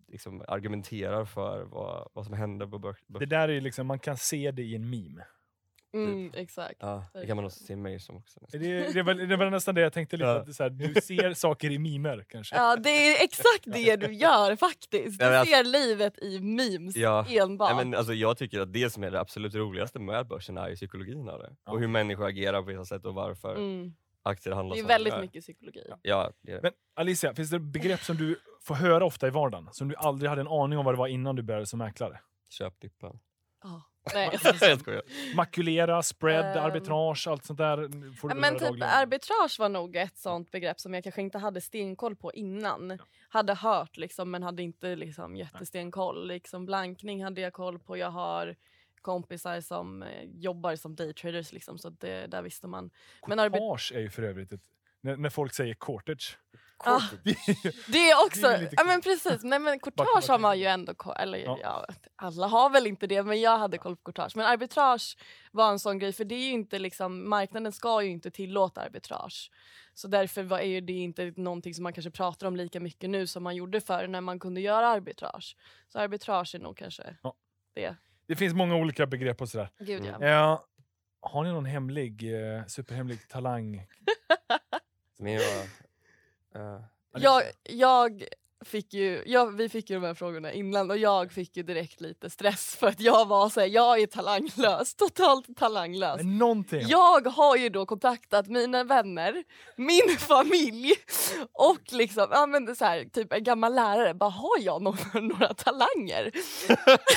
liksom 0.08 0.44
argumenterar 0.48 1.24
för 1.24 1.62
vad, 1.64 2.08
vad 2.12 2.24
som 2.24 2.34
händer 2.34 2.66
på 2.66 2.78
börs. 2.78 2.96
Det 3.06 3.26
där 3.26 3.48
är 3.48 3.60
liksom, 3.60 3.86
man 3.86 3.98
kan 3.98 4.16
se 4.16 4.50
det 4.50 4.62
i 4.62 4.74
en 4.74 4.90
meme. 4.90 5.24
Mm, 5.94 6.32
exakt. 6.34 6.76
Ja, 6.78 7.04
det 7.12 7.26
kan 7.26 7.36
man 7.36 7.44
också 7.44 7.64
se 7.64 7.76
mig 7.76 8.00
som 8.00 8.16
också. 8.16 8.40
nästan. 8.40 8.60
Det, 8.60 8.92
det, 8.92 9.02
var, 9.02 9.14
det 9.14 9.36
var 9.36 9.50
nästan 9.50 9.74
det 9.74 9.80
jag 9.80 9.92
tänkte 9.92 10.16
lite, 10.16 10.44
Ja. 10.46 10.52
så 10.52 10.62
här, 10.62 10.70
du 10.70 11.00
ser 11.00 11.34
saker 11.34 11.70
i 11.70 11.78
mimer 11.78 12.24
kanske. 12.28 12.56
Ja, 12.56 12.76
det 12.76 12.90
är 12.90 13.24
exakt 13.24 13.64
det 13.64 13.96
du 13.96 14.12
gör 14.12 14.56
faktiskt. 14.56 15.18
Du 15.18 15.24
men 15.24 15.34
alltså- 15.34 15.54
ser 15.54 15.64
livet 15.64 16.18
i 16.18 16.40
memes 16.40 16.96
Ja, 16.96 17.26
enbart. 17.28 17.76
Nej, 17.76 17.84
men 17.84 17.98
alltså, 17.98 18.14
jag 18.14 18.38
tycker 18.38 18.60
att 18.60 18.72
det 18.72 18.90
som 18.90 19.04
är 19.04 19.10
det 19.10 19.20
absolut 19.20 19.54
roligaste 19.54 19.98
med 19.98 20.26
börsen 20.26 20.56
är 20.58 20.68
ju 20.68 20.76
psykologin 20.76 21.28
av 21.28 21.38
det. 21.38 21.56
Ja. 21.64 21.72
Och 21.72 21.80
hur 21.80 21.88
människor 21.88 22.26
agerar 22.26 22.62
på 22.62 22.68
vissa 22.68 22.84
sätt 22.84 23.04
och 23.04 23.14
varför 23.14 23.54
mm. 23.56 23.94
aktier 24.22 24.54
handlas 24.54 24.78
Det 24.78 24.84
är 24.84 24.88
väldigt 24.88 25.20
mycket 25.20 25.42
psykologi. 25.42 25.82
Ja, 26.02 26.32
det 26.40 26.52
är 26.52 26.56
det. 26.56 26.62
Men 26.62 26.72
Alicia, 26.96 27.34
finns 27.34 27.50
det 27.50 27.58
begrepp 27.58 28.00
som 28.00 28.16
du 28.16 28.36
får 28.62 28.74
höra 28.74 29.04
ofta 29.04 29.26
i 29.26 29.30
vardagen? 29.30 29.68
Som 29.72 29.88
du 29.88 29.94
aldrig 29.96 30.28
hade 30.28 30.40
en 30.40 30.48
aning 30.48 30.78
om 30.78 30.84
vad 30.84 30.94
det 30.94 30.98
var 30.98 31.06
innan 31.06 31.36
du 31.36 31.42
började 31.42 31.66
som 31.66 31.78
mäklare? 31.78 32.20
Köp 32.48 32.80
dippan. 32.80 33.18
Ja. 34.04 34.10
Nej. 34.14 34.38
jag 34.60 34.80
skojar. 34.80 35.02
Makulera, 35.36 36.02
spread, 36.02 36.56
Ehm. 36.56 36.64
arbitrage, 36.64 37.26
allt 37.28 37.44
sånt 37.44 37.58
där 37.58 37.76
får 38.16 38.28
du 38.28 38.34
Ja, 38.34 38.40
men 38.40 38.52
typ 38.54 38.62
dagligen. 38.62 38.88
arbitrage 38.90 39.56
var 39.58 39.68
nog 39.68 39.96
ett 39.96 40.18
sånt 40.18 40.50
begrepp 40.50 40.80
som 40.80 40.94
jag 40.94 41.02
kanske 41.04 41.20
inte 41.22 41.38
hade 41.38 41.60
stenkoll 41.60 42.16
på 42.16 42.32
innan. 42.32 42.98
Hade 43.28 43.54
hört 43.54 43.96
liksom 43.96 44.30
men 44.30 44.42
hade 44.42 44.62
inte 44.62 44.96
liksom 44.96 45.36
jättestenkoll. 45.36 46.28
Liksom 46.28 46.66
blankning 46.66 47.24
hade 47.24 47.40
jag 47.40 47.52
koll 47.52 47.78
på. 47.78 47.96
Jag 47.96 48.10
har 48.10 48.56
kompisar 49.02 49.60
som 49.60 50.02
eh, 50.02 50.22
jobbar 50.34 50.76
som 50.76 50.94
daytraders 50.96 51.52
liksom 51.52 51.78
så 51.78 51.90
det, 51.90 52.26
där 52.26 52.42
visste 52.42 52.66
man. 52.66 52.90
Men 53.26 53.40
arbi- 53.40 53.50
Courtage 53.58 53.92
är 53.94 54.00
ju 54.00 54.10
för 54.10 54.22
övrigt 54.22 54.52
ett... 54.52 54.62
När, 55.00 55.16
när 55.16 55.30
folk 55.30 55.54
säger 55.54 55.74
courtage. 55.74 56.38
Ah, 56.84 57.02
Det 57.24 57.30
är 57.30 57.64
ju- 57.64 57.72
det 57.88 58.10
är 58.10 58.24
också, 58.26 58.40
Det 58.48 58.54
är 58.54 58.68
ja 58.76 58.84
men 58.84 59.00
precis, 59.00 59.42
nej 59.42 59.58
men 59.58 59.80
courtage 59.80 60.28
har 60.28 60.38
man 60.38 60.58
ju 60.58 60.64
ändå 60.66 60.94
koll, 60.94 61.14
eller 61.18 61.38
Ja. 61.38 61.58
ja. 61.62 61.86
alla 62.16 62.46
har 62.46 62.70
väl 62.70 62.86
inte 62.86 63.06
det 63.06 63.22
men 63.22 63.40
jag 63.40 63.58
hade 63.58 63.78
koll 63.78 63.96
på 63.96 64.02
courtage. 64.02 64.36
Men 64.36 64.46
arbitrage 64.46 65.16
var 65.52 65.70
en 65.70 65.78
sån 65.78 65.98
grej 65.98 66.12
för 66.12 66.24
det 66.24 66.34
är 66.34 66.44
ju 66.44 66.50
inte 66.52 66.78
liksom, 66.78 67.28
marknaden 67.28 67.72
ska 67.72 68.02
ju 68.02 68.10
inte 68.10 68.30
tillåta 68.30 68.80
arbitrage. 68.80 69.50
Så 69.94 70.08
därför 70.08 70.42
var, 70.42 70.58
är 70.58 70.66
ju 70.66 70.80
det 70.80 70.92
inte 70.92 71.32
någonting 71.36 71.74
som 71.74 71.82
man 71.82 71.92
kanske 71.92 72.10
pratar 72.10 72.46
om 72.46 72.56
lika 72.56 72.80
mycket 72.80 73.10
nu 73.10 73.26
som 73.26 73.42
man 73.42 73.56
gjorde 73.56 73.80
förr 73.80 74.06
när 74.06 74.20
man 74.20 74.38
kunde 74.38 74.60
göra 74.60 74.88
arbitrage. 74.88 75.56
Så 75.88 75.98
arbitrage 75.98 76.54
är 76.54 76.58
nog 76.58 76.76
kanske 76.76 77.16
Ja. 77.22 77.34
det. 77.74 77.96
det 78.26 78.36
finns 78.36 78.54
många 78.54 78.76
olika 78.76 79.06
begrepp 79.06 79.40
och 79.40 79.48
sådär. 79.48 79.70
Gud 79.78 80.04
ja. 80.04 80.26
Ja, 80.26 80.66
har 81.20 81.44
ni 81.44 81.50
någon 81.52 81.64
hemlig, 81.64 82.34
eh, 82.56 82.64
superhemlig 82.66 83.28
talang? 83.28 83.86
Min 85.18 85.38
var... 85.38 85.66
eh, 86.54 86.80
Jag, 87.14 87.42
jag 87.62 88.24
fick 88.64 88.94
ju, 88.94 89.22
jag, 89.26 89.56
vi 89.56 89.68
fick 89.68 89.90
ju 89.90 89.96
de 90.00 90.06
här 90.06 90.14
frågorna 90.14 90.52
innan 90.52 90.90
och 90.90 90.96
jag 90.98 91.32
fick 91.32 91.56
ju 91.56 91.62
direkt 91.62 92.00
lite 92.00 92.30
stress 92.30 92.76
för 92.76 92.86
att 92.86 93.00
jag 93.00 93.28
var 93.28 93.48
såhär, 93.48 93.66
jag 93.66 94.00
är 94.02 94.06
talanglös, 94.06 94.94
totalt 94.96 95.56
talanglös. 95.56 96.16
Men 96.16 96.38
någonting. 96.38 96.82
Jag 96.88 97.26
har 97.26 97.56
ju 97.56 97.68
då 97.68 97.86
kontaktat 97.86 98.46
mina 98.46 98.84
vänner, 98.84 99.44
min 99.76 100.16
familj 100.18 100.92
och 101.52 101.80
liksom, 101.90 102.26
ja 102.30 102.46
men 102.46 102.64
det 102.64 102.76
så 102.76 102.84
här, 102.84 103.04
typ 103.04 103.32
en 103.32 103.44
gammal 103.44 103.74
lärare. 103.74 104.14
Bara, 104.14 104.30
har 104.30 104.58
jag 104.60 104.82
några, 104.82 104.98
några 105.20 105.54
talanger? 105.54 106.30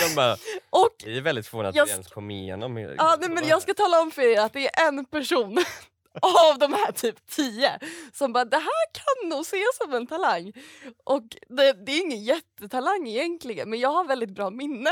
de 0.09 0.15
bara, 0.15 0.33
Och 0.69 0.95
vi 1.05 1.17
är 1.17 1.21
väldigt 1.21 1.47
förvånade 1.47 1.69
att 1.69 1.75
Jag 1.75 1.89
ens 1.89 2.07
kom 2.07 2.31
igenom. 2.31 2.77
ja, 2.77 3.17
nej, 3.19 3.29
men 3.29 3.47
jag 3.47 3.61
ska 3.61 3.73
tala 3.73 4.01
om 4.01 4.11
för 4.11 4.21
er 4.21 4.39
att 4.39 4.53
det 4.53 4.67
är 4.79 4.88
en 4.88 5.05
person 5.05 5.57
av 6.51 6.59
de 6.59 6.74
här 6.74 6.91
typ 6.91 7.28
tio 7.28 7.80
som 8.13 8.34
bara 8.34 8.45
det 8.45 8.57
här 8.57 8.86
kan 8.93 9.30
nog 9.30 9.41
ses 9.41 9.78
som 9.78 9.93
en 9.93 10.07
talang. 10.07 10.53
Och 11.03 11.24
det, 11.49 11.86
det 11.86 11.91
är 11.91 12.01
ingen 12.01 12.24
jättetalang 12.24 13.07
egentligen 13.07 13.70
men 13.70 13.80
jag 13.80 13.89
har 13.89 14.03
väldigt 14.07 14.32
bra 14.32 14.49
minne. 14.49 14.89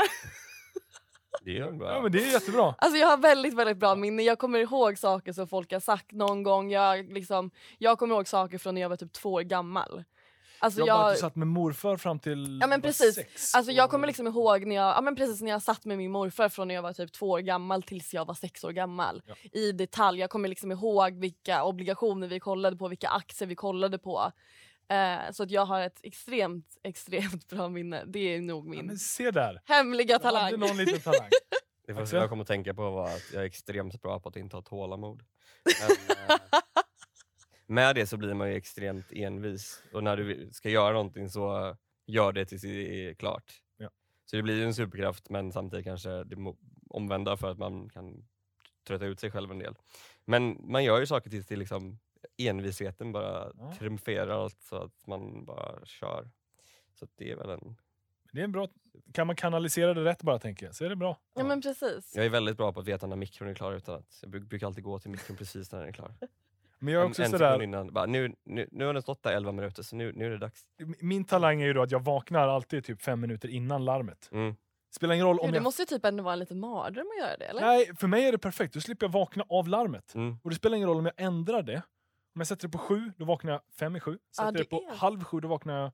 Det 1.44 1.58
är 1.58 1.72
bra. 1.72 1.94
Ja, 1.94 2.02
men 2.02 2.12
det 2.12 2.18
är 2.18 2.32
jättebra. 2.32 2.74
Alltså 2.78 2.98
jag 2.98 3.06
har 3.08 3.16
väldigt 3.16 3.54
väldigt 3.54 3.76
bra 3.76 3.94
minne. 3.94 4.22
Jag 4.22 4.38
kommer 4.38 4.58
ihåg 4.58 4.98
saker 4.98 5.32
som 5.32 5.48
folk 5.48 5.72
har 5.72 5.80
sagt 5.80 6.12
någon 6.12 6.42
gång. 6.42 6.70
Jag, 6.70 7.12
liksom, 7.12 7.50
jag 7.78 7.98
kommer 7.98 8.14
ihåg 8.14 8.28
saker 8.28 8.58
från 8.58 8.74
när 8.74 8.80
jag 8.80 8.88
var 8.88 8.96
typ 8.96 9.12
två 9.12 9.32
år 9.32 9.42
gammal. 9.42 10.04
Alltså 10.58 10.80
Jag, 10.80 10.88
jag, 10.88 11.12
du 11.14 11.16
satt 11.18 11.36
med 11.36 11.48
morfar 11.48 11.96
fram 11.96 12.18
till 12.18 12.58
Ja, 12.60 12.66
men 12.66 12.82
precis. 12.82 13.14
sex. 13.14 13.54
Alltså 13.54 13.72
jag 13.72 13.90
kommer 13.90 14.06
liksom 14.06 14.26
ihåg 14.26 14.66
när 14.66 14.74
jag, 14.76 14.96
ja, 14.96 15.00
men 15.00 15.16
precis 15.16 15.40
när 15.42 15.50
jag 15.50 15.62
satt 15.62 15.84
med 15.84 15.98
min 15.98 16.10
morfar 16.10 16.48
från 16.48 16.68
när 16.68 16.74
jag 16.74 16.82
var 16.82 16.92
typ 16.92 17.12
två 17.12 17.30
år 17.30 17.38
gammal 17.40 17.82
tills 17.82 18.14
jag 18.14 18.24
var 18.24 18.34
sex 18.34 18.64
år 18.64 18.70
gammal. 18.72 19.22
Ja. 19.26 19.34
I 19.52 19.72
detalj. 19.72 20.20
Jag 20.20 20.30
kommer 20.30 20.48
liksom 20.48 20.72
ihåg 20.72 21.14
vilka 21.18 21.64
obligationer 21.64 22.28
vi 22.28 22.40
kollade 22.40 22.76
på, 22.76 22.88
vilka 22.88 23.08
aktier 23.08 23.48
vi 23.48 23.54
kollade 23.54 23.98
på. 23.98 24.32
Eh, 24.88 25.32
så 25.32 25.42
att 25.42 25.50
jag 25.50 25.66
har 25.66 25.80
ett 25.80 26.00
extremt, 26.02 26.66
extremt 26.82 27.48
bra 27.48 27.68
minne. 27.68 28.04
Det 28.06 28.18
är 28.34 28.40
nog 28.40 28.66
Ja, 28.66 28.70
min 28.70 28.86
men 28.86 28.98
se 28.98 29.30
där. 29.30 29.60
hemliga 29.64 30.18
talang. 30.18 30.58
någon 30.58 30.76
liten 30.76 31.00
talang. 31.12 31.30
Det 31.86 31.94
första 31.94 32.16
jag 32.16 32.28
kom 32.28 32.40
att 32.40 32.46
tänka 32.46 32.74
på 32.74 32.90
var 32.90 33.06
att 33.08 33.22
jag 33.32 33.42
är 33.42 33.46
extremt 33.46 34.02
bra 34.02 34.20
på 34.20 34.28
att 34.28 34.36
inte 34.36 34.56
ha 34.56 34.62
tålamod. 34.62 35.22
Men, 35.80 35.90
eh, 36.28 36.36
med 37.66 37.94
det 37.96 38.06
så 38.06 38.16
blir 38.16 38.34
man 38.34 38.48
ju 38.50 38.56
extremt 38.56 39.12
envis 39.12 39.82
och 39.92 40.04
när 40.04 40.16
du 40.16 40.48
ska 40.52 40.70
göra 40.70 40.92
någonting 40.92 41.28
så 41.30 41.76
gör 42.06 42.32
det 42.32 42.44
tills 42.46 42.62
det 42.62 43.08
är 43.08 43.14
klart. 43.14 43.52
Ja. 43.76 43.90
Så 44.24 44.36
det 44.36 44.42
blir 44.42 44.56
ju 44.56 44.64
en 44.64 44.74
superkraft 44.74 45.30
men 45.30 45.52
samtidigt 45.52 45.84
kanske 45.84 46.24
det 46.24 46.36
omvända 46.88 47.36
för 47.36 47.50
att 47.50 47.58
man 47.58 47.88
kan 47.90 48.26
trötta 48.86 49.04
ut 49.06 49.20
sig 49.20 49.30
själv 49.30 49.50
en 49.50 49.58
del. 49.58 49.74
Men 50.24 50.56
man 50.72 50.84
gör 50.84 51.00
ju 51.00 51.06
saker 51.06 51.30
tills 51.30 51.46
det 51.46 51.56
liksom 51.56 51.98
envisheten 52.36 53.12
bara 53.12 53.52
Ja. 53.58 53.74
triumferar 53.78 54.44
allt 54.44 54.62
så 54.62 54.76
att 54.76 55.06
man 55.06 55.44
bara 55.44 55.86
kör. 55.86 56.30
Så 56.94 57.06
det 57.16 57.30
är 57.30 57.36
väl 57.36 57.50
en... 57.50 57.76
Det 58.32 58.40
är 58.40 58.44
en 58.44 58.52
bra... 58.52 58.68
Kan 59.12 59.26
man 59.26 59.36
kanalisera 59.36 59.94
det 59.94 60.04
rätt 60.04 60.22
bara 60.22 60.38
tänker 60.38 60.66
jag, 60.66 60.74
så 60.74 60.84
är 60.84 60.88
det 60.88 60.96
bra. 60.96 61.18
Ja 61.34 61.44
men 61.44 61.62
precis. 61.62 62.12
Jag 62.16 62.24
är 62.24 62.30
väldigt 62.30 62.56
bra 62.56 62.72
på 62.72 62.80
att 62.80 62.86
veta 62.88 63.06
när 63.06 63.16
mikron 63.16 63.48
är 63.48 63.54
klar 63.54 63.72
utan 63.72 63.94
att 63.94 64.18
jag 64.22 64.30
bruk- 64.30 64.48
brukar 64.48 64.66
alltid 64.66 64.84
gå 64.84 64.98
till 64.98 65.10
mikron 65.10 65.36
precis 65.36 65.72
när 65.72 65.78
den 65.78 65.88
är 65.88 65.92
klar. 65.92 66.14
Men 66.78 66.94
jag 66.94 67.00
är 67.00 67.04
En, 67.04 67.10
också 67.10 67.22
en 67.22 67.30
sådär, 67.30 67.46
sekund 67.52 67.62
innan, 67.62 67.92
bara, 67.92 68.06
nu, 68.06 68.34
nu, 68.44 68.68
nu 68.72 68.84
har 68.84 68.92
den 68.94 69.02
stått 69.02 69.22
där 69.22 69.32
11 69.32 69.52
minuter 69.52 69.82
så 69.82 69.96
nu, 69.96 70.12
nu 70.12 70.26
är 70.26 70.30
det 70.30 70.38
dags. 70.38 70.62
min 71.00 71.24
talang 71.24 71.62
är 71.62 71.66
ju 71.66 71.72
då 71.72 71.82
att 71.82 71.90
jag 71.90 72.04
vaknar 72.04 72.48
alltid 72.48 72.84
typ 72.84 73.02
fem 73.02 73.20
minuter 73.20 73.48
innan 73.48 73.84
larmet. 73.84 74.28
Mm. 74.32 74.54
Spelar 74.94 75.14
ingen 75.14 75.26
roll 75.26 75.38
om 75.38 75.46
Gud, 75.46 75.52
det 75.54 75.56
jag... 75.56 75.62
måste 75.62 75.82
ju 75.82 75.86
typ 75.86 76.04
ändå 76.04 76.22
vara 76.24 76.32
en 76.32 76.38
liten 76.38 76.60
mardröm 76.60 77.06
att 77.16 77.18
göra 77.28 77.36
det 77.36 77.44
eller? 77.44 77.60
Nej, 77.60 77.90
för 77.96 78.06
mig 78.06 78.24
är 78.26 78.32
det 78.32 78.38
perfekt. 78.38 78.74
Då 78.74 78.80
slipper 78.80 79.06
jag 79.06 79.12
vakna 79.12 79.44
av 79.48 79.68
larmet. 79.68 80.14
Mm. 80.14 80.36
Och 80.44 80.50
det 80.50 80.56
spelar 80.56 80.76
ingen 80.76 80.88
roll 80.88 80.98
om 80.98 81.04
jag 81.06 81.14
ändrar 81.16 81.62
det. 81.62 81.76
Om 82.34 82.40
jag 82.40 82.46
sätter 82.46 82.68
det 82.68 82.72
på 82.72 82.78
sju, 82.78 83.12
då 83.16 83.24
vaknar 83.24 83.52
jag 83.52 83.60
fem 83.78 83.96
i 83.96 84.00
sju. 84.00 84.18
Sätter 84.36 84.46
Ja, 84.46 84.50
det 84.52 84.58
det 84.58 84.64
på 84.64 84.76
är- 84.90 84.96
halv 84.96 85.24
sju, 85.24 85.40
då 85.40 85.48
vaknar 85.48 85.80
jag 85.80 85.92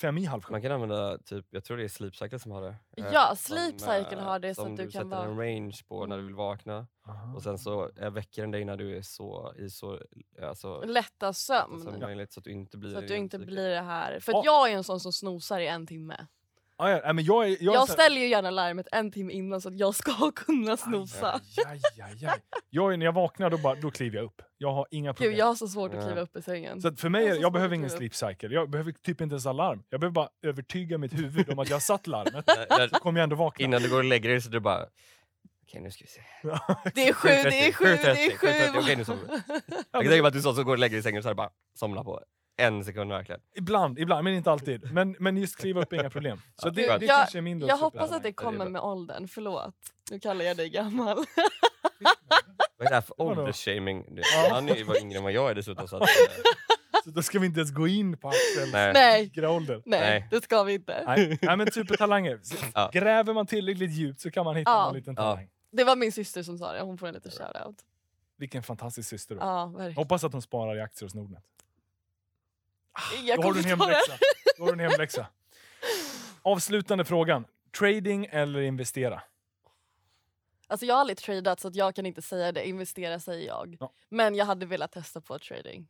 fem 0.00 0.18
i 0.18 0.24
halv 0.24 0.42
sju. 0.42 0.52
Man 0.52 0.62
kan 0.62 0.72
använda, 0.72 1.18
typ, 1.18 1.46
jag 1.50 1.64
tror 1.64 1.76
det 1.76 1.84
är 1.84 1.88
Sleep 1.88 2.16
Cycle 2.16 2.38
som 2.38 2.52
har 2.52 2.62
det. 2.62 2.76
eh, 2.96 3.06
Ja, 3.12 3.26
som, 3.28 3.36
Sleep 3.36 3.80
Cycle 3.80 4.18
eh, 4.18 4.24
har 4.24 4.38
det 4.38 4.54
så 4.54 4.62
som 4.62 4.70
att 4.72 4.76
du 4.76 4.90
kan 4.90 5.10
sätter 5.10 5.24
en 5.24 5.38
range 5.38 5.76
på 5.88 6.06
när 6.06 6.16
du 6.16 6.22
vill 6.24 6.34
vakna 6.34 6.86
Aha. 7.08 7.34
och 7.36 7.42
sen 7.42 7.58
så 7.58 7.90
eh, 7.96 8.10
väcker 8.10 8.42
den 8.42 8.50
dig 8.50 8.64
när 8.64 8.76
du 8.76 8.96
är 8.96 9.02
så 9.02 9.54
i 9.58 9.70
så, 9.70 9.98
alltså, 10.42 10.80
Lätta 10.84 11.32
så 11.32 11.42
sömn. 11.42 11.80
som 11.80 12.00
möjligt 12.00 12.32
så 12.32 12.40
att 12.40 12.44
du 12.44 12.50
inte 12.50 12.76
blir 12.78 12.92
Så 12.92 12.98
att 12.98 13.08
du 13.08 13.16
inte 13.16 13.38
blir 13.38 13.68
det 13.70 13.80
här. 13.80 14.20
För 14.20 14.32
Ja. 14.32 14.38
att 14.38 14.44
jag 14.44 14.70
är 14.70 14.76
en 14.76 14.84
sån 14.84 15.00
som 15.00 15.12
snosar 15.12 15.60
i 15.60 15.66
en 15.66 15.86
timme. 15.86 16.26
Ah, 16.80 16.90
ja, 16.90 17.12
men 17.12 17.24
jag, 17.24 17.48
är, 17.48 17.56
jag, 17.60 17.74
Jag, 17.74 17.88
ställer 17.88 18.20
ju 18.20 18.28
gärna 18.28 18.50
larmet 18.50 18.86
en 18.92 19.10
timme 19.12 19.32
innan 19.32 19.60
så 19.60 19.68
att 19.68 19.78
jag 19.78 19.94
ska 19.94 20.32
kunna 20.36 20.76
snosa. 20.76 21.32
Aj, 21.32 21.40
aj, 21.66 22.02
aj, 22.02 22.26
aj. 22.26 22.40
Jag 22.70 22.92
är, 22.92 22.96
när 22.96 23.06
jag 23.06 23.12
vaknar 23.12 23.50
då, 23.50 23.58
bara, 23.58 23.74
då 23.74 23.90
kliver 23.90 24.16
jag 24.16 24.24
upp. 24.24 24.42
Jag 24.58 24.72
har 24.72 24.86
inga 24.90 25.14
problem. 25.14 25.30
Gud 25.30 25.38
jag 25.38 25.46
har 25.46 25.54
så 25.54 25.68
svårt 25.68 25.94
att 25.94 26.04
kliva 26.04 26.20
upp 26.20 26.36
i 26.36 26.42
sängen. 26.42 26.80
Så 26.80 26.96
för 26.96 27.08
mig, 27.08 27.26
Jag 27.26 27.40
jag 27.40 27.52
behöver 27.52 27.74
ingen 27.74 27.90
sleep 27.90 28.14
cycle. 28.14 28.48
Jag 28.48 28.70
behöver 28.70 28.92
typ 28.92 29.20
inte 29.20 29.32
ens 29.32 29.46
alarm. 29.46 29.82
Jag 29.88 30.00
behöver 30.00 30.14
bara 30.14 30.28
övertyga 30.42 30.98
mitt 30.98 31.12
huvud 31.12 31.50
om 31.50 31.58
att 31.58 31.68
jag 31.68 31.76
har 31.76 31.80
satt 31.80 32.06
larmet. 32.06 32.50
Så 32.92 32.98
kommer 32.98 33.20
jag 33.20 33.24
ändå 33.24 33.36
vakna. 33.36 33.64
Innan 33.64 33.82
du 33.82 33.90
går 33.90 33.98
och 33.98 34.04
lägger 34.04 34.28
dig 34.28 34.40
så 34.40 34.50
du 34.50 34.60
bara 34.60 34.86
Okej 35.70 35.80
nu 35.80 35.90
ska 35.90 36.04
vi 36.04 36.10
se. 36.10 36.20
Det 36.94 37.08
är 37.08 37.12
sju, 37.12 37.28
det 37.28 37.68
är 37.68 37.72
sju, 37.72 37.84
det 37.84 37.90
är 37.90 38.30
7.30, 38.30 38.72
7.30, 38.72 38.80
Okej 38.80 38.96
nu 38.96 39.04
sju. 39.04 39.12
Jag 39.92 40.02
kan 40.02 40.02
tänka 40.02 40.22
mig 40.22 40.26
att 40.26 40.32
du 40.32 40.42
så, 40.42 40.54
så 40.54 40.64
går 40.64 40.72
och 40.72 40.78
lägger 40.78 40.94
dig 40.94 41.00
i 41.00 41.02
sängen 41.02 41.18
och 41.18 41.22
så 41.22 41.28
här 41.28 41.34
bara 41.34 41.50
somnar 41.74 42.04
på 42.04 42.20
en 42.60 42.84
sekund 42.84 43.10
verkligen. 43.10 43.40
Ibland, 43.54 43.98
ibland, 43.98 44.24
men 44.24 44.34
inte 44.34 44.50
alltid. 44.50 44.92
Men, 44.92 45.16
men 45.18 45.36
just 45.36 45.56
kliva 45.56 45.82
upp 45.82 45.92
är 45.92 46.00
inga 46.00 46.10
problem. 46.10 46.40
Så 46.56 46.68
Ja, 46.68 46.70
det, 46.70 46.98
det 46.98 47.06
Jag- 47.06 47.16
kanske 47.18 47.38
är 47.38 47.42
min 47.42 47.60
Jag 47.60 47.76
hoppas 47.76 48.12
att 48.12 48.22
det 48.22 48.32
kommer 48.32 48.68
med 48.68 48.80
åldern, 48.82 49.28
förlåt. 49.28 49.74
Nu 50.10 50.20
kallar 50.20 50.44
jag 50.44 50.56
dig 50.56 50.68
gammal. 50.70 51.16
Vad 52.78 52.86
är 52.86 52.90
det 52.90 52.94
här 52.94 53.00
för 53.00 53.20
åldersshaming? 53.20 54.04
Ja. 54.16 54.48
Han 54.50 54.68
är 54.68 54.84
var 54.84 55.00
yngre 55.00 55.16
än 55.18 55.22
vad 55.24 55.32
jag 55.32 55.50
är 55.50 55.54
dessutom. 55.54 55.88
Så 55.88 55.96
att, 55.96 56.08
Så 57.04 57.10
då 57.10 57.22
ska 57.22 57.38
vi 57.38 57.46
inte 57.46 57.60
ens 57.60 57.74
gå 57.74 57.88
in 57.88 58.16
på 58.18 58.28
Axels 58.28 58.72
nej. 58.72 59.30
Ålder. 59.46 59.82
nej, 59.86 60.28
det 60.30 60.44
ska 60.44 60.62
vi 60.62 60.74
inte. 60.74 61.02
Nej, 61.06 61.38
nej 61.42 61.56
men 61.56 61.70
supertalanger. 61.72 62.40
Ja. 62.74 62.90
Gräver 62.92 63.34
man 63.34 63.46
tillräckligt 63.46 63.90
djupt 63.92 64.20
så 64.20 64.30
kan 64.30 64.44
man 64.44 64.56
hitta 64.56 64.70
Ja. 64.70 64.84
någon 64.84 64.94
liten 64.96 65.14
Ja. 65.16 65.22
talang. 65.22 65.48
Det 65.72 65.84
var 65.84 65.96
min 65.96 66.12
syster 66.12 66.42
som 66.42 66.58
sa 66.58 66.72
det, 66.72 66.80
hon 66.80 66.98
får 66.98 67.06
en 67.06 67.14
liten 67.14 67.30
shoutout. 67.32 67.76
Vilken 68.38 68.62
fantastisk 68.62 69.08
syster 69.08 69.34
du. 69.34 69.40
Ja, 69.40 69.66
verkligen. 69.66 69.94
Hoppas 69.94 70.24
att 70.24 70.32
hon 70.32 70.42
sparar 70.42 70.76
i 70.76 70.80
aktier 70.80 71.06
hos 71.06 71.14
Nordnet. 71.14 71.42
Jag 73.24 73.38
Då 73.38 73.42
har 73.42 73.52
du 73.52 73.58
en 73.58 73.64
hemläxa. 73.64 74.12
Då 74.58 74.64
har 74.64 74.66
du 74.66 74.84
en 74.84 74.90
hemläxa. 74.90 75.26
Avslutande 76.42 77.04
frågan. 77.04 77.44
Trading 77.78 78.26
eller 78.30 78.60
investera? 78.60 79.22
Alltså 80.66 80.86
jag 80.86 80.94
har 80.94 81.00
aldrig 81.00 81.18
tradat 81.18 81.60
så 81.60 81.68
att 81.68 81.74
jag 81.74 81.94
kan 81.94 82.06
inte 82.06 82.22
säga 82.22 82.52
det. 82.52 82.68
Investera 82.68 83.20
säger 83.20 83.46
jag. 83.46 83.76
Ja. 83.80 83.92
Men 84.08 84.34
jag 84.34 84.46
hade 84.46 84.66
velat 84.66 84.92
testa 84.92 85.20
på 85.20 85.38
trading. 85.38 85.88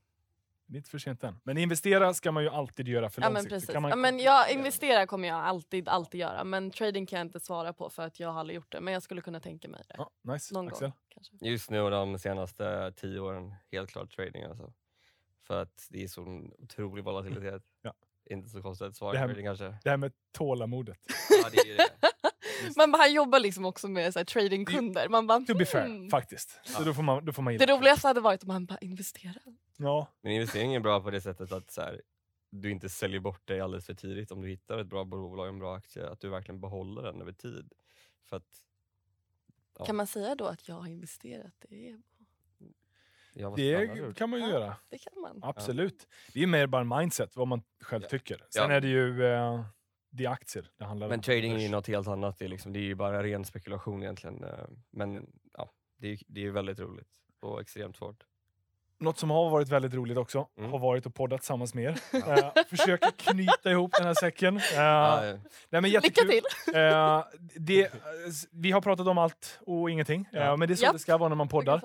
Det 0.66 0.76
är 0.76 0.78
inte 0.78 0.90
för 0.90 0.98
sent 0.98 1.24
än. 1.24 1.40
Men 1.44 1.58
investera 1.58 2.14
ska 2.14 2.32
man 2.32 2.42
ju 2.42 2.48
alltid 2.48 2.88
göra 2.88 3.10
för 3.10 3.22
Ja 3.22 3.30
men 3.30 3.46
precis. 3.46 3.70
Kan 3.70 3.82
man 3.82 3.90
Ja, 3.90 3.96
men 3.96 4.18
jag 4.18 4.52
investera 4.52 5.06
kommer 5.06 5.28
jag 5.28 5.36
alltid, 5.36 5.88
alltid 5.88 6.20
göra. 6.20 6.44
Men 6.44 6.70
trading 6.70 7.06
kan 7.06 7.18
jag 7.18 7.26
inte 7.26 7.40
svara 7.40 7.72
på 7.72 7.90
för 7.90 8.02
att 8.02 8.20
jag 8.20 8.28
har 8.28 8.40
aldrig 8.40 8.56
gjort 8.56 8.72
det. 8.72 8.80
Men 8.80 8.94
jag 8.94 9.02
skulle 9.02 9.20
kunna 9.20 9.40
tänka 9.40 9.68
mig 9.68 9.82
det. 9.88 9.94
Ja, 9.98 10.10
nice. 10.22 10.54
Någon 10.54 10.68
Axel? 10.68 10.88
gång 10.88 10.98
kanske. 11.08 11.36
Just 11.40 11.70
nu 11.70 11.80
och 11.80 11.90
de 11.90 12.18
senaste 12.18 12.92
tio 12.96 13.20
åren, 13.20 13.54
helt 13.72 13.90
klart 13.90 14.16
trading 14.16 14.42
alltså. 14.42 14.72
För 15.46 15.62
att 15.62 15.86
det 15.90 16.02
är 16.04 16.08
sån 16.08 16.52
otrolig 16.58 17.04
volatilitet. 17.04 17.62
Ja. 17.82 17.94
Inte 18.30 18.48
så 18.48 18.62
konstigt 18.62 18.86
att 18.88 18.96
svara 18.96 19.12
Det 19.12 19.18
här- 19.18 19.26
trading 19.26 19.44
kanske. 19.44 19.74
Det 19.84 19.90
här 19.90 19.96
med 19.96 20.12
tålamodet. 20.32 20.98
Ja, 21.42 21.48
det 21.52 21.58
är 21.70 21.76
det. 21.76 21.88
Men 22.76 22.94
han 22.94 23.12
jobbar 23.14 23.40
liksom 23.40 23.64
också 23.64 23.88
med 23.88 24.12
så 24.12 24.18
här, 24.18 24.24
tradingkunder. 24.24 25.08
Man 25.08 25.26
bara, 25.26 25.40
To 25.40 25.54
be 25.54 25.66
fair, 25.66 25.86
hmm. 25.86 26.10
faktiskt. 26.10 26.60
Så 26.64 26.82
Ja. 26.82 26.84
då 26.84 26.94
får 26.94 27.02
man, 27.02 27.24
då 27.24 27.32
får 27.32 27.42
man 27.42 27.56
Det 27.56 27.66
roligaste 27.66 28.06
hade 28.08 28.20
varit 28.20 28.42
om 28.42 28.50
han 28.50 28.66
bara 28.66 28.78
investerar. 28.78 29.42
Ja, 29.76 30.06
Men 30.20 30.32
investering 30.32 30.74
är 30.74 30.80
bra 30.80 31.00
på 31.00 31.10
det 31.10 31.20
sättet 31.20 31.52
att 31.52 31.70
så 31.70 31.80
här, 31.80 32.02
du 32.50 32.70
inte 32.70 32.88
säljer 32.88 33.20
bort 33.20 33.46
dig 33.48 33.60
alldeles 33.60 33.86
för 33.86 33.94
tidigt 33.94 34.30
om 34.30 34.42
du 34.42 34.48
hittar 34.48 34.78
ett 34.78 34.86
bra 34.86 35.04
bolag, 35.04 35.48
en 35.48 35.58
bra 35.58 35.76
aktie, 35.76 36.08
att 36.10 36.20
du 36.20 36.28
verkligen 36.28 36.60
behåller 36.60 37.02
den 37.02 37.20
över 37.20 37.32
tid. 37.32 37.72
För 38.28 38.36
att, 38.36 38.64
Ja. 39.78 39.84
Kan 39.86 39.96
man 39.96 40.06
säga 40.06 40.34
då 40.34 40.44
att 40.46 40.68
jag 40.68 40.74
har 40.74 40.86
investerat? 40.86 41.54
Det, 41.68 41.88
är, 41.88 42.02
ja, 43.40 43.52
det 43.56 44.16
kan 44.16 44.30
man 44.30 44.38
ju 44.40 44.46
Ja. 44.46 44.52
göra. 44.52 44.76
det 44.90 44.98
kan 44.98 45.20
man. 45.22 45.40
Absolut. 45.42 46.06
Det 46.34 46.42
är 46.42 46.46
mer 46.46 46.66
bara 46.66 46.84
mindset, 46.84 47.36
vad 47.36 47.48
man 47.48 47.62
själv 47.82 48.02
Ja. 48.02 48.08
tycker. 48.08 48.36
Sen 48.50 48.70
Ja. 48.70 48.76
är 48.76 48.80
det 48.80 48.88
ju 48.88 49.24
eh, 49.26 49.64
det 50.10 50.24
är 50.24 50.30
aktier 50.30 50.70
det 50.78 50.84
handlar 50.84 51.08
Men 51.08 51.18
om. 51.18 51.22
trading 51.22 51.52
är 51.52 51.58
ju 51.58 51.68
något 51.68 51.86
helt 51.86 52.08
annat, 52.08 52.38
det 52.38 52.44
är, 52.44 52.48
liksom, 52.48 52.72
det 52.72 52.78
är 52.78 52.82
ju 52.82 52.94
bara 52.94 53.22
ren 53.22 53.44
spekulation 53.44 54.02
egentligen. 54.02 54.44
eh, 54.44 54.50
Men 54.90 55.26
ja, 55.58 55.70
det 55.98 56.06
är, 56.06 56.10
ju- 56.10 56.24
det 56.26 56.46
är 56.46 56.50
väldigt 56.50 56.78
roligt 56.78 57.08
och 57.42 57.60
extremt 57.60 57.96
svårt. 57.96 58.24
Något 59.02 59.18
som 59.18 59.30
har 59.30 59.50
varit 59.50 59.68
väldigt 59.68 59.94
roligt 59.94 60.18
också 60.18 60.48
Mm. 60.58 60.70
har 60.70 60.78
varit 60.78 61.06
att 61.06 61.14
podda 61.14 61.38
tillsammans 61.38 61.74
med 61.74 61.84
er. 61.84 61.98
Eh, 62.56 62.64
försöka 62.70 63.10
knyta 63.10 63.70
ihop 63.70 63.92
den 63.98 64.06
här 64.06 64.14
säcken. 64.14 64.56
Eh, 64.56 64.62
Ja, 64.74 65.26
ja. 65.26 65.32
nej, 65.70 65.80
men 65.82 65.90
Lycka 65.90 66.22
till! 66.22 66.42
Eh, 66.74 67.24
det, 67.54 67.90
vi 68.50 68.70
har 68.70 68.80
pratat 68.80 69.06
om 69.06 69.18
allt 69.18 69.58
och 69.66 69.90
ingenting, 69.90 70.28
eh, 70.32 70.38
Ja. 70.40 70.56
men 70.56 70.68
det 70.68 70.74
är 70.74 70.76
så 70.76 70.92
det 70.92 70.98
ska 70.98 71.16
vara 71.18 71.28
när 71.28 71.36
man 71.36 71.48
poddar. 71.48 71.80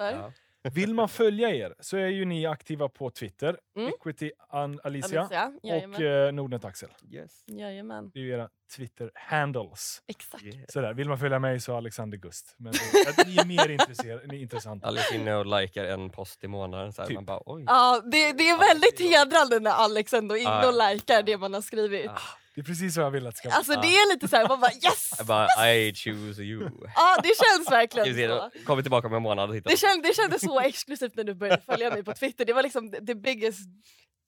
Vill 0.73 0.93
man 0.93 1.09
följa 1.09 1.49
er 1.49 1.75
så 1.79 1.97
är 1.97 2.07
ju 2.07 2.25
ni 2.25 2.45
aktiva 2.45 2.89
på 2.89 3.09
Twitter, 3.09 3.57
Mm. 3.77 3.87
Equity 3.89 4.31
An 4.49 4.79
Alicia, 4.83 5.19
Alicia, 5.21 5.51
och 5.63 5.69
jajamän. 5.69 6.25
eh, 6.27 6.31
Nordnet 6.33 6.65
Axel. 6.65 6.89
Yes. 7.11 7.43
Jajamän. 7.47 8.11
Det 8.13 8.19
är 8.19 8.23
ju 8.23 8.31
era 8.33 8.49
Twitter-handles. 8.75 10.01
Exakt. 10.07 10.43
Yeah. 10.43 10.57
Sådär. 10.69 10.93
Vill 10.93 11.09
man 11.09 11.19
följa 11.19 11.39
mig 11.39 11.59
så 11.59 11.77
Alexander 11.77 12.17
Gust. 12.17 12.55
Men 12.57 12.73
det, 12.73 13.09
att 13.19 13.27
ni 13.27 13.37
är 13.37 13.45
mer 13.45 13.69
intresserade, 13.69 14.27
ni 14.27 14.35
är 14.37 14.41
intressanta. 14.41 14.87
Alice 14.87 15.15
inne 15.15 15.35
och 15.35 15.45
likar 15.61 15.85
en 15.85 16.09
post 16.09 16.43
i 16.43 16.47
månaden. 16.47 16.93
Så 16.93 17.01
här, 17.01 17.07
Typ. 17.07 17.15
Man 17.15 17.25
bara 17.25 17.41
oj. 17.45 17.63
Ja, 17.67 18.01
det, 18.11 18.31
det 18.33 18.49
är 18.49 18.73
väldigt 18.73 18.99
hedrande 18.99 19.59
när 19.59 19.71
Alex 19.71 20.13
ändå 20.13 20.37
är 20.37 20.41
inne 20.41 20.67
och 20.67 20.93
likar 20.93 21.23
det 21.23 21.37
man 21.37 21.53
har 21.53 21.61
skrivit. 21.61 22.09
Ah. 22.11 22.19
Det 22.55 22.61
är 22.61 22.65
precis 22.65 22.97
vad 22.97 23.05
jag 23.05 23.11
vill 23.11 23.27
att 23.27 23.33
det 23.33 23.37
ska 23.37 23.49
vara. 23.49 23.57
Alltså 23.57 23.81
det 23.81 23.87
är 23.87 24.13
lite 24.13 24.27
såhär, 24.27 24.47
man 24.47 24.59
bara 24.59 24.71
yes! 24.71 25.13
Jag 25.17 25.27
bara 25.27 25.73
I 25.73 25.93
choose 25.95 26.41
you. 26.41 26.69
Ja 26.95 27.17
det 27.23 27.33
känns 27.45 27.71
verkligen 27.71 28.29
så. 28.29 28.51
Kommer 28.65 28.81
tillbaka 28.81 29.07
om 29.07 29.13
en 29.13 29.21
månad 29.21 29.49
och 29.49 29.55
tittar. 29.55 29.71
Det, 29.71 29.77
känd, 29.77 30.03
det 30.03 30.15
kändes 30.15 30.41
så 30.41 30.59
exklusivt 30.59 31.15
när 31.15 31.23
du 31.23 31.33
började 31.33 31.61
följa 31.61 31.89
mig 31.89 32.03
på 32.03 32.13
Twitter. 32.13 32.45
Det 32.45 32.53
var 32.53 32.63
liksom 32.63 32.91
the- 32.91 33.15
biggest 33.15 33.59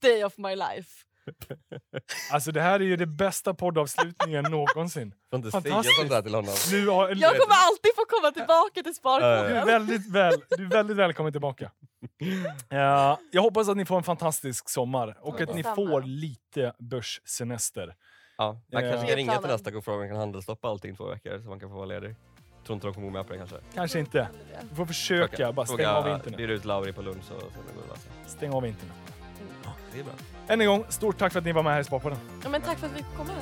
day 0.02 0.24
of 0.24 0.38
my 0.38 0.56
life. 0.56 0.90
Alltså 2.32 2.52
det 2.52 2.62
här 2.62 2.80
är 2.80 2.84
ju 2.84 2.96
det 2.96 3.06
bästa 3.06 3.54
poddavslutningen 3.54 4.44
någonsin. 4.44 5.14
Inte 5.36 5.52
Fantastiskt. 5.52 5.96
sånt 5.96 6.10
där 6.10 6.22
till 6.22 6.36
honom. 6.36 6.56
Nu 6.72 6.88
har, 6.88 7.10
Jag 7.10 7.32
kommer 7.32 7.56
alltid 7.68 7.92
få 7.96 8.06
komma 8.10 8.32
tillbaka 8.32 8.84
till 8.84 8.94
Du 9.04 9.10
är 9.58 9.66
väldigt, 9.66 10.12
väl, 10.12 10.34
du 10.58 10.66
är 10.66 10.70
väldigt 10.70 10.98
välkommen 10.98 11.32
tillbaka. 11.32 11.72
Eh, 12.72 13.18
jag 13.32 13.42
hoppas 13.42 13.70
att 13.70 13.78
ni 13.78 13.86
får 13.86 13.98
en 13.98 14.04
fantastisk 14.04 14.70
sommar 14.70 15.18
och 15.22 15.42
att 15.42 15.56
ni 15.56 15.64
får 15.64 16.02
lite 16.02 16.74
börssemester. 16.80 17.96
Ja, 18.38 18.58
Eh, 18.72 18.80
kanske 18.82 18.88
är 18.98 19.08
ska 19.08 19.16
ringa 19.16 19.38
till 19.38 19.50
nästa 19.50 19.78
och 19.78 19.84
fråga 19.84 19.96
om 19.96 20.00
man 20.02 20.10
kan 20.10 20.18
handelsstoppa 20.18 20.68
allting 20.68 20.94
i 20.94 20.96
två 20.96 21.06
veckor 21.06 21.40
så 21.44 21.50
man 21.50 21.60
kan 21.60 21.70
få 21.70 21.76
vara 21.76 21.86
ledig. 21.86 22.16
Tror 22.66 22.74
inte 22.76 22.88
de 22.88 22.94
kommer 22.94 23.08
gå 23.08 23.14
med 23.14 23.28
på 23.28 23.34
det 23.34 23.40
kanske. 23.40 23.56
Kanske 23.74 24.00
inte. 24.00 24.28
Du 24.70 24.76
får 24.76 24.86
försöka, 24.86 25.52
bara 25.52 25.66
stäng 25.66 25.86
av 25.86 26.08
internet. 26.08 26.38
Bjuda 26.38 26.54
ut 26.54 26.66
Lauri 26.66 26.94
på 26.94 27.02
lunch 27.02 27.18
och 27.32 27.42
sen 27.42 27.62
går 27.76 27.82
det 27.84 27.90
lösa. 27.90 28.10
Stäng 28.26 28.54
av 28.54 28.66
internet. 28.68 28.96
Det 29.94 30.00
är 30.00 30.04
bra. 30.04 30.14
Än 30.48 30.62
en 30.62 30.68
gång, 30.68 30.86
stort 30.90 31.18
tack 31.18 31.32
för 31.34 31.40
att 31.40 31.46
ni 31.46 31.52
var 31.52 31.64
med 31.64 31.74
här 31.74 31.80
i 31.80 31.84
Sparpodden. 31.84 32.18
Ja, 32.44 32.50
men 32.50 32.62
tack 32.62 32.78
för 32.78 32.88
att 32.88 32.94
vi 32.94 32.98
fick 32.98 33.16
komma. 33.18 33.34